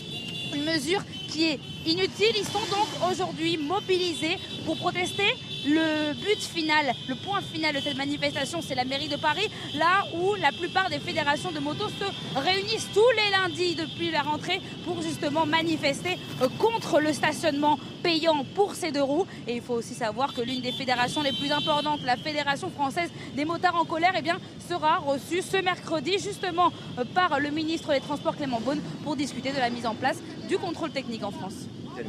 une 0.54 0.64
mesure 0.64 1.00
qui 1.28 1.44
est 1.44 1.60
inutile. 1.86 2.34
Ils 2.36 2.44
sont 2.44 2.58
donc 2.70 3.10
aujourd'hui 3.10 3.56
mobilisés 3.56 4.38
pour 4.64 4.76
protester 4.76 5.34
le 5.68 6.14
but 6.14 6.40
final, 6.40 6.94
le 7.08 7.14
point 7.14 7.40
final 7.40 7.74
de 7.74 7.80
cette 7.80 7.96
manifestation, 7.96 8.60
c'est 8.62 8.74
la 8.74 8.84
mairie 8.84 9.08
de 9.08 9.16
Paris, 9.16 9.48
là 9.74 10.04
où 10.14 10.34
la 10.36 10.52
plupart 10.52 10.88
des 10.88 10.98
fédérations 10.98 11.52
de 11.52 11.58
motos 11.58 11.88
se 11.88 12.38
réunissent 12.38 12.88
tous 12.94 13.10
les 13.16 13.30
lundis 13.30 13.74
depuis 13.74 14.10
la 14.10 14.22
rentrée 14.22 14.60
pour 14.84 15.02
justement 15.02 15.46
manifester 15.46 16.18
contre 16.58 17.00
le 17.00 17.12
stationnement 17.12 17.78
payant 18.02 18.44
pour 18.54 18.74
ces 18.74 18.92
deux 18.92 19.02
roues. 19.02 19.26
Et 19.46 19.56
il 19.56 19.62
faut 19.62 19.74
aussi 19.74 19.94
savoir 19.94 20.32
que 20.32 20.40
l'une 20.40 20.60
des 20.60 20.72
fédérations 20.72 21.22
les 21.22 21.32
plus 21.32 21.52
importantes, 21.52 22.00
la 22.04 22.16
Fédération 22.16 22.70
française 22.70 23.10
des 23.36 23.44
motards 23.44 23.76
en 23.76 23.84
colère, 23.84 24.12
eh 24.16 24.28
sera 24.68 24.98
reçue 24.98 25.42
ce 25.42 25.56
mercredi 25.58 26.18
justement 26.18 26.72
par 27.14 27.40
le 27.40 27.50
ministre 27.50 27.92
des 27.92 28.00
Transports 28.00 28.36
Clément 28.36 28.60
Beaune 28.60 28.80
pour 29.02 29.16
discuter 29.16 29.52
de 29.52 29.58
la 29.58 29.70
mise 29.70 29.86
en 29.86 29.94
place 29.94 30.18
du 30.48 30.58
contrôle 30.58 30.90
technique 30.90 31.24
en 31.24 31.30
France. 31.30 31.54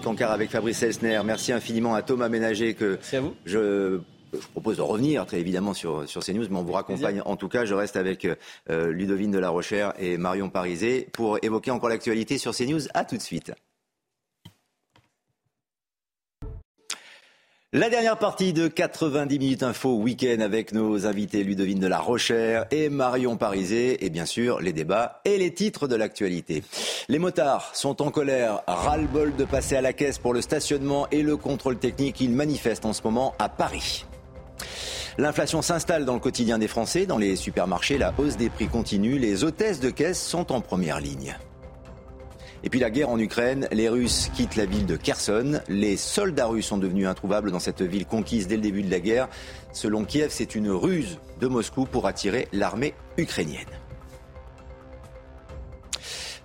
Cancard 0.03 0.31
avec 0.31 0.49
Fabrice 0.49 0.81
Elsner. 0.83 1.21
Merci 1.25 1.51
infiniment 1.51 1.95
à 1.95 2.01
Thomas 2.01 2.29
Ménager 2.29 2.73
que 2.73 2.99
je 3.45 3.99
propose 4.51 4.77
de 4.77 4.81
revenir 4.81 5.25
très 5.25 5.39
évidemment 5.39 5.73
sur, 5.73 6.07
sur 6.07 6.23
ces 6.23 6.33
news, 6.33 6.45
mais 6.49 6.57
on 6.57 6.63
vous 6.63 6.73
raccompagne. 6.73 7.21
En 7.25 7.35
tout 7.35 7.49
cas, 7.49 7.65
je 7.65 7.73
reste 7.73 7.95
avec 7.95 8.27
euh, 8.69 8.91
Ludovine 8.91 9.31
de 9.31 9.39
la 9.39 9.49
Rochère 9.49 9.93
et 9.97 10.17
Marion 10.17 10.49
Parizet 10.49 11.07
pour 11.11 11.37
évoquer 11.41 11.71
encore 11.71 11.89
l'actualité 11.89 12.37
sur 12.37 12.53
ces 12.53 12.67
news. 12.67 12.81
À 12.93 13.05
tout 13.05 13.17
de 13.17 13.21
suite. 13.21 13.51
La 17.71 17.91
dernière 17.91 18.17
partie 18.17 18.51
de 18.51 18.67
90 18.67 19.37
minutes 19.37 19.61
info 19.61 19.93
week-end 19.97 20.39
avec 20.39 20.71
nos 20.71 21.05
invités 21.05 21.43
Ludovine 21.43 21.77
de 21.77 21.85
la 21.85 21.99
Rochère 21.99 22.65
et 22.71 22.89
Marion 22.89 23.37
Parizet 23.37 23.97
et 24.01 24.09
bien 24.09 24.25
sûr 24.25 24.59
les 24.59 24.73
débats 24.73 25.21
et 25.23 25.37
les 25.37 25.53
titres 25.53 25.87
de 25.87 25.95
l'actualité. 25.95 26.63
Les 27.09 27.19
motards 27.19 27.69
sont 27.75 28.01
en 28.01 28.09
colère, 28.09 28.63
ras-le-bol 28.65 29.35
de 29.35 29.45
passer 29.45 29.75
à 29.75 29.81
la 29.81 29.93
caisse 29.93 30.17
pour 30.17 30.33
le 30.33 30.41
stationnement 30.41 31.07
et 31.11 31.21
le 31.21 31.37
contrôle 31.37 31.77
technique. 31.77 32.21
Ils 32.21 32.31
manifestent 32.31 32.85
en 32.85 32.93
ce 32.93 33.03
moment 33.03 33.35
à 33.37 33.49
Paris. 33.49 34.07
L'inflation 35.19 35.61
s'installe 35.61 36.05
dans 36.05 36.15
le 36.15 36.19
quotidien 36.19 36.57
des 36.57 36.67
Français. 36.67 37.05
Dans 37.05 37.19
les 37.19 37.35
supermarchés, 37.35 37.99
la 37.99 38.15
hausse 38.17 38.35
des 38.35 38.49
prix 38.49 38.67
continue. 38.67 39.19
Les 39.19 39.43
hôtesses 39.43 39.79
de 39.79 39.91
caisse 39.91 40.19
sont 40.19 40.51
en 40.51 40.59
première 40.59 40.99
ligne. 40.99 41.37
Et 42.63 42.69
puis 42.69 42.79
la 42.79 42.89
guerre 42.89 43.09
en 43.09 43.19
Ukraine, 43.19 43.67
les 43.71 43.87
Russes 43.87 44.29
quittent 44.35 44.55
la 44.55 44.65
ville 44.65 44.85
de 44.85 44.97
Kherson. 44.97 45.61
Les 45.69 45.95
soldats 45.95 46.47
russes 46.47 46.67
sont 46.67 46.77
devenus 46.77 47.07
introuvables 47.07 47.51
dans 47.51 47.59
cette 47.59 47.81
ville 47.81 48.05
conquise 48.05 48.47
dès 48.47 48.55
le 48.55 48.61
début 48.61 48.83
de 48.83 48.91
la 48.91 48.99
guerre. 48.99 49.29
Selon 49.71 50.03
Kiev, 50.03 50.29
c'est 50.29 50.55
une 50.55 50.69
ruse 50.69 51.19
de 51.39 51.47
Moscou 51.47 51.85
pour 51.85 52.05
attirer 52.05 52.47
l'armée 52.51 52.93
ukrainienne. 53.17 53.78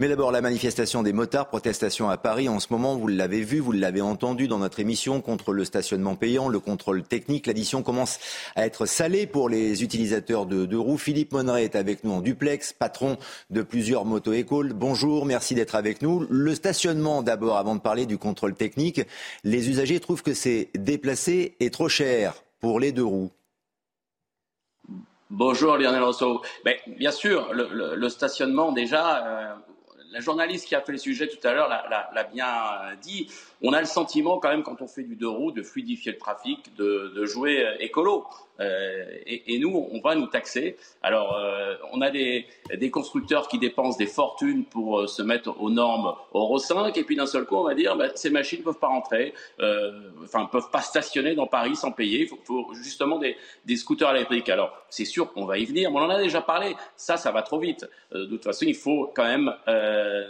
Mais 0.01 0.09
d'abord, 0.09 0.33
la 0.33 0.41
manifestation 0.41 1.05
des 1.05 1.13
motards, 1.13 1.47
protestation 1.47 2.11
à 2.11 2.17
Paris. 2.17 2.49
En 2.49 2.59
ce 2.59 2.67
moment, 2.71 2.97
vous 2.97 3.07
l'avez 3.07 3.43
vu, 3.43 3.61
vous 3.61 3.71
l'avez 3.71 4.01
entendu 4.01 4.49
dans 4.49 4.59
notre 4.59 4.81
émission 4.81 5.21
contre 5.21 5.53
le 5.53 5.65
stationnement 5.65 6.17
payant, 6.17 6.49
le 6.49 6.59
contrôle 6.59 7.05
technique. 7.05 7.47
L'addition 7.47 7.85
commence 7.85 8.19
à 8.57 8.67
être 8.67 8.87
salée 8.87 9.29
pour 9.29 9.49
les 9.49 9.85
utilisateurs 9.85 10.47
de, 10.47 10.77
roues. 10.77 10.99
Philippe 10.99 11.31
Monneret 11.31 11.63
est 11.63 11.77
avec 11.77 12.03
nous 12.03 12.11
en 12.11 12.21
duplex, 12.21 12.73
patron 12.73 13.19
de 13.51 13.63
plusieurs 13.63 14.05
moto-écoles. 14.05 14.73
Bonjour, 14.73 15.27
merci 15.27 15.55
d'être 15.55 15.77
avec 15.77 16.03
nous. 16.03 16.27
Le 16.29 16.57
stationnement, 16.57 17.23
d'abord, 17.23 17.57
avant 17.57 17.77
de 17.77 17.81
parler 17.81 18.07
du 18.07 18.19
contrôle 18.19 18.55
technique. 18.55 19.01
Les 19.45 19.71
usagers 19.71 20.01
trouvent 20.01 20.25
que 20.25 20.35
c'est 20.35 20.71
déplacé 20.75 21.55
et 21.61 21.71
trop 21.71 21.89
cher 21.89 22.35
pour 22.59 22.81
les 22.81 22.91
deux 22.91 23.05
roues. 23.05 23.31
Bonjour 25.31 25.77
Lionel 25.77 26.03
Rousseau. 26.03 26.43
Ben, 26.65 26.75
bien 26.99 27.11
sûr, 27.13 27.53
le, 27.53 28.09
stationnement 28.09 28.73
déjà, 28.73 29.27
euh, 29.27 29.55
la 30.15 30.21
journaliste 30.21 30.69
qui 30.69 30.77
a 30.77 30.81
fait 30.81 30.93
le 30.93 30.99
sujet 30.99 31.27
tout 31.27 31.45
à 31.47 31.53
l'heure 31.53 31.69
l'a 31.69 32.25
bien 32.25 32.47
euh, 32.47 32.95
dit. 33.03 33.27
On 33.63 33.73
a 33.73 33.81
le 33.81 33.87
sentiment 33.87 34.39
quand 34.39 34.49
même 34.49 34.63
quand 34.63 34.81
on 34.81 34.87
fait 34.87 35.03
du 35.03 35.17
deux 35.17 35.29
roues 35.29 35.51
de 35.51 35.63
fluidifier 35.63 36.13
le 36.13 36.19
trafic, 36.19 36.75
de, 36.77 37.25
jouer 37.25 37.65
euh, 37.65 37.75
écolo. 37.81 38.25
Euh, 38.61 39.05
et, 39.27 39.59
nous, 39.59 39.89
on 39.91 40.01
va 40.01 40.15
nous 40.15 40.29
taxer. 40.29 40.77
Alors, 41.03 41.37
on 41.93 42.01
a 42.01 42.11
des, 42.13 42.47
constructeurs 42.93 43.49
qui 43.49 43.59
dépensent 43.59 43.99
des 43.99 44.07
fortunes 44.07 44.65
pour 44.65 45.09
se 45.09 45.23
mettre 45.23 45.61
aux 45.61 45.71
normes 45.71 46.15
Euro 46.33 46.59
5, 46.59 46.97
et 46.97 47.03
puis 47.03 47.17
d'un 47.17 47.27
seul 47.27 47.47
coup, 47.47 47.57
on 47.57 47.65
va 47.65 47.75
dire, 47.75 47.97
bah, 47.97 48.11
ces 48.15 48.31
machines 48.31 48.61
ne 48.61 48.65
peuvent 48.65 48.79
pas 48.79 48.87
rentrer, 48.87 49.35
enfin, 50.23 50.47
peuvent 50.47 50.71
pas 50.71 50.83
stationner 50.83 51.35
dans 51.35 51.49
Paris 51.49 51.75
sans 51.75 51.91
payer. 51.91 52.21
Il 52.21 52.29
faut, 52.29 52.39
faut, 52.45 52.73
justement 52.75 53.19
des, 53.19 53.37
des, 53.65 53.75
scooters 53.75 54.15
électriques. 54.15 54.49
Alors, 54.49 54.71
c'est 54.89 55.05
sûr 55.05 55.33
qu'on 55.33 55.47
va 55.47 55.59
y 55.59 55.65
venir, 55.65 55.91
mais 55.91 55.99
on 55.99 56.03
en 56.03 56.11
a 56.11 56.23
déjà 56.23 56.41
parlé. 56.41 56.77
Ça, 56.95 57.17
ça 57.17 57.33
va 57.33 57.43
trop 57.43 57.59
vite. 57.59 57.85
de 58.13 58.27
toute 58.27 58.45
façon, 58.45 58.67
il 58.69 58.77
faut 58.77 59.11
quand 59.17 59.25
même 59.25 59.53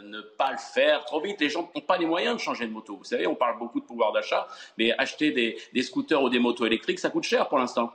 ne 0.05 0.21
pas 0.37 0.53
le 0.53 0.59
faire 0.59 1.05
trop 1.05 1.21
vite. 1.21 1.41
Les 1.41 1.49
gens 1.49 1.71
n'ont 1.75 1.81
pas 1.81 1.99
les 1.99 2.07
moyens 2.07 2.37
de 2.37 2.41
changer 2.41 2.67
de 2.67 2.73
moto. 2.73 2.97
Vous 2.97 3.05
savez, 3.05 3.27
on 3.27 3.35
parle 3.35 3.59
beaucoup 3.59 3.81
de 3.81 3.85
pouvoir 3.85 4.13
d'achat, 4.13 4.47
mais 4.79 4.93
acheter 4.99 5.31
des, 5.33 5.83
scooters 5.83 6.23
ou 6.23 6.29
des 6.29 6.39
motos 6.39 6.67
électriques, 6.67 6.99
ça 6.99 7.11
coûte 7.11 7.25
cher 7.25 7.49
pour 7.49 7.59
l'instant. 7.59 7.93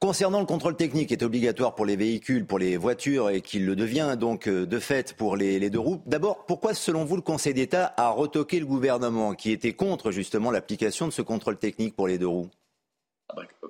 Concernant 0.00 0.40
le 0.40 0.46
contrôle 0.46 0.76
technique 0.76 1.08
qui 1.08 1.14
est 1.14 1.22
obligatoire 1.22 1.74
pour 1.74 1.86
les 1.86 1.96
véhicules, 1.96 2.44
pour 2.46 2.58
les 2.58 2.76
voitures 2.76 3.30
et 3.30 3.40
qui 3.40 3.58
le 3.58 3.74
devient 3.74 4.16
donc 4.20 4.48
euh, 4.48 4.66
de 4.66 4.78
fait 4.78 5.14
pour 5.14 5.34
les, 5.36 5.58
les 5.58 5.70
deux 5.70 5.78
roues, 5.78 6.02
d'abord, 6.04 6.44
pourquoi 6.44 6.74
selon 6.74 7.04
vous 7.04 7.16
le 7.16 7.22
Conseil 7.22 7.54
d'État 7.54 7.94
a 7.96 8.10
retoqué 8.10 8.60
le 8.60 8.66
gouvernement 8.66 9.34
qui 9.34 9.50
était 9.50 9.72
contre 9.72 10.10
justement 10.10 10.50
l'application 10.50 11.06
de 11.06 11.12
ce 11.12 11.22
contrôle 11.22 11.56
technique 11.56 11.96
pour 11.96 12.06
les 12.06 12.18
deux 12.18 12.28
roues? 12.28 12.50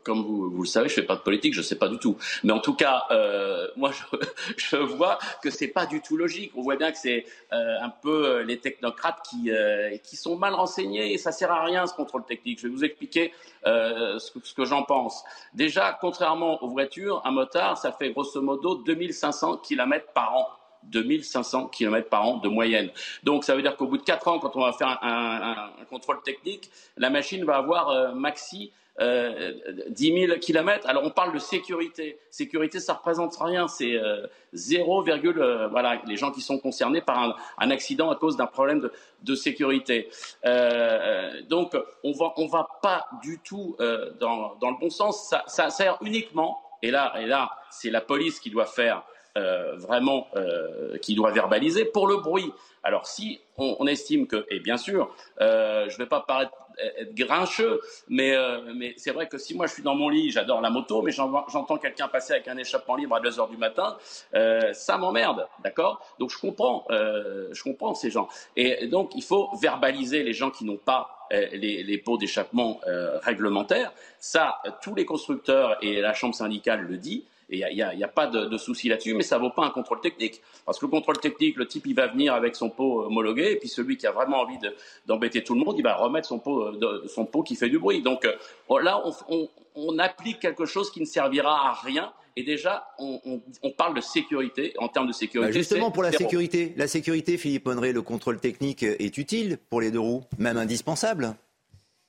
Comme 0.02 0.22
vous, 0.22 0.50
vous, 0.50 0.62
le 0.62 0.68
savez, 0.68 0.88
je 0.88 0.94
fais 0.94 1.02
pas 1.02 1.16
de 1.16 1.20
politique, 1.20 1.54
je 1.54 1.62
sais 1.62 1.76
pas 1.76 1.88
du 1.88 1.98
tout. 1.98 2.16
Mais 2.42 2.52
en 2.52 2.58
tout 2.58 2.74
cas, 2.74 3.04
euh, 3.10 3.68
moi, 3.76 3.90
je, 3.92 4.18
je, 4.56 4.76
vois 4.76 5.18
que 5.42 5.50
c'est 5.50 5.68
pas 5.68 5.86
du 5.86 6.00
tout 6.02 6.16
logique. 6.16 6.52
On 6.56 6.62
voit 6.62 6.76
bien 6.76 6.92
que 6.92 6.98
c'est 6.98 7.24
euh, 7.52 7.76
un 7.80 7.88
peu 7.88 8.26
euh, 8.26 8.42
les 8.42 8.58
technocrates 8.58 9.24
qui, 9.28 9.50
euh, 9.50 9.96
qui 9.98 10.16
sont 10.16 10.36
mal 10.36 10.54
renseignés 10.54 11.12
et 11.12 11.18
ça 11.18 11.32
sert 11.32 11.50
à 11.50 11.64
rien 11.64 11.86
ce 11.86 11.94
contrôle 11.94 12.24
technique. 12.24 12.60
Je 12.60 12.66
vais 12.66 12.74
vous 12.74 12.84
expliquer 12.84 13.32
euh, 13.66 14.18
ce, 14.18 14.32
ce, 14.42 14.54
que 14.54 14.64
j'en 14.64 14.82
pense. 14.82 15.24
Déjà, 15.54 15.96
contrairement 16.00 16.62
aux 16.62 16.68
voitures, 16.68 17.22
un 17.24 17.30
motard, 17.30 17.78
ça 17.78 17.92
fait 17.92 18.10
grosso 18.10 18.42
modo 18.42 18.74
2500 18.76 19.58
km 19.58 20.06
par 20.12 20.36
an. 20.36 20.48
2500 20.90 21.68
km 21.68 22.10
par 22.10 22.26
an 22.26 22.36
de 22.36 22.48
moyenne. 22.48 22.90
Donc 23.22 23.44
ça 23.44 23.56
veut 23.56 23.62
dire 23.62 23.74
qu'au 23.74 23.86
bout 23.86 23.96
de 23.96 24.02
4 24.02 24.28
ans, 24.28 24.38
quand 24.38 24.54
on 24.54 24.60
va 24.60 24.72
faire 24.74 24.88
un, 24.88 24.98
un, 25.00 25.80
un 25.80 25.84
contrôle 25.86 26.20
technique, 26.22 26.70
la 26.98 27.08
machine 27.08 27.42
va 27.46 27.56
avoir 27.56 27.88
euh, 27.88 28.12
maxi 28.12 28.70
euh, 29.00 29.52
10 29.88 30.26
000 30.26 30.38
kilomètres. 30.38 30.86
Alors 30.88 31.04
on 31.04 31.10
parle 31.10 31.32
de 31.34 31.38
sécurité. 31.38 32.18
Sécurité, 32.30 32.80
ça 32.80 32.94
représente 32.94 33.36
rien. 33.40 33.66
C'est 33.68 33.96
euh, 33.96 34.26
0, 34.52 35.08
euh, 35.08 35.68
voilà 35.68 36.00
les 36.06 36.16
gens 36.16 36.30
qui 36.30 36.40
sont 36.40 36.58
concernés 36.58 37.00
par 37.00 37.36
un, 37.58 37.70
accident 37.70 38.10
à 38.10 38.16
cause 38.16 38.36
d'un 38.36 38.46
problème 38.46 38.88
de, 39.22 39.34
sécurité. 39.34 40.08
Euh, 40.44 41.42
donc 41.48 41.76
on 42.04 42.12
va 42.12 42.32
on 42.36 42.46
va 42.46 42.68
pas 42.82 43.06
du 43.22 43.40
tout 43.40 43.76
euh, 43.80 44.12
dans, 44.20 44.54
dans 44.60 44.70
le 44.70 44.76
bon 44.78 44.90
sens. 44.90 45.28
Ça, 45.28 45.42
ça 45.46 45.70
sert 45.70 45.98
uniquement 46.02 46.60
et 46.82 46.90
là 46.90 47.14
et 47.18 47.26
là 47.26 47.50
c'est 47.70 47.90
la 47.90 48.00
police 48.00 48.38
qui 48.38 48.50
doit 48.50 48.66
faire 48.66 49.02
euh, 49.36 49.76
vraiment 49.76 50.28
euh, 50.36 50.96
qui 50.98 51.14
doit 51.14 51.30
verbaliser 51.30 51.84
pour 51.84 52.06
le 52.06 52.18
bruit. 52.18 52.52
Alors 52.82 53.06
si 53.06 53.40
on, 53.56 53.86
estime 53.86 54.26
que, 54.26 54.44
et 54.50 54.60
bien 54.60 54.76
sûr, 54.76 55.14
euh, 55.40 55.88
je 55.88 55.94
ne 55.94 55.98
vais 55.98 56.08
pas 56.08 56.20
paraître 56.20 56.52
être 56.98 57.14
grincheux, 57.14 57.80
mais, 58.08 58.36
euh, 58.36 58.72
mais 58.74 58.94
c'est 58.96 59.12
vrai 59.12 59.28
que 59.28 59.38
si 59.38 59.54
moi 59.54 59.66
je 59.66 59.74
suis 59.74 59.82
dans 59.82 59.94
mon 59.94 60.08
lit, 60.08 60.30
j'adore 60.30 60.60
la 60.60 60.70
moto, 60.70 61.02
mais 61.02 61.12
j'entends 61.12 61.78
quelqu'un 61.78 62.08
passer 62.08 62.32
avec 62.32 62.48
un 62.48 62.56
échappement 62.56 62.96
libre 62.96 63.14
à 63.14 63.20
2 63.20 63.38
heures 63.38 63.48
du 63.48 63.56
matin, 63.56 63.96
euh, 64.34 64.72
ça 64.72 64.98
m'emmerde, 64.98 65.46
d'accord? 65.62 66.04
Donc 66.18 66.30
je 66.30 66.38
comprends, 66.38 66.84
je 66.90 67.62
comprends 67.62 67.94
ces 67.94 68.10
gens. 68.10 68.28
Et 68.56 68.86
donc 68.88 69.12
il 69.14 69.22
faut 69.22 69.50
verbaliser 69.60 70.22
les 70.22 70.32
gens 70.32 70.50
qui 70.50 70.64
n'ont 70.64 70.76
pas 70.76 71.14
les, 71.30 71.82
les, 71.82 71.98
pots 71.98 72.18
d'échappement 72.18 72.80
euh, 72.86 73.18
réglementaires. 73.20 73.92
Ça, 74.18 74.60
tous 74.82 74.94
les 74.94 75.04
constructeurs 75.04 75.76
et 75.82 76.00
la 76.00 76.12
chambre 76.12 76.34
syndicale 76.34 76.82
le 76.82 76.96
dit. 76.96 77.24
Et 77.54 77.64
il 77.70 77.74
n'y 77.74 77.82
a, 77.82 77.88
a, 77.88 78.04
a, 78.04 78.08
pas 78.08 78.26
de, 78.26 78.46
de 78.46 78.58
souci 78.58 78.88
là-dessus, 78.88 79.14
mais 79.14 79.22
ça 79.22 79.38
vaut 79.38 79.50
pas 79.50 79.64
un 79.64 79.70
contrôle 79.70 80.00
technique. 80.00 80.42
Parce 80.66 80.78
que 80.78 80.86
le 80.86 80.90
contrôle 80.90 81.18
technique, 81.18 81.56
le 81.56 81.66
type, 81.66 81.86
il 81.86 81.94
va 81.94 82.08
venir 82.08 82.34
avec 82.34 82.56
son 82.56 82.68
pot 82.68 83.04
homologué, 83.04 83.52
et 83.52 83.56
puis 83.56 83.68
celui 83.68 83.96
qui 83.96 84.06
a 84.06 84.12
vraiment 84.12 84.40
envie 84.40 84.58
d'embêter 85.06 85.40
de, 85.40 85.44
tout 85.44 85.54
le 85.54 85.60
monde, 85.60 85.76
il 85.78 85.82
va 85.82 85.94
remettre 85.94 86.28
son 86.28 86.38
pot, 86.38 86.72
de, 86.72 87.04
son 87.06 87.24
pot 87.24 87.42
qui 87.42 87.54
fait 87.54 87.68
du 87.68 87.78
bruit. 87.78 88.02
Donc 88.02 88.24
euh, 88.24 88.82
là, 88.82 89.02
on, 89.04 89.12
on, 89.28 89.48
on, 89.76 89.98
applique 89.98 90.40
quelque 90.40 90.66
chose 90.66 90.90
qui 90.90 91.00
ne 91.00 91.06
servira 91.06 91.70
à 91.70 91.72
rien. 91.72 92.12
Et 92.36 92.42
déjà, 92.42 92.88
on, 92.98 93.20
on 93.62 93.70
parle 93.70 93.94
de 93.94 94.00
sécurité. 94.00 94.74
En 94.78 94.88
termes 94.88 95.06
de 95.06 95.12
sécurité, 95.12 95.52
bah 95.52 95.56
justement 95.56 95.92
pour 95.92 96.02
la 96.02 96.10
sécurité, 96.10 96.74
la 96.76 96.88
sécurité, 96.88 97.38
Philippe 97.38 97.66
Monneret, 97.66 97.92
le 97.92 98.02
contrôle 98.02 98.40
technique 98.40 98.82
est 98.82 99.16
utile 99.18 99.58
pour 99.70 99.80
les 99.80 99.92
deux 99.92 100.00
roues, 100.00 100.24
même 100.38 100.56
indispensable. 100.56 101.36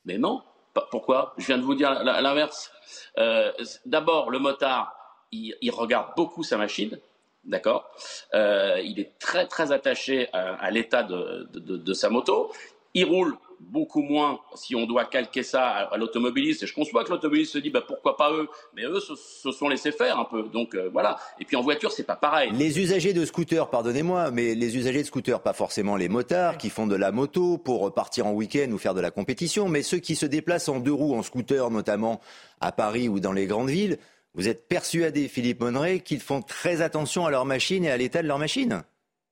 Mais 0.06 0.18
non. 0.18 0.42
Pourquoi? 0.92 1.34
Je 1.38 1.46
viens 1.46 1.58
de 1.58 1.64
vous 1.64 1.76
dire 1.76 2.04
l'inverse. 2.04 2.72
Euh, 3.18 3.52
d'abord, 3.86 4.30
le 4.30 4.40
motard, 4.40 4.95
il, 5.32 5.72
regarde 5.72 6.10
beaucoup 6.16 6.44
sa 6.44 6.58
machine, 6.58 7.00
d'accord 7.44 7.90
euh, 8.34 8.80
Il 8.84 9.00
est 9.00 9.18
très 9.20 9.48
très 9.48 9.72
attaché 9.72 10.28
à, 10.34 10.70
l'état 10.72 11.04
de, 11.04 11.94
sa 11.94 12.10
moto. 12.10 12.52
Il 12.94 13.06
roule 13.06 13.38
beaucoup 13.60 14.02
moins 14.02 14.40
si 14.56 14.76
on 14.76 14.86
doit 14.86 15.06
calquer 15.06 15.44
ça 15.44 15.68
à, 15.68 15.98
l'automobiliste. 15.98 16.64
Et 16.64 16.68
je 16.68 16.74
conçois 16.74 17.04
que 17.04 17.10
l'automobiliste 17.10 17.54
se 17.54 17.58
dit 17.58 17.70
bah, 17.70 17.84
pourquoi 17.86 18.16
pas 18.16 18.32
eux? 18.32 18.48
Mais 18.76 18.84
eux 18.84 19.00
se, 19.00 19.52
sont 19.52 19.68
laissés 19.68 19.92
faire 19.92 20.20
un 20.20 20.26
peu. 20.26 20.44
Donc 20.44 20.76
euh, 20.76 20.90
voilà. 20.92 21.18
Et 21.40 21.46
puis 21.46 21.56
en 21.56 21.62
voiture, 21.62 21.92
c'est 21.92 22.04
pas 22.04 22.16
pareil. 22.16 22.52
Les 22.54 22.80
usagers 22.80 23.14
de 23.14 23.26
scooters, 23.26 23.70
pardonnez-moi, 23.70 24.32
mais 24.32 24.56
les 24.56 24.78
usagers 24.78 25.02
de 25.02 25.08
scooters, 25.08 25.42
pas 25.42 25.54
forcément 25.54 25.96
les 25.96 26.10
motards 26.10 26.58
qui 26.58 26.70
font 26.70 26.88
de 26.88 26.96
la 26.96 27.12
moto 27.12 27.58
pour 27.58 27.94
partir 27.94 28.28
en 28.28 28.32
week-end 28.32 28.70
ou 28.72 28.78
faire 28.78 28.94
de 28.94 29.02
la 29.02 29.12
compétition, 29.12 29.68
mais 29.68 29.84
ceux 29.84 30.00
qui 30.00 30.16
se 30.16 30.26
déplacent 30.26 30.70
en 30.70 30.80
deux 30.80 30.94
roues, 30.94 31.16
en 31.16 31.24
scooter 31.24 31.70
notamment 31.72 32.22
à 32.62 32.72
Paris 32.72 33.10
ou 33.10 33.20
dans 33.20 33.34
les 33.34 33.46
grandes 33.46 33.70
villes, 33.70 33.98
vous 34.36 34.50
êtes 34.50 34.68
persuadé, 34.68 35.28
Philippe 35.28 35.62
Monneray, 35.62 36.02
qu'ils 36.02 36.20
font 36.20 36.42
très 36.42 36.82
attention 36.82 37.26
à 37.26 37.32
leur 37.32 37.46
machine 37.46 37.86
et 37.86 37.92
à 37.92 37.98
l'état 37.98 38.22
de 38.22 38.28
leur 38.28 38.38
machine 38.38 38.84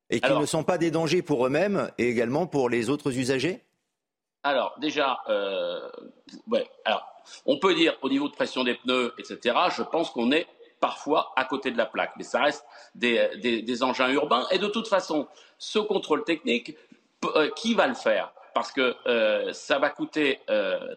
et 0.10 0.20
qu'ils 0.20 0.38
ne 0.38 0.46
sont 0.46 0.64
pas 0.64 0.78
des 0.78 0.92
dangers 0.92 1.22
pour 1.22 1.46
eux-mêmes 1.46 1.92
et 1.98 2.10
également 2.10 2.48
pour 2.48 2.70
les 2.70 2.90
autres 2.90 3.18
usagers? 3.18 3.62
Alors, 4.44 4.76
déjà, 4.80 5.20
euh, 5.30 5.90
alors, 6.86 7.06
on 7.46 7.58
peut 7.58 7.74
dire 7.74 7.98
au 8.02 8.10
niveau 8.10 8.28
de 8.28 8.34
pression 8.34 8.64
des 8.64 8.76
pneus, 8.76 9.14
etc., 9.18 9.56
je 9.76 9.84
pense 9.84 10.10
qu'on 10.10 10.32
est 10.32 10.48
parfois 10.80 11.32
à 11.38 11.46
côté 11.46 11.72
de 11.72 11.78
la 11.78 11.86
plaque. 11.86 12.12
Mais 12.18 12.24
ça 12.24 12.42
reste 12.42 12.66
des, 12.94 13.84
engins 13.84 14.10
urbains. 14.10 14.46
Et 14.52 14.58
de 14.58 14.68
toute 14.68 14.88
façon, 14.88 15.28
ce 15.58 15.80
contrôle 15.80 16.26
technique, 16.26 16.76
euh, 17.36 17.50
qui 17.56 17.74
va 17.74 17.88
le 17.88 17.94
faire? 17.94 18.34
Parce 18.54 18.72
que 18.72 18.96
euh, 19.08 19.52
ça 19.54 19.80
va 19.80 19.90
coûter 19.90 20.40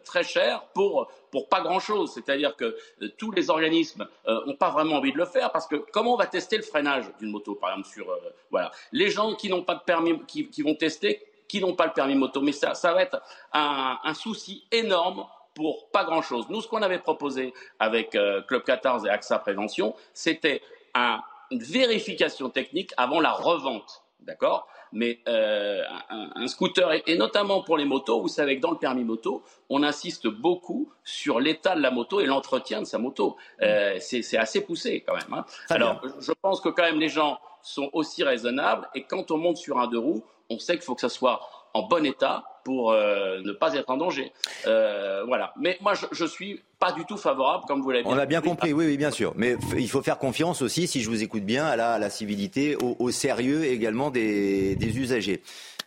très 0.04 0.22
cher 0.22 0.62
pour 0.74 1.10
pour 1.30 1.48
pas 1.48 1.60
grand 1.60 1.80
chose. 1.80 2.12
C'est-à-dire 2.12 2.56
que 2.56 2.76
tous 3.18 3.30
les 3.30 3.50
organismes 3.50 4.06
n'ont 4.26 4.56
pas 4.56 4.70
vraiment 4.70 4.96
envie 4.96 5.12
de 5.12 5.18
le 5.18 5.26
faire 5.26 5.50
parce 5.52 5.66
que 5.66 5.76
comment 5.76 6.14
on 6.14 6.16
va 6.16 6.26
tester 6.26 6.56
le 6.56 6.62
freinage 6.62 7.06
d'une 7.18 7.30
moto, 7.30 7.54
par 7.54 7.70
exemple 7.70 7.88
sur 7.88 8.18
voilà 8.50 8.70
les 8.92 9.10
gens 9.10 9.34
qui 9.34 9.48
n'ont 9.48 9.62
pas 9.62 9.74
de 9.74 9.80
permis, 9.80 10.18
qui, 10.26 10.48
qui 10.48 10.62
vont 10.62 10.74
tester 10.74 11.26
qui 11.48 11.60
n'ont 11.60 11.74
pas 11.74 11.86
le 11.86 11.92
permis 11.92 12.14
moto. 12.14 12.40
Mais 12.40 12.52
ça, 12.52 12.74
ça 12.74 12.92
va 12.92 13.02
être 13.02 13.20
un, 13.52 13.98
un 14.02 14.14
souci 14.14 14.66
énorme 14.72 15.26
pour 15.54 15.88
pas 15.88 16.04
grand-chose. 16.04 16.46
Nous, 16.50 16.60
ce 16.60 16.68
qu'on 16.68 16.82
avait 16.82 16.98
proposé 16.98 17.54
avec 17.78 18.14
euh, 18.14 18.42
Club 18.42 18.62
14 18.62 19.06
et 19.06 19.08
AXA 19.08 19.38
Prévention, 19.38 19.94
c'était 20.12 20.62
un, 20.94 21.20
une 21.50 21.62
vérification 21.62 22.50
technique 22.50 22.92
avant 22.96 23.20
la 23.20 23.32
revente. 23.32 24.02
D'accord? 24.20 24.68
Mais 24.92 25.20
euh, 25.28 25.82
un, 26.10 26.30
un, 26.34 26.46
scooter, 26.48 26.90
et, 27.06 27.16
notamment 27.16 27.62
pour 27.62 27.76
les 27.76 27.84
motos, 27.84 28.20
vous 28.20 28.28
savez 28.28 28.56
que 28.56 28.62
dans 28.62 28.70
le 28.70 28.78
permis 28.78 29.04
moto, 29.04 29.42
on 29.68 29.82
insiste 29.82 30.26
beaucoup 30.26 30.90
sur 31.04 31.40
l'état 31.40 31.74
de 31.74 31.80
la 31.80 31.90
moto 31.90 32.20
et 32.20 32.26
l'entretien 32.26 32.80
de 32.80 32.86
sa 32.86 32.98
moto. 32.98 33.36
Euh, 33.62 33.96
c'est 34.00 34.36
assez 34.36 34.60
poussé 34.60 35.04
quand 35.06 35.14
même. 35.14 35.32
Hein. 35.32 35.44
Alors, 35.70 36.00
je 36.20 36.32
pense 36.40 36.60
que 36.60 36.68
quand 36.68 36.84
même 36.84 37.00
les 37.00 37.08
gens 37.08 37.38
sont 37.62 37.90
aussi 37.92 38.22
raisonnables, 38.22 38.88
et 38.94 39.02
quand 39.04 39.30
on 39.30 39.38
monte 39.38 39.56
sur 39.56 39.78
un 39.78 39.86
deux 39.88 39.98
roues, 39.98 40.22
on 40.48 40.58
sait 40.58 40.74
qu'il 40.74 40.84
faut 40.84 40.94
que 40.94 41.00
ça 41.00 41.08
soit 41.08 41.40
en 41.76 41.82
bon 41.82 42.04
état 42.04 42.44
pour 42.64 42.90
euh, 42.90 43.40
ne 43.44 43.52
pas 43.52 43.74
être 43.74 43.90
en 43.90 43.96
danger. 43.96 44.32
Euh, 44.66 45.22
voilà. 45.24 45.52
Mais 45.56 45.78
moi, 45.80 45.92
je, 45.94 46.22
ne 46.22 46.28
suis 46.28 46.62
pas 46.80 46.90
du 46.90 47.04
tout 47.04 47.16
favorable, 47.16 47.64
comme 47.68 47.80
vous 47.80 47.90
l'avez 47.90 48.02
dit. 48.02 48.10
On 48.10 48.18
a 48.18 48.26
bien 48.26 48.40
compris, 48.40 48.72
oui, 48.72 48.86
oui, 48.86 48.96
bien 48.96 49.12
sûr. 49.12 49.32
Mais 49.36 49.56
il 49.76 49.88
faut 49.88 50.02
faire 50.02 50.18
confiance 50.18 50.62
aussi, 50.62 50.88
si 50.88 51.00
je 51.00 51.08
vous 51.08 51.22
écoute 51.22 51.44
bien, 51.44 51.64
à 51.64 51.76
la, 51.76 51.98
la 51.98 52.10
civilité, 52.10 52.76
au, 52.76 53.10
sérieux 53.12 53.64
également 53.64 54.10
des, 54.10 54.76
usagers. 54.98 55.42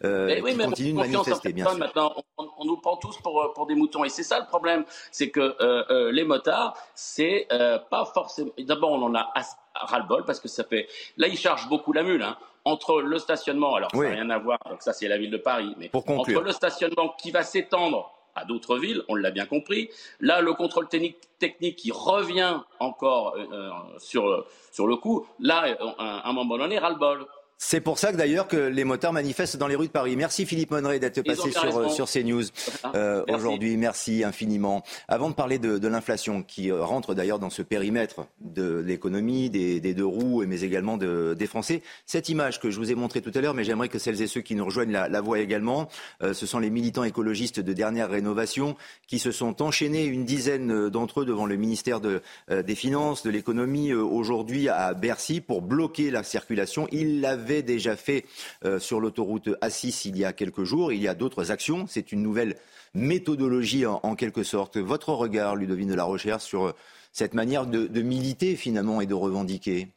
Euh, 0.06 0.40
oui, 0.42 0.54
mais 0.56 0.68
continuent 0.68 0.94
de 0.94 1.00
manifester, 1.00 1.52
bien 1.52 1.68
sûr. 1.68 1.78
Maintenant, 1.78 2.14
on, 2.38 2.64
nous 2.64 2.78
prend 2.78 2.96
tous 2.96 3.18
pour, 3.18 3.52
pour 3.54 3.68
des 3.68 3.76
moutons. 3.76 4.06
Et 4.06 4.10
c'est 4.10 4.24
ça 4.24 4.40
le 4.40 4.46
problème, 4.46 4.86
c'est 5.12 5.30
que 5.30 5.58
euh, 5.60 6.14
les 6.14 6.24
motards, 6.24 6.78
c'est 6.96 7.48
pas 7.90 8.06
forcément. 8.14 8.52
D'abord, 8.60 8.92
on 8.92 9.02
en 9.02 9.16
a 9.16 9.34
ras-le-bol 9.74 10.24
parce 10.24 10.40
que 10.40 10.48
ça 10.48 10.64
fait. 10.64 10.88
Là, 11.18 11.28
ils 11.28 11.38
chargent 11.38 11.68
beaucoup 11.68 11.92
la 11.92 12.04
mule. 12.04 12.24
Hein 12.24 12.38
entre 12.70 13.02
le 13.02 13.18
stationnement, 13.20 13.76
alors 13.76 13.92
ça 13.92 13.98
n'a 13.98 14.10
rien 14.10 14.30
à 14.30 14.38
voir, 14.38 14.60
donc 14.70 14.82
ça 14.82 14.94
c'est 14.94 15.08
la 15.08 15.18
ville 15.18 15.32
de 15.32 15.38
Paris, 15.38 15.74
mais 15.78 15.90
entre 15.94 16.42
le 16.42 16.52
stationnement 16.52 17.16
qui 17.18 17.32
va 17.32 17.44
s'étendre 17.44 18.12
à 18.36 18.46
d'autres 18.46 18.78
villes, 18.78 19.02
on 19.10 19.16
l'a 19.16 19.32
bien 19.32 19.46
compris. 19.46 19.90
Là, 20.20 20.42
le 20.42 20.54
contrôle 20.54 20.88
technique, 20.88 21.18
technique 21.40 21.76
qui 21.76 21.92
revient 21.92 22.60
encore 22.80 23.36
euh, 23.36 23.46
euh, 23.52 23.72
sur, 23.98 24.46
sur 24.72 24.88
le 24.88 24.96
coup, 24.96 25.28
là, 25.40 25.66
à 25.98 26.30
un 26.30 26.34
moment 26.34 26.58
donné, 26.58 26.78
ras-le-bol. 26.78 27.26
C'est 27.62 27.82
pour 27.82 28.00
ça 28.00 28.14
que 28.14 28.18
d'ailleurs 28.18 28.48
que 28.48 28.56
les 28.56 28.86
motards 28.86 29.12
manifestent 29.12 29.58
dans 29.58 29.68
les 29.68 29.76
rues 29.76 29.88
de 29.88 29.92
Paris. 29.92 30.16
Merci 30.16 30.46
Philippe 30.46 30.72
Monneray 30.72 30.98
d'être 30.98 31.22
passé 31.24 31.52
sur, 31.52 31.92
sur 31.92 32.10
CNews 32.10 32.46
euh, 32.96 33.26
aujourd'hui. 33.28 33.76
Merci 33.76 34.24
infiniment. 34.24 34.82
Avant 35.10 35.30
de 35.30 35.36
parler 35.36 35.60
de, 35.60 35.78
de 35.78 35.88
l'inflation 35.90 36.42
qui 36.42 36.72
euh, 36.72 36.82
rentre 36.82 37.14
d'ailleurs 37.14 37.38
dans 37.38 37.50
ce 37.50 37.62
périmètre 37.62 38.28
de 38.40 38.80
l'économie, 38.80 39.50
des, 39.50 39.82
des, 39.82 39.94
deux 39.94 40.06
roues, 40.06 40.46
mais 40.48 40.62
également 40.62 40.96
de, 40.96 41.36
des 41.38 41.48
Français, 41.48 41.82
cette 42.06 42.30
image 42.30 42.62
que 42.62 42.72
je 42.72 42.78
vous 42.80 42.94
ai 42.94 42.96
montrée 42.96 43.22
tout 43.22 43.32
à 43.36 43.42
l'heure, 43.42 43.54
mais 43.54 43.66
j'aimerais 43.66 43.90
que 43.90 44.00
celles 44.00 44.22
et 44.22 44.28
ceux 44.28 44.42
qui 44.42 44.56
nous 44.56 44.64
rejoignent 44.64 44.94
la, 44.94 45.10
la 45.10 45.20
voient 45.20 45.40
également, 45.40 45.90
euh, 46.24 46.34
ce 46.34 46.46
sont 46.46 46.60
les 46.60 46.70
militants 46.70 47.04
écologistes 47.04 47.60
de 47.60 47.74
dernière 47.74 48.10
rénovation 48.10 48.78
qui 49.06 49.20
se 49.20 49.34
sont 49.34 49.62
enchaînés, 49.62 50.06
une 50.06 50.24
dizaine 50.24 50.88
d'entre 50.88 51.22
eux, 51.22 51.26
devant 51.26 51.46
le 51.46 51.58
ministère 51.58 52.00
de, 52.00 52.22
des 52.50 52.76
Finances, 52.76 53.24
de 53.24 53.30
l'économie, 53.30 53.92
aujourd'hui 53.92 54.70
à 54.70 54.94
Bercy, 54.94 55.42
pour 55.42 55.62
bloquer 55.62 56.10
la 56.10 56.24
circulation. 56.24 56.88
Ils 56.94 57.20
l'avaient 57.20 57.49
avait 57.50 57.64
déjà 57.64 57.96
fait 57.96 58.26
euh, 58.64 58.80
sur 58.80 59.00
l'autoroute 59.00 59.50
A6 59.62 60.08
il 60.08 60.18
y 60.18 60.26
a 60.26 60.34
quelques 60.34 60.64
jours. 60.64 60.94
Il 60.94 61.02
y 61.02 61.08
a 61.08 61.16
d'autres 61.16 61.52
actions. 61.52 61.86
C'est 61.88 62.12
une 62.12 62.22
nouvelle 62.22 62.56
méthodologie 62.94 63.86
en, 63.86 64.16
quelque 64.16 64.44
sorte. 64.44 64.78
Votre 64.78 65.14
regard, 65.14 65.56
Ludovine 65.56 65.90
de 65.90 65.96
la 65.96 66.04
Recherche, 66.04 66.44
sur 66.44 66.68
euh, 66.68 66.72
cette 67.12 67.34
manière 67.34 67.66
de, 67.66 68.02
militer 68.02 68.56
finalement 68.56 69.02
et 69.02 69.08
de 69.08 69.16
revendiquer? 69.16 69.88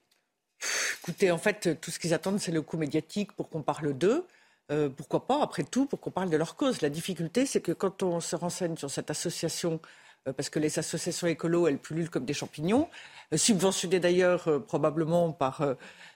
Écoutez, 1.03 1.31
en 1.31 1.39
fait, 1.39 1.81
tout 1.81 1.91
ce 1.91 1.99
qu'ils 1.99 2.15
attendent, 2.15 2.41
c'est 2.41 2.53
le 2.53 2.63
coup 2.63 2.79
médiatique 2.79 3.33
pour 3.33 3.49
qu'on 3.51 3.63
parle 3.63 3.93
d'eux. 3.97 4.25
Euh, 4.71 4.89
pourquoi 4.89 5.27
pas, 5.27 5.43
après 5.43 5.65
tout, 5.65 5.87
pour 5.87 6.01
qu'on 6.01 6.11
parle 6.11 6.31
de 6.31 6.37
leur 6.37 6.57
cause. 6.57 6.81
La 6.81 6.89
difficulté, 6.89 7.45
c'est 7.45 7.61
que 7.61 7.73
quand 7.73 8.03
on 8.03 8.21
se 8.21 8.37
renseigne 8.37 8.77
sur 8.77 8.91
cette 8.91 9.11
association, 9.11 9.81
parce 10.25 10.49
que 10.49 10.61
les 10.61 10.79
associations 10.79 11.27
écolo, 11.27 11.67
elles 11.67 11.79
pullulent 11.79 12.11
comme 12.11 12.25
des 12.25 12.35
champignons, 12.35 12.89
subventionnées 13.35 13.99
d'ailleurs 13.99 14.65
probablement 14.67 15.33
par 15.33 15.65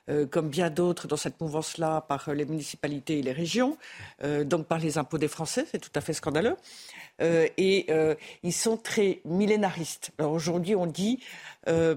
euh, 0.08 0.26
comme 0.26 0.48
bien 0.48 0.70
d'autres 0.70 1.08
dans 1.08 1.16
cette 1.16 1.40
mouvance-là, 1.40 2.02
par 2.02 2.32
les 2.32 2.44
municipalités 2.44 3.18
et 3.18 3.22
les 3.22 3.32
régions, 3.32 3.76
euh, 4.22 4.44
donc 4.44 4.66
par 4.66 4.78
les 4.78 4.98
impôts 4.98 5.18
des 5.18 5.28
Français, 5.28 5.66
c'est 5.70 5.80
tout 5.80 5.90
à 5.94 6.00
fait 6.00 6.12
scandaleux. 6.12 6.56
Euh, 7.22 7.48
et 7.56 7.86
ils 8.42 8.52
sont 8.52 8.76
très 8.76 9.20
millénaristes. 9.24 10.10
Alors 10.18 10.32
aujourd'hui, 10.32 10.74
on 10.74 10.86
dit 10.86 11.20
euh... 11.68 11.94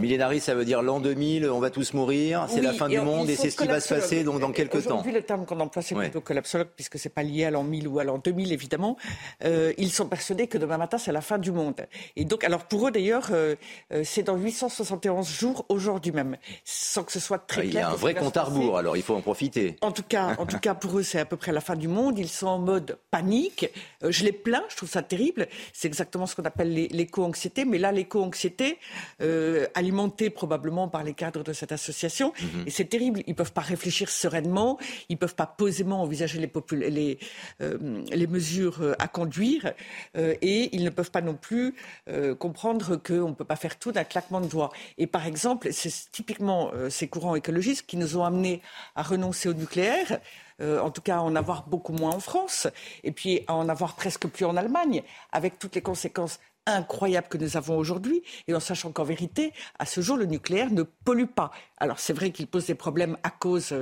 Millénarie, 0.00 0.40
ça 0.40 0.54
veut 0.54 0.64
dire 0.64 0.82
l'an 0.82 1.00
2000, 1.00 1.50
on 1.50 1.58
va 1.58 1.70
tous 1.70 1.92
mourir, 1.94 2.46
c'est 2.48 2.60
la 2.60 2.72
fin 2.72 2.88
du 2.88 3.00
monde 3.00 3.28
et 3.28 3.36
c'est 3.36 3.50
ce 3.50 3.56
qui 3.56 3.66
va 3.66 3.80
se 3.80 3.92
passer 3.92 4.22
donc, 4.22 4.40
dans 4.40 4.52
quelques 4.52 4.84
temps. 4.84 4.90
Aujourd'hui, 4.90 5.12
le 5.12 5.22
terme 5.22 5.44
qu'on 5.44 5.58
emploie, 5.60 5.82
c'est 5.82 5.94
plutôt 5.94 6.20
collapsologue, 6.20 6.68
puisque 6.74 6.98
c'est 6.98 7.08
pas 7.08 7.22
lié 7.22 7.44
à 7.44 7.50
l'an 7.50 7.64
1000 7.64 7.88
ou 7.88 7.98
à 7.98 8.04
l'an 8.04 8.18
2000, 8.18 8.52
évidemment. 8.52 8.96
Euh, 9.44 9.72
ils 9.76 9.90
sont 9.90 10.06
persuadés 10.06 10.46
que 10.46 10.58
demain 10.58 10.78
matin, 10.78 10.98
c'est 10.98 11.12
la 11.12 11.20
fin 11.20 11.38
du 11.38 11.50
monde. 11.50 11.86
Et 12.16 12.24
donc, 12.24 12.44
alors 12.44 12.64
pour 12.64 12.88
eux, 12.88 12.90
d'ailleurs, 12.90 13.28
euh, 13.32 13.56
euh 13.92 14.02
c'est 14.04 14.22
dans 14.22 14.36
871 14.36 15.28
jours 15.28 15.66
aujourd'hui 15.68 16.12
même, 16.12 16.36
sans 16.64 16.99
que 17.04 17.12
ce 17.12 17.20
soit 17.20 17.38
très 17.38 17.62
clair. 17.62 17.72
Il 17.72 17.74
y 17.74 17.78
a 17.78 17.90
un 17.90 17.94
vrai 17.94 18.14
compte 18.14 18.36
à 18.36 18.44
rebours, 18.44 18.78
alors 18.78 18.96
il 18.96 19.02
faut 19.02 19.14
en 19.14 19.20
profiter. 19.20 19.76
En 19.80 19.92
tout 19.92 20.02
cas, 20.02 20.36
en 20.38 20.46
tout 20.46 20.58
cas 20.58 20.74
pour 20.74 20.98
eux, 20.98 21.02
c'est 21.02 21.20
à 21.20 21.24
peu 21.24 21.36
près 21.36 21.52
la 21.52 21.60
fin 21.60 21.76
du 21.76 21.88
monde. 21.88 22.18
Ils 22.18 22.28
sont 22.28 22.46
en 22.46 22.58
mode 22.58 22.98
panique. 23.10 23.70
Euh, 24.02 24.10
je 24.10 24.24
les 24.24 24.32
plains, 24.32 24.64
je 24.68 24.76
trouve 24.76 24.88
ça 24.88 25.02
terrible. 25.02 25.48
C'est 25.72 25.88
exactement 25.88 26.26
ce 26.26 26.34
qu'on 26.34 26.44
appelle 26.44 26.72
l'éco-anxiété. 26.72 27.64
Mais 27.64 27.78
là, 27.78 27.92
l'éco-anxiété, 27.92 28.78
euh, 29.20 29.66
alimentés 29.74 30.30
probablement 30.30 30.88
par 30.88 31.04
les 31.04 31.14
cadres 31.14 31.44
de 31.44 31.52
cette 31.52 31.72
association. 31.72 32.32
Mhm. 32.40 32.64
Et 32.66 32.70
c'est 32.70 32.86
terrible. 32.86 33.22
Ils 33.26 33.30
ne 33.30 33.36
peuvent 33.36 33.52
pas 33.52 33.60
réfléchir 33.60 34.08
sereinement, 34.10 34.78
ils 35.08 35.14
ne 35.14 35.18
peuvent 35.18 35.34
pas 35.34 35.46
posément 35.46 36.02
envisager 36.02 36.38
les, 36.38 36.50
les, 36.90 37.18
euh, 37.60 38.04
les 38.10 38.26
mesures 38.26 38.94
à 38.98 39.08
conduire, 39.08 39.72
et 40.16 40.74
ils 40.74 40.84
ne 40.84 40.90
peuvent 40.90 41.10
pas 41.10 41.20
non 41.20 41.34
plus 41.34 41.74
comprendre 42.38 42.96
qu'on 42.96 43.28
ne 43.28 43.34
peut 43.34 43.44
pas 43.44 43.56
faire 43.56 43.78
tout 43.78 43.92
d'un 43.92 44.04
claquement 44.04 44.40
de 44.40 44.46
doigts. 44.46 44.70
Et 44.98 45.06
par 45.06 45.26
exemple, 45.26 45.72
c'est 45.72 45.92
typiquement 46.12 46.70
ces 46.90 47.08
courants 47.08 47.36
écologistes 47.36 47.86
qui 47.86 47.96
nous 47.96 48.16
ont 48.16 48.24
amenés 48.24 48.60
à 48.94 49.02
renoncer 49.02 49.48
au 49.48 49.54
nucléaire. 49.54 50.20
en 50.60 50.90
tout 50.90 51.00
cas 51.00 51.16
à 51.16 51.20
en 51.20 51.36
avoir 51.36 51.66
beaucoup 51.66 51.94
moins 51.94 52.14
en 52.14 52.20
France, 52.20 52.66
et 53.02 53.12
puis 53.12 53.44
à 53.46 53.54
en 53.54 53.70
avoir 53.70 53.96
presque 53.96 54.26
plus 54.26 54.44
en 54.44 54.56
Allemagne, 54.58 55.02
avec 55.32 55.58
toutes 55.58 55.74
les 55.74 55.80
conséquences 55.80 56.38
incroyable 56.74 57.28
que 57.28 57.38
nous 57.38 57.56
avons 57.56 57.76
aujourd'hui, 57.76 58.22
et 58.48 58.54
en 58.54 58.60
sachant 58.60 58.92
qu'en 58.92 59.04
vérité, 59.04 59.52
à 59.78 59.86
ce 59.86 60.00
jour, 60.00 60.16
le 60.16 60.26
nucléaire 60.26 60.70
ne 60.70 60.82
pollue 60.82 61.26
pas. 61.26 61.50
Alors 61.78 61.98
c'est 61.98 62.12
vrai 62.12 62.30
qu'il 62.30 62.46
pose 62.46 62.66
des 62.66 62.74
problèmes 62.74 63.16
à 63.22 63.30
cause 63.30 63.72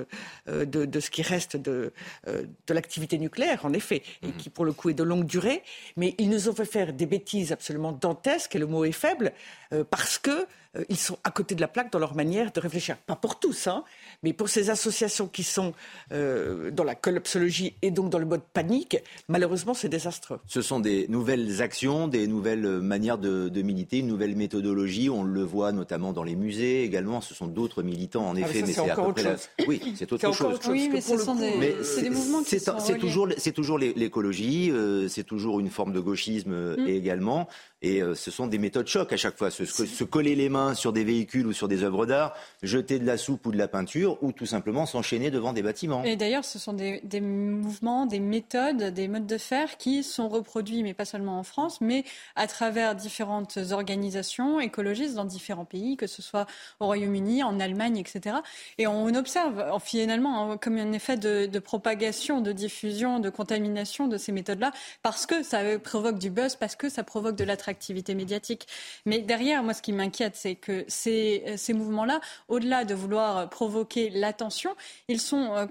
euh, 0.48 0.64
de, 0.64 1.00
ce 1.00 1.10
qui 1.10 1.22
reste 1.22 1.56
de, 1.56 1.92
euh, 2.28 2.44
de 2.66 2.74
l'activité 2.74 3.18
nucléaire, 3.18 3.64
en 3.64 3.72
effet, 3.72 4.02
et 4.22 4.30
qui 4.32 4.50
pour 4.50 4.64
le 4.64 4.72
coup 4.72 4.90
est 4.90 4.94
de 4.94 5.02
longue 5.02 5.26
durée, 5.26 5.62
mais 5.96 6.14
ils 6.18 6.30
nous 6.30 6.48
ont 6.48 6.54
fait 6.54 6.64
faire 6.64 6.92
des 6.92 7.06
bêtises 7.06 7.52
absolument 7.52 7.92
dantesques, 7.92 8.54
et 8.54 8.58
le 8.58 8.66
mot 8.66 8.84
est 8.84 8.92
faible, 8.92 9.32
euh, 9.72 9.84
parce 9.88 10.18
que 10.18 10.46
euh, 10.76 10.84
ils 10.88 10.96
sont 10.96 11.18
à 11.24 11.30
côté 11.30 11.54
de 11.54 11.60
la 11.60 11.68
plaque 11.68 11.90
dans 11.92 11.98
leur 11.98 12.14
manière 12.14 12.52
de 12.52 12.60
réfléchir. 12.60 12.96
Pas 12.96 13.16
pour 13.16 13.38
tous, 13.38 13.66
hein, 13.66 13.84
mais 14.22 14.32
pour 14.32 14.48
ces 14.48 14.70
associations 14.70 15.26
qui 15.26 15.42
sont 15.42 15.72
euh, 16.12 16.70
dans 16.70 16.84
la 16.84 16.94
collapsologie 16.94 17.74
et 17.82 17.90
donc 17.90 18.10
dans 18.10 18.18
le 18.18 18.26
mode 18.26 18.42
panique, 18.52 18.98
malheureusement, 19.28 19.74
c'est 19.74 19.88
désastreux. 19.88 20.40
Ce 20.46 20.62
sont 20.62 20.80
des 20.80 21.06
nouvelles 21.08 21.62
actions, 21.62 22.08
des 22.08 22.26
nouvelles 22.26 22.77
manières 22.80 23.18
de, 23.18 23.62
militer, 23.62 23.98
une 23.98 24.06
nouvelle 24.06 24.36
méthodologie. 24.36 25.10
On 25.10 25.22
le 25.22 25.42
voit 25.42 25.72
notamment 25.72 26.12
dans 26.12 26.22
les 26.22 26.36
musées 26.36 26.84
également. 26.84 27.20
Ce 27.20 27.34
sont 27.34 27.46
d'autres 27.46 27.82
militants, 27.82 28.28
en 28.28 28.36
ah, 28.36 28.40
effet, 28.40 28.62
mais, 28.62 28.72
c'est 28.72 28.90
à 28.90 28.96
peu 28.96 29.12
près 29.12 29.36
Oui, 29.66 29.80
c'est 29.96 30.12
autre, 30.12 30.32
chose. 30.32 30.58
Oui, 30.68 30.88
mais 30.92 31.00
ce 31.00 31.16
sont 31.18 31.34
des, 31.34 31.76
des 32.02 32.10
mouvements 32.10 32.42
qui 32.42 32.58
sont 32.58 32.78
C'est 32.78 32.98
toujours, 32.98 33.28
c'est 33.36 33.52
toujours 33.52 33.78
l'écologie, 33.78 34.70
euh, 34.70 35.08
c'est 35.08 35.24
toujours 35.24 35.60
une 35.60 35.70
forme 35.70 35.92
de 35.92 36.00
gauchisme 36.00 36.74
mm. 36.76 36.86
également. 36.86 37.48
Et 37.80 38.02
euh, 38.02 38.14
ce 38.16 38.32
sont 38.32 38.48
des 38.48 38.58
méthodes 38.58 38.88
choc 38.88 39.12
à 39.12 39.16
chaque 39.16 39.38
fois. 39.38 39.50
Se, 39.50 39.64
se, 39.64 40.04
coller 40.04 40.34
les 40.34 40.48
mains 40.48 40.74
sur 40.74 40.92
des 40.92 41.04
véhicules 41.04 41.46
ou 41.46 41.52
sur 41.52 41.68
des 41.68 41.84
œuvres 41.84 42.06
d'art, 42.06 42.34
jeter 42.62 42.98
de 42.98 43.06
la 43.06 43.16
soupe 43.16 43.46
ou 43.46 43.52
de 43.52 43.56
la 43.56 43.68
peinture, 43.68 44.18
ou 44.22 44.32
tout 44.32 44.46
simplement 44.46 44.84
s'enchaîner 44.84 45.30
devant 45.30 45.52
des 45.52 45.62
bâtiments. 45.62 46.02
Et 46.02 46.16
d'ailleurs, 46.16 46.44
ce 46.44 46.58
sont 46.58 46.72
des, 46.72 47.00
des, 47.04 47.20
mouvements, 47.20 48.06
des 48.06 48.18
méthodes, 48.18 48.82
des 48.82 49.06
modes 49.06 49.26
de 49.26 49.38
faire 49.38 49.76
qui 49.76 50.02
sont 50.02 50.28
reproduits, 50.28 50.82
mais 50.82 50.92
pas 50.92 51.04
seulement 51.04 51.38
en 51.38 51.44
France, 51.44 51.80
mais 51.80 52.04
à 52.34 52.48
travers 52.48 52.96
différentes 52.96 53.58
organisations 53.70 54.58
écologistes 54.58 55.14
dans 55.14 55.24
différents 55.24 55.64
pays, 55.64 55.96
que 55.96 56.08
ce 56.08 56.20
soit 56.20 56.46
au 56.80 56.86
Royaume-Uni, 56.86 57.44
en 57.44 57.60
Allemagne, 57.60 57.98
etc. 57.98 58.38
Et 58.78 58.88
on 58.88 59.14
observe 59.14 59.78
finalement 59.80 60.52
hein, 60.52 60.56
comme 60.56 60.78
un 60.78 60.92
effet 60.92 61.16
de, 61.16 61.46
de 61.46 61.58
propagation, 61.60 62.40
de 62.40 62.50
diffusion, 62.50 63.20
de 63.20 63.30
contamination 63.30 64.08
de 64.08 64.16
ces 64.16 64.32
méthodes-là, 64.32 64.72
parce 65.02 65.26
que 65.26 65.44
ça 65.44 65.60
provoque 65.78 66.18
du 66.18 66.30
buzz, 66.30 66.56
parce 66.56 66.74
que 66.74 66.88
ça 66.88 67.04
provoque 67.04 67.36
de 67.36 67.44
l'attraction 67.44 67.67
activité 67.68 68.14
médiatique. 68.14 68.66
Mais 69.06 69.20
derrière, 69.20 69.62
moi, 69.62 69.74
ce 69.74 69.82
qui 69.82 69.92
m'inquiète, 69.92 70.36
c'est 70.36 70.54
que 70.54 70.84
ces, 70.88 71.54
ces 71.56 71.72
mouvements-là, 71.72 72.20
au-delà 72.48 72.84
de 72.84 72.94
vouloir 72.94 73.48
provoquer 73.48 74.10
l'attention, 74.10 74.74
ils 75.08 75.20
sont 75.20 75.54
euh, 75.54 75.66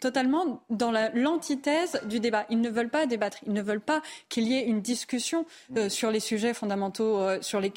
totalement 0.00 0.62
dans 0.70 0.92
l'antithèse 1.14 2.00
du 2.04 2.20
débat. 2.20 2.46
Ils 2.50 2.60
ne 2.60 2.68
veulent 2.68 2.90
pas 2.90 3.06
débattre, 3.06 3.38
ils 3.46 3.52
ne 3.52 3.62
veulent 3.62 3.80
pas 3.80 4.02
qu'il 4.28 4.48
y 4.48 4.54
ait 4.54 4.64
une 4.64 4.80
discussion 4.80 5.46
euh, 5.76 5.88
sur 5.88 6.10
les 6.10 6.20
sujets 6.20 6.54
fondamentaux 6.54 7.18
euh, 7.18 7.38
sur 7.40 7.60
les 7.60 7.72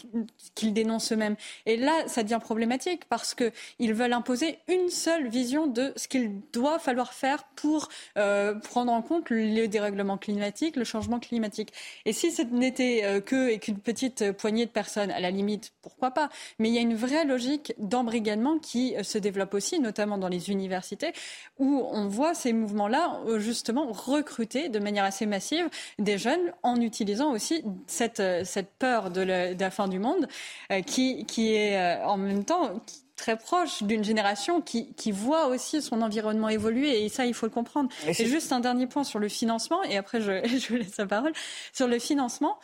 qu'ils 0.56 0.74
dénoncent 0.74 1.12
eux-mêmes. 1.12 1.36
Et 1.66 1.78
là, 1.78 1.94
ça 2.08 2.24
devient 2.24 2.40
problématique 2.42 3.06
parce 3.10 3.36
qu'ils 3.36 3.94
veulent 3.94 4.14
imposer 4.14 4.60
une 4.68 4.90
seule 4.90 5.28
vision 5.28 5.68
de 5.68 5.94
ce 5.96 6.08
qu'il 6.08 6.42
doit 6.52 6.80
falloir 6.80 7.14
faire 7.14 7.44
pour 7.56 7.90
euh, 8.18 8.56
prendre 8.56 8.92
en 8.92 9.02
compte 9.02 9.30
le 9.30 9.68
dérèglement 9.68 10.18
climatique, 10.18 10.76
le 10.76 10.84
changement 10.84 11.20
climatique. 11.20 11.74
Et 12.06 12.14
si 12.14 12.32
ce 12.32 12.42
n'était 12.42 13.22
que 13.26 13.50
et 13.50 13.60
qu'une 13.60 13.80
petite 13.80 14.32
poignée 14.34 14.66
de 14.66 14.72
personnes, 14.72 15.12
à 15.12 15.20
la 15.20 15.32
limite, 15.32 15.74
pourquoi 15.82 16.12
pas 16.12 16.30
Mais 16.60 16.70
il 16.70 16.76
y 16.76 16.78
a 16.78 16.82
une 16.82 16.96
vraie 16.96 17.26
logique 17.26 17.74
d'embrigadement 17.78 18.60
qui 18.60 18.96
se 19.02 19.18
développe 19.18 19.54
aussi, 19.54 19.80
notamment 19.80 20.18
dans 20.18 20.28
les 20.28 20.50
universités, 20.50 21.14
où 21.58 21.83
on 21.92 22.08
voit 22.08 22.34
ces 22.34 22.54
mouvements-là 22.54 23.22
euh, 23.28 23.40
justement 23.40 23.88
recruter 23.92 24.70
de 24.70 24.80
manière 24.80 25.04
assez 25.04 25.26
massive 25.26 25.70
des 26.00 26.18
jeunes 26.18 26.52
en 26.64 26.80
utilisant 26.80 27.32
aussi 27.32 27.64
cette, 27.88 28.20
euh, 28.20 28.44
cette 28.44 28.72
peur 28.80 29.10
de, 29.10 29.22
la 29.22 29.72
fin 29.72 29.88
du 29.88 30.00
monde 30.00 30.28
euh, 30.72 30.82
qui, 30.82 31.26
qui 31.26 31.54
est 31.54 32.02
en 32.04 32.18
même 32.18 32.44
temps 32.44 32.82
très 33.16 33.38
proche 33.38 33.84
d'une 33.84 34.04
génération 34.04 34.62
qui, 34.62 34.94
qui, 34.94 35.12
voit 35.12 35.48
aussi 35.48 35.82
son 35.82 36.02
environnement 36.02 36.50
évoluer 36.50 37.06
et 37.06 37.10
ça 37.10 37.26
il 37.26 37.34
faut 37.34 37.46
le 37.46 37.52
comprendre. 37.52 37.90
Et 38.08 38.14
c'est 38.14 38.26
juste 38.26 38.52
un 38.52 38.60
dernier 38.60 38.88
point 38.88 39.04
sur 39.04 39.20
le 39.20 39.30
financement 39.30 39.84
et 39.84 39.98
après 39.98 40.20
je, 40.20 40.46
je 40.48 40.76
laisse 40.76 40.98
la 40.98 41.06
parole 41.06 41.34
sur 41.74 41.88
le 41.88 42.00
financement. 42.00 42.58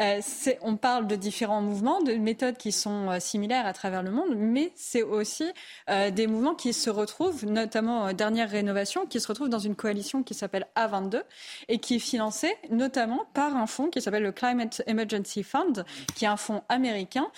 Euh, 0.00 0.20
on 0.62 0.76
parle 0.76 1.06
de 1.06 1.14
différents 1.14 1.62
mouvements, 1.62 2.02
de 2.02 2.14
méthodes 2.14 2.56
qui 2.56 2.72
sont 2.72 3.10
euh, 3.10 3.20
similaires 3.20 3.66
à 3.66 3.72
travers 3.72 4.02
le 4.02 4.10
monde, 4.10 4.34
mais 4.36 4.72
c'est 4.74 5.02
aussi 5.02 5.44
euh, 5.88 6.10
des 6.10 6.26
mouvements 6.26 6.56
qui 6.56 6.72
se 6.72 6.90
retrouvent, 6.90 7.46
notamment 7.46 8.12
dernière 8.12 8.50
rénovation, 8.50 9.06
qui 9.06 9.20
se 9.20 9.28
retrouvent 9.28 9.48
dans 9.48 9.60
une 9.60 9.76
coalition 9.76 10.24
qui 10.24 10.34
s'appelle 10.34 10.66
A22 10.76 11.22
et 11.68 11.78
qui 11.78 11.96
est 11.96 12.00
financée 12.00 12.54
notamment 12.70 13.24
par 13.34 13.56
un 13.56 13.66
fonds 13.66 13.88
qui 13.88 14.00
s'appelle 14.00 14.24
le 14.24 14.32
Climate 14.32 14.82
Emergency 14.86 15.44
Fund, 15.44 15.84
qui 16.16 16.24
est 16.24 16.28
un 16.28 16.36
fonds 16.36 16.62
américain 16.68 17.30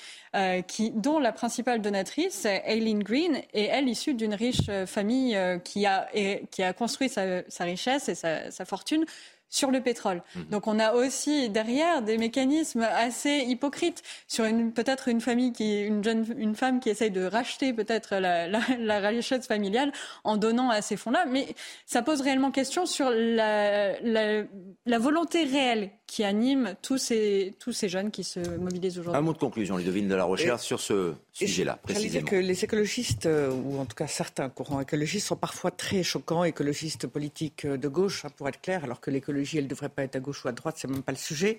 qui, 0.66 0.90
dont 0.90 1.18
la 1.18 1.32
principale 1.32 1.80
donatrice 1.80 2.44
est 2.44 2.62
Aileen 2.66 3.02
Green 3.02 3.40
et 3.54 3.64
elle 3.64 3.88
issue 3.88 4.12
d'une 4.12 4.34
riche 4.34 4.70
famille 4.86 5.38
qui, 5.64 5.86
a, 5.86 6.08
qui 6.50 6.62
a 6.62 6.72
construit 6.74 7.08
sa, 7.08 7.64
richesse 7.64 8.10
et 8.10 8.14
sa 8.14 8.64
fortune 8.66 9.06
sur 9.48 9.70
le 9.70 9.80
pétrole. 9.80 10.22
Mhm. 10.34 10.44
Donc 10.46 10.66
on 10.66 10.78
a 10.78 10.92
aussi 10.94 11.48
derrière 11.48 12.02
des 12.02 12.18
mécanismes 12.18 12.82
assez 12.82 13.44
hypocrites 13.46 14.02
sur 14.28 14.44
une 14.44 14.72
peut-être 14.72 15.08
une 15.08 15.20
famille 15.20 15.52
qui 15.52 15.82
une 15.82 16.02
jeune 16.02 16.26
une 16.36 16.54
femme 16.54 16.80
qui 16.80 16.90
essaye 16.90 17.10
de 17.10 17.24
racheter 17.24 17.72
peut-être 17.72 18.16
la, 18.16 18.48
la, 18.48 19.08
richesse 19.08 19.46
familiale 19.46 19.92
en 20.24 20.36
donnant 20.36 20.70
à 20.70 20.82
ces 20.82 20.96
fonds-là, 20.96 21.24
mais 21.26 21.54
ça 21.86 22.02
pose 22.02 22.20
réellement 22.20 22.50
question 22.50 22.86
sur 22.86 23.10
la, 23.10 23.98
la, 24.00 24.98
volonté 24.98 25.44
réelle 25.44 25.90
qui 26.06 26.24
anime 26.24 26.74
tous 26.82 26.98
ces 26.98 27.54
tous 27.58 27.72
ces 27.72 27.88
jeunes 27.88 28.10
qui 28.10 28.24
se 28.24 28.40
mobilisent 28.40 28.98
aujourd'hui. 28.98 29.18
Un 29.18 29.22
mot 29.22 29.32
de 29.32 29.38
conclusion, 29.38 29.76
Ludovine 29.76 30.08
de 30.08 30.14
la 30.14 30.24
recherche 30.24 30.62
sur 30.62 30.80
ce 30.80 31.14
sujet-là 31.36 31.78
précisément. 31.82 32.26
que 32.26 32.36
les 32.36 32.64
écologistes 32.64 33.26
euh, 33.26 33.50
ou 33.50 33.78
en 33.78 33.84
tout 33.84 33.94
cas 33.94 34.06
certains 34.06 34.48
courants 34.48 34.80
écologistes 34.80 35.26
sont 35.26 35.36
parfois 35.36 35.70
très 35.70 36.02
choquants, 36.02 36.44
écologistes 36.44 37.06
politiques 37.06 37.66
de 37.66 37.88
gauche 37.88 38.24
hein, 38.24 38.28
pour 38.36 38.48
être 38.48 38.60
clair, 38.60 38.84
alors 38.84 39.00
que 39.00 39.10
l'écologie 39.10 39.58
elle 39.58 39.64
ne 39.64 39.68
devrait 39.68 39.88
pas 39.88 40.02
être 40.02 40.16
à 40.16 40.20
gauche 40.20 40.44
ou 40.44 40.48
à 40.48 40.52
droite, 40.52 40.76
c'est 40.78 40.88
même 40.88 41.02
pas 41.02 41.12
le 41.12 41.18
sujet. 41.18 41.58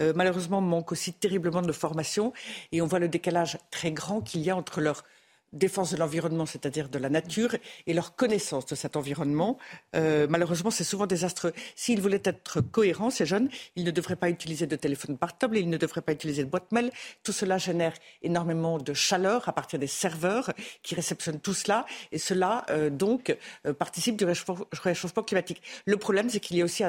Euh, 0.00 0.12
malheureusement, 0.14 0.60
manque 0.60 0.92
aussi 0.92 1.12
terriblement 1.12 1.62
de 1.62 1.72
formation 1.72 2.32
et 2.72 2.80
on 2.82 2.86
voit 2.86 2.98
le 2.98 3.08
décalage 3.08 3.58
très 3.70 3.92
grand 3.92 4.20
qu'il 4.20 4.42
y 4.42 4.50
a 4.50 4.56
entre 4.56 4.80
leur 4.80 5.04
défense 5.52 5.92
de 5.92 5.96
l'environnement, 5.96 6.46
c'est-à-dire 6.46 6.88
de 6.88 6.98
la 6.98 7.08
nature, 7.08 7.54
et 7.86 7.94
leur 7.94 8.16
connaissance 8.16 8.66
de 8.66 8.74
cet 8.74 8.96
environnement. 8.96 9.58
Euh, 9.96 10.26
malheureusement, 10.28 10.70
c'est 10.70 10.84
souvent 10.84 11.06
désastreux. 11.06 11.52
S'ils 11.74 12.00
voulaient 12.00 12.22
être 12.24 12.60
cohérents, 12.60 13.10
ces 13.10 13.26
jeunes, 13.26 13.48
ils 13.76 13.84
ne 13.84 13.90
devraient 13.90 14.16
pas 14.16 14.28
utiliser 14.28 14.66
de 14.66 14.76
téléphone 14.76 15.16
portable, 15.16 15.58
ils 15.58 15.70
ne 15.70 15.76
devraient 15.76 16.02
pas 16.02 16.12
utiliser 16.12 16.44
de 16.44 16.50
boîte 16.50 16.70
mail. 16.72 16.90
Tout 17.22 17.32
cela 17.32 17.58
génère 17.58 17.94
énormément 18.22 18.78
de 18.78 18.92
chaleur 18.92 19.48
à 19.48 19.52
partir 19.52 19.78
des 19.78 19.86
serveurs 19.86 20.52
qui 20.82 20.94
réceptionnent 20.94 21.40
tout 21.40 21.54
cela, 21.54 21.86
et 22.12 22.18
cela, 22.18 22.64
euh, 22.70 22.90
donc, 22.90 23.36
euh, 23.66 23.72
participe 23.72 24.16
du 24.16 24.24
réchauffement 24.24 25.22
climatique. 25.22 25.62
Le 25.86 25.96
problème, 25.96 26.28
c'est 26.30 26.40
qu'il 26.40 26.56
y 26.56 26.62
a 26.62 26.64
aussi 26.64 26.82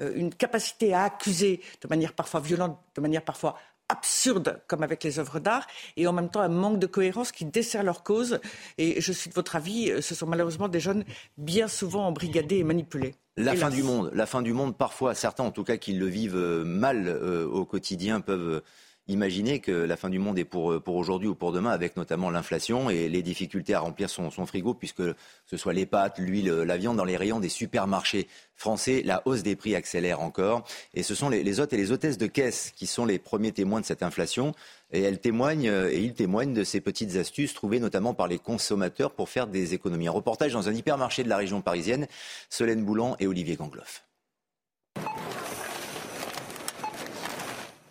une 0.00 0.34
capacité 0.34 0.94
à 0.94 1.04
accuser 1.04 1.60
de 1.82 1.88
manière 1.88 2.12
parfois 2.12 2.40
violente, 2.40 2.78
de 2.94 3.00
manière 3.00 3.22
parfois 3.22 3.56
absurde 3.88 4.60
comme 4.66 4.82
avec 4.82 5.04
les 5.04 5.18
œuvres 5.18 5.38
d'art 5.38 5.66
et 5.96 6.06
en 6.06 6.12
même 6.12 6.28
temps 6.28 6.40
un 6.40 6.48
manque 6.48 6.78
de 6.78 6.86
cohérence 6.86 7.32
qui 7.32 7.44
dessert 7.44 7.82
leur 7.82 8.02
cause. 8.02 8.40
Et 8.78 9.00
je 9.00 9.12
suis 9.12 9.30
de 9.30 9.34
votre 9.34 9.56
avis, 9.56 9.92
ce 10.00 10.14
sont 10.14 10.26
malheureusement 10.26 10.68
des 10.68 10.80
jeunes 10.80 11.04
bien 11.36 11.68
souvent 11.68 12.06
embrigadés 12.06 12.58
et 12.58 12.64
manipulés. 12.64 13.14
La 13.36 13.54
fin 13.54 13.68
du 13.68 13.82
monde, 13.82 14.10
la 14.14 14.24
fin 14.24 14.40
du 14.40 14.54
monde, 14.54 14.76
parfois 14.76 15.14
certains 15.14 15.44
en 15.44 15.50
tout 15.50 15.64
cas 15.64 15.76
qui 15.76 15.92
le 15.92 16.06
vivent 16.06 16.36
euh, 16.36 16.64
mal 16.64 17.06
euh, 17.06 17.46
au 17.46 17.66
quotidien 17.66 18.22
peuvent 18.22 18.62
Imaginez 19.08 19.60
que 19.60 19.70
la 19.70 19.96
fin 19.96 20.10
du 20.10 20.18
monde 20.18 20.36
est 20.36 20.44
pour, 20.44 20.72
euh, 20.72 20.80
pour 20.80 20.96
aujourd'hui 20.96 21.28
ou 21.28 21.36
pour 21.36 21.52
demain, 21.52 21.70
avec 21.70 21.96
notamment 21.96 22.28
l'inflation 22.28 22.90
et 22.90 23.08
les 23.08 23.22
difficultés 23.22 23.72
à 23.72 23.78
remplir 23.78 24.10
son, 24.10 24.30
frigo, 24.46 24.74
puisque 24.74 25.02
ce 25.46 25.56
soit 25.56 25.72
les 25.72 25.86
pâtes, 25.86 26.18
l'huile, 26.18 26.50
la 26.50 26.76
viande 26.76 26.96
dans 26.96 27.04
les 27.04 27.16
rayons 27.16 27.38
des 27.38 27.48
supermarchés 27.48 28.26
français, 28.56 29.02
la 29.04 29.22
hausse 29.24 29.44
des 29.44 29.54
prix 29.54 29.76
accélère 29.76 30.20
encore. 30.20 30.64
Et 30.92 31.04
ce 31.04 31.14
sont 31.14 31.28
les, 31.28 31.44
les 31.44 31.60
hôtes 31.60 31.72
et 31.72 31.76
les 31.76 31.92
hôtesses 31.92 32.18
de 32.18 32.26
caisse 32.26 32.72
qui 32.74 32.88
sont 32.88 33.04
les 33.06 33.20
premiers 33.20 33.52
témoins 33.52 33.80
de 33.80 33.86
cette 33.86 34.02
inflation. 34.02 34.54
Et 34.92 35.02
elles 35.02 35.20
témoignent, 35.20 35.68
euh, 35.68 35.88
et 35.88 36.00
ils 36.00 36.14
témoignent 36.14 36.52
de 36.52 36.64
ces 36.64 36.80
petites 36.80 37.14
astuces 37.14 37.54
trouvées 37.54 37.78
notamment 37.78 38.12
par 38.12 38.26
les 38.26 38.40
consommateurs 38.40 39.12
pour 39.12 39.28
faire 39.28 39.46
des 39.46 39.72
économies. 39.72 40.08
Un 40.08 40.12
reportage 40.12 40.52
dans 40.52 40.68
un 40.68 40.74
hypermarché 40.74 41.22
de 41.22 41.28
la 41.28 41.36
région 41.36 41.60
parisienne, 41.60 42.08
Solène 42.50 42.84
Boulan 42.84 43.14
et 43.20 43.28
Olivier 43.28 43.54
Gangloff. 43.54 44.04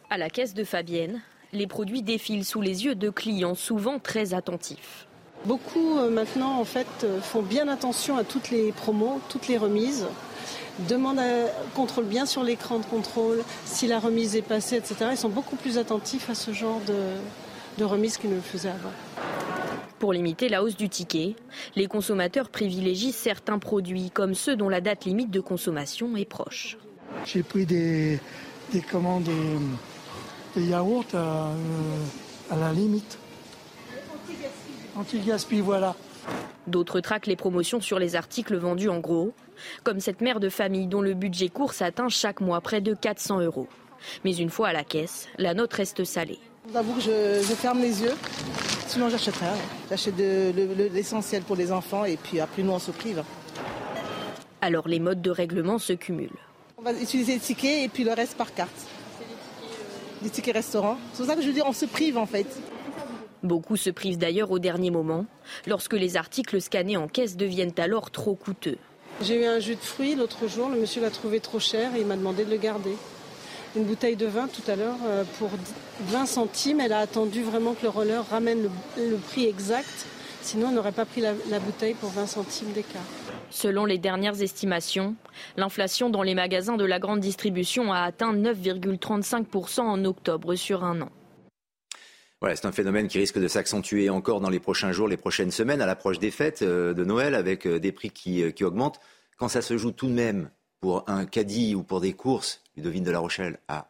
À 0.10 0.18
la 0.18 0.30
caisse 0.30 0.54
de 0.54 0.64
Fabienne, 0.64 1.22
les 1.52 1.66
produits 1.66 2.04
défilent 2.04 2.46
sous 2.46 2.62
les 2.62 2.86
yeux 2.86 2.96
de 2.96 3.10
clients 3.10 3.56
souvent 3.56 3.98
très 3.98 4.34
attentifs. 4.34 5.08
Beaucoup 5.46 5.98
euh, 5.98 6.10
maintenant 6.10 6.60
en 6.60 6.66
fait 6.66 6.88
euh, 7.04 7.20
font 7.22 7.42
bien 7.42 7.68
attention 7.68 8.16
à 8.18 8.24
toutes 8.24 8.52
les 8.52 8.72
promos, 8.72 9.20
toutes 9.30 9.48
les 9.48 9.58
remises, 9.58 10.06
demandent, 10.88 11.20
contrôlent 11.74 12.06
bien 12.06 12.26
sur 12.26 12.44
l'écran 12.44 12.80
de 12.80 12.86
contrôle 12.86 13.44
si 13.66 13.88
la 13.88 14.00
remise 14.00 14.36
est 14.36 14.42
passée, 14.42 14.76
etc. 14.76 14.96
Ils 15.12 15.18
sont 15.18 15.30
beaucoup 15.30 15.56
plus 15.56 15.78
attentifs 15.78 16.30
à 16.30 16.36
ce 16.36 16.52
genre 16.52 16.82
de, 16.88 17.80
de 17.80 17.84
remise 17.84 18.18
qu'ils 18.18 18.30
ne 18.30 18.36
le 18.36 18.42
faisaient 18.42 18.70
avant. 18.70 18.92
Pour 19.98 20.14
limiter 20.14 20.50
la 20.50 20.62
hausse 20.62 20.76
du 20.76 20.90
ticket, 20.90 21.36
les 21.76 21.88
consommateurs 21.88 22.50
privilégient 22.50 23.12
certains 23.12 23.60
produits 23.60 24.12
comme 24.12 24.36
ceux 24.36 24.56
dont 24.56 24.70
la 24.70 24.82
date 24.82 25.06
limite 25.06 25.32
de 25.32 25.40
consommation 25.40 26.16
est 26.16 26.26
proche. 26.26 26.78
J'ai 27.26 27.44
pris 27.44 27.66
des, 27.66 28.20
des 28.72 28.82
commandes 28.82 29.30
euh, 29.30 29.60
des 30.56 30.66
yaourts 30.66 31.06
euh, 31.14 31.54
à, 32.50 32.56
la 32.56 32.72
limite. 32.72 33.18
Anti-gaspi, 34.96 35.62
voilà. 35.62 35.96
D'autres 36.68 37.00
traquent 37.00 37.28
les 37.28 37.36
promotions 37.36 37.82
sur 37.82 38.00
les 38.00 38.16
articles 38.16 38.56
vendus 38.56 38.90
en 38.90 39.00
gros, 39.00 39.34
comme 39.84 40.00
cette 40.00 40.22
mère 40.22 40.40
de 40.40 40.50
famille 40.50 40.88
dont 40.88 41.02
le 41.02 41.14
budget 41.14 41.50
course 41.50 41.82
atteint 41.82 42.10
chaque 42.10 42.42
mois 42.42 42.62
près 42.62 42.82
de 42.82 42.94
400 42.94 43.42
euros. 43.42 43.68
Mais 44.24 44.36
une 44.36 44.50
fois 44.50 44.70
à 44.70 44.74
la 44.74 44.84
caisse, 44.84 45.28
la 45.38 45.54
note 45.54 45.74
reste 45.74 46.04
salée. 46.04 46.40
J'avoue 46.74 46.94
que 46.94 47.02
je, 47.02 47.46
je, 47.48 47.54
ferme 47.54 47.82
les 47.82 48.02
yeux. 48.02 48.14
Sinon, 48.88 49.10
j'achèterai. 49.10 49.46
J'achète 49.90 50.16
l'essentiel 50.18 51.44
pour 51.44 51.56
les 51.56 51.72
enfants 51.72 52.06
et 52.06 52.18
puis 52.18 52.40
après, 52.40 52.64
nous, 52.64 52.72
on 52.72 52.80
se 52.80 52.92
prive. 52.92 53.24
Alors, 54.62 54.88
les 54.88 55.00
modes 55.00 55.22
de 55.22 55.30
règlement 55.30 55.78
se 55.78 55.94
cumulent. 55.94 56.30
On 56.78 56.82
va 56.82 56.94
utiliser 56.94 57.34
les 57.34 57.40
tickets 57.40 57.84
et 57.84 57.88
puis 57.88 58.04
le 58.04 58.14
reste 58.14 58.36
par 58.36 58.54
carte. 58.54 58.88
Les 60.26 60.32
tickets 60.32 60.56
restaurants. 60.56 60.98
C'est 61.14 61.18
pour 61.20 61.28
ça 61.28 61.36
que 61.36 61.44
je 61.44 61.48
veux 61.48 61.54
dire, 61.54 61.68
on 61.68 61.72
se 61.72 61.86
prive 61.86 62.18
en 62.18 62.26
fait. 62.26 62.48
Beaucoup 63.44 63.78
se 63.78 63.92
privent 63.92 64.18
d'ailleurs 64.18 64.50
au 64.50 64.58
dernier 64.58 64.90
moment, 64.90 65.28
lorsque 65.68 65.94
les 65.94 66.18
articles 66.18 66.60
scannés 66.60 66.98
en 66.98 67.08
caisse 67.08 67.38
deviennent 67.38 67.76
alors 67.78 68.10
trop 68.10 68.34
coûteux. 68.34 68.80
J'ai 69.22 69.44
eu 69.44 69.46
un 69.46 69.60
jus 69.60 69.76
de 69.76 69.82
fruits 69.82 70.16
l'autre 70.16 70.48
jour, 70.48 70.70
le 70.70 70.82
monsieur 70.82 71.00
l'a 71.00 71.12
trouvé 71.12 71.40
trop 71.42 71.60
cher 71.60 71.96
et 71.96 72.00
il 72.00 72.08
m'a 72.08 72.16
demandé 72.16 72.44
de 72.44 72.50
le 72.50 72.58
garder. 72.58 72.96
Une 73.76 73.84
bouteille 73.84 74.16
de 74.16 74.26
vin 74.26 74.48
tout 74.48 74.68
à 74.68 74.76
l'heure 74.76 74.98
euh, 75.06 75.24
pour 75.38 75.52
20 76.08 76.26
centimes, 76.26 76.80
elle 76.80 76.94
a 76.94 77.00
attendu 77.02 77.44
vraiment 77.44 77.76
que 77.76 77.84
le 77.84 77.90
roller 77.90 78.26
ramène 78.28 78.68
le, 78.98 79.18
prix 79.18 79.46
exact, 79.46 80.08
sinon 80.42 80.70
elle 80.70 80.76
n'aurait 80.76 80.92
pas 80.92 81.06
pris 81.06 81.22
la, 81.22 81.34
la 81.52 81.60
bouteille 81.60 81.94
pour 81.94 82.10
20 82.10 82.26
centimes 82.26 82.72
d'écart. 82.72 83.04
Selon 83.56 83.86
les 83.86 83.98
dernières 83.98 84.42
estimations, 84.42 85.16
l'inflation 85.56 86.10
dans 86.10 86.24
les 86.24 86.36
magasins 86.36 86.76
de 86.76 86.84
la 86.84 87.00
grande 87.00 87.22
distribution 87.22 87.94
a 87.94 88.02
atteint 88.02 88.36
9,35% 88.36 89.80
en 89.80 90.04
octobre 90.04 90.56
sur 90.56 90.84
un 90.84 91.00
an. 91.00 91.10
Voilà, 92.42 92.58
c'est 92.58 92.66
un 92.66 92.74
phénomène 92.74 93.08
qui 93.08 93.18
risque 93.18 93.40
de 93.40 93.48
s'accentuer 93.48 94.10
encore 94.10 94.42
dans 94.42 94.50
les 94.50 94.60
prochains 94.60 94.92
jours, 94.92 95.08
les 95.08 95.16
prochaines 95.16 95.52
semaines, 95.52 95.80
à 95.80 95.86
l'approche 95.86 96.20
des 96.20 96.32
fêtes 96.32 96.64
euh, 96.64 96.94
de 96.94 97.06
Noël, 97.06 97.34
avec 97.34 97.66
euh, 97.66 97.80
des 97.80 97.94
prix 97.94 98.12
euh, 98.42 98.52
qui, 98.52 98.66
augmentent. 98.66 99.00
Quand 99.38 99.48
ça 99.48 99.62
se 99.62 99.78
joue 99.78 99.92
tout 99.92 100.08
de 100.08 100.14
même 100.14 100.50
pour 100.82 101.06
un 101.08 101.26
caddie 101.26 101.76
ou 101.76 101.84
pour 101.84 102.02
des 102.02 102.12
courses, 102.12 102.62
Ludovine 102.76 103.06
de 103.06 103.12
la 103.12 103.20
Rochelle, 103.20 103.60
à 103.70 103.88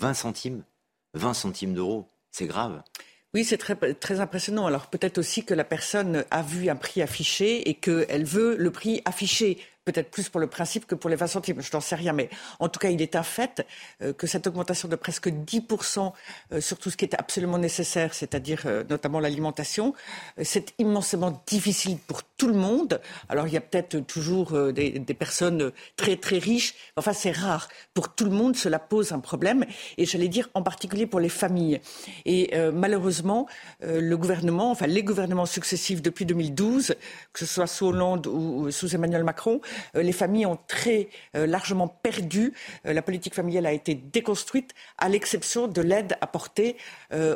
20 0.00 0.12
centimes, 0.12 0.64
20 1.14 1.32
centimes 1.32 1.72
d'euros, 1.72 2.10
c'est 2.30 2.46
grave. 2.46 2.82
Oui, 3.36 3.44
c'est 3.44 3.58
très, 3.58 4.20
impressionnant. 4.20 4.64
Alors 4.64 4.86
peut-être 4.86 5.18
aussi 5.18 5.44
que 5.44 5.52
la 5.52 5.62
personne 5.62 6.24
a 6.30 6.40
vu 6.40 6.70
un 6.70 6.74
prix 6.74 7.02
affiché 7.02 7.68
et 7.68 7.74
qu'elle 7.74 8.24
veut 8.24 8.56
le 8.56 8.70
prix 8.70 9.02
affiché 9.04 9.58
peut-être 9.86 10.10
plus 10.10 10.28
pour 10.28 10.40
le 10.40 10.48
principe 10.48 10.86
que 10.86 10.94
pour 10.94 11.08
les 11.08 11.16
20 11.16 11.28
centimes, 11.28 11.62
je 11.62 11.70
n'en 11.72 11.80
sais 11.80 11.94
rien, 11.94 12.12
mais 12.12 12.28
en 12.58 12.68
tout 12.68 12.80
cas, 12.80 12.90
il 12.90 13.00
est 13.00 13.16
un 13.16 13.22
fait 13.22 13.64
euh, 14.02 14.12
que 14.12 14.26
cette 14.26 14.46
augmentation 14.46 14.88
de 14.88 14.96
presque 14.96 15.28
10% 15.28 16.12
euh, 16.52 16.60
sur 16.60 16.76
tout 16.76 16.90
ce 16.90 16.96
qui 16.96 17.04
est 17.04 17.14
absolument 17.14 17.56
nécessaire, 17.56 18.12
c'est-à-dire 18.12 18.62
euh, 18.66 18.82
notamment 18.90 19.20
l'alimentation, 19.20 19.94
c'est 20.42 20.74
immensément 20.78 21.42
difficile 21.46 21.98
pour 21.98 22.24
tout 22.24 22.48
le 22.48 22.54
monde. 22.54 23.00
Alors, 23.28 23.46
il 23.46 23.54
y 23.54 23.56
a 23.56 23.60
peut-être 23.60 24.00
toujours 24.00 24.52
des, 24.72 25.00
personnes 25.18 25.70
très, 25.96 26.16
très 26.16 26.38
riches, 26.38 26.74
enfin, 26.96 27.12
c'est 27.12 27.30
rare. 27.30 27.68
Pour 27.94 28.14
tout 28.14 28.24
le 28.24 28.30
monde, 28.30 28.56
cela 28.56 28.80
pose 28.80 29.12
un 29.12 29.20
problème, 29.20 29.64
et 29.96 30.04
j'allais 30.04 30.28
dire 30.28 30.50
en 30.54 30.62
particulier 30.62 31.06
pour 31.06 31.20
les 31.20 31.28
familles. 31.28 31.80
Et 32.24 32.52
malheureusement, 32.72 33.46
le 33.80 34.16
gouvernement, 34.16 34.70
enfin, 34.70 34.86
les 34.86 35.02
gouvernements 35.02 35.46
successifs 35.46 36.02
depuis 36.02 36.26
2012, 36.26 36.96
que 37.32 37.38
ce 37.38 37.46
soit 37.46 37.66
sous 37.66 37.86
Hollande 37.86 38.26
ou 38.26 38.70
sous 38.70 38.94
Emmanuel 38.94 39.24
Macron, 39.24 39.60
les 39.94 40.12
familles 40.12 40.46
ont 40.46 40.58
très 40.66 41.08
euh, 41.34 41.46
largement 41.46 41.88
perdu. 41.88 42.52
Euh, 42.86 42.92
la 42.92 43.02
politique 43.02 43.34
familiale 43.34 43.66
a 43.66 43.72
été 43.72 43.94
déconstruite, 43.94 44.74
à 44.98 45.08
l'exception 45.08 45.68
de 45.68 45.80
l'aide 45.80 46.16
apportée 46.20 46.76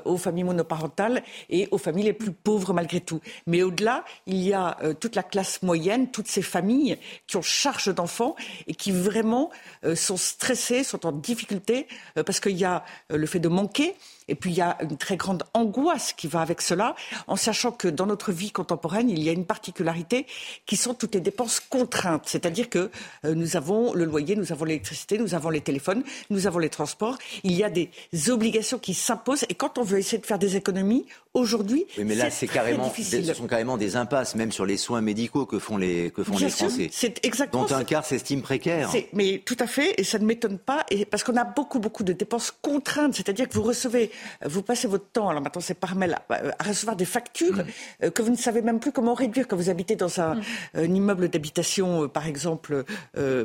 aux 0.04 0.16
familles 0.16 0.44
monoparentales 0.44 1.22
et 1.48 1.68
aux 1.70 1.78
familles 1.78 2.04
les 2.04 2.12
plus 2.12 2.32
pauvres 2.32 2.72
malgré 2.72 3.00
tout. 3.00 3.20
Mais 3.46 3.62
au-delà, 3.62 4.04
il 4.26 4.36
y 4.36 4.52
a 4.52 4.76
toute 4.98 5.14
la 5.14 5.22
classe 5.22 5.62
moyenne, 5.62 6.10
toutes 6.10 6.26
ces 6.26 6.42
familles 6.42 6.98
qui 7.26 7.36
ont 7.36 7.42
charge 7.42 7.94
d'enfants 7.94 8.34
et 8.66 8.74
qui 8.74 8.90
vraiment 8.92 9.50
sont 9.94 10.16
stressées, 10.16 10.84
sont 10.84 11.06
en 11.06 11.12
difficulté 11.12 11.86
parce 12.14 12.40
qu'il 12.40 12.56
y 12.56 12.64
a 12.64 12.84
le 13.10 13.26
fait 13.26 13.40
de 13.40 13.48
manquer 13.48 13.94
et 14.30 14.34
puis 14.34 14.50
il 14.50 14.56
y 14.56 14.60
a 14.60 14.78
une 14.80 14.96
très 14.96 15.16
grande 15.16 15.42
angoisse 15.54 16.12
qui 16.12 16.28
va 16.28 16.40
avec 16.40 16.62
cela, 16.62 16.94
en 17.26 17.36
sachant 17.36 17.72
que 17.72 17.88
dans 17.88 18.06
notre 18.06 18.32
vie 18.32 18.52
contemporaine, 18.52 19.10
il 19.10 19.22
y 19.22 19.28
a 19.28 19.32
une 19.32 19.44
particularité 19.44 20.26
qui 20.66 20.76
sont 20.76 20.94
toutes 20.94 21.14
les 21.14 21.20
dépenses 21.20 21.60
contraintes. 21.60 22.24
C'est-à-dire 22.26 22.70
que 22.70 22.90
euh, 23.24 23.34
nous 23.34 23.56
avons 23.56 23.92
le 23.92 24.04
loyer, 24.04 24.36
nous 24.36 24.52
avons 24.52 24.64
l'électricité, 24.64 25.18
nous 25.18 25.34
avons 25.34 25.50
les 25.50 25.60
téléphones, 25.60 26.04
nous 26.30 26.46
avons 26.46 26.58
les 26.58 26.68
transports. 26.68 27.18
Il 27.42 27.52
y 27.52 27.64
a 27.64 27.70
des 27.70 27.90
obligations 28.28 28.78
qui 28.78 28.94
s'imposent. 28.94 29.44
Et 29.48 29.54
quand 29.54 29.78
on 29.78 29.82
veut 29.82 29.98
essayer 29.98 30.18
de 30.18 30.26
faire 30.26 30.38
des 30.38 30.56
économies, 30.56 31.06
aujourd'hui, 31.34 31.86
oui, 31.96 32.04
mais 32.04 32.14
là, 32.14 32.30
c'est 32.30 32.48
carrément, 32.48 32.88
difficile. 32.88 33.24
ce 33.24 33.34
sont 33.34 33.46
carrément 33.46 33.76
des 33.76 33.96
impasses, 33.96 34.34
même 34.34 34.50
sur 34.50 34.66
les 34.66 34.76
soins 34.76 35.00
médicaux 35.00 35.46
que 35.46 35.58
font 35.58 35.76
les, 35.76 36.10
que 36.10 36.24
font 36.24 36.36
les 36.38 36.50
Français. 36.50 36.88
C'est 36.92 37.24
exactement. 37.24 37.64
Dont 37.64 37.74
un 37.74 37.84
quart 37.84 38.04
s'estime 38.04 38.42
précaire. 38.42 38.90
Mais 39.12 39.42
tout 39.44 39.56
à 39.60 39.66
fait, 39.66 39.94
et 39.98 40.04
ça 40.04 40.18
ne 40.18 40.24
m'étonne 40.24 40.58
pas, 40.58 40.84
et 40.90 41.04
parce 41.04 41.22
qu'on 41.22 41.36
a 41.36 41.44
beaucoup, 41.44 41.78
beaucoup 41.78 42.02
de 42.02 42.12
dépenses 42.12 42.52
contraintes. 42.62 43.14
C'est-à-dire 43.14 43.48
que 43.48 43.54
vous 43.54 43.62
recevez 43.62 44.10
vous 44.44 44.62
passez 44.62 44.88
votre 44.88 45.06
temps, 45.06 45.28
alors 45.28 45.42
maintenant 45.42 45.60
c'est 45.60 45.74
par 45.74 45.94
mail, 45.94 46.16
à, 46.28 46.64
recevoir 46.64 46.96
des 46.96 47.04
factures 47.04 47.56
mm. 47.56 47.64
euh, 48.04 48.10
que 48.10 48.22
vous 48.22 48.30
ne 48.30 48.36
savez 48.36 48.62
même 48.62 48.80
plus 48.80 48.92
comment 48.92 49.14
réduire 49.14 49.46
quand 49.46 49.56
vous 49.56 49.70
habitez 49.70 49.96
dans 49.96 50.20
un, 50.20 50.36
mm. 50.74 50.84
immeuble 50.84 51.28
d'habitation, 51.28 52.04
euh, 52.04 52.08
par 52.08 52.26
exemple. 52.26 52.84
Euh, 53.16 53.44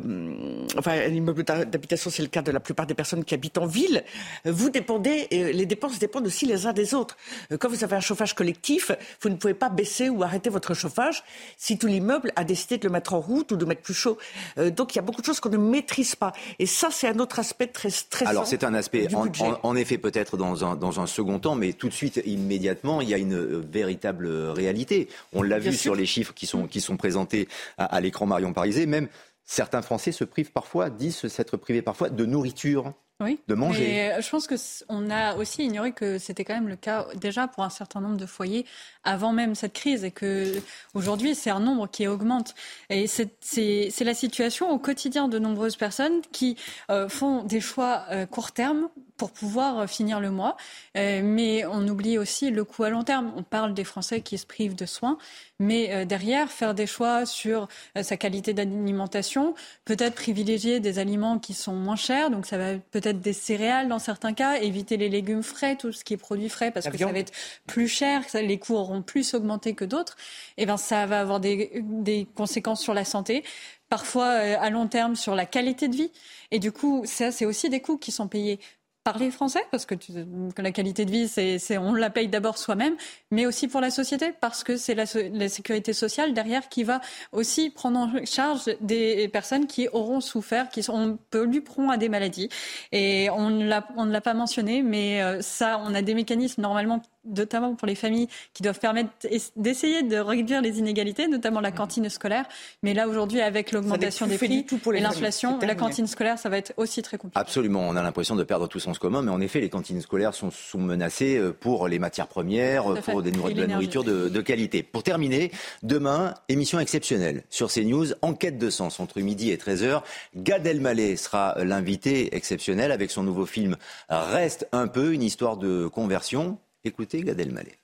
enfin, 0.77 0.91
un 0.91 1.13
immeuble 1.13 1.43
d'habitation, 1.43 2.09
c'est 2.09 2.23
le 2.23 2.29
cas 2.29 2.41
de 2.41 2.51
la 2.51 2.59
plupart 2.59 2.87
des 2.87 2.93
personnes 2.93 3.23
qui 3.23 3.33
habitent 3.33 3.57
en 3.57 3.67
ville. 3.67 4.03
Vous 4.45 4.69
dépendez, 4.69 5.27
les 5.31 5.65
dépenses 5.65 5.99
dépendent 5.99 6.27
aussi 6.27 6.45
les 6.45 6.65
uns 6.65 6.73
des 6.73 6.93
autres. 6.93 7.17
Quand 7.59 7.69
vous 7.69 7.74
avez 7.83 7.95
un 7.95 8.01
chauffage 8.01 8.33
collectif, 8.33 8.91
vous 9.21 9.29
ne 9.29 9.35
pouvez 9.35 9.53
pas 9.53 9.69
baisser 9.69 10.09
ou 10.09 10.23
arrêter 10.23 10.49
votre 10.49 10.73
chauffage 10.73 11.23
si 11.57 11.77
tout 11.77 11.87
l'immeuble 11.87 12.31
a 12.35 12.43
décidé 12.43 12.77
de 12.77 12.87
le 12.87 12.91
mettre 12.91 13.13
en 13.13 13.19
route 13.19 13.51
ou 13.51 13.55
de 13.55 13.65
mettre 13.65 13.81
plus 13.81 13.93
chaud. 13.93 14.17
donc 14.57 14.93
il 14.93 14.97
y 14.97 14.99
a 14.99 15.01
beaucoup 15.01 15.21
de 15.21 15.25
choses 15.25 15.39
qu'on 15.39 15.49
ne 15.49 15.57
maîtrise 15.57 16.15
pas. 16.15 16.33
Et 16.59 16.65
ça, 16.65 16.89
c'est 16.91 17.07
un 17.07 17.19
autre 17.19 17.39
aspect 17.39 17.67
très 17.67 17.89
stressant. 17.89 18.29
Alors 18.29 18.47
c'est 18.47 18.63
un 18.63 18.73
aspect, 18.73 19.07
en, 19.13 19.27
en, 19.63 19.75
effet, 19.75 19.97
peut-être 19.97 20.37
dans 20.37 20.65
un, 20.65 20.75
dans 20.75 20.99
un 20.99 21.07
second 21.07 21.39
temps, 21.39 21.55
mais 21.55 21.73
tout 21.73 21.89
de 21.89 21.93
suite, 21.93 22.21
immédiatement, 22.25 23.01
il 23.01 23.09
y 23.09 23.13
a 23.13 23.17
une 23.17 23.35
euh, 23.35 23.63
véritable 23.71 24.27
réalité. 24.27 25.09
On 25.33 25.41
l'a 25.41 25.59
vu 25.59 25.73
sur 25.73 25.95
les 25.95 26.05
chiffres 26.05 26.33
qui 26.33 26.45
sont, 26.45 26.67
qui 26.67 26.81
sont 26.81 26.97
présentés 26.97 27.47
à, 27.77 27.99
l'écran 28.01 28.25
Marion 28.25 28.53
Parisé. 28.53 28.85
Même 28.85 29.07
certains 29.43 29.81
Français 29.81 30.11
se 30.11 30.23
privent 30.23 30.51
parfois, 30.51 30.89
disent 30.89 31.27
s'être 31.27 31.57
privés 31.57 31.81
parfois 31.81 32.09
de 32.09 32.25
nourriture. 32.25 32.93
Oui, 33.21 33.39
de 33.47 33.55
manger. 33.55 33.87
Mais 33.87 34.21
je 34.21 34.29
pense 34.29 34.45
qu'on 34.45 35.09
a 35.09 35.35
aussi 35.35 35.63
ignoré 35.63 35.93
que 35.93 36.17
c'était 36.17 36.43
quand 36.43 36.53
même 36.53 36.67
le 36.67 36.75
cas 36.75 37.07
déjà 37.15 37.47
pour 37.47 37.63
un 37.63 37.69
certain 37.69 38.01
nombre 38.01 38.17
de 38.17 38.25
foyers 38.25 38.65
avant 39.05 39.31
même 39.31 39.55
cette 39.55 39.71
crise 39.71 40.03
et 40.03 40.11
que 40.11 40.61
aujourd'hui 40.95 41.33
c'est 41.33 41.49
un 41.49 41.61
nombre 41.61 41.87
qui 41.87 42.07
augmente. 42.07 42.55
Et 42.89 43.07
c'est 43.07 44.03
la 44.03 44.13
situation 44.13 44.69
au 44.69 44.79
quotidien 44.79 45.29
de 45.29 45.39
nombreuses 45.39 45.77
personnes 45.77 46.19
qui 46.33 46.57
euh, 46.89 47.07
font 47.07 47.43
des 47.43 47.61
choix 47.61 48.03
euh, 48.11 48.25
court 48.25 48.51
terme 48.51 48.89
pour 49.17 49.31
pouvoir 49.31 49.79
euh, 49.79 49.87
finir 49.87 50.19
le 50.19 50.31
mois. 50.31 50.57
Euh, 50.97 51.21
mais 51.23 51.65
on 51.65 51.87
oublie 51.87 52.17
aussi 52.17 52.51
le 52.51 52.63
coût 52.63 52.83
à 52.83 52.89
long 52.89 53.03
terme. 53.03 53.31
On 53.35 53.43
parle 53.43 53.73
des 53.73 53.83
Français 53.83 54.21
qui 54.21 54.37
se 54.37 54.45
privent 54.45 54.75
de 54.75 54.85
soins, 54.85 55.17
mais 55.59 55.93
euh, 55.93 56.05
derrière, 56.05 56.51
faire 56.51 56.73
des 56.73 56.87
choix 56.87 57.25
sur 57.25 57.67
sa 58.01 58.17
qualité 58.17 58.53
d'alimentation, 58.53 59.55
peut-être 59.85 60.15
privilégier 60.15 60.79
des 60.79 60.99
aliments 60.99 61.39
qui 61.39 61.53
sont 61.53 61.73
moins 61.73 61.95
chers, 61.95 62.29
donc 62.29 62.45
ça 62.45 62.57
va 62.57 62.73
peut-être 62.91 63.04
des 63.13 63.33
céréales 63.33 63.87
dans 63.87 63.99
certains 63.99 64.33
cas, 64.33 64.55
éviter 64.55 64.97
les 64.97 65.09
légumes 65.09 65.43
frais, 65.43 65.75
tout 65.75 65.91
ce 65.91 66.03
qui 66.03 66.13
est 66.13 66.17
produit 66.17 66.49
frais, 66.49 66.71
parce 66.71 66.87
que 66.87 66.97
ça 66.97 67.11
va 67.11 67.19
être 67.19 67.33
plus 67.67 67.87
cher, 67.87 68.23
les 68.33 68.59
coûts 68.59 68.75
auront 68.75 69.01
plus 69.01 69.33
augmenté 69.33 69.73
que 69.73 69.85
d'autres. 69.85 70.15
Et 70.57 70.63
eh 70.63 70.65
ben 70.65 70.77
ça 70.77 71.05
va 71.05 71.19
avoir 71.19 71.39
des, 71.39 71.83
des 71.83 72.27
conséquences 72.35 72.81
sur 72.81 72.93
la 72.93 73.05
santé 73.05 73.43
parfois 73.89 74.27
à 74.27 74.69
long 74.69 74.87
terme 74.87 75.15
sur 75.15 75.35
la 75.35 75.45
qualité 75.45 75.87
de 75.87 75.95
vie. 75.95 76.11
Et 76.51 76.59
du 76.59 76.71
coup, 76.71 77.03
ça, 77.05 77.31
c'est 77.31 77.45
aussi 77.45 77.69
des 77.69 77.81
coûts 77.81 77.97
qui 77.97 78.11
sont 78.11 78.27
payés 78.27 78.59
par 79.05 79.19
les 79.19 79.29
Français, 79.29 79.61
parce 79.69 79.85
que, 79.85 79.93
que 79.93 80.61
la 80.63 80.71
qualité 80.71 81.05
de 81.05 81.11
vie, 81.11 81.27
c'est, 81.27 81.77
on 81.77 81.93
la 81.93 82.09
paye 82.09 82.27
d'abord 82.27 82.57
soi-même, 82.57 82.95
mais 83.29 83.45
aussi 83.45 83.67
pour 83.67 83.79
la 83.79 83.91
société, 83.91 84.33
parce 84.41 84.63
que 84.63 84.77
c'est 84.77 84.95
la, 84.95 85.05
la, 85.31 85.47
sécurité 85.47 85.93
sociale 85.93 86.33
derrière 86.33 86.69
qui 86.69 86.83
va 86.83 87.01
aussi 87.31 87.69
prendre 87.69 87.99
en 87.99 88.25
charge 88.25 88.63
des 88.81 89.27
personnes 89.27 89.67
qui 89.67 89.87
auront 89.89 90.21
souffert, 90.21 90.69
qui 90.69 90.81
sont 90.81 91.19
pollueront 91.29 91.91
à 91.91 91.97
des 91.97 92.09
maladies. 92.09 92.49
Et 92.91 93.29
on 93.29 93.51
ne 93.51 93.67
l'a, 93.67 93.87
on 93.95 94.05
ne 94.05 94.11
l'a 94.11 94.21
pas 94.21 94.33
mentionné, 94.33 94.81
mais 94.81 95.21
euh, 95.21 95.39
ça, 95.39 95.79
on 95.85 95.93
a 95.93 96.01
des 96.01 96.15
mécanismes 96.15 96.63
normalement 96.63 97.03
notamment 97.25 97.75
pour 97.75 97.87
les 97.87 97.95
familles 97.95 98.27
qui 98.53 98.63
doivent 98.63 98.79
permettre 98.79 99.09
d'essayer 99.55 100.03
de 100.03 100.17
réduire 100.17 100.61
les 100.61 100.79
inégalités, 100.79 101.27
notamment 101.27 101.59
la 101.59 101.71
cantine 101.71 102.09
scolaire. 102.09 102.45
Mais 102.83 102.93
là, 102.93 103.07
aujourd'hui, 103.07 103.41
avec 103.41 103.71
l'augmentation 103.71 104.27
des 104.27 104.37
prix 104.37 104.65
et 104.93 104.99
l'inflation, 104.99 105.59
la 105.59 105.75
cantine 105.75 106.07
scolaire, 106.07 106.39
ça 106.39 106.49
va 106.49 106.57
être 106.57 106.73
aussi 106.77 107.01
très 107.01 107.17
compliqué. 107.17 107.39
Absolument. 107.39 107.81
On 107.87 107.95
a 107.95 108.03
l'impression 108.03 108.35
de 108.35 108.43
perdre 108.43 108.67
tout 108.67 108.79
sens 108.79 108.99
commun, 108.99 109.21
mais 109.21 109.31
en 109.31 109.41
effet, 109.41 109.61
les 109.61 109.69
cantines 109.69 110.01
scolaires 110.01 110.33
sont, 110.33 110.51
sont 110.51 110.79
menacées 110.79 111.37
euh, 111.37 111.51
pour 111.51 111.87
les 111.87 111.99
matières 111.99 112.27
premières, 112.27 112.85
pour 113.03 113.21
des 113.21 113.31
de 113.31 113.61
la 113.61 113.67
nourriture 113.67 114.03
de, 114.03 114.29
de, 114.29 114.41
qualité. 114.41 114.83
Pour 114.83 115.03
terminer, 115.03 115.51
demain, 115.83 116.33
émission 116.49 116.79
exceptionnelle 116.79 117.43
sur 117.49 117.71
CNews, 117.71 118.07
enquête 118.21 118.57
de 118.57 118.69
sens 118.69 118.99
entre 118.99 119.19
midi 119.19 119.51
et 119.51 119.57
13h. 119.57 120.01
Gad 120.35 120.65
Elmaleh 120.65 121.17
sera 121.17 121.55
l'invité 121.63 122.35
exceptionnel 122.35 122.91
avec 122.91 123.11
son 123.11 123.23
nouveau 123.23 123.45
film 123.45 123.75
Reste 124.09 124.67
un 124.71 124.87
peu, 124.87 125.13
une 125.13 125.23
histoire 125.23 125.57
de 125.57 125.87
conversion. 125.87 126.57
Écoutez 126.85 127.23
Gad 127.23 127.39
Elmaleh. 127.39 127.79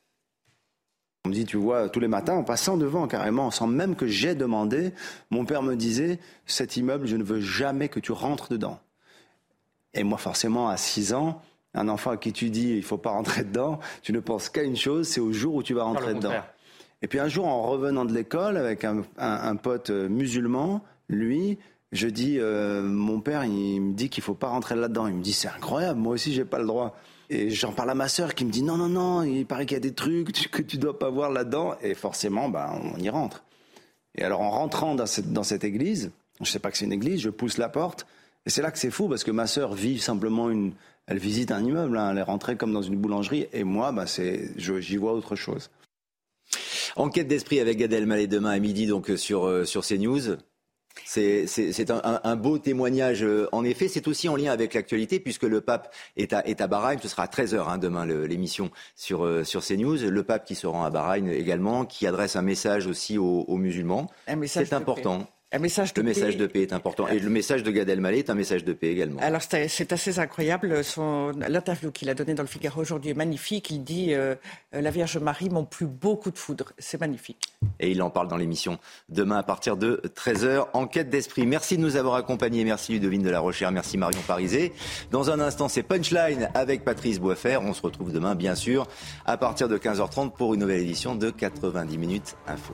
On 1.26 1.30
me 1.30 1.34
dit, 1.34 1.46
tu 1.46 1.58
vois, 1.58 1.90
tous 1.90 2.00
les 2.00 2.08
matins, 2.08 2.36
en 2.36 2.44
passant 2.44 2.78
devant 2.78 3.08
carrément, 3.08 3.52
sans 3.52 3.68
même 3.68 3.96
que 3.96 4.08
j'ai 4.08 4.36
demandé, 4.36 4.94
mon 5.32 5.44
père 5.46 5.64
me 5.64 5.76
disait, 5.76 6.20
cet 6.46 6.78
immeuble, 6.78 7.08
je 7.08 7.16
ne 7.16 7.24
veux 7.24 7.42
jamais 7.42 7.90
que 7.90 8.00
tu 8.00 8.12
rentres 8.12 8.50
dedans. 8.50 8.80
Et 9.94 10.04
moi, 10.04 10.18
forcément, 10.18 10.70
à 10.70 10.78
6 10.78 11.14
ans, 11.14 11.42
Un 11.74 11.88
enfant 11.88 12.12
à 12.12 12.18
qui 12.18 12.34
tu 12.34 12.50
dis 12.50 12.76
il 12.76 12.84
faut 12.84 12.98
pas 12.98 13.12
rentrer 13.12 13.46
dedans, 13.46 13.80
tu 14.02 14.12
ne 14.12 14.20
penses 14.20 14.50
qu'à 14.50 14.62
une 14.62 14.76
chose, 14.76 15.08
c'est 15.08 15.22
au 15.22 15.32
jour 15.32 15.56
où 15.56 15.64
tu 15.64 15.74
vas 15.74 15.84
rentrer 15.84 16.14
dedans. 16.14 16.34
Et 17.02 17.08
puis 17.08 17.18
un 17.18 17.30
jour, 17.30 17.48
en 17.48 17.62
revenant 17.62 18.04
de 18.04 18.14
l'école 18.14 18.58
avec 18.58 18.84
un, 18.84 19.56
pote 19.56 19.90
euh, 19.90 20.10
musulman, 20.10 20.84
lui, 21.08 21.58
je 21.94 22.08
dis, 22.08 22.40
euh, 22.40 22.82
mon 22.82 23.22
père, 23.22 23.46
il 23.46 23.80
me 23.80 23.94
dit 23.94 24.10
qu'il 24.10 24.22
faut 24.22 24.34
pas 24.34 24.50
rentrer 24.50 24.76
là-dedans. 24.76 25.08
Il 25.08 25.16
me 25.16 25.22
dit, 25.22 25.32
c'est 25.32 25.48
incroyable, 25.48 25.98
moi 25.98 26.14
aussi, 26.16 26.34
j'ai 26.34 26.44
pas 26.44 26.60
le 26.60 26.66
droit. 26.68 26.98
Et 27.34 27.50
j'en 27.50 27.72
parle 27.72 27.90
à 27.90 27.96
ma 27.96 28.10
sœur 28.10 28.36
qui 28.36 28.44
me 28.44 28.52
dit, 28.52 28.62
non, 28.62 28.76
non, 28.76 28.90
non, 28.90 29.24
il 29.24 29.46
paraît 29.46 29.66
qu'il 29.66 29.76
y 29.76 29.78
a 29.78 29.80
des 29.80 29.94
trucs 29.94 30.34
que 30.52 30.62
tu 30.62 30.78
dois 30.78 31.00
pas 31.00 31.10
voir 31.10 31.32
là-dedans. 31.32 31.76
Et 31.82 31.94
forcément, 31.94 32.50
ben, 32.50 32.70
on 32.94 33.00
y 33.00 33.10
rentre. 33.10 33.44
Et 34.16 34.24
alors, 34.24 34.42
en 34.42 34.52
rentrant 34.52 34.96
dans 34.96 35.06
cette, 35.06 35.32
dans 35.32 35.44
cette 35.44 35.64
église, 35.64 36.12
je 36.42 36.52
sais 36.52 36.60
pas 36.60 36.72
que 36.72 36.78
c'est 36.78 36.84
une 36.84 36.92
église, 36.92 37.22
je 37.22 37.30
pousse 37.30 37.58
la 37.58 37.70
porte. 37.70 38.06
Et 38.46 38.50
c'est 38.50 38.62
là 38.62 38.70
que 38.70 38.78
c'est 38.78 38.92
fou 38.92 39.08
parce 39.08 39.24
que 39.24 39.32
ma 39.32 39.48
sœur 39.48 39.74
vit 39.74 39.98
simplement 39.98 40.50
une, 40.50 40.74
elle 41.08 41.20
visite 41.20 41.52
un 41.52 41.64
immeuble, 41.64 41.98
hein. 41.98 42.12
elle 42.12 42.18
est 42.18 42.24
rentrée 42.24 42.58
comme 42.58 42.74
dans 42.74 42.82
une 42.82 42.98
boulangerie. 42.98 43.48
Et 43.54 43.64
moi, 43.64 43.94
ben, 43.94 44.08
c'est, 44.08 44.52
j'y 44.58 44.98
vois 44.98 45.14
autre 45.14 45.38
chose. 45.38 45.70
Enquête 46.98 47.30
d'esprit 47.30 47.62
avec 47.62 47.78
Gad 47.78 47.94
Elmaleh 47.94 48.28
demain 48.28 48.50
à 48.50 48.60
midi 48.60 48.88
donc 48.88 49.10
euh, 49.10 49.16
sur, 49.16 49.46
euh, 49.46 49.64
sur 49.64 49.86
CNews. 49.86 50.36
C'est 51.06 51.92
un, 51.92 52.36
beau 52.36 52.58
témoignage. 52.58 53.24
Euh, 53.24 53.48
en 53.52 53.64
effet, 53.64 53.88
c'est 53.88 54.08
aussi 54.08 54.30
en 54.30 54.36
lien 54.36 54.52
avec 54.52 54.74
l'actualité 54.74 55.20
puisque 55.20 55.44
le 55.44 55.62
pape 55.62 55.94
est 56.18 56.34
à, 56.34 56.46
est 56.48 56.62
à 56.62 56.68
Bahreïn. 56.68 57.00
Ce 57.02 57.08
sera 57.08 57.24
à 57.24 57.28
13h 57.28 57.68
hein, 57.68 57.78
demain 57.78 58.06
l'émission 58.06 58.72
sur, 58.96 59.46
sur 59.46 59.64
CNews. 59.66 60.10
Le 60.10 60.24
pape 60.24 60.46
qui 60.46 60.56
se 60.56 60.68
rend 60.68 60.84
à 60.84 60.90
Bahreïn 60.90 61.28
également, 61.28 61.86
qui 61.86 62.08
adresse 62.08 62.36
un 62.36 62.42
message 62.42 62.88
aussi 62.88 63.18
aux, 63.18 63.46
aux 63.48 63.58
musulmans. 63.58 64.10
C'est 64.46 64.74
important. 64.74 65.28
Un 65.54 65.60
message 65.60 65.94
de 65.94 66.02
le 66.02 66.08
message 66.08 66.38
de 66.38 66.48
paix 66.48 66.62
est 66.62 66.72
important. 66.72 67.10
Et 67.10 67.20
le 67.20 67.30
message 67.30 67.62
de 67.64 67.72
Gad 67.72 67.90
Elmaleh 67.90 68.20
est 68.20 68.30
un 68.30 68.36
message 68.36 68.64
de 68.64 68.72
paix 68.72 68.88
également. 68.88 69.20
Alors 69.20 69.42
c'est 69.42 69.92
assez 69.92 70.20
incroyable. 70.20 70.82
L'interview 71.48 71.92
qu'il 71.92 72.10
a 72.10 72.14
donnée 72.14 72.34
dans 72.34 72.44
le 72.44 72.48
Figaro 72.48 72.80
aujourd'hui 72.80 73.12
est 73.12 73.16
magnifique. 73.16 73.70
Il 73.70 73.84
dit 73.84 74.14
euh, 74.14 74.36
La 74.72 74.92
Vierge 74.92 75.18
Marie 75.18 75.50
m'ont 75.50 75.66
plus 75.66 75.88
beaucoup 75.88 76.32
de 76.32 76.38
foudre. 76.38 76.72
C'est 76.78 77.02
magnifique. 77.02 77.54
Et 77.82 77.92
il 77.92 78.02
en 78.02 78.10
parle 78.10 78.30
dans 78.30 78.38
l'émission 78.38 78.80
demain 79.10 79.38
à 79.38 79.44
partir 79.44 79.76
de 79.76 80.02
13h. 80.16 80.68
Enquête 80.72 81.10
d'esprit. 81.10 81.46
Merci 81.46 81.76
de 81.76 81.82
nous 81.82 81.98
avoir 81.98 82.16
accompagnés. 82.16 82.64
Merci 82.64 82.94
Ludovine 82.94 83.24
de 83.24 83.30
la 83.30 83.42
Rochère. 83.42 83.72
Merci 83.74 83.98
Marion 83.98 84.22
Parisé. 84.26 84.72
Dans 85.12 85.32
un 85.32 85.42
instant, 85.42 85.68
c'est 85.68 85.84
Punchline 85.84 86.50
avec 86.54 86.86
Patrice 86.86 87.20
Boisfer. 87.20 87.58
On 87.62 87.74
se 87.74 87.82
retrouve 87.82 88.14
demain, 88.14 88.36
bien 88.36 88.56
sûr, 88.56 88.88
à 89.26 89.36
partir 89.36 89.68
de 89.68 89.78
15h30 89.78 90.32
pour 90.32 90.54
une 90.54 90.62
nouvelle 90.62 90.82
édition 90.82 91.16
de 91.16 91.30
90 91.30 91.98
minutes 91.98 92.38
info. 92.48 92.74